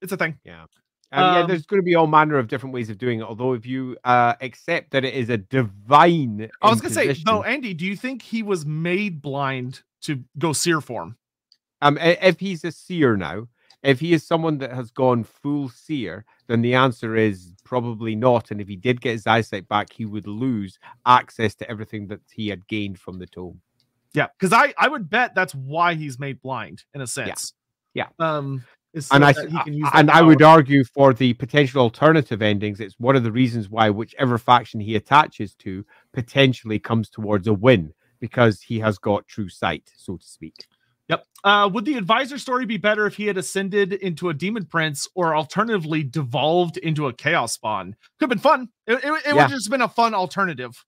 [0.00, 0.38] It's a thing.
[0.48, 0.66] Um,
[1.14, 3.24] yeah, Um, there's going to be all manner of different ways of doing it.
[3.24, 7.24] Although, if you uh, accept that it is a divine, I was gonna say imposition,
[7.26, 11.16] though, Andy, do you think he was made blind to go seer form?
[11.82, 13.46] um, if he's a seer now,
[13.82, 18.50] if he is someone that has gone full seer, then the answer is probably not.
[18.50, 22.20] And if he did get his eyesight back, he would lose access to everything that
[22.32, 23.60] he had gained from the tome.
[24.14, 27.54] Yeah, because I I would bet that's why he's made blind in a sense.
[27.94, 28.08] Yeah.
[28.18, 31.14] Um, is and I that th- he can use that and I would argue for
[31.14, 32.78] the potential alternative endings.
[32.78, 37.54] It's one of the reasons why whichever faction he attaches to potentially comes towards a
[37.54, 40.66] win because he has got true sight, so to speak.
[41.12, 41.26] Yep.
[41.44, 45.08] Uh, would the advisor story be better if he had ascended into a demon prince
[45.14, 47.96] or alternatively devolved into a chaos spawn?
[48.18, 48.68] Could have been fun.
[48.86, 50.84] It, it, it would have just been a fun alternative.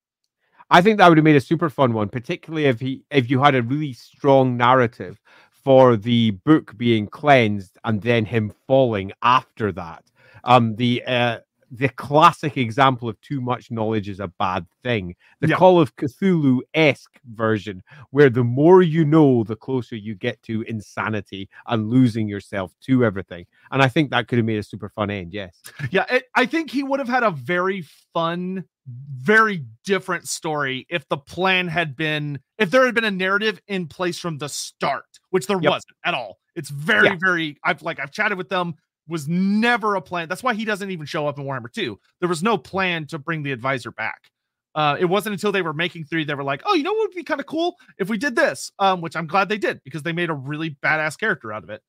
[0.71, 3.43] I think that would have made a super fun one, particularly if he if you
[3.43, 5.21] had a really strong narrative
[5.51, 10.05] for the book being cleansed and then him falling after that.
[10.45, 11.39] Um, the uh,
[11.77, 15.17] the classic example of too much knowledge is a bad thing.
[15.41, 15.57] The Yeah.
[15.57, 20.63] Call of Cthulhu esque version, where the more you know, the closer you get to
[20.63, 23.47] insanity and losing yourself to everything.
[23.73, 25.33] And I think that could have made a super fun end.
[25.35, 25.63] Yes.
[25.91, 31.09] Yeah, it, I think he would have had a very fun, very different story if
[31.09, 35.07] the plan had been if there had been a narrative in place from the start,
[35.31, 35.71] which there Yep.
[35.71, 36.39] wasn't at all.
[36.55, 37.17] It's very, Yeah.
[37.21, 37.57] very.
[37.65, 38.77] I've like I've chatted with them.
[39.07, 40.29] Was never a plan.
[40.29, 41.99] That's why he doesn't even show up in Warhammer 2.
[42.21, 44.31] There was no plan to bring the advisor back.
[44.75, 47.09] Uh, it wasn't until they were making three they were like, oh, you know what
[47.09, 49.81] would be kind of cool if we did this, um, which I'm glad they did
[49.85, 51.81] because they made a really badass character out of it.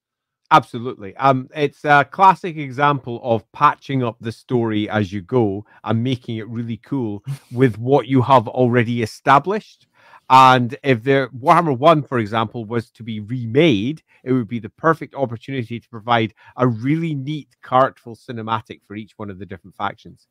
[0.52, 1.16] Absolutely.
[1.18, 6.38] Um, it's a classic example of patching up the story as you go and making
[6.38, 9.88] it really cool with what you have already established.
[10.30, 14.70] And if the Warhammer One, for example, was to be remade, it would be the
[14.70, 19.76] perfect opportunity to provide a really neat, characterful cinematic for each one of the different
[19.76, 20.28] factions.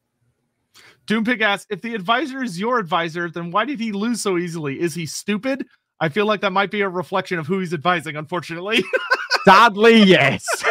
[1.07, 4.81] Doompig asks, if the advisor is your advisor, then why did he lose so easily?
[4.81, 5.67] Is he stupid?
[6.01, 8.83] I feel like that might be a reflection of who he's advising, unfortunately.
[9.45, 10.45] Sadly, yes.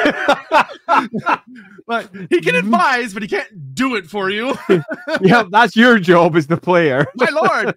[1.87, 2.57] but he can mm-hmm.
[2.57, 4.57] advise, but he can't do it for you.
[5.21, 7.05] yeah, that's your job as the player.
[7.15, 7.75] My lord.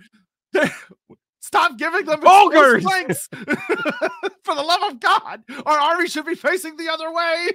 [1.47, 2.83] Stop giving them Ogres!
[4.43, 5.45] for the love of God.
[5.65, 7.51] Our army should be facing the other way.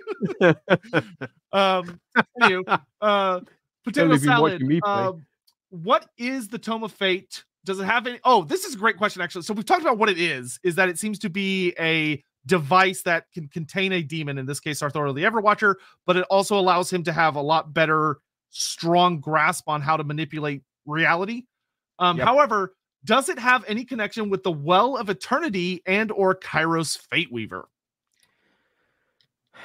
[1.51, 1.99] um
[2.41, 3.41] anywho, uh
[3.83, 4.63] potato salad.
[4.85, 5.25] Um,
[5.71, 7.43] what is the tome of fate?
[7.65, 8.17] Does it have any?
[8.23, 9.41] Oh, this is a great question, actually.
[9.41, 10.57] So we've talked about what it is.
[10.63, 14.61] Is that it seems to be a device that can contain a demon, in this
[14.61, 15.75] case, Sarthorael the Everwatcher,
[16.07, 18.19] but it also allows him to have a lot better,
[18.51, 21.43] strong grasp on how to manipulate reality.
[21.99, 22.25] Um, Yep.
[22.25, 22.73] However,
[23.05, 27.67] does it have any connection with the Well of Eternity and or Kairos Fate Weaver?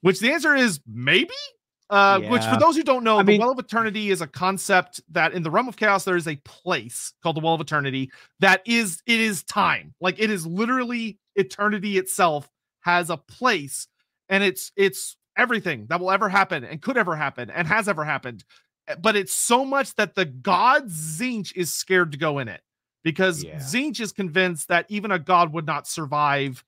[0.00, 1.34] Which the answer is maybe.
[1.90, 4.26] Uh, Which, for those who don't know, I the mean- Well of Eternity is a
[4.26, 7.60] concept that in the realm of chaos there is a place called the Well of
[7.62, 8.10] Eternity
[8.40, 12.48] that is it is time, like it is literally eternity itself
[12.80, 13.88] has a place,
[14.28, 18.04] and it's it's everything that will ever happen and could ever happen and has ever
[18.04, 18.44] happened.
[19.00, 22.62] But it's so much that the god Tzeentch is scared to go in it
[23.02, 23.56] because Yeah.
[23.56, 26.64] Tzeentch is convinced that even a god would not survive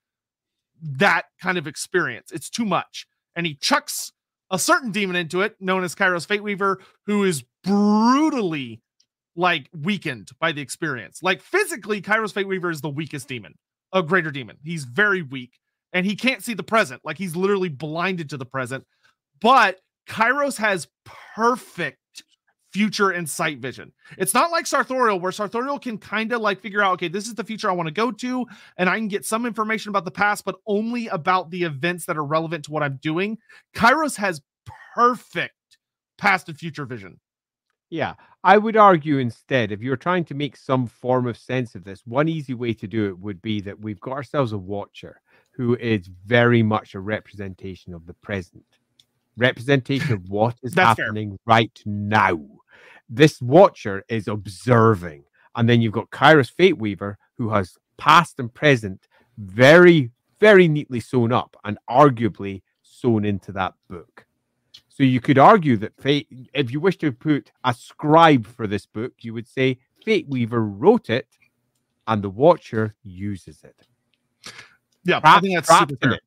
[0.83, 2.31] that kind of experience.
[2.33, 3.07] It's too much.
[3.37, 4.13] And he chucks
[4.51, 8.81] a certain demon into it, known as Kairos Fate Weaver, who is brutally
[9.37, 11.23] like weakened by the experience.
[11.23, 13.55] Like physically, Kairos Fate Weaver is the weakest demon,
[13.93, 14.57] a greater demon.
[14.65, 15.59] He's very weak
[15.93, 17.03] and he can't see the present.
[17.05, 18.85] Like he's literally blinded to the present.
[19.41, 20.89] But Kairos has
[21.35, 21.99] perfect
[22.73, 23.93] future and sight vision.
[24.19, 27.35] It's not like Sarthorael, where Sarthorael can kind of like figure out, okay, this is
[27.35, 30.11] the future I want to go to, and I can get some information about the
[30.11, 33.39] past, but only about the events that are relevant to what I'm doing.
[33.75, 34.41] Kairos has
[34.95, 35.55] perfect
[36.19, 37.19] past and future vision.
[37.91, 41.83] Yeah, I would argue instead, if you're trying to make some form of sense of
[41.83, 45.21] this, one easy way to do it would be that we've got ourselves a watcher
[45.51, 48.65] who is very much a representation of the present,
[49.37, 51.07] representation of what is That's fair.
[51.07, 52.41] happening right now.
[53.11, 55.25] This watcher is observing.
[55.57, 61.01] And then you've got Kairos Fate Weaver, who has past and present very, very neatly
[61.01, 64.27] sewn up and arguably sewn into that book.
[64.89, 68.87] So you could argue that Fate, if you wish to put a scribe for this
[68.87, 71.27] book, you would say Fate Weaver wrote it
[72.07, 73.87] and the Watcher uses it.
[75.05, 76.23] Yeah, I Trapped, think that's trapped super in it.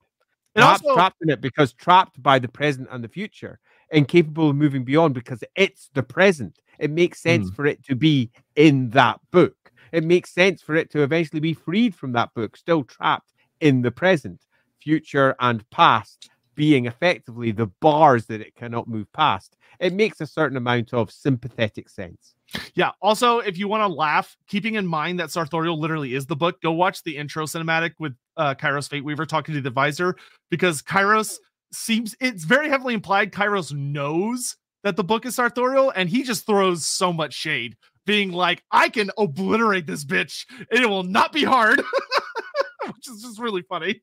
[0.55, 3.59] And Trapped, also, trapped in it because trapped by the present and the future,
[3.91, 6.59] incapable of moving beyond because it's the present.
[6.79, 7.55] It makes sense Hmm.
[7.55, 9.55] for it to be in that book.
[9.91, 13.81] It makes sense for it to eventually be freed from that book, still trapped in
[13.81, 14.41] the present,
[14.81, 19.57] future, and past being effectively the bars that it cannot move past.
[19.79, 22.35] It makes a certain amount of sympathetic sense.
[22.75, 22.91] Yeah.
[23.01, 26.61] Also, if you want to laugh, keeping in mind that Sarthorael literally is the book,
[26.61, 30.15] go watch the intro cinematic with uh, Kairos Fate Weaver talking to the advisor
[30.51, 31.37] because Kairos
[31.71, 36.45] seems it's very heavily implied Kairos knows that the book is Sarthorael and he just
[36.45, 41.31] throws so much shade, being like, I can obliterate this bitch and it will not
[41.31, 41.79] be hard,
[42.85, 44.01] which is just really funny.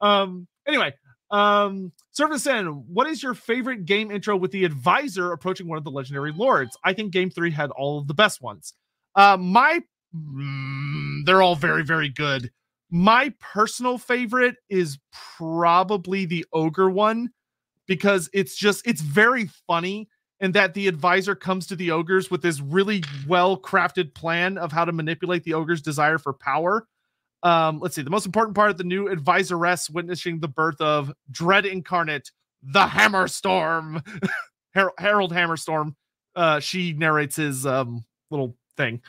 [0.00, 0.94] Um, anyway,
[1.30, 5.84] um, Service N, what is your favorite game intro with the advisor approaching one of
[5.84, 6.76] the legendary lords?
[6.84, 8.74] I think game three had all of the best ones.
[9.14, 9.80] Uh, my
[10.14, 12.50] mm, they're all very, very good.
[12.90, 14.98] My personal favorite is
[15.36, 17.30] probably the ogre one
[17.86, 20.08] because it's just it's very funny
[20.40, 24.72] and that the advisor comes to the ogres with this really well crafted plan of
[24.72, 26.86] how to manipulate the ogre's desire for power.
[27.42, 28.02] Um, let's see.
[28.02, 32.30] The most important part of the new advisoress witnessing the birth of Dread Incarnate,
[32.62, 34.02] the Hammer Storm.
[34.74, 35.94] Harald Hammerstorm.
[36.36, 39.02] Uh, she narrates his um little thing.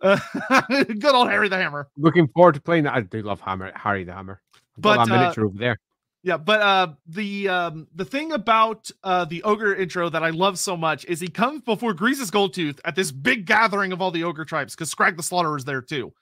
[0.00, 0.18] Uh,
[0.68, 1.88] good old Harry the Hammer.
[1.96, 2.94] Looking forward to playing that.
[2.94, 4.40] I do love Hammer, Harry the Hammer.
[4.54, 5.78] I've got But, that uh, miniature over there.
[6.24, 10.58] Yeah, but uh the um the thing about uh the ogre intro that I love
[10.58, 14.24] so much is he comes before Greasus Goldtooth at this big gathering of all the
[14.24, 16.12] ogre tribes because Skrag the Slaughterer is there too.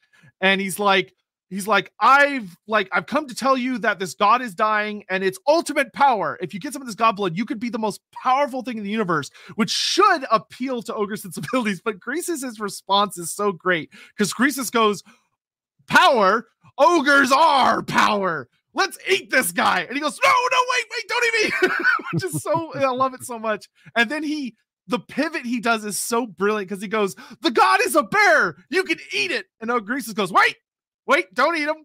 [0.40, 1.12] And he's like,
[1.50, 5.22] he's like, I've like I've come to tell you that this god is dying and
[5.22, 6.38] it's ultimate power.
[6.40, 8.78] If you get some of this god blood, you could be the most powerful thing
[8.78, 11.82] in the universe, which should appeal to ogre sensibilities.
[11.84, 15.02] But Grease's response is so great because Greasus goes,
[15.88, 16.46] Power,
[16.78, 19.80] ogres are power let's eat this guy.
[19.80, 21.68] And he goes, no, no, wait, wait, don't eat me.
[22.12, 23.68] Which is so, I love it so much.
[23.96, 24.54] And then he,
[24.86, 28.56] the pivot he does is so brilliant because he goes, the god is a bear.
[28.70, 29.46] You can eat it.
[29.60, 30.56] And Ogresus goes, wait,
[31.06, 31.84] wait, don't eat him.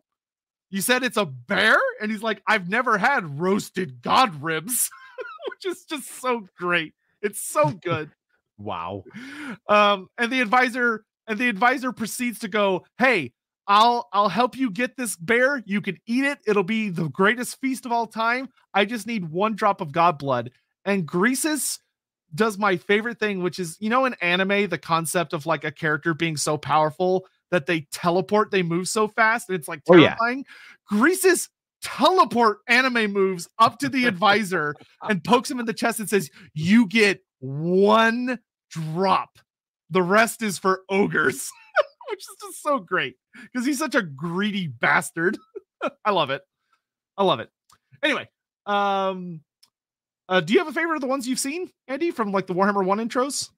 [0.69, 1.77] You said it's a bear?
[2.01, 4.89] And he's like, I've never had roasted god ribs,
[5.49, 6.93] which is just so great.
[7.21, 8.11] It's so good.
[8.57, 9.03] Wow.
[9.67, 13.33] Um, and the advisor and the advisor proceeds to go, "Hey,
[13.67, 15.63] I'll I'll help you get this bear.
[15.65, 16.39] You can eat it.
[16.45, 18.49] It'll be the greatest feast of all time.
[18.73, 20.51] I just need one drop of god blood."
[20.85, 21.79] And Greasus
[22.33, 25.71] does my favorite thing, which is you know in anime the concept of like a
[25.71, 29.95] character being so powerful that they teleport, they move so fast, and it's like Oh,
[29.95, 30.09] yeah.
[30.09, 30.45] terrifying.
[30.91, 31.49] Greasus
[31.81, 36.29] teleport anime moves up to the advisor and pokes him in the chest and says,
[36.53, 39.39] "You get one drop.
[39.89, 41.49] The rest is for ogres."
[42.09, 43.15] Which is just so great
[43.51, 45.37] because he's such a greedy bastard.
[46.05, 46.41] I love it.
[47.17, 47.49] I love it.
[48.03, 48.29] Anyway,
[48.65, 49.41] um
[50.27, 52.53] uh, do you have a favorite of the ones you've seen, Andy, from like the
[52.55, 53.51] Warhammer 1 intros?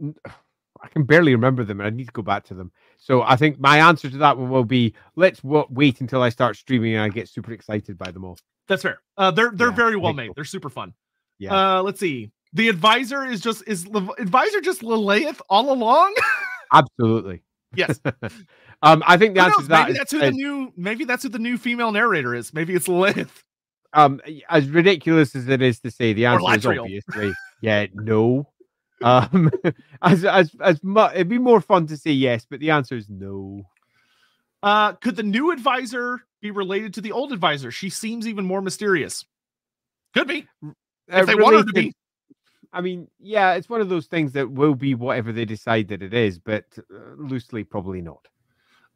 [0.00, 2.70] I can barely remember them, and I need to go back to them.
[2.96, 6.28] So I think my answer to that one will be: let's w- wait until I
[6.28, 8.38] start streaming and I get super excited by them all.
[8.68, 9.00] That's fair.
[9.16, 10.26] Uh, they're they're Yeah, very well made.
[10.26, 10.32] you.
[10.36, 10.94] They're super fun.
[11.38, 12.30] Yeah, Uh, let's see.
[12.52, 13.86] The advisor is just is
[14.18, 16.14] advisor just Lilith all along?
[16.72, 17.42] absolutely.
[17.74, 18.00] Yes.
[18.84, 21.04] Um, I think the answer to that Maybe is- that's who the is, new maybe
[21.04, 22.52] that's who the new female narrator is.
[22.52, 23.44] Maybe it's Lilith.
[23.92, 28.48] um, as ridiculous as it is to say, the answer is obviously yeah, no.
[29.02, 29.50] Um,
[30.02, 33.08] as as as mu- it'd be more fun to say yes, but the answer is
[33.08, 33.62] no.
[34.62, 37.70] Uh, could the new advisor be related to the old advisor?
[37.72, 39.24] She seems even more mysterious.
[40.14, 40.46] Could be.
[40.64, 40.70] Uh,
[41.08, 41.92] If they want her to be.
[42.72, 46.02] I mean, yeah, it's one of those things that will be whatever they decide that
[46.02, 48.26] it is, but uh, loosely probably not.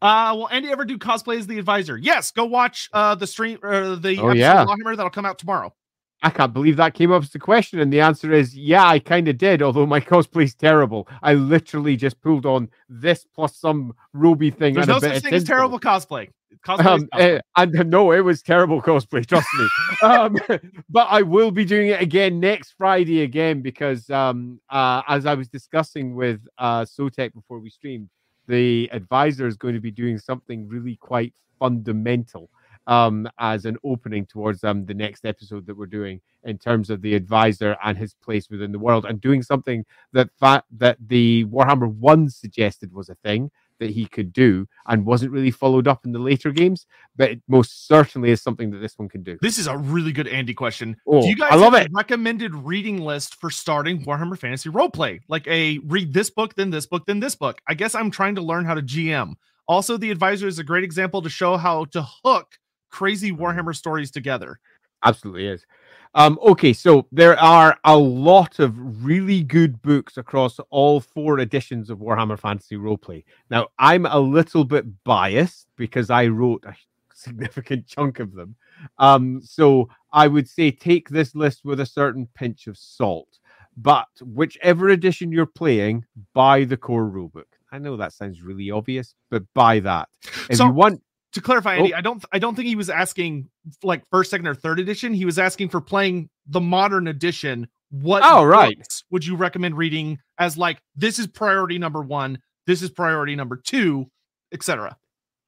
[0.02, 1.96] Uh, will Andy ever do cosplay as the advisor?
[1.96, 2.30] Yes.
[2.30, 4.62] Go watch uh the stream or the Oh, episode yeah.
[4.62, 5.74] of Warhammer that'll come out tomorrow.
[6.22, 8.98] I can't believe that came up as the question, and the answer is yeah, I
[8.98, 9.62] kind of did.
[9.62, 14.74] Although my cosplay's terrible, I literally just pulled on this plus some Ruby thing.
[14.74, 16.28] There's and no a bit such thing as terrible cosplay.
[16.66, 17.36] Cosplay Um, cosplay.
[17.36, 19.26] eh, and no, it was terrible cosplay.
[19.26, 19.68] Trust me.
[20.08, 20.36] um,
[20.88, 25.34] but I will be doing it again next Friday again because, um, uh, as I
[25.34, 28.08] was discussing with uh, Sotek before we streamed,
[28.48, 32.48] the advisor is going to be doing something really quite fundamental
[32.86, 37.02] um, as an opening towards um, the next episode that we're doing in terms of
[37.02, 41.44] the advisor and his place within the world, and doing something that fa- that the
[41.46, 46.06] Warhammer One suggested was a thing that he could do and wasn't really followed up
[46.06, 49.36] in the later games, but it most certainly is something that this one can do.
[49.42, 50.96] This is a really good Andy question.
[51.06, 51.90] Oh, Do you guys I love have a it.
[51.92, 55.20] recommended reading list for starting Warhammer Fantasy Roleplay?
[55.28, 57.60] Like a read this book, then this book, then this book.
[57.68, 59.34] I guess I'm trying to learn how to GM.
[59.68, 62.54] Also, the advisor is a great example to show how to hook
[62.96, 64.58] crazy Warhammer stories together.
[65.04, 65.66] Absolutely is.
[66.14, 71.90] Um, okay, so there are a lot of really good books across all four editions
[71.90, 73.22] of Warhammer Fantasy Roleplay.
[73.50, 76.74] Now, I'm a little bit biased because I wrote a
[77.14, 78.56] significant chunk of them.
[78.98, 83.38] Um, so I would say take this list with a certain pinch of salt.
[83.76, 87.44] But whichever edition you're playing, buy the core rulebook.
[87.70, 90.08] I know that sounds really obvious, but buy that.
[90.48, 91.02] If So- you want
[91.36, 91.80] To clarify, Oh.
[91.80, 93.50] Andy, I don't I don't think he was asking
[93.82, 95.12] like first, second, or third edition.
[95.12, 97.68] He was asking for playing the modern edition.
[97.90, 98.74] What Oh, right.
[98.78, 103.36] books would you recommend reading as like this is priority number one, this is priority
[103.36, 104.06] number two,
[104.50, 104.96] etc.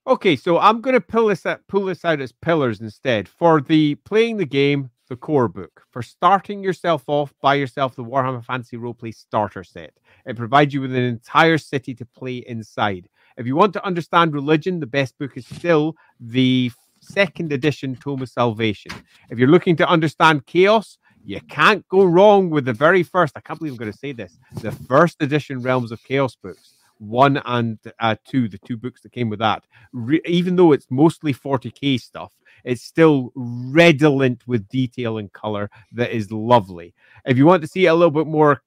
[0.07, 3.27] Okay, so I'm going to pull this out, pull this out as pillars instead.
[3.29, 5.83] For the playing the game, the core book.
[5.91, 9.93] For starting yourself off, buy yourself the Warhammer Fantasy Roleplay starter set.
[10.27, 13.09] It provides you with an entire city to play inside.
[13.39, 18.23] If you want to understand religion, the best book is still the second edition Tome
[18.23, 18.91] of Salvation.
[19.31, 23.37] If you're looking to understand chaos, you can't go wrong with the very first.
[23.37, 24.39] I can't believe I'm going to say this.
[24.61, 29.13] The first edition Realms of Chaos books, one and uh, two, the two books that
[29.13, 29.63] came with that.
[29.93, 32.33] Re- even though it's mostly 40k stuff,
[32.65, 36.93] It's still redolent with detail and color that is lovely.
[37.25, 38.63] If you want to see a little bit more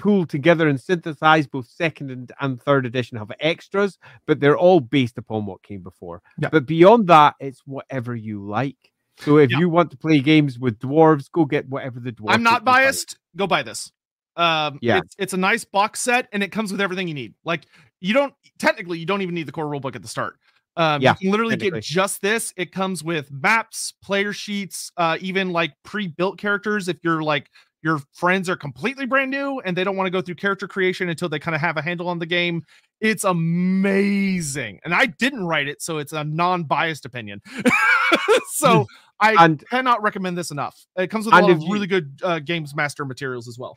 [0.00, 4.80] pulled together and synthesized, both second and, and third edition have extras, but they're all
[4.80, 6.22] based upon what came before.
[6.38, 6.48] Yeah.
[6.50, 8.76] But beyond that, it's whatever you like.
[9.18, 9.58] So if Yeah.
[9.58, 12.32] you want to play games with dwarves, go get whatever the dwarves.
[12.32, 12.84] I'm not you like.
[12.84, 13.18] biased.
[13.36, 13.92] Go buy this.
[14.36, 14.98] Um, Yeah.
[14.98, 17.34] it's, it's a nice box set and it comes with everything you need.
[17.44, 17.66] Like
[18.00, 20.38] you don't technically you don't even need the core rulebook at the start.
[20.76, 22.54] Um, Yeah, you can literally get just this.
[22.56, 26.88] It comes with maps, player sheets, uh, even like pre-built characters.
[26.88, 27.50] If you're like
[27.82, 31.08] your friends are completely brand new and they don't want to go through character creation
[31.08, 32.62] until they kind of have a handle on the game,
[33.00, 34.80] it's amazing.
[34.84, 37.40] And I didn't write it, so it's a non-biased opinion.
[38.50, 38.86] so
[39.20, 40.84] I And cannot recommend this enough.
[40.96, 43.76] It comes with a lot of you- really good uh, games master materials as well.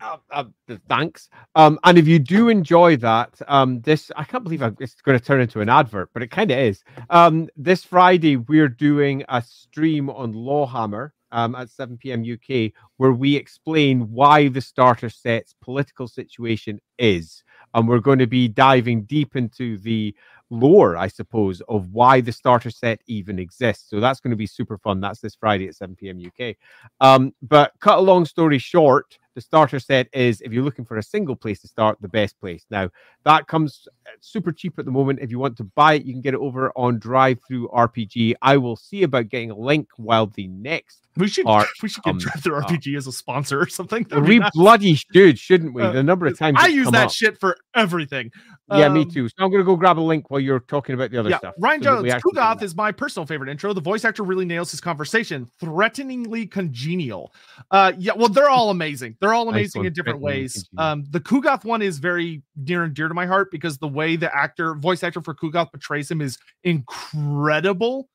[0.00, 0.44] uh, uh,
[0.88, 1.28] thanks.
[1.54, 5.16] Um, and if you do enjoy that, um, this I can't believe I'm, it's going
[5.18, 6.82] to turn into an advert, but it kind of is.
[7.10, 12.22] Um, this Friday we're doing a stream on Lawhammer um, at 7 p.m.
[12.22, 17.42] UK where we explain why the starter set's political situation is,
[17.74, 20.14] and we're going to be diving deep into the
[20.54, 23.90] lore, I suppose, of why the starter set even exists.
[23.90, 25.00] So that's going to be super fun.
[25.00, 26.20] That's this Friday at 7 p.m.
[26.24, 26.56] UK.
[27.00, 30.96] Um, but cut a long story short, the starter set is if you're looking for
[30.96, 32.64] a single place to start, the best place.
[32.70, 32.88] Now
[33.24, 35.18] that comes uh, super cheap at the moment.
[35.20, 38.34] If you want to buy it, you can get it over on DriveThruRPG.
[38.42, 41.00] I will see about getting a link while the next.
[41.16, 42.60] We should Art we should get Drive Through.
[42.60, 44.04] RPG as a sponsor or something.
[44.08, 44.50] That'd be We nice.
[44.54, 45.82] bloody should, shouldn't we?
[45.82, 47.12] The number of times I use that up.
[47.12, 48.30] shit for everything.
[48.72, 49.28] Yeah, me Um, too.
[49.28, 51.38] So I'm going to go grab a link while you're talking about the other yeah,
[51.38, 51.54] stuff.
[51.58, 52.64] Ryan so Jones, we actually do Ku'gath that.
[52.64, 53.74] is my personal favorite intro.
[53.74, 57.34] The voice actor really nails his conversation, threateningly congenial.
[57.70, 59.16] Uh, yeah, well, they're all amazing.
[59.20, 60.66] They're all amazing one, in different ways.
[60.78, 64.16] Um, the Ku'gath one is very near and dear to my heart because the way
[64.16, 68.08] the actor, voice actor for Ku'gath portrays him is incredible.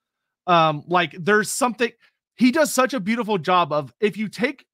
[0.48, 1.92] Um, like there's something
[2.38, 4.66] he does such a beautiful job of if you take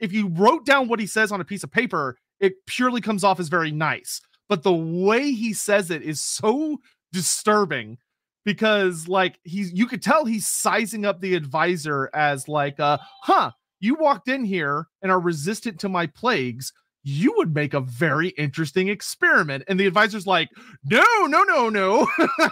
[0.00, 3.22] if you wrote down what he says on a piece of paper, it purely comes
[3.22, 4.20] off as very nice.
[4.50, 6.78] But the way he says it is so
[7.14, 7.98] disturbing
[8.44, 13.52] because like he's you could tell he's sizing up the advisor as like uh huh
[13.80, 16.72] you walked in here and are resistant to my plagues.
[17.02, 19.64] You would make a very interesting experiment.
[19.68, 20.50] And the advisor's like
[20.84, 22.06] no no no no.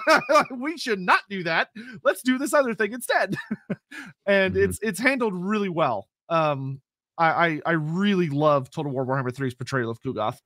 [0.57, 1.69] We should not do that.
[2.05, 3.37] Let's do this other thing instead.
[4.27, 4.65] And Mhm.
[4.65, 6.09] it's it's handled really well.
[6.29, 6.81] Um
[7.19, 10.39] I, I i really love total war warhammer 3's portrayal of Ku'gath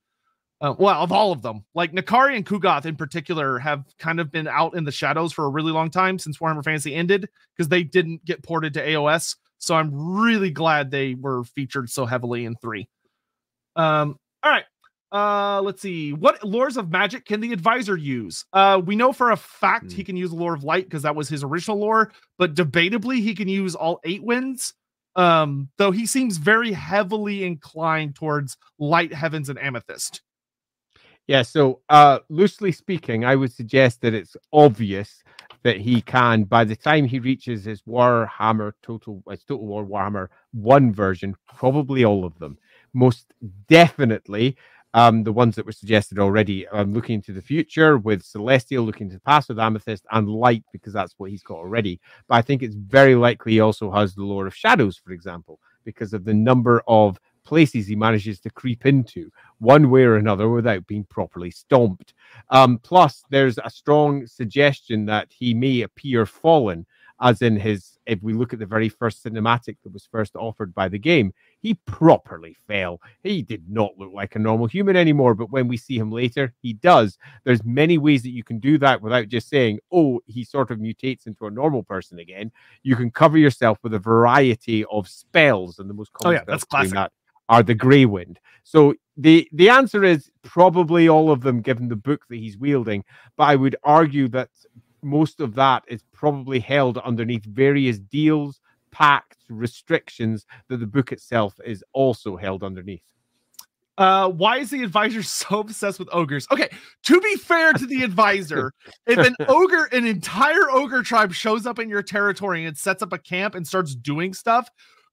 [0.63, 4.31] uh, well, of all of them, like N'Kari and Ku'gath in particular, have kind of
[4.31, 7.67] been out in the shadows for a really long time since Warhammer Fantasy ended because
[7.67, 9.35] they didn't get ported to AOS.
[9.57, 12.87] So I'm really glad they were featured so heavily in three.
[13.75, 14.63] Um, all right.
[15.11, 16.11] Uh, let's see.
[16.13, 18.45] What lores of magic can the advisor use?
[18.51, 19.97] Uh, we know for a fact Hmm.
[19.97, 23.21] he can use the lore of light because that was his original lore, but debatably
[23.21, 24.73] he can use all eight winds.
[25.15, 30.22] Um, though he seems very heavily inclined towards light heavens and amethyst.
[31.27, 35.23] Yeah, so uh loosely speaking, I would suggest that it's obvious
[35.63, 40.27] that he can, by the time he reaches his Warhammer Total, his Total War Warhammer
[40.51, 42.57] one version, probably all of them.
[42.93, 43.27] Most
[43.69, 44.57] definitely,
[44.93, 46.67] um, the ones that were suggested already.
[46.69, 50.63] I'm looking into the future with Celestial, looking to the past with Amethyst and Light
[50.73, 52.01] because that's what he's got already.
[52.27, 55.59] But I think it's very likely he also has the Lore of Shadows, for example,
[55.85, 60.49] because of the number of places he manages to creep into one way or another
[60.49, 62.13] without being properly stomped.
[62.49, 66.85] Um, plus, there's a strong suggestion that he may appear fallen,
[67.21, 70.73] as in his, if we look at the very first cinematic that was first offered
[70.73, 72.99] by the game, he properly fell.
[73.21, 76.53] He did not look like a normal human anymore, but when we see him later,
[76.61, 77.17] he does.
[77.45, 80.79] There's many ways that you can do that without just saying, oh, he sort of
[80.79, 82.51] mutates into a normal person again.
[82.81, 86.43] You can cover yourself with a variety of spells, and the most common Oh, yeah,
[86.45, 86.93] that's classic.
[86.93, 87.13] that
[87.49, 88.39] are the Grey Wind.
[88.63, 93.03] So the the answer is probably all of them, given the book that he's wielding.
[93.37, 94.49] But I would argue that
[95.01, 101.55] most of that is probably held underneath various deals, pacts, restrictions that the book itself
[101.65, 103.03] is also held underneath.
[103.97, 106.47] Uh, why is the advisor so obsessed with ogres?
[106.51, 106.69] Okay,
[107.03, 108.73] to be fair to the advisor,
[109.05, 113.13] if an ogre, an entire ogre tribe shows up in your territory and sets up
[113.13, 114.67] a camp and starts doing stuff,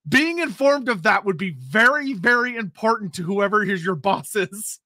[0.08, 4.80] being informed of that would be very, very important to whoever is your bosses.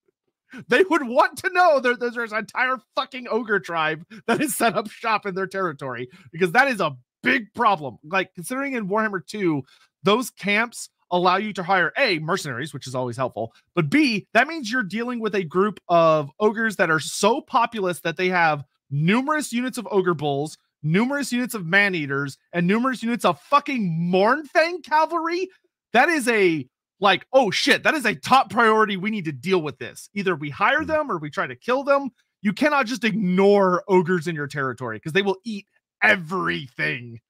[0.68, 4.76] They would want to know that there's an entire fucking ogre tribe that is set
[4.76, 7.98] up shop in their territory because that is a big problem.
[8.04, 9.62] Like considering in Warhammer 2,
[10.04, 14.48] those camps allow you to hire A, mercenaries, which is always helpful, but B, that
[14.48, 18.64] means you're dealing with a group of ogres that are so populous that they have
[18.90, 24.10] numerous units of ogre bulls, numerous units of man eaters, and numerous units of fucking
[24.12, 25.48] Mornfang cavalry.
[25.92, 26.68] That is a
[27.00, 28.96] like, oh shit, that is a top priority.
[28.96, 30.08] We need to deal with this.
[30.14, 30.86] Either we hire Mm.
[30.86, 32.10] them or we try to kill them.
[32.42, 35.66] You cannot just ignore ogres in your territory because they will eat
[36.02, 37.20] everything,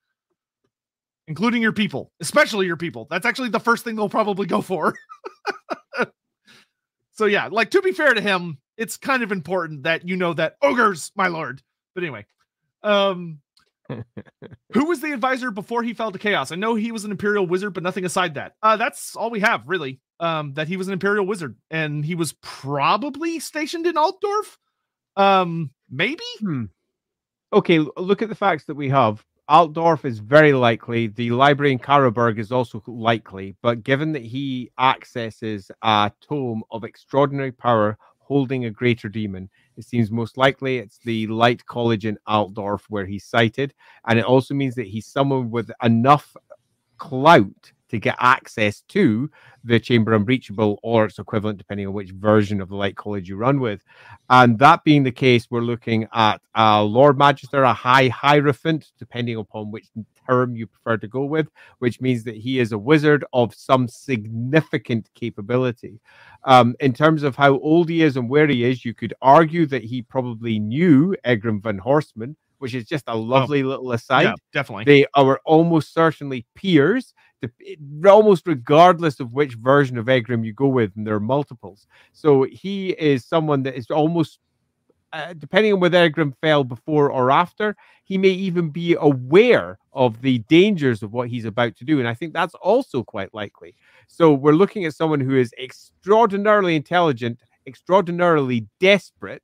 [1.29, 3.07] including your people, especially your people.
[3.11, 4.95] That's actually the first thing they'll probably go for.
[7.13, 10.35] so yeah, like to be fair to him, it's kind of important that you know
[10.35, 11.63] that ogres, my lord.
[11.95, 12.27] But anyway,
[12.83, 13.41] um,
[13.89, 16.53] who was the advisor before he fell to chaos?
[16.53, 18.55] I know he was an imperial wizard, but nothing aside that.
[18.63, 20.01] Uh, that's all we have really.
[20.21, 24.57] Um, that he was an imperial wizard and he was probably stationed in Altdorf.
[25.17, 26.25] Um, maybe.
[26.39, 26.65] Hmm.
[27.53, 29.25] Okay, look at the facts that we have.
[29.49, 31.09] Altdorf is very likely.
[31.09, 33.57] The library in Karaberg is also likely.
[33.63, 39.85] But given that he accesses a tome of extraordinary power holding a greater demon, it
[39.85, 43.75] seems most likely it's the Light College in Altdorf where he's cited.
[44.07, 46.37] And it also means that he's someone with enough
[46.99, 49.31] clout to get access to
[49.63, 53.37] the Chamber Unbreachable or its equivalent, depending on which version of the Light College you
[53.37, 53.83] run with.
[54.29, 59.37] And that being the case, we're looking at a Lord Magister, a High Hierophant, depending
[59.37, 59.87] upon which
[60.29, 61.49] term you prefer to go with,
[61.79, 66.01] which means that he is a wizard of some significant capability.
[66.45, 69.67] Um, in terms of how old he is and where he is, you could argue
[69.67, 74.23] that he probably knew Egrimm van Horstmann, which is just a lovely little aside.
[74.23, 74.85] yeah, definitely.
[74.85, 77.15] They are almost certainly peers,
[78.09, 81.87] almost regardless of which version of Egrimm you go with, and there are multiples.
[82.13, 84.39] So he is someone that is almost,
[85.13, 90.21] uh, depending on whether Egrimm fell before or after, he may even be aware of
[90.21, 91.99] the dangers of what he's about to do.
[91.99, 93.75] And I think that's also quite likely.
[94.09, 99.43] So we're looking at someone who is extraordinarily intelligent, extraordinarily desperate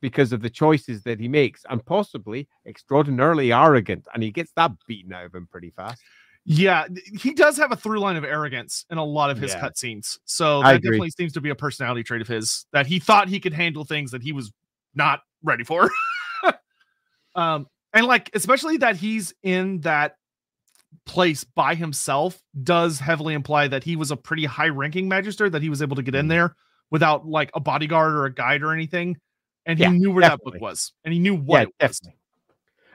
[0.00, 4.06] because of the choices that he makes, and possibly extraordinarily arrogant.
[4.12, 6.02] And he gets that beaten out of him pretty fast.
[6.44, 6.86] Yeah,
[7.20, 9.60] he does have a through line of arrogance in a lot of his Yeah.
[9.62, 10.18] cutscenes.
[10.24, 13.38] So that definitely seems to be a personality trait of his that he thought he
[13.38, 14.52] could handle things that he was
[14.94, 15.88] not ready for.
[17.36, 20.16] um, and like especially that he's in that
[21.06, 25.62] place by himself does heavily imply that he was a pretty high ranking magister that
[25.62, 26.30] he was able to get in Mhm.
[26.30, 26.56] there
[26.90, 29.16] without like a bodyguard or a guide or anything.
[29.64, 32.00] And he Yeah, knew where that book was, and he knew what yeah, it was.
[32.00, 32.18] definitely.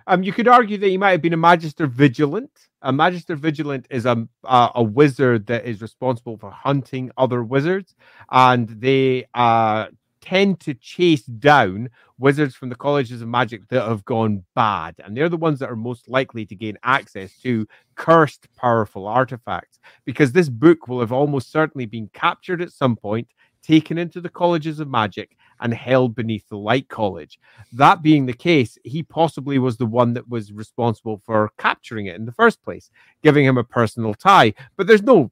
[0.10, 2.50] Um, you could argue that he might have been a Magister Vigilant.
[2.82, 7.94] A Magister Vigilant is a, a a wizard that is responsible for hunting other wizards,
[8.32, 9.88] and they uh,
[10.22, 15.16] tend to chase down wizards from the colleges of magic that have gone bad, and
[15.16, 19.80] they're the ones that are most likely to gain access to cursed, powerful artifacts.
[20.06, 23.27] Because this book will have almost certainly been captured at some point,
[23.61, 27.40] taken into the colleges of magic, and held beneath the Light College.
[27.74, 32.16] That being the case, he possibly was the one that was responsible for capturing it
[32.16, 32.90] in the first place,
[33.24, 34.53] giving him a personal tie.
[34.76, 35.32] But there's no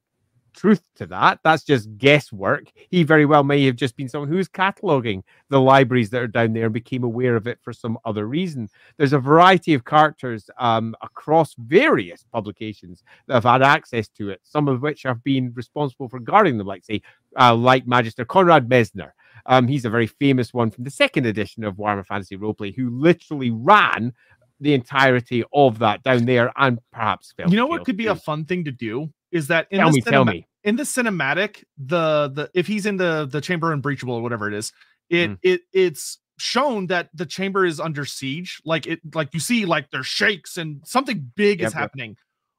[0.56, 1.38] truth to that.
[1.44, 2.72] That's just guesswork.
[2.88, 6.26] He very well may have just been someone who was cataloging the libraries that are
[6.26, 8.68] down there and became aware of it for some other reason.
[8.96, 14.40] There's a variety of characters um, across various publications that have had access to it,
[14.42, 17.02] some of which have been responsible for guarding them, like, say,
[17.38, 19.12] uh, like Magister Conrad Mesner.
[19.48, 22.90] Um, he's a very famous one from the second edition of Warhammer Fantasy Roleplay, who
[22.90, 24.12] literally ran
[24.60, 28.10] the entirety of that down there and perhaps fell You know what could be too.
[28.10, 30.46] a fun thing to do is that in tell the me, tell me.
[30.64, 34.54] in the cinematic, the the if he's in the the chamber unbreachable or whatever it
[34.54, 34.72] is,
[35.10, 35.38] it Mm.
[35.42, 38.60] it it's shown that the chamber is under siege.
[38.64, 41.80] Like it like you see like there's shakes and something big Yep, is yep.
[41.80, 42.16] happening.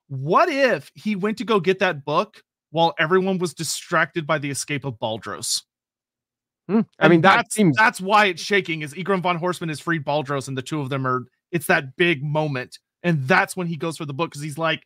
[0.07, 2.41] What if he went to go get that book
[2.71, 5.63] while everyone was distracted by the escape of Baudros?
[6.67, 8.81] Hmm, I mean, that that's, seems that's why it's shaking.
[8.81, 11.25] Is Egrimm von Horstmann is freed Baudros, and the two of them are.
[11.51, 14.85] It's that big moment, and that's when he goes for the book because he's like,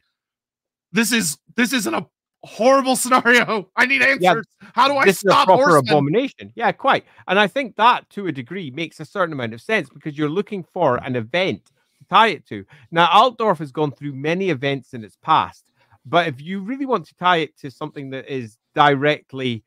[0.91, 2.05] "This is this isn't a
[2.43, 3.67] horrible scenario.
[3.75, 4.45] I need answers.
[4.73, 6.53] How do I this is a stop proper Horseman?" abomination.
[6.53, 7.05] Yeah, quite.
[7.27, 10.29] And I think that, to a degree, makes a certain amount of sense because you're
[10.29, 11.65] looking for an event
[11.97, 12.63] to tie it to.
[12.91, 15.65] Now, Altdorf has gone through many events in its past,
[16.05, 19.63] but if you really want to tie it to something that is directly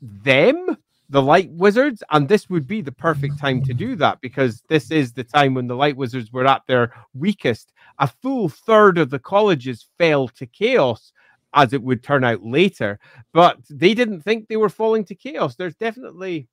[0.00, 0.76] them,
[1.08, 4.90] the Light Wizards, and this would be the perfect time to do that because this
[4.90, 7.72] is the time when the Light Wizards were at their weakest.
[7.98, 11.12] A full third of the colleges fell to chaos
[11.54, 12.98] as it would turn out later
[13.32, 16.46] but they didn't think they were falling to chaos there's definitely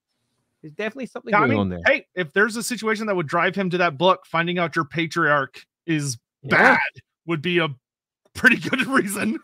[0.61, 3.27] there's definitely something I going mean, on there hey, if there's a situation that would
[3.27, 6.57] drive him to that book, finding out your patriarch is Yeah.
[6.75, 7.67] bad would be a
[8.33, 9.39] pretty good reason.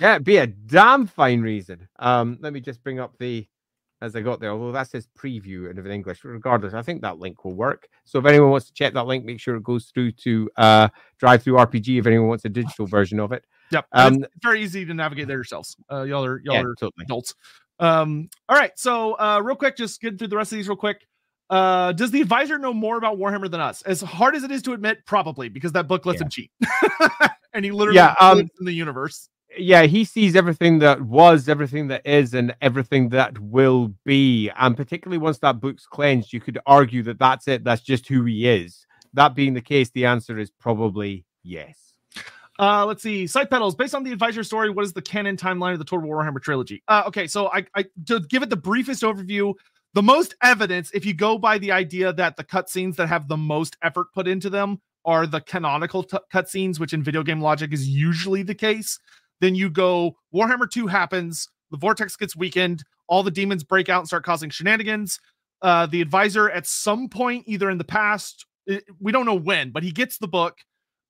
[0.00, 3.46] yeah it'd be a damn fine reason um let me just bring up the
[4.00, 6.24] as I got there, although that says preview and in English.
[6.24, 7.88] Regardless, I think that link will work.
[8.04, 10.88] So if anyone wants to check that link, make sure it goes through to uh,
[11.20, 11.98] DriveThruRPG.
[11.98, 15.26] If anyone wants a digital version of it, yep, um, it's very easy to navigate
[15.26, 15.76] there yourselves.
[15.90, 17.04] Uh, y'all are y'all yeah, are totally.
[17.04, 17.34] adults.
[17.80, 20.76] Um, all right, so uh, real quick, just get through the rest of these real
[20.76, 21.06] quick.
[21.50, 23.82] Uh, does the advisor know more about Warhammer than us?
[23.82, 26.24] As hard as it is to admit, probably because that book lets yeah.
[26.24, 26.50] him cheat,
[27.52, 31.48] and he literally yeah, um, lives in the universe yeah, he sees everything that was,
[31.48, 34.50] everything that is, and everything that will be.
[34.58, 37.64] And particularly once that book's cleansed, you could argue that that's it.
[37.64, 38.86] That's just who he is.
[39.14, 41.94] That being the case, the answer is probably yes.
[42.58, 43.26] Uh, let's see.
[43.26, 44.68] Side pedals based on the advisor story.
[44.68, 46.82] What is the canon timeline of the Total Warhammer trilogy?
[46.88, 49.54] Uh, okay, so I, I to give it the briefest overview,
[49.94, 53.36] the most evidence, if you go by the idea that the cutscenes that have the
[53.36, 57.72] most effort put into them are the canonical t- cutscenes, which in video game logic
[57.72, 58.98] is usually the case.
[59.40, 64.00] Then you go Warhammer 2 happens, the vortex gets weakened, all the demons break out
[64.00, 65.18] and start causing shenanigans.
[65.62, 69.70] Uh, the advisor at some point, either in the past, it, we don't know when,
[69.70, 70.58] but he gets the book.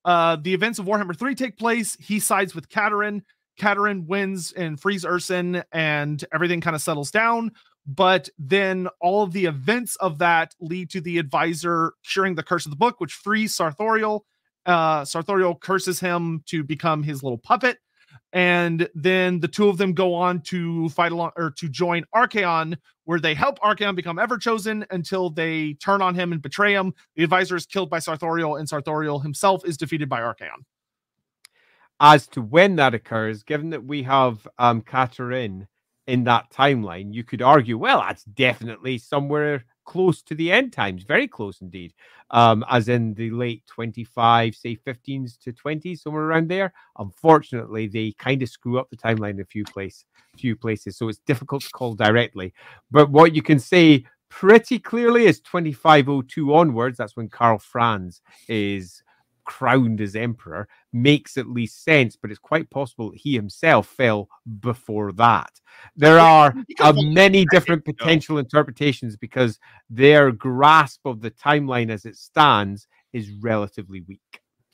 [0.04, 1.96] Uh, the events of Warhammer 3 take place.
[2.00, 3.22] He sides with Katarin.
[3.60, 7.50] Katarin wins and frees Ursun, and everything kind of settles down.
[7.86, 12.66] But then all of the events of that lead to the advisor curing the curse
[12.66, 14.20] of the book, which frees Sarthorael.
[14.64, 17.78] Uh, Sarthorael curses him to become his little puppet
[18.32, 22.76] and then the two of them go on to fight along or to join Archaon,
[23.04, 26.92] where they help Archaon become ever chosen until they turn on him and betray him.
[27.16, 30.64] The advisor is killed by Sarthorael, and Sarthorael himself is defeated by Archaon.
[32.00, 35.66] As to when that occurs, given that we have um Katarin
[36.06, 41.02] in that timeline, you could argue, well, that's definitely somewhere close to the end times,
[41.02, 41.94] very close indeed,
[42.30, 46.74] um, as in the late 25, say 15s to 20s, somewhere around there.
[46.98, 50.04] Unfortunately, they kind of screw up the timeline in a few place,
[50.36, 52.52] few places, so it's difficult to call directly.
[52.90, 56.98] But what you can say pretty clearly is 2502 onwards.
[56.98, 59.02] That's when Karl Franz is
[59.48, 64.28] crowned as emperor makes at least sense, but it's quite possible he himself fell
[64.60, 65.50] before that.
[65.96, 72.16] There are uh, many different potential interpretations because their grasp of the timeline as it
[72.16, 74.20] stands is relatively weak.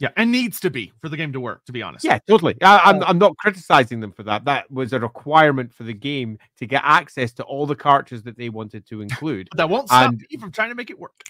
[0.00, 2.04] Yeah, and needs to be for the game to work, to be honest.
[2.04, 2.56] Yeah, totally.
[2.60, 4.44] I, am I'm, I'm not criticizing them for that.
[4.44, 8.36] That was a requirement for the game to get access to all the characters that
[8.36, 9.48] they wanted to include.
[9.56, 11.22] that won't stop and, me from trying to make it work.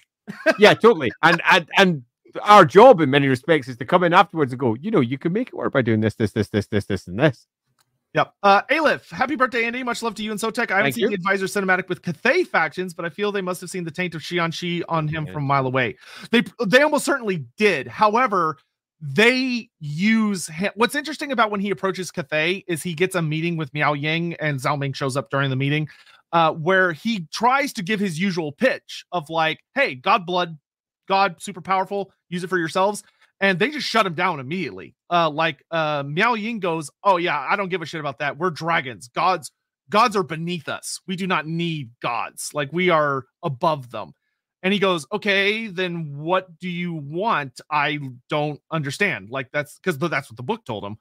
[0.57, 1.11] yeah, totally.
[1.21, 2.03] And, and and
[2.43, 5.17] our job in many respects is to come in afterwards and go, you know, you
[5.17, 7.47] can make it work by doing this, this, this, this, this, this, and this.
[8.15, 8.33] Yep.
[8.43, 9.83] Uh, Aleph, happy birthday, Andy.
[9.83, 10.71] Much love to you and Sotek.
[10.71, 11.09] I haven't Thank seen you.
[11.09, 14.15] the Advisor cinematic with Cathay factions, but I feel they must have seen the taint
[14.15, 15.97] of Shi on him from a mile away.
[16.31, 17.87] They they almost certainly did.
[17.87, 18.57] However,
[19.01, 20.71] they use him.
[20.75, 24.35] what's interesting about when he approaches Cathay is he gets a meeting with Miao Ying
[24.35, 25.89] and Zhao Ming shows up during the meeting,
[26.31, 30.57] uh, where he tries to give his usual pitch of like, "Hey, God blood
[31.07, 33.03] God, super powerful, use it for yourselves.
[33.41, 34.95] And they just shut him down immediately.
[35.09, 38.37] Uh, like uh Miao Ying goes, Oh yeah, I don't give a shit about that.
[38.37, 39.09] We're dragons.
[39.09, 39.51] Gods,
[39.89, 41.01] gods are beneath us.
[41.07, 42.51] We do not need gods.
[42.53, 44.13] Like we are above them.
[44.63, 47.59] And he goes, Okay, then what do you want?
[47.69, 49.29] I don't understand.
[49.29, 50.97] Like that's because that's what the book told him.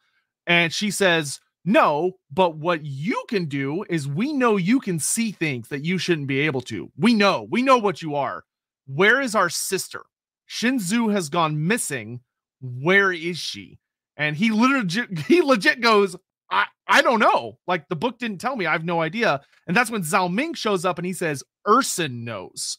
[0.47, 5.33] And she says, no, but what you can do is we know you can see
[5.33, 6.91] things that you shouldn't be able to.
[6.99, 8.45] We know, we know what you are.
[8.87, 10.03] Where is our sister?
[10.49, 12.21] Shinzu has gone missing.
[12.61, 13.79] Where is she?
[14.17, 16.17] And he literally he legit goes,
[16.51, 17.59] I, I don't know.
[17.67, 18.67] Like the book didn't tell me.
[18.67, 19.41] I have no idea.
[19.67, 22.79] And that's when Zhao Ming shows up and he says, Ursun knows.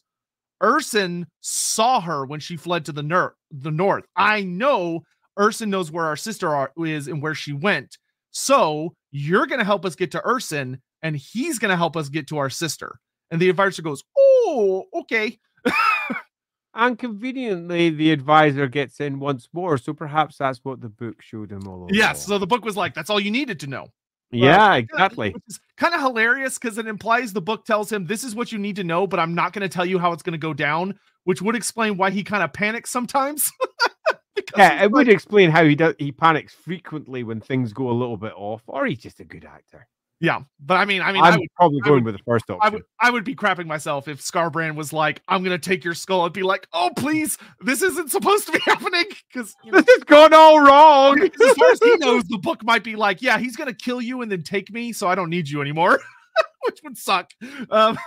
[0.62, 4.04] Ursun saw her when she fled to the, ner- the north.
[4.16, 5.02] I know
[5.38, 7.98] Ursun knows where our sister are, is and where she went.
[8.30, 12.08] So you're going to help us get to Ursun and he's going to help us
[12.08, 12.98] get to our sister.
[13.30, 15.38] And the advisor goes, Oh, okay.
[16.74, 19.78] and conveniently, the advisor gets in once more.
[19.78, 21.88] So perhaps that's what the book showed him all.
[21.90, 22.26] Yes.
[22.26, 23.88] So the book was like, that's all you needed to know.
[24.30, 25.34] Yeah, exactly.
[25.76, 28.76] kind of hilarious because it implies the book tells him this is what you need
[28.76, 30.98] to know, but I'm not going to tell you how it's going to go down,
[31.24, 33.50] which would explain why he kind of panics sometimes.
[34.56, 35.94] yeah, it like, would explain how he does.
[35.98, 39.44] He panics frequently when things go a little bit off, or he's just a good
[39.44, 39.86] actor.
[40.18, 42.48] Yeah, but I mean, I mean, I'm I would, probably going would, with the first
[42.48, 42.60] option.
[42.62, 45.92] I would, I would be crapping myself if Skarbrand was like, "I'm gonna take your
[45.92, 49.80] skull," and be like, "Oh, please, this isn't supposed to be happening," because you know,
[49.80, 51.20] this has gone all wrong.
[51.20, 54.22] as far as he knows, the book might be like, "Yeah, he's gonna kill you
[54.22, 56.00] and then take me, so I don't need you anymore,"
[56.64, 57.30] which would suck.
[57.70, 57.98] Um,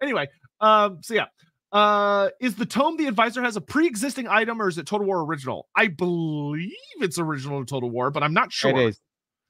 [0.00, 0.28] anyway,
[0.60, 1.26] um, so yeah,
[1.72, 5.24] uh, is the tome the advisor has a pre-existing item or is it Total War
[5.24, 5.66] original?
[5.74, 8.70] I believe it's original Total War, but I'm not sure.
[8.70, 9.00] It is.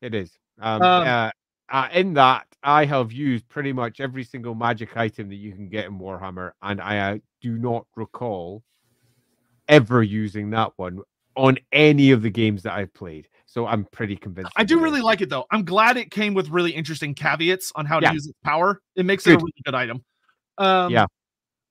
[0.01, 0.39] It is.
[0.59, 1.31] Um, um uh,
[1.71, 5.69] uh, in that I have used pretty much every single magic item that you can
[5.69, 8.63] get in Warhammer, and I uh, do not recall
[9.69, 11.01] ever using that one
[11.37, 13.29] on any of the games that I've played.
[13.47, 14.53] So I'm pretty convinced.
[14.57, 15.45] I do really like it though.
[15.51, 18.13] I'm glad it came with really interesting caveats on how to Yeah.
[18.13, 18.81] use its power.
[18.97, 19.43] It makes it a Good.
[19.43, 20.05] really good item.
[20.59, 21.07] Um, Yeah.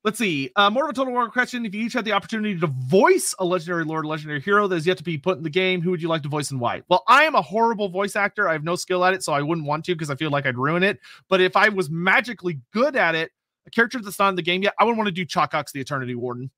[0.06, 0.52] Let's see.
[0.56, 1.66] Uh, more of a total war question.
[1.66, 4.86] If you each had the opportunity to voice a legendary lord, legendary hero that is
[4.86, 6.84] yet to be put in the game, who would you like to voice and why?
[6.90, 8.48] Well, I am a horrible voice actor.
[8.48, 10.46] I have no skill at it, so I wouldn't want to because I feel like
[10.46, 11.00] I'd ruin it.
[11.28, 13.32] But if I was magically good at it,
[13.66, 15.82] a character that's not in the game yet, I would want to do Chakax the
[15.82, 16.52] Eternity Warden.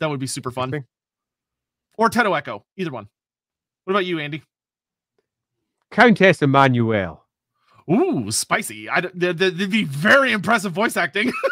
[0.00, 0.86] That would be super fun.
[1.98, 3.06] Or Tetto'eko, either one.
[3.84, 4.42] What about you, Andy?
[5.90, 7.18] Countess Emmanuelle.
[7.90, 8.88] Ooh, spicy.
[8.88, 11.30] I, th- th- that'd be very impressive voice acting.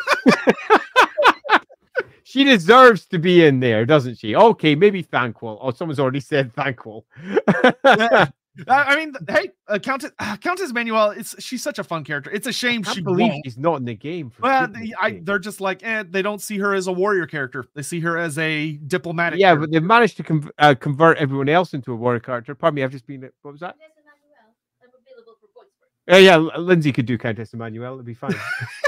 [2.28, 4.34] She deserves to be in there, doesn't she?
[4.34, 5.58] Okay, maybe Thanquol.
[5.60, 7.05] Oh, someone's already said Thanquol.
[7.84, 8.28] I
[8.68, 12.32] I mean, hey, uh, Countess uh, Countess Manuel, it's she's such a fun character.
[12.32, 13.44] It's a shame she believe won't.
[13.44, 14.32] she's not in the game.
[14.40, 17.64] Well, they, I, they're just like, eh, they don't see her as a warrior character.
[17.76, 19.38] They see her as a diplomatic.
[19.38, 19.60] yeah, character.
[19.60, 22.56] but they've managed to con- uh, convert everyone else into a warrior character.
[22.56, 23.20] Pardon me, I've just been.
[23.42, 23.76] What was that?
[23.78, 24.50] Countess Emmanuelle.
[24.82, 25.90] I'm available for voice work.
[26.10, 27.94] Uh, yeah, Lindsay could do Countess Emmanuelle.
[27.94, 28.34] It'd be fine.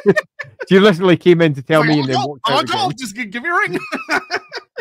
[0.69, 2.85] she literally came in to tell me oh, and then go, walked oh, out go,
[2.87, 2.97] again.
[2.99, 3.79] just give me a ring.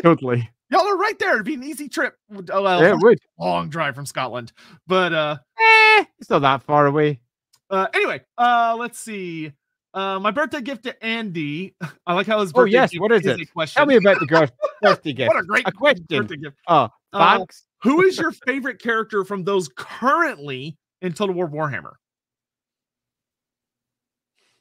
[0.03, 0.47] Totally.
[0.69, 1.33] Y'all are right there.
[1.35, 2.15] It'd be an easy trip.
[2.51, 3.17] Oh, well, Yeah, it would.
[3.39, 4.51] long drive from Scotland.
[4.85, 7.21] But uh, Eh, it's not that far away.
[7.69, 9.53] Uh, anyway, uh, let's see.
[9.93, 11.73] Uh, my birthday gift to Andy.
[12.05, 13.51] I like how his Oh, birthday yes, gift what is a it?
[13.51, 13.79] question.
[13.79, 14.51] Tell me about the girl's
[14.81, 15.29] birthday gift.
[15.29, 16.05] what a great a question.
[16.07, 16.57] birthday gift.
[16.67, 17.45] Oh, Uh.
[17.83, 21.93] Who is your favorite character from those currently in Total War Warhammer?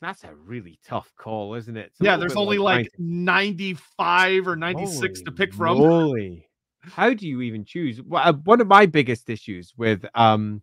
[0.01, 1.93] That's a really tough call, isn't it?
[2.01, 5.79] Yeah, there's only like 95 or 96 to pick from.
[5.79, 6.47] Holy.
[6.81, 8.01] How do you even choose?
[8.13, 10.63] Uh, one of my biggest issues with um,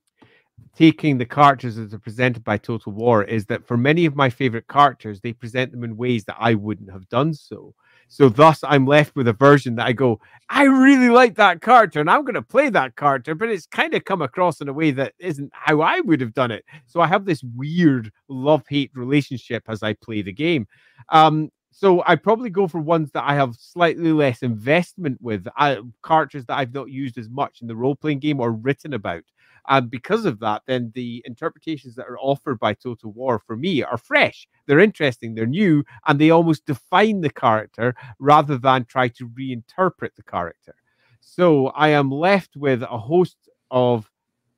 [0.75, 4.29] taking the characters as they're presented by Total War is that for many of my
[4.29, 7.73] favorite characters, they present them in ways that I wouldn't have done so.
[8.13, 11.99] So thus, I'm left with a version that I go, I really like that character,
[11.99, 14.73] and I'm going to play that character, but it's kind of come across in a
[14.73, 16.63] way that isn't how I would have done it.
[16.85, 20.67] So I have this weird love-hate relationship as I play the game.
[21.09, 25.77] Um, so I probably go for ones that I have slightly less investment with, uh,
[26.05, 29.23] characters that I've not used as much in the role playing game or written about.
[29.67, 33.81] And because of that, then the interpretations that are offered by Total War for me
[33.83, 34.47] are fresh.
[34.65, 40.15] They're interesting, they're new, and they almost define the character rather than try to reinterpret
[40.15, 40.75] the character.
[41.21, 43.37] So I am left with a host
[43.71, 44.09] of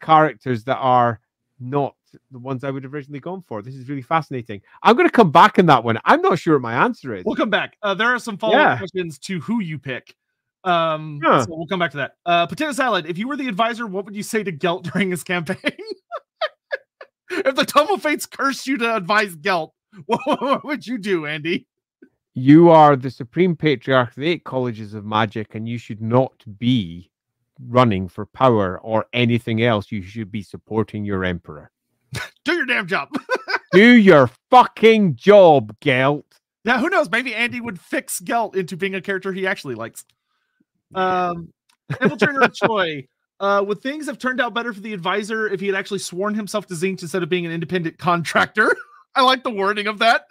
[0.01, 1.19] characters that are
[1.59, 1.95] not
[2.32, 3.61] the ones I would have originally gone for.
[3.61, 4.61] This is really fascinating.
[4.84, 6.00] I'm going to come back on that one.
[6.06, 7.24] I'm not sure what my answer is.
[7.25, 7.77] We'll come back.
[7.82, 8.77] Uh, there are some follow-up Yeah.
[8.77, 10.16] questions to who you pick.
[10.66, 11.44] Um, Huh.
[11.44, 12.14] so we'll come back to that.
[12.26, 13.06] Uh, potato salad.
[13.06, 15.58] If you were the advisor, what would you say to Gelt during his campaign?
[17.30, 19.74] if the Tome of Fates cursed you to advise Gelt,
[20.06, 21.68] what, what would you do, Andy?
[22.34, 26.44] You are the supreme patriarch of the eight colleges of magic, and you should not
[26.58, 27.10] be
[27.69, 29.90] running for power or anything else.
[29.92, 31.72] You should be supporting your emperor.
[32.44, 33.10] Do your damn job.
[33.72, 36.26] Do your fucking job, Gelt.
[36.66, 37.10] Now, who knows?
[37.10, 40.03] Maybe Andy would fix Gelt into being a character he actually likes.
[40.94, 41.50] Um,
[41.92, 43.08] Infiltrator Troy.
[43.40, 46.34] Uh, would things have turned out better for the advisor if he had actually sworn
[46.34, 48.76] himself to Tzeentch instead of being an independent contractor?
[49.16, 50.26] I like the wording of that.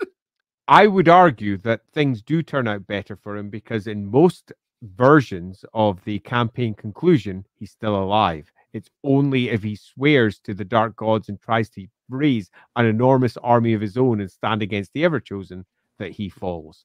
[0.68, 4.52] I would argue that things do turn out better for him because in most
[4.82, 8.50] versions of the campaign conclusion, he's still alive.
[8.72, 13.36] It's only if he swears to the dark gods and tries to raise an enormous
[13.38, 15.64] army of his own and stand against the Everchosen
[15.98, 16.84] that he falls.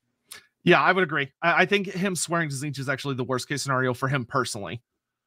[0.70, 1.32] Yeah, I would agree.
[1.42, 4.24] I, I think him swearing to Tzeentch is actually the worst case scenario for him
[4.24, 4.82] personally.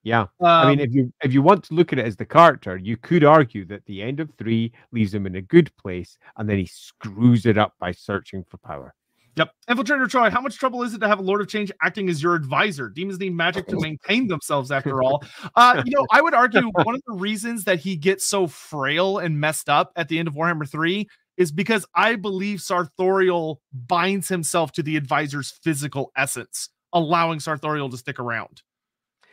[0.04, 0.22] Yeah.
[0.22, 2.76] Um, I mean, if you if you want to look at it as the character,
[2.76, 6.48] you could argue that the end of three leaves him in a good place, and
[6.48, 8.94] then he screws it up by searching for power.
[9.36, 9.50] Yep.
[9.70, 12.22] Infiltrator Troy, how much trouble is it to have a Lord of Change acting as
[12.22, 12.90] your advisor?
[12.90, 15.24] Demons need magic to maintain themselves after all.
[15.56, 19.18] Uh, you know, I would argue one of the reasons that he gets so frail
[19.18, 24.28] and messed up at the end of Warhammer 3 is because I believe Sarthorael binds
[24.28, 28.62] himself to the advisor's physical essence, allowing Sarthorael to stick around.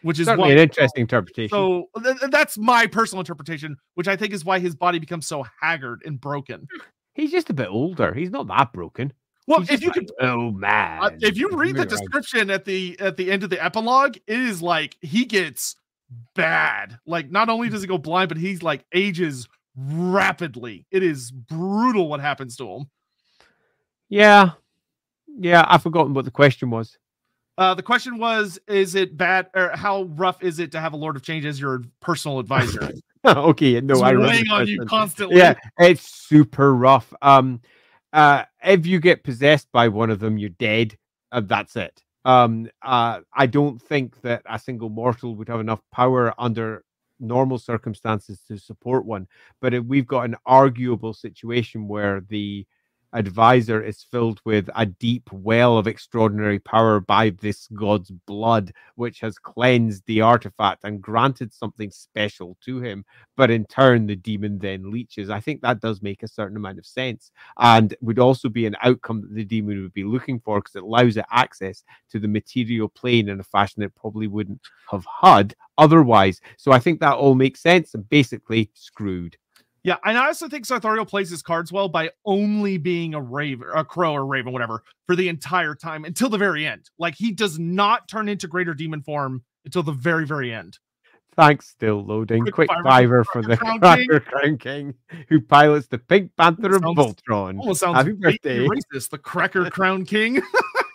[0.01, 1.49] Which is Certainly an interesting interpretation.
[1.49, 5.45] so th- that's my personal interpretation, which I think is why his body becomes so
[5.59, 6.67] haggard and broken.
[7.15, 8.13] He's just a bit older.
[8.13, 9.11] He's not that broken.
[9.45, 12.63] Well, He's if you like, could oh man, Uh, if you read the description at
[12.63, 15.75] the at the end of the epilogue, it is like he gets
[16.35, 16.97] bad.
[17.05, 20.85] Like not only does he go blind, but he's like ages rapidly.
[20.91, 22.89] It is brutal what happens to him.
[24.09, 24.51] yeah,
[25.27, 26.97] yeah, I've forgotten what the question was.
[27.57, 30.97] Uh, the question was: Is it bad, or how rough is it to have a
[30.97, 32.91] Lord of Change as your personal advisor?
[33.25, 35.37] okay, no, It's I weighing on you constantly.
[35.37, 37.13] Yeah, it's super rough.
[37.21, 37.61] Um,
[38.13, 40.97] uh, if you get possessed by one of them, you're dead.
[41.31, 42.01] Uh, that's it.
[42.25, 46.83] Um, uh, I don't think that a single mortal would have enough power under
[47.19, 49.27] normal circumstances to support one.
[49.61, 52.65] But if we've got an arguable situation where the
[53.13, 59.19] advisor is filled with a deep well of extraordinary power by this god's blood, which
[59.19, 63.03] has cleansed the artifact and granted something special to him.
[63.35, 65.29] But in turn, the demon then leeches.
[65.29, 68.75] I think that does make a certain amount of sense and would also be an
[68.83, 72.27] outcome that the demon would be looking for because it allows it access to the
[72.27, 76.41] material plane in a fashion it probably wouldn't have had otherwise.
[76.57, 79.37] So I think that all makes sense and basically screwed.
[79.83, 83.67] Yeah, and I also think Sarthorael plays his cards well by only being a raven,
[83.73, 86.89] a crow or raven, whatever, for the entire time until the very end.
[86.97, 90.79] Like he does not turn into greater demon form until the very, very end.
[91.35, 92.41] Thanks, still loading.
[92.41, 94.93] Quick Quick, fiver fiver, for the Crown Cracker Crown King
[95.29, 97.95] who pilots the Pink Panther of Voltron.
[97.95, 98.67] Happy birthday.
[98.67, 99.09] racist.
[99.09, 100.41] The Cracker Crown King.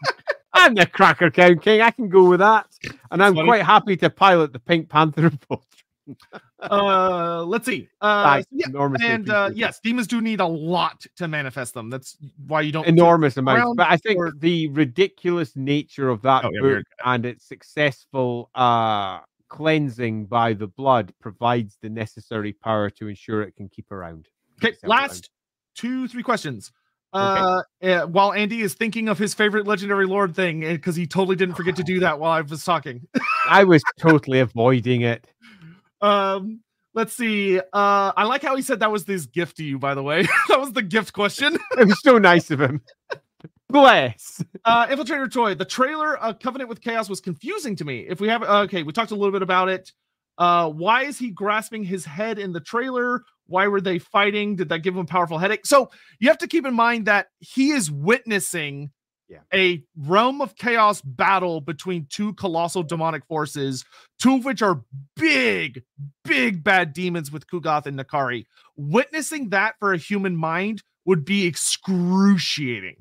[0.53, 1.81] I'm the Cracker Crown King.
[1.81, 2.67] I can go with that.
[3.11, 3.49] And I'm funny.
[3.49, 5.63] quite happy to pilot the Pink Panther of Voltron.
[6.71, 7.89] Uh, let's see.
[8.01, 8.67] Uh, yeah,
[9.03, 11.91] and uh, yes, demons do need a lot to manifest them.
[11.91, 12.17] That's
[12.47, 12.87] why you don't.
[12.87, 13.75] enormous amounts.
[13.77, 18.51] But I think or- the ridiculous nature of that Oh, yeah, book and its successful
[18.55, 24.29] uh cleansing by the blood provides the necessary power to ensure it can keep around.
[24.59, 25.01] Okay, Itself around.
[25.03, 25.31] last
[25.77, 26.73] two, three questions.
[27.15, 27.41] Okay.
[27.41, 31.37] Uh, uh, while Andy is thinking of his favorite legendary lord thing, because he totally
[31.37, 33.07] didn't forget to do that while I was talking.
[33.49, 35.25] I was totally avoiding it.
[36.05, 36.61] Um,
[36.93, 37.59] let's see.
[37.59, 39.79] Uh, I like how he said that was his gift to you.
[39.79, 41.57] By the way, that was the gift question.
[41.79, 42.83] It was so nice of him.
[43.69, 44.45] Bless.
[44.65, 45.55] Uh, Infiltrator Toy.
[45.55, 48.01] The trailer, uh, Covenant with Chaos, was confusing to me.
[48.01, 49.93] If we have, okay, we talked a little bit about it.
[50.39, 53.25] Uh, why is he grasping his head in the trailer?
[53.47, 54.57] Why were they fighting?
[54.57, 55.67] Did that give him a powerful headache?
[55.67, 58.91] So you have to keep in mind that he is witnessing
[59.27, 59.39] Yeah.
[59.55, 63.85] a realm of chaos battle between two colossal demonic forces,
[64.19, 64.85] two of which are
[65.17, 65.83] big,
[66.25, 68.45] big bad demons with Ku'gath and N'Kari.
[68.77, 72.97] Witnessing that for a human mind would be excruciating.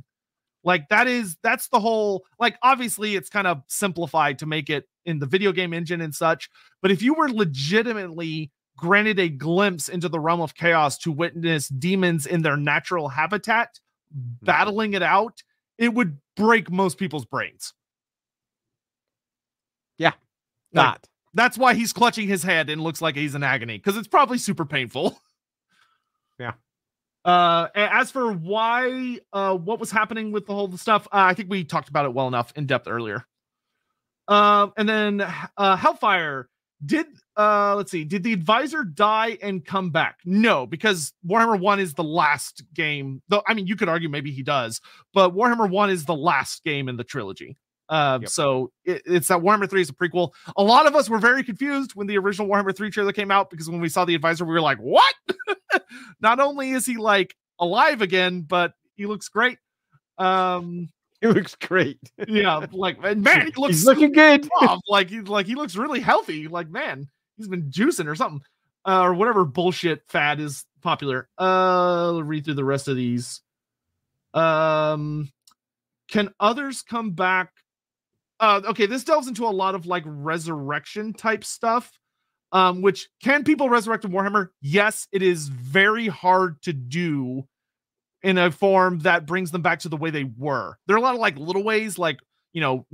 [0.63, 4.87] Like that is that's the whole like obviously it's kind of simplified to make it
[5.05, 6.49] in the video game engine and such,
[6.81, 11.67] but if you were legitimately granted a glimpse into the realm of chaos to witness
[11.67, 13.79] demons in their natural habitat
[14.15, 14.45] mm-hmm.
[14.45, 15.43] battling it out,
[15.77, 17.73] it would break most people's brains.
[20.75, 21.07] Like, That.
[21.35, 24.37] that's why he's clutching his head and looks like he's in agony because it's probably
[24.39, 25.19] super painful.
[26.39, 26.53] Yeah.
[27.23, 31.47] Uh, as for why, uh, what was happening with the whole stuff, uh, I think
[31.47, 33.23] we talked about it well enough in depth earlier.
[34.27, 35.21] Um, and then
[35.55, 36.49] uh, Hellfire
[36.83, 37.05] did.
[37.35, 38.03] Uh, let's see.
[38.03, 40.19] Did the advisor die and come back?
[40.25, 43.21] No, because Warhammer One is the last game.
[43.29, 44.81] Though I mean, you could argue maybe he does,
[45.13, 47.57] but Warhammer One is the last game in the trilogy.
[47.89, 48.29] Uh, Yep.
[48.29, 50.31] so it, it's that Warhammer 3 is a prequel.
[50.55, 53.49] A lot of us were very confused when the original Warhammer 3 trailer came out
[53.49, 55.13] because when we saw the advisor, we were like, what?
[56.21, 59.57] Not only is he like alive again, but he looks great.
[60.17, 60.89] Um,
[61.21, 61.99] He looks great.
[62.27, 64.47] yeah, like man, he looks He's looking good.
[64.61, 64.79] off.
[64.87, 66.47] Like he like he looks really healthy.
[66.47, 67.07] Like man,
[67.43, 68.41] he's been juicing or something,
[68.85, 71.27] uh, or whatever bullshit fad is popular.
[71.37, 73.41] Uh, read through the rest of these.
[74.33, 75.29] Um,
[76.09, 77.51] can others come back?
[78.39, 81.91] Uh, okay, this delves into a lot of like resurrection type stuff.
[82.51, 84.49] Um, which can people resurrect in Warhammer?
[84.61, 87.47] Yes, it is very hard to do
[88.21, 90.77] in a form that brings them back to the way they were.
[90.85, 92.19] There are a lot of like little ways, like
[92.53, 92.85] you know,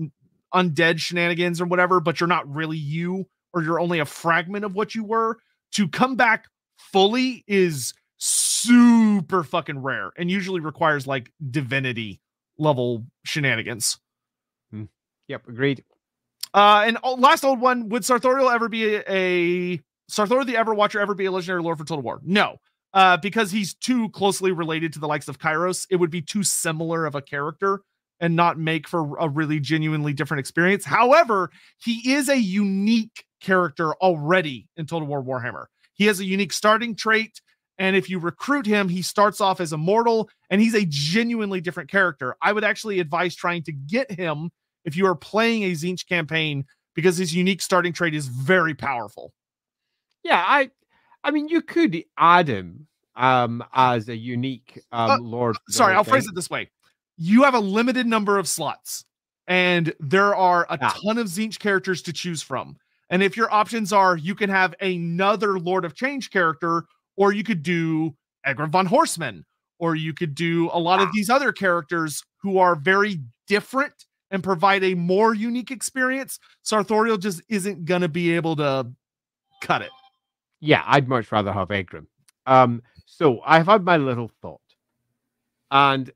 [0.54, 4.76] undead shenanigans or whatever, but you're not really you, or you're only a fragment of
[4.76, 5.38] what you were.
[5.74, 6.46] To come back
[6.78, 12.20] fully is super fucking rare and usually requires like divinity
[12.58, 14.00] level shenanigans.
[15.28, 15.84] Yep, agreed.
[16.54, 19.78] Uh, and oh, last old one: Would Sarthorael ever be a, a
[20.10, 22.20] Sarthorael the Everwatcher ever be a legendary lord for Total War?
[22.24, 22.58] No,
[22.94, 25.86] uh, because he's too closely related to the likes of Kairos.
[25.92, 27.82] It would be too similar of a character
[28.20, 30.86] and not make for a really genuinely different experience.
[30.86, 35.66] However, he is a unique character already in Total War Warhammer.
[35.94, 37.42] He has a unique starting trait.
[37.78, 41.62] And if you recruit him, he starts off as a mortal and he's a genuinely
[41.62, 42.36] different character.
[42.42, 44.52] I would actually advise trying to get him
[44.84, 49.32] if you are playing a Tzeentch campaign because his unique starting trait is very powerful.
[50.24, 50.72] Yeah, I
[51.24, 55.58] I mean you could add him um as a unique um Uh, lord.
[55.70, 56.12] Sorry, I'll thing.
[56.12, 56.70] phrase it this way.
[57.22, 59.04] You have a limited number of slots,
[59.46, 60.90] and there are a Yeah.
[60.90, 62.78] ton of Tzeentch characters to choose from.
[63.10, 66.86] And if your options are you can have another Lord of Change character,
[67.18, 68.16] or you could do
[68.48, 69.44] Egrimm von Horstmann,
[69.80, 74.42] or you could do a lot of these other characters who are very different and
[74.42, 78.90] provide a more unique experience, Sarthorael just isn't going to be able to
[79.62, 79.90] cut it.
[80.62, 82.08] Yeah, I'd much rather have Egrimm.
[82.46, 84.62] Um, so I've had my little thought,
[85.72, 86.10] and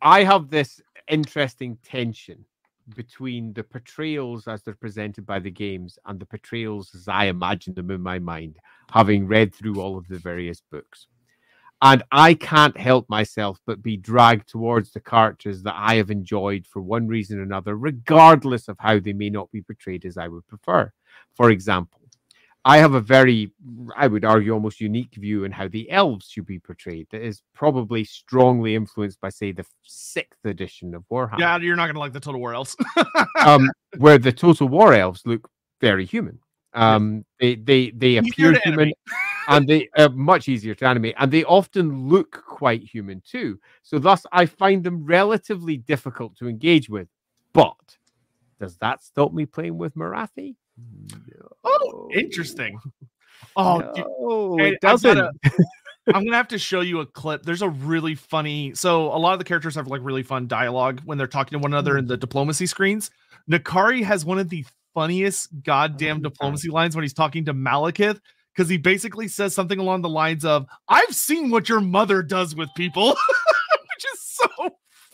[0.00, 2.44] I have this interesting tension
[2.94, 7.74] between the portrayals as they're presented by the games and the portrayals as I imagine
[7.74, 8.56] them in my mind,
[8.90, 11.06] having read through all of the various books.
[11.80, 16.66] And I can't help myself but be dragged towards the characters that I have enjoyed
[16.66, 20.28] for one reason or another, regardless of how they may not be portrayed as I
[20.28, 20.92] would prefer.
[21.34, 21.97] For example,
[22.64, 23.52] I have a very,
[23.96, 27.06] I would argue, almost unique view in how the elves should be portrayed.
[27.10, 31.38] That is probably strongly influenced by, say, the sixth edition of Warhammer.
[31.38, 32.76] Yeah, you're not going to like the Total War Elves.
[33.44, 35.48] um, where the Total War elves look
[35.80, 36.40] very human.
[36.74, 38.92] Um, they they they appear human,
[39.48, 43.58] and they are much easier to animate, and they often look quite human too.
[43.82, 47.08] So thus, I find them relatively difficult to engage with.
[47.52, 47.96] But
[48.60, 50.56] does that stop me playing with Morathi?
[51.64, 52.78] Oh, interesting.
[53.56, 55.16] Oh, no, Hey, oh, it doesn't.
[55.16, 55.32] gotta-
[56.14, 57.42] I'm gonna have to show you a clip.
[57.42, 58.74] There's a really funny.
[58.74, 61.62] So a lot of the characters have like really fun dialogue when they're talking to
[61.62, 62.20] one another in the mm-hmm.
[62.20, 63.10] diplomacy screens.
[63.50, 68.20] N'Kari has one of the funniest goddamn Oh, diplomacy lines when he's talking to Malekith
[68.54, 72.54] because he basically says something along the lines of, "I've seen what your mother does
[72.54, 74.48] with people," which is so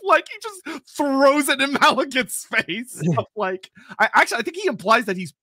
[0.04, 3.02] like he just throws it in Malekith's face.
[3.36, 5.34] like, I actually I think he implies that he's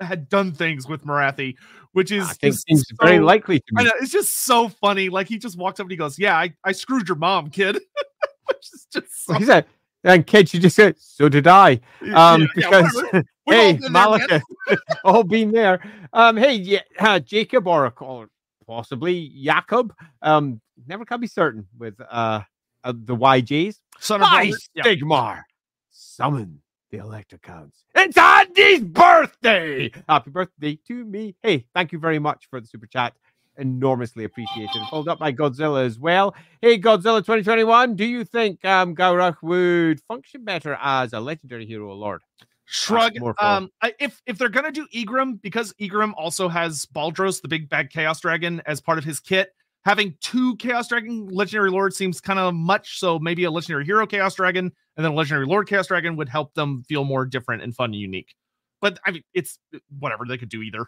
[0.00, 1.56] had done things with Morathi,
[1.92, 5.08] which is I think seems very likely to I know it's just so funny.
[5.08, 7.74] Like he just walks up and he goes, "Yeah, I, I screwed your mom, kid,"
[8.46, 9.66] which is just so, He said,
[10.04, 11.80] and kid, you just said, so did I.
[12.14, 13.24] Um, yeah, because whatever.
[13.48, 14.10] Hey, been there, man.
[14.10, 14.42] Malika,
[15.04, 15.80] all been there.
[16.12, 18.28] Um, hey, yeah, uh, Jacob or, or
[18.66, 19.94] possibly Jacob.
[20.20, 22.42] Um, never can be certain with uh,
[22.84, 23.76] uh the YJs.
[24.00, 24.52] son of By.
[24.76, 25.44] Stigmar,
[25.90, 26.60] summon
[26.90, 27.72] the Electrocons.
[27.94, 29.90] It's Andy's birthday.
[30.08, 31.34] Happy birthday to me.
[31.42, 33.14] Hey, thank you very much for the super chat.
[33.56, 34.80] Enormously appreciated.
[34.88, 36.34] Followed up by Godzilla as well.
[36.62, 37.96] Hey, Godzilla 2021.
[37.96, 42.22] Do you think um Gaurach would function better as a legendary hero lord?
[42.66, 43.16] Shrug.
[43.40, 47.90] Um, if if they're gonna do Egrimm, because Egrimm also has Baudros, the big bad
[47.90, 52.38] Chaos Dragon, as part of his kit, having two Chaos Dragon Legendary Lord seems kind
[52.38, 52.98] of much.
[52.98, 56.28] So maybe a Legendary Hero Chaos Dragon and then a Legendary Lord Chaos Dragon would
[56.28, 58.34] help them feel more different and fun and unique.
[58.80, 59.58] But I mean, it's
[59.98, 60.86] whatever they could do either,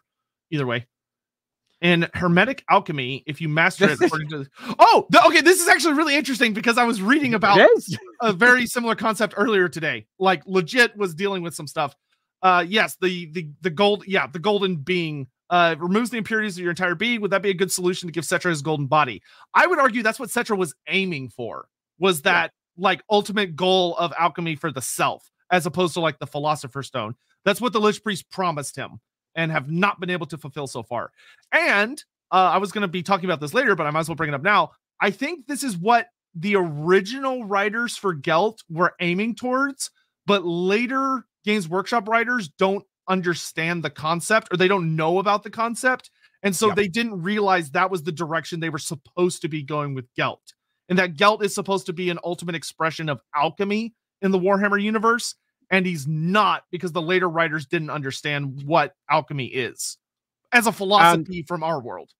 [0.51, 0.87] either way.
[1.81, 4.47] In Hermetic Alchemy, if you master it according to
[4.79, 7.59] oh, th- okay, this is actually really interesting because I was reading about
[8.21, 10.07] a very similar concept earlier today.
[10.19, 11.95] Like legit was dealing with some stuff.
[12.43, 16.63] Uh yes, the the the gold, yeah, the golden being uh removes the impurities of
[16.63, 17.21] your entire being.
[17.21, 19.23] Would that be a good solution to give Settra his golden body?
[19.55, 21.67] I would argue that's what Settra was aiming for.
[21.99, 22.33] Was Yeah.
[22.33, 26.87] that like ultimate goal of alchemy for the self, as opposed to like the philosopher's
[26.87, 27.15] stone?
[27.45, 29.01] That's what the Lich Priest promised him
[29.35, 31.11] and have not been able to fulfill so far.
[31.53, 34.09] And uh, I was going to be talking about this later, but I might as
[34.09, 34.71] well bring it up now.
[35.01, 39.91] I think this is what the original writers for Gelt were aiming towards,
[40.27, 45.51] but later Games Workshop writers don't understand the concept or they don't know about the
[45.51, 46.11] concept.
[46.43, 46.77] And so Yep.
[46.77, 50.55] they didn't realize that was the direction they were supposed to be going with Gelt.
[50.89, 54.83] And that Gelt is supposed to be an ultimate expression of alchemy in the Warhammer
[54.83, 55.35] universe.
[55.71, 59.99] And he's not because the later writers didn't understand what alchemy is
[60.53, 62.11] as a philosophy from our world.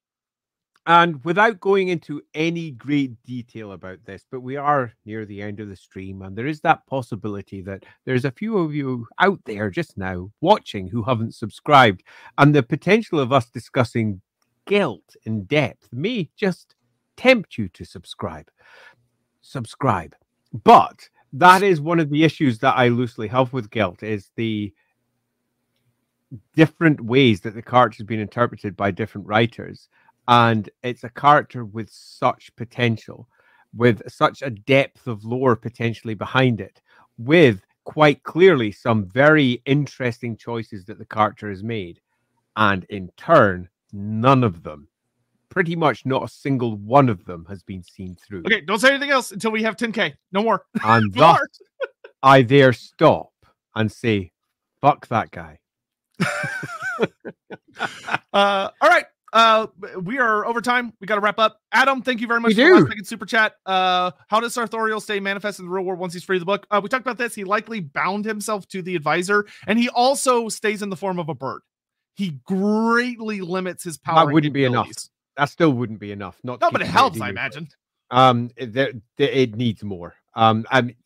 [0.87, 5.61] And without going into any great detail about this, but we are near the end
[5.61, 9.41] of the stream, and there is that possibility that there's a few of you out
[9.45, 12.03] there just now watching who haven't subscribed,
[12.39, 14.21] and the potential of us discussing
[14.67, 16.75] Gelt in depth may just
[17.17, 18.51] tempt you to subscribe.
[19.43, 20.15] Subscribe.
[20.65, 24.73] But that is one of the issues that I loosely have with Gelt is the
[26.55, 29.89] different ways that the character has been interpreted by different writers
[30.31, 33.29] and it's a character with such potential
[33.77, 36.81] with such a depth of lore potentially behind it
[37.19, 42.01] with quite clearly some very interesting choices that the character has made
[42.57, 44.87] and in turn none of them
[45.49, 48.91] pretty much not a single one of them has been seen through Okay, don't say
[48.91, 50.15] anything else until we have 10k.
[50.31, 50.65] No more.
[50.85, 51.49] and No thus more.
[52.23, 53.33] i there stop
[53.75, 54.31] and say
[54.81, 55.59] fuck that guy
[58.33, 59.07] Uh, all right.
[59.33, 59.67] Uh,
[60.03, 60.93] we are over time.
[61.01, 61.61] We got to wrap up.
[61.73, 62.89] Adam, thank you very much We for the last do.
[62.89, 63.55] second super chat.
[63.65, 66.47] Uh, how does Sarthorael stay manifest in the real world once he's free of the
[66.47, 66.67] book?
[66.71, 67.35] Uh, we talked about this.
[67.35, 71.29] He likely bound himself to the advisor, and he also stays in the form of
[71.29, 71.61] a bird.
[72.17, 74.27] he greatly limits his power.
[74.27, 74.89] That wouldn't be enough.
[75.37, 76.37] That still wouldn't be enough.
[76.43, 77.69] Not No, but it helps, I imagine.
[78.11, 80.17] Um, it, there- there- it needs more.
[80.35, 80.97] Um, I mean,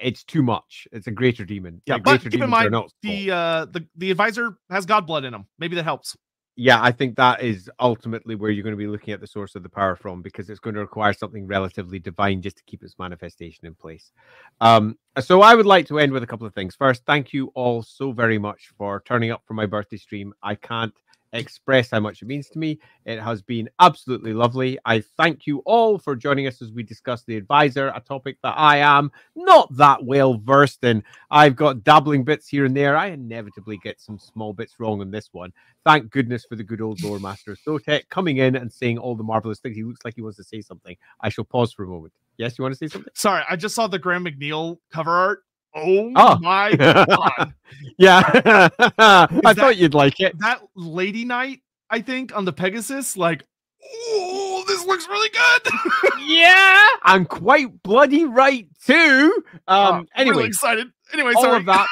[0.00, 0.86] it's too much.
[0.92, 1.82] It's a greater demon.
[1.86, 5.34] Yeah, and but keep in mind the uh the the advisor has god blood in
[5.34, 5.46] him.
[5.58, 6.16] Maybe that helps.
[6.56, 9.54] Yeah, I think that is ultimately where you're going to be looking at the source
[9.54, 12.82] of the power from because it's going to require something relatively divine just to keep
[12.82, 14.12] its manifestation in place.
[14.60, 16.74] Um, so I would like to end with a couple of things.
[16.74, 20.34] First, thank you all so very much for turning up for my birthday stream.
[20.42, 20.92] I can't
[21.32, 22.78] express how much it means to me.
[23.04, 24.78] It has been absolutely lovely.
[24.84, 28.54] I thank you all for joining us as we discuss the advisor, a topic that
[28.56, 31.02] I am not that well versed in.
[31.30, 32.96] I've got dabbling bits here and there.
[32.96, 35.52] I inevitably get some small bits wrong on this one
[35.84, 39.22] thank goodness for the good old lore master Sotek coming in and saying all the
[39.22, 39.76] marvelous things.
[39.76, 40.96] He looks like he wants to say something.
[41.20, 42.12] I shall pause for a moment.
[42.36, 43.12] Yes, you want to say something?
[43.14, 45.42] Sorry, I just saw the Graham McNeill cover art.
[45.74, 46.38] Oh, Oh.
[46.40, 47.54] my god.
[47.98, 48.20] yeah,
[48.98, 50.38] I that- thought you'd like it.
[50.40, 53.44] that lady knight, I think, on the Pegasus, like,
[53.84, 55.72] oh, this looks really good.
[56.26, 59.42] yeah, I'm quite bloody right too.
[59.68, 60.88] Oh, Um, anyway, really excited.
[61.12, 61.56] Anyway, all sorry.
[61.58, 61.86] of that.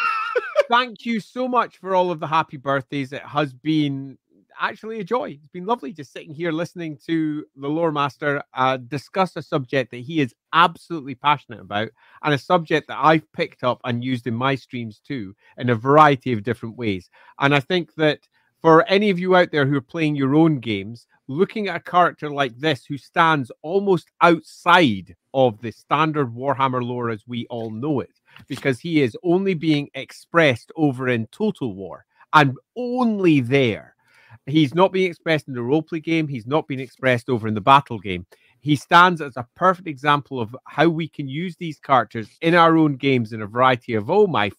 [0.68, 3.12] Thank you so much for all of the happy birthdays.
[3.12, 4.18] It has been
[4.60, 5.38] actually a joy.
[5.40, 9.90] It's been lovely just sitting here listening to the lore master uh, discuss a subject
[9.90, 11.90] that he is absolutely passionate about
[12.22, 15.74] and a subject that I've picked up and used in my streams too in a
[15.74, 17.10] variety of different ways.
[17.40, 18.20] And I think that
[18.60, 21.80] for any of you out there who are playing your own games, looking at a
[21.80, 27.70] character like this who stands almost outside of the standard Warhammer lore as we all
[27.70, 33.94] know it, because he is only being expressed over in Total War and only there.
[34.48, 36.28] He's not being expressed in the roleplay game.
[36.28, 38.26] He's not being expressed over in the battle game.
[38.60, 42.76] He stands as a perfect example of how we can use these characters in our
[42.76, 44.10] own games in a variety of.
[44.10, 44.50] Oh my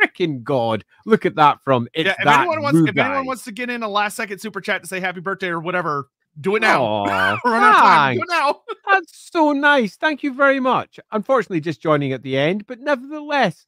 [0.00, 0.84] freaking god!
[1.06, 3.70] Look at that from it's yeah, if that anyone wants, if anyone wants to get
[3.70, 6.08] in a last second super chat to say happy birthday or whatever,
[6.40, 7.04] do it now.
[7.44, 8.16] We're running out time.
[8.16, 8.60] Do it now.
[8.92, 9.96] That's so nice.
[9.96, 11.00] Thank you very much.
[11.12, 13.66] Unfortunately, just joining at the end, but nevertheless,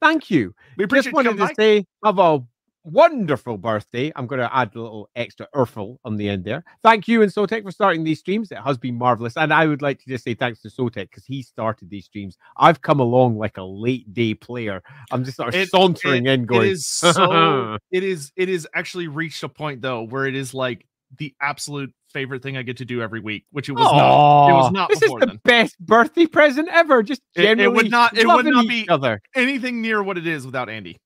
[0.00, 0.54] thank you.
[0.76, 1.52] We Just wanted to by.
[1.54, 2.40] say, have a
[2.84, 4.10] wonderful birthday.
[4.16, 6.64] I'm going to add a little extra urful on the end there.
[6.82, 8.50] Thank you and Sotek for starting these streams.
[8.50, 9.36] It has been marvelous.
[9.36, 12.36] And I would like to just say thanks to Sotek because he started these streams.
[12.56, 14.82] I've come along like a late day player.
[15.10, 17.76] I'm just sort of It- sauntering in It going, is so.
[17.90, 18.32] it is.
[18.36, 20.86] It is actually reached a point though where it is like
[21.18, 24.48] the absolute favorite thing I get to do every week, which it was not.
[24.50, 25.40] It was not This is the then.
[25.44, 27.02] best birthday present ever.
[27.02, 29.20] Just It- it would not- it would not be- other.
[29.34, 30.96] anything near what it is without Andy.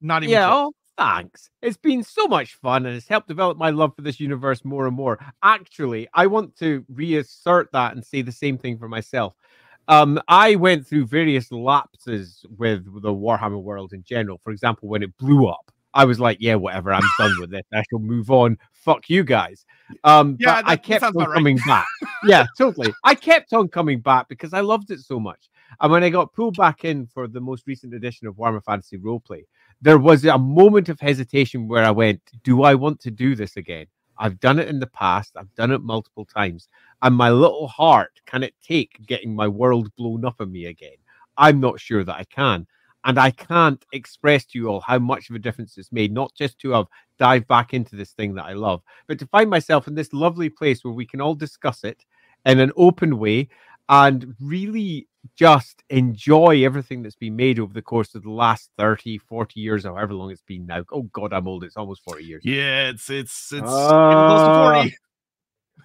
[0.00, 0.32] Not even.
[0.32, 1.48] Yeah, oh, thanks.
[1.62, 4.86] It's been so much fun and it's helped develop my love for this universe more
[4.86, 5.18] and more.
[5.42, 9.34] Actually, I want to reassert that and say the same thing for myself.
[9.86, 14.38] Um, I went through various lapses with the Warhammer world in general.
[14.44, 17.62] For example, when it blew up, I was like, yeah, whatever, I'm done with this.
[17.72, 18.58] I shall move on.
[18.72, 19.64] Fuck you guys.
[20.04, 21.32] Um, Yeah, but I kept on right.
[21.32, 21.86] coming back.
[22.24, 22.92] yeah, totally.
[23.04, 25.48] I kept on coming back because I loved it so much.
[25.80, 28.98] And when I got pulled back in for the most recent edition of Warhammer Fantasy
[28.98, 29.44] Roleplay,
[29.80, 33.56] there was a moment of hesitation where I went, Do I want to do this
[33.56, 33.86] again?
[34.18, 36.68] I've done it in the past, I've done it multiple times.
[37.02, 40.96] And my little heart, can it take getting my world blown up on me again?
[41.36, 42.66] I'm not sure that I can.
[43.04, 46.34] And I can't express to you all how much of a difference it's made, not
[46.36, 46.86] just to have
[47.18, 50.48] dived back into this thing that I love, but to find myself in this lovely
[50.48, 52.04] place where we can all discuss it
[52.44, 53.48] in an open way
[53.88, 59.18] and really just enjoy everything that's been made over the course of the last 30,
[59.18, 60.84] 40 years, or however long it's been now.
[60.92, 61.64] Oh God, I'm old.
[61.64, 62.42] It's almost 40 years.
[62.44, 64.72] Yeah, it's it's it's getting close to Ah.
[64.74, 64.96] forty.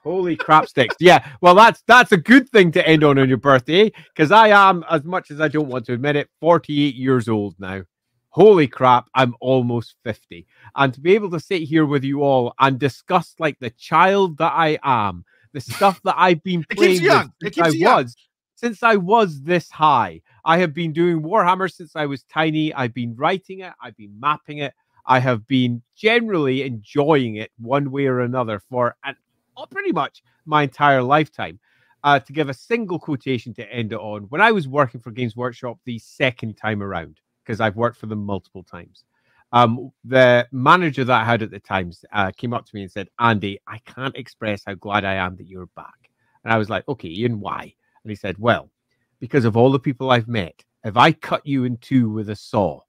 [0.03, 0.95] Holy crap sticks.
[0.99, 1.25] Yeah.
[1.41, 4.83] Well, that's that's a good thing to end on on your birthday because I am,
[4.89, 7.83] as much as I don't want to admit it, 48 years old now.
[8.29, 10.45] Holy crap, I'm almost 50.
[10.75, 14.39] And to be able to sit here with you all and discuss like the child
[14.39, 15.23] that I am,
[15.53, 17.33] the stuff that I've been playing you young.
[17.41, 18.03] with It since I you young.
[18.03, 18.15] was
[18.55, 20.21] since I was this high.
[20.45, 22.73] I have been doing Warhammer since I was tiny.
[22.73, 24.73] I've been writing it, I've been mapping it.
[25.05, 29.15] I have been generally enjoying it one way or another for an,
[29.57, 31.59] oh, pretty much my entire lifetime.
[32.05, 35.11] Uh, to give a single quotation to end it on, when I was working for
[35.11, 39.05] Games Workshop the second time around, because I've worked for them multiple times,
[39.53, 42.91] um, the manager that I had at the times uh, came up to me and
[42.91, 46.09] said, Andy, I can't express how glad I am that you're back.
[46.43, 47.61] And I was like, okay, Ian, why?
[48.03, 48.71] And he said, well,
[49.19, 52.35] because of all the people I've met, if I cut you in two with a
[52.35, 52.81] saw,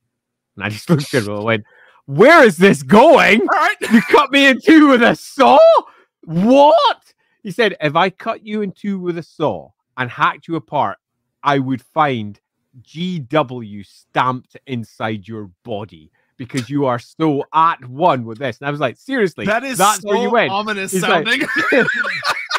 [0.57, 1.65] and I just looked at him and went,
[2.07, 3.44] where is this going?
[3.44, 3.76] Right.
[3.93, 5.59] You cut me in two with a saw?
[6.23, 7.12] What?
[7.43, 9.68] He said, if I cut you in two with a saw
[9.99, 10.97] and hacked you apart,
[11.43, 12.41] I would find
[12.81, 18.59] GW stamped inside your body because you are so at one with this.
[18.59, 20.51] And I was like, seriously, That is that's so where you went.
[20.51, 21.41] ominous He's like- sounding.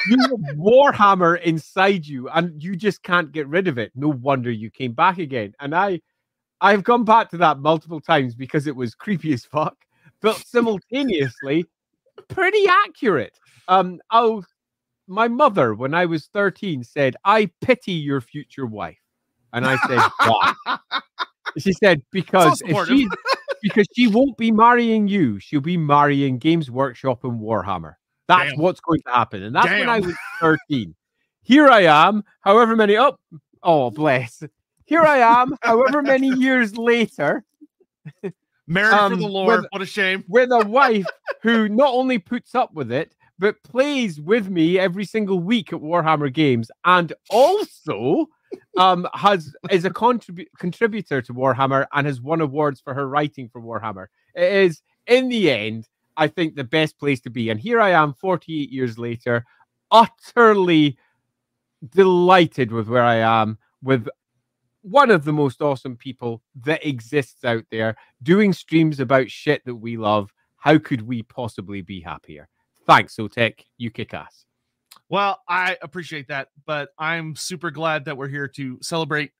[0.08, 3.92] you have Warhammer inside you, and you just can't get rid of it.
[3.96, 5.54] No wonder you came back again.
[5.60, 6.00] And I,
[6.62, 9.76] I've gone back to that multiple times because it was creepy as fuck,
[10.22, 11.66] but simultaneously
[12.30, 13.38] pretty accurate.
[13.68, 14.44] Um, oh,
[15.08, 18.98] my mother, when I was thirteen, said, "I pity your future wife,"
[19.54, 20.54] and I said, "Why?"
[21.58, 23.10] she said, "Because if supportive.
[23.68, 27.96] Because she won't be marrying you, she'll be marrying Games Workshop and Warhammer."
[28.28, 28.60] That's Damn.
[28.62, 29.44] what's going to happen.
[29.44, 30.96] And that's when I was 13.
[31.44, 33.18] Here I am, however many oh,
[33.62, 34.42] oh bless.
[34.86, 37.44] Here I am, however many years later,
[38.68, 39.62] Married for Um, the Lord.
[39.62, 40.24] with- What a shame.
[40.28, 41.06] with a wife
[41.44, 45.80] who not only puts up with it, but plays with me every single week at
[45.80, 48.28] Warhammer Games, and also
[48.78, 53.50] um has is a contribu- contributor to Warhammer and has won awards for her writing
[53.50, 54.08] for Warhammer.
[54.36, 57.50] It is in the end, I think the best place to be.
[57.50, 59.46] And here I am 48 years later,
[59.92, 60.98] utterly
[61.90, 64.08] delighted with where I am with
[64.82, 69.76] one of the most awesome people that exists out there doing streams about shit that
[69.76, 70.32] we love.
[70.58, 72.48] How could we possibly be happier?
[72.86, 73.62] Thanks, Sotek.
[73.78, 74.46] You kick ass.
[75.10, 79.32] Well, I appreciate that, but I'm super glad that we're here to celebrate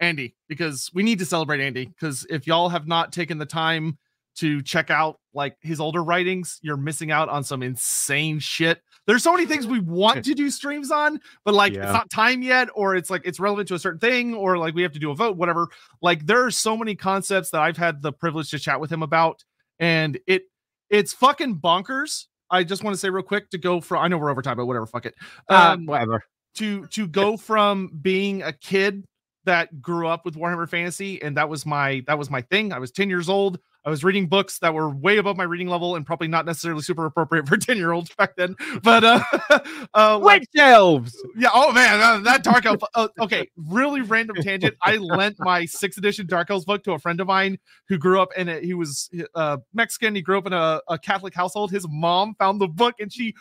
[0.00, 3.98] Andy because we need to celebrate Andy because if y'all have not taken the time
[4.36, 8.80] to check out like his older writings, you're missing out on some insane shit.
[9.06, 11.84] There's so many things we want to do streams on, but like Yeah.
[11.84, 14.74] it's not time yet, or it's like it's relevant to a certain thing, or like
[14.74, 15.68] we have to do a vote, whatever.
[16.00, 19.02] Like there are so many concepts that I've had the privilege to chat with him
[19.02, 19.44] about,
[19.78, 20.44] and it
[20.88, 22.26] it's fucking bonkers.
[22.50, 24.56] I just want to say real quick to go from I know we're over time,
[24.56, 25.14] but whatever, fuck it.
[25.48, 26.24] Uh, Um, whatever.
[26.56, 29.04] to to go from being a kid
[29.44, 32.72] that grew up with Warhammer Fantasy and that was my that was my thing.
[32.72, 33.58] I was 10 years old.
[33.84, 36.82] I was reading books that were way above my reading level and probably not necessarily
[36.82, 38.56] super appropriate for 10 year olds back then.
[38.82, 39.22] But uh,
[39.94, 41.16] uh like, Witch elves.
[41.36, 42.80] yeah, oh man, that, that Dark Elf.
[42.94, 44.74] Uh, okay, really random tangent.
[44.82, 48.20] I lent my sixth edition Dark Elves book to a friend of mine who grew
[48.20, 50.14] up in a, he was uh, Mexican.
[50.14, 51.70] He grew up in a, a Catholic household.
[51.70, 53.34] His mom found the book and she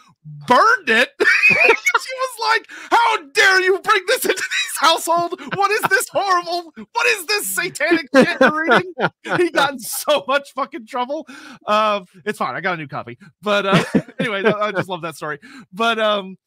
[0.48, 1.10] burned it.
[1.20, 5.40] she was like, "How dare you bring this into this household?
[5.56, 6.74] What is this horrible?
[6.76, 8.94] What is this satanic shit reading?"
[9.38, 11.28] He got in so much fucking trouble.
[11.66, 12.56] Uh, it's fine.
[12.56, 13.18] I got a new copy.
[13.42, 13.84] But uh,
[14.20, 15.40] anyway, I just love that story.
[15.74, 16.38] But um,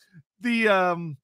[0.42, 1.16] the um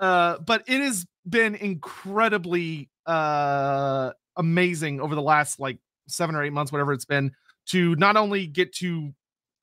[0.00, 6.52] uh but it has been incredibly uh amazing over the last like seven or eight
[6.52, 7.32] months whatever it's been
[7.66, 9.12] to not only get to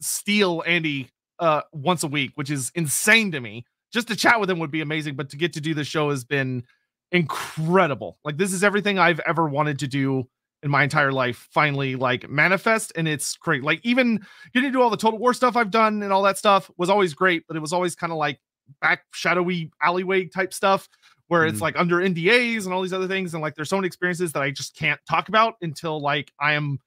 [0.02, 1.10] steal andy
[1.40, 4.72] uh once a week which is insane to me just to chat with him would
[4.72, 6.64] be amazing but to get to do the show has been
[7.12, 10.28] incredible like this is everything i've ever wanted to do
[10.64, 14.20] in my entire life finally like manifest and it's great like even
[14.54, 16.90] getting to do all the total war stuff i've done and all that stuff was
[16.90, 18.40] always great but it was always kind of like
[18.82, 20.88] back shadowy alleyway type stuff
[21.28, 21.62] where it's Mm.
[21.62, 23.34] like under NDAs and all these other things.
[23.34, 26.54] And like there's so many experiences that I just can't talk about until like I
[26.54, 26.80] am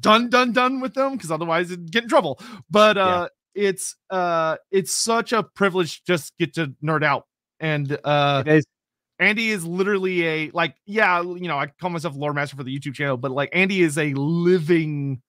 [0.00, 2.38] done, done, done with them because otherwise it'd get in trouble.
[2.70, 7.26] But uh it's uh it's such a privilege to just get to nerd out.
[7.60, 8.64] And uh is.
[9.18, 12.76] Andy is literally a like, yeah, you know, I call myself lore master for the
[12.76, 15.20] YouTube channel, but like Andy is a living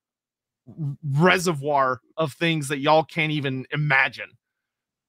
[1.04, 4.30] reservoir of things that y'all can't even imagine.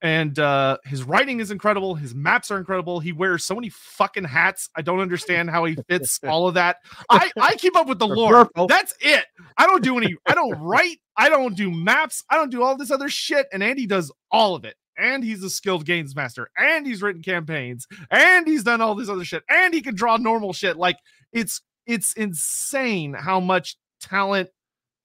[0.03, 2.99] And uh his writing is incredible, his maps are incredible.
[3.01, 4.69] He wears so many fucking hats.
[4.77, 6.79] I don't understand how he fits all of that.
[7.09, 8.51] I I keep up with the lore.
[8.69, 9.25] That's it.
[9.57, 12.77] I don't do any I don't write, I don't do maps, I don't do all
[12.77, 14.75] this other shit and Andy does all of it.
[14.99, 19.09] And he's a skilled games master, and he's written campaigns, and he's done all this
[19.09, 20.77] other shit, and he can draw normal shit.
[20.77, 20.99] Like
[21.33, 24.51] it's it's insane how much talent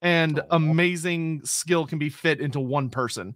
[0.02, 3.36] and amazing skill can be fit into one person.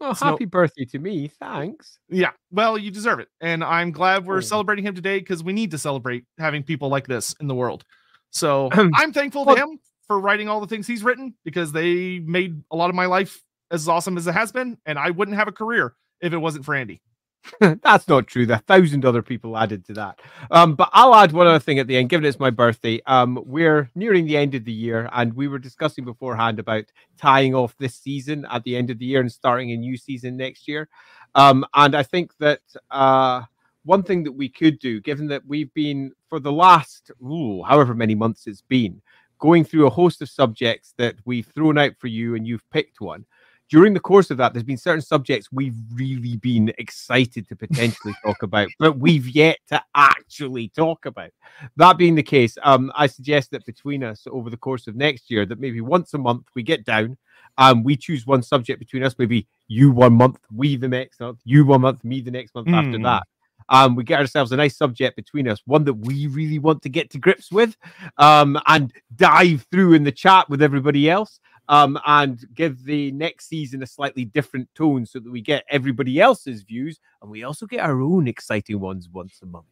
[0.00, 1.28] Well, So- happy birthday to me.
[1.28, 1.98] Thanks.
[2.08, 4.40] Yeah, well, you deserve it, and I'm glad we're Oh.
[4.40, 7.84] celebrating him today because we need to celebrate having people like this in the world.
[8.30, 12.62] So I'm thankful to him for writing all the things he's written because they made
[12.70, 15.48] a lot of my life as awesome as it has been, and I wouldn't have
[15.48, 17.00] a career if it wasn't for Andy.
[17.60, 18.46] That's not true.
[18.50, 20.20] A thousand other people added to that.
[20.50, 23.00] Um, but I'll add one other thing at the end, given it's my birthday.
[23.06, 26.84] Um, we're nearing the end of the year, and we were discussing beforehand about
[27.16, 30.36] tying off this season at the end of the year and starting a new season
[30.36, 30.88] next year.
[31.34, 32.60] Um, and I think that
[32.90, 33.42] uh,
[33.84, 37.94] one thing that we could do, given that we've been for the last ooh, however
[37.94, 39.00] many months it's been,
[39.38, 43.00] going through a host of subjects that we've thrown out for you, and you've picked
[43.00, 43.24] one.
[43.70, 48.14] During the course of that, there's been certain subjects we've really been excited to potentially
[48.24, 51.30] talk about, but we've yet to actually talk about.
[51.76, 55.30] That being the case, um, I suggest that between us over the course of next
[55.30, 57.16] year, that maybe once a month we get down
[57.58, 61.40] um, we choose one subject between us, maybe you one month, we the next month,
[61.44, 63.02] you one month, me the next month after Hmm.
[63.04, 63.22] that.
[63.68, 66.88] Um, we get ourselves a nice subject between us, one that we really want to
[66.88, 67.76] get to grips with,
[68.18, 71.38] um, and dive through in the chat with everybody else,
[71.70, 76.20] um, and give the next season a slightly different tone so that we get everybody
[76.20, 79.66] else's views and we also get our own exciting ones once a month.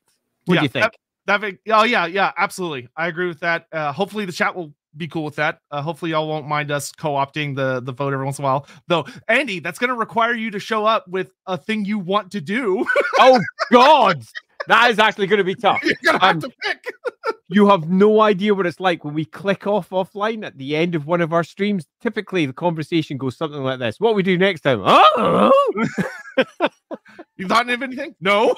[0.47, 0.99] What Yeah, do you think?
[1.27, 2.89] That make, oh yeah, yeah, absolutely.
[2.97, 3.67] I agree with that.
[3.73, 5.59] Uh, hopefully the chat will be cool with that.
[5.73, 8.67] Uh, hopefully y'all won't mind us co-opting the the vote every once in a while.
[8.87, 12.31] Though, Andy, that's going to require you to show up with a thing you want
[12.31, 12.87] to do.
[13.19, 13.41] oh
[13.73, 14.23] God,
[14.69, 15.81] that is actually going to be tough.
[15.85, 16.85] You're going to have Um, to pick.
[17.49, 20.95] you have no idea what it's like when we click off offline at the end
[20.95, 21.87] of one of our streams.
[22.01, 25.53] Typically, the conversation goes something like this: "What we do next time?" Oh,
[27.37, 28.15] You thought of anything?
[28.21, 28.55] No.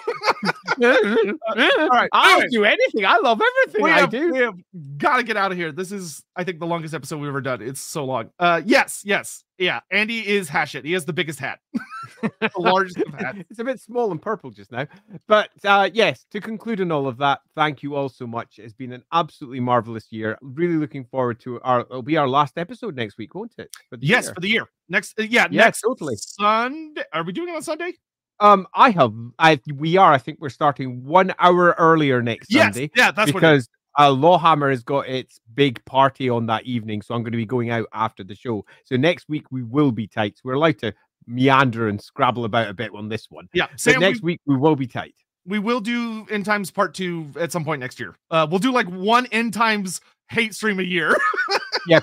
[0.82, 2.48] all right, I'll anyway.
[2.50, 3.04] do anything.
[3.06, 4.32] I love everything we I have, do.
[4.32, 4.54] we have
[4.96, 5.72] got to get out of here.
[5.72, 7.60] This is, I think, the longest episode we've ever done.
[7.62, 8.30] It's so long.
[8.38, 9.80] Uh, yes, yes, yeah.
[9.92, 10.84] Andy is hash it.
[10.84, 11.60] He has the biggest hat,
[12.22, 13.38] the largest of hats.
[13.50, 14.86] it's a bit small and purple just now.
[15.28, 18.58] But uh, yes, to conclude on all of that, thank you all so much.
[18.58, 20.36] It's been an absolutely marvelous year.
[20.42, 21.80] Really looking forward to our.
[21.80, 23.70] It'll be our last episode next week, won't it?
[23.88, 24.34] for the Yes, year?
[24.34, 24.66] for the year.
[24.88, 26.16] Next, uh, yeah, Yeah, next totally.
[26.16, 27.04] Sunday.
[27.12, 27.92] Are we doing it on Sunday?
[28.40, 29.12] Um, I have.
[29.38, 30.12] I we are.
[30.12, 33.40] I think we're starting one hour earlier next Yes, Sunday yeah, that's what.
[33.42, 37.38] Because uh, Lawhammer has got its big party on that evening, so I'm going to
[37.38, 38.64] be going out after the show.
[38.84, 40.36] So next week we will be tight.
[40.36, 40.94] So we're allowed to
[41.26, 43.48] meander and scrabble about a bit on this one.
[43.52, 45.14] yeah, so next we, week we will be tight.
[45.46, 48.16] we will do end times part two at some point next year.
[48.30, 51.16] Uh, we'll do like one end times hate stream a year.
[51.86, 52.00] Yeah,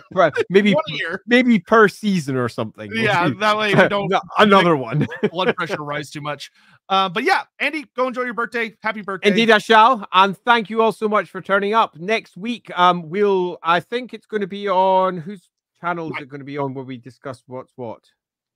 [0.49, 1.21] maybe one year.
[1.27, 2.89] maybe per season or something.
[2.95, 5.05] Yeah, that way we don't No, another one.
[5.31, 6.51] blood pressure rise too much.
[6.89, 8.75] Uh, but yeah, Andy, go enjoy your birthday.
[8.81, 9.29] Happy birthday.
[9.29, 10.07] Indeed, I shall.
[10.11, 11.95] And thank you all so much for turning up.
[11.95, 13.59] Next week, um, we'll.
[13.61, 15.47] I think it's going to be on whose
[15.79, 18.03] channel is it going to be on where we discuss what's what.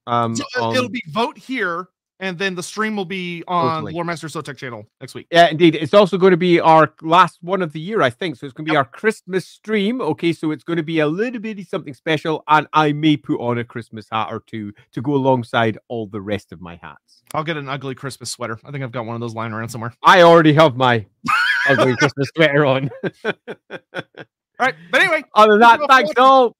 [0.08, 1.88] Um, So, uh, on- it'll be vote here,
[2.22, 3.92] and then the stream will be on Totally.
[3.92, 5.26] Lore Master Sotek channel next week.
[5.32, 5.74] Yeah, indeed.
[5.74, 8.36] It's also going to be our last one of the year, I think.
[8.36, 10.00] So it's going to be our Christmas stream.
[10.00, 13.40] Okay, so it's going to be a little bitty something special, and I may put
[13.40, 17.24] on a Christmas hat or two to go alongside all the rest of my hats.
[17.34, 18.58] I'll get an ugly Christmas sweater.
[18.64, 19.92] I think I've got one of those lying around somewhere.
[20.04, 21.04] I already have my
[21.68, 22.88] ugly Christmas sweater on.
[23.24, 26.54] All right, but anyway, Other than that, thanks all.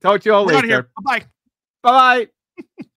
[0.00, 0.66] Talk to you all we're later.
[0.66, 0.88] here.
[1.04, 1.26] Bye.
[1.82, 2.28] Bye bye.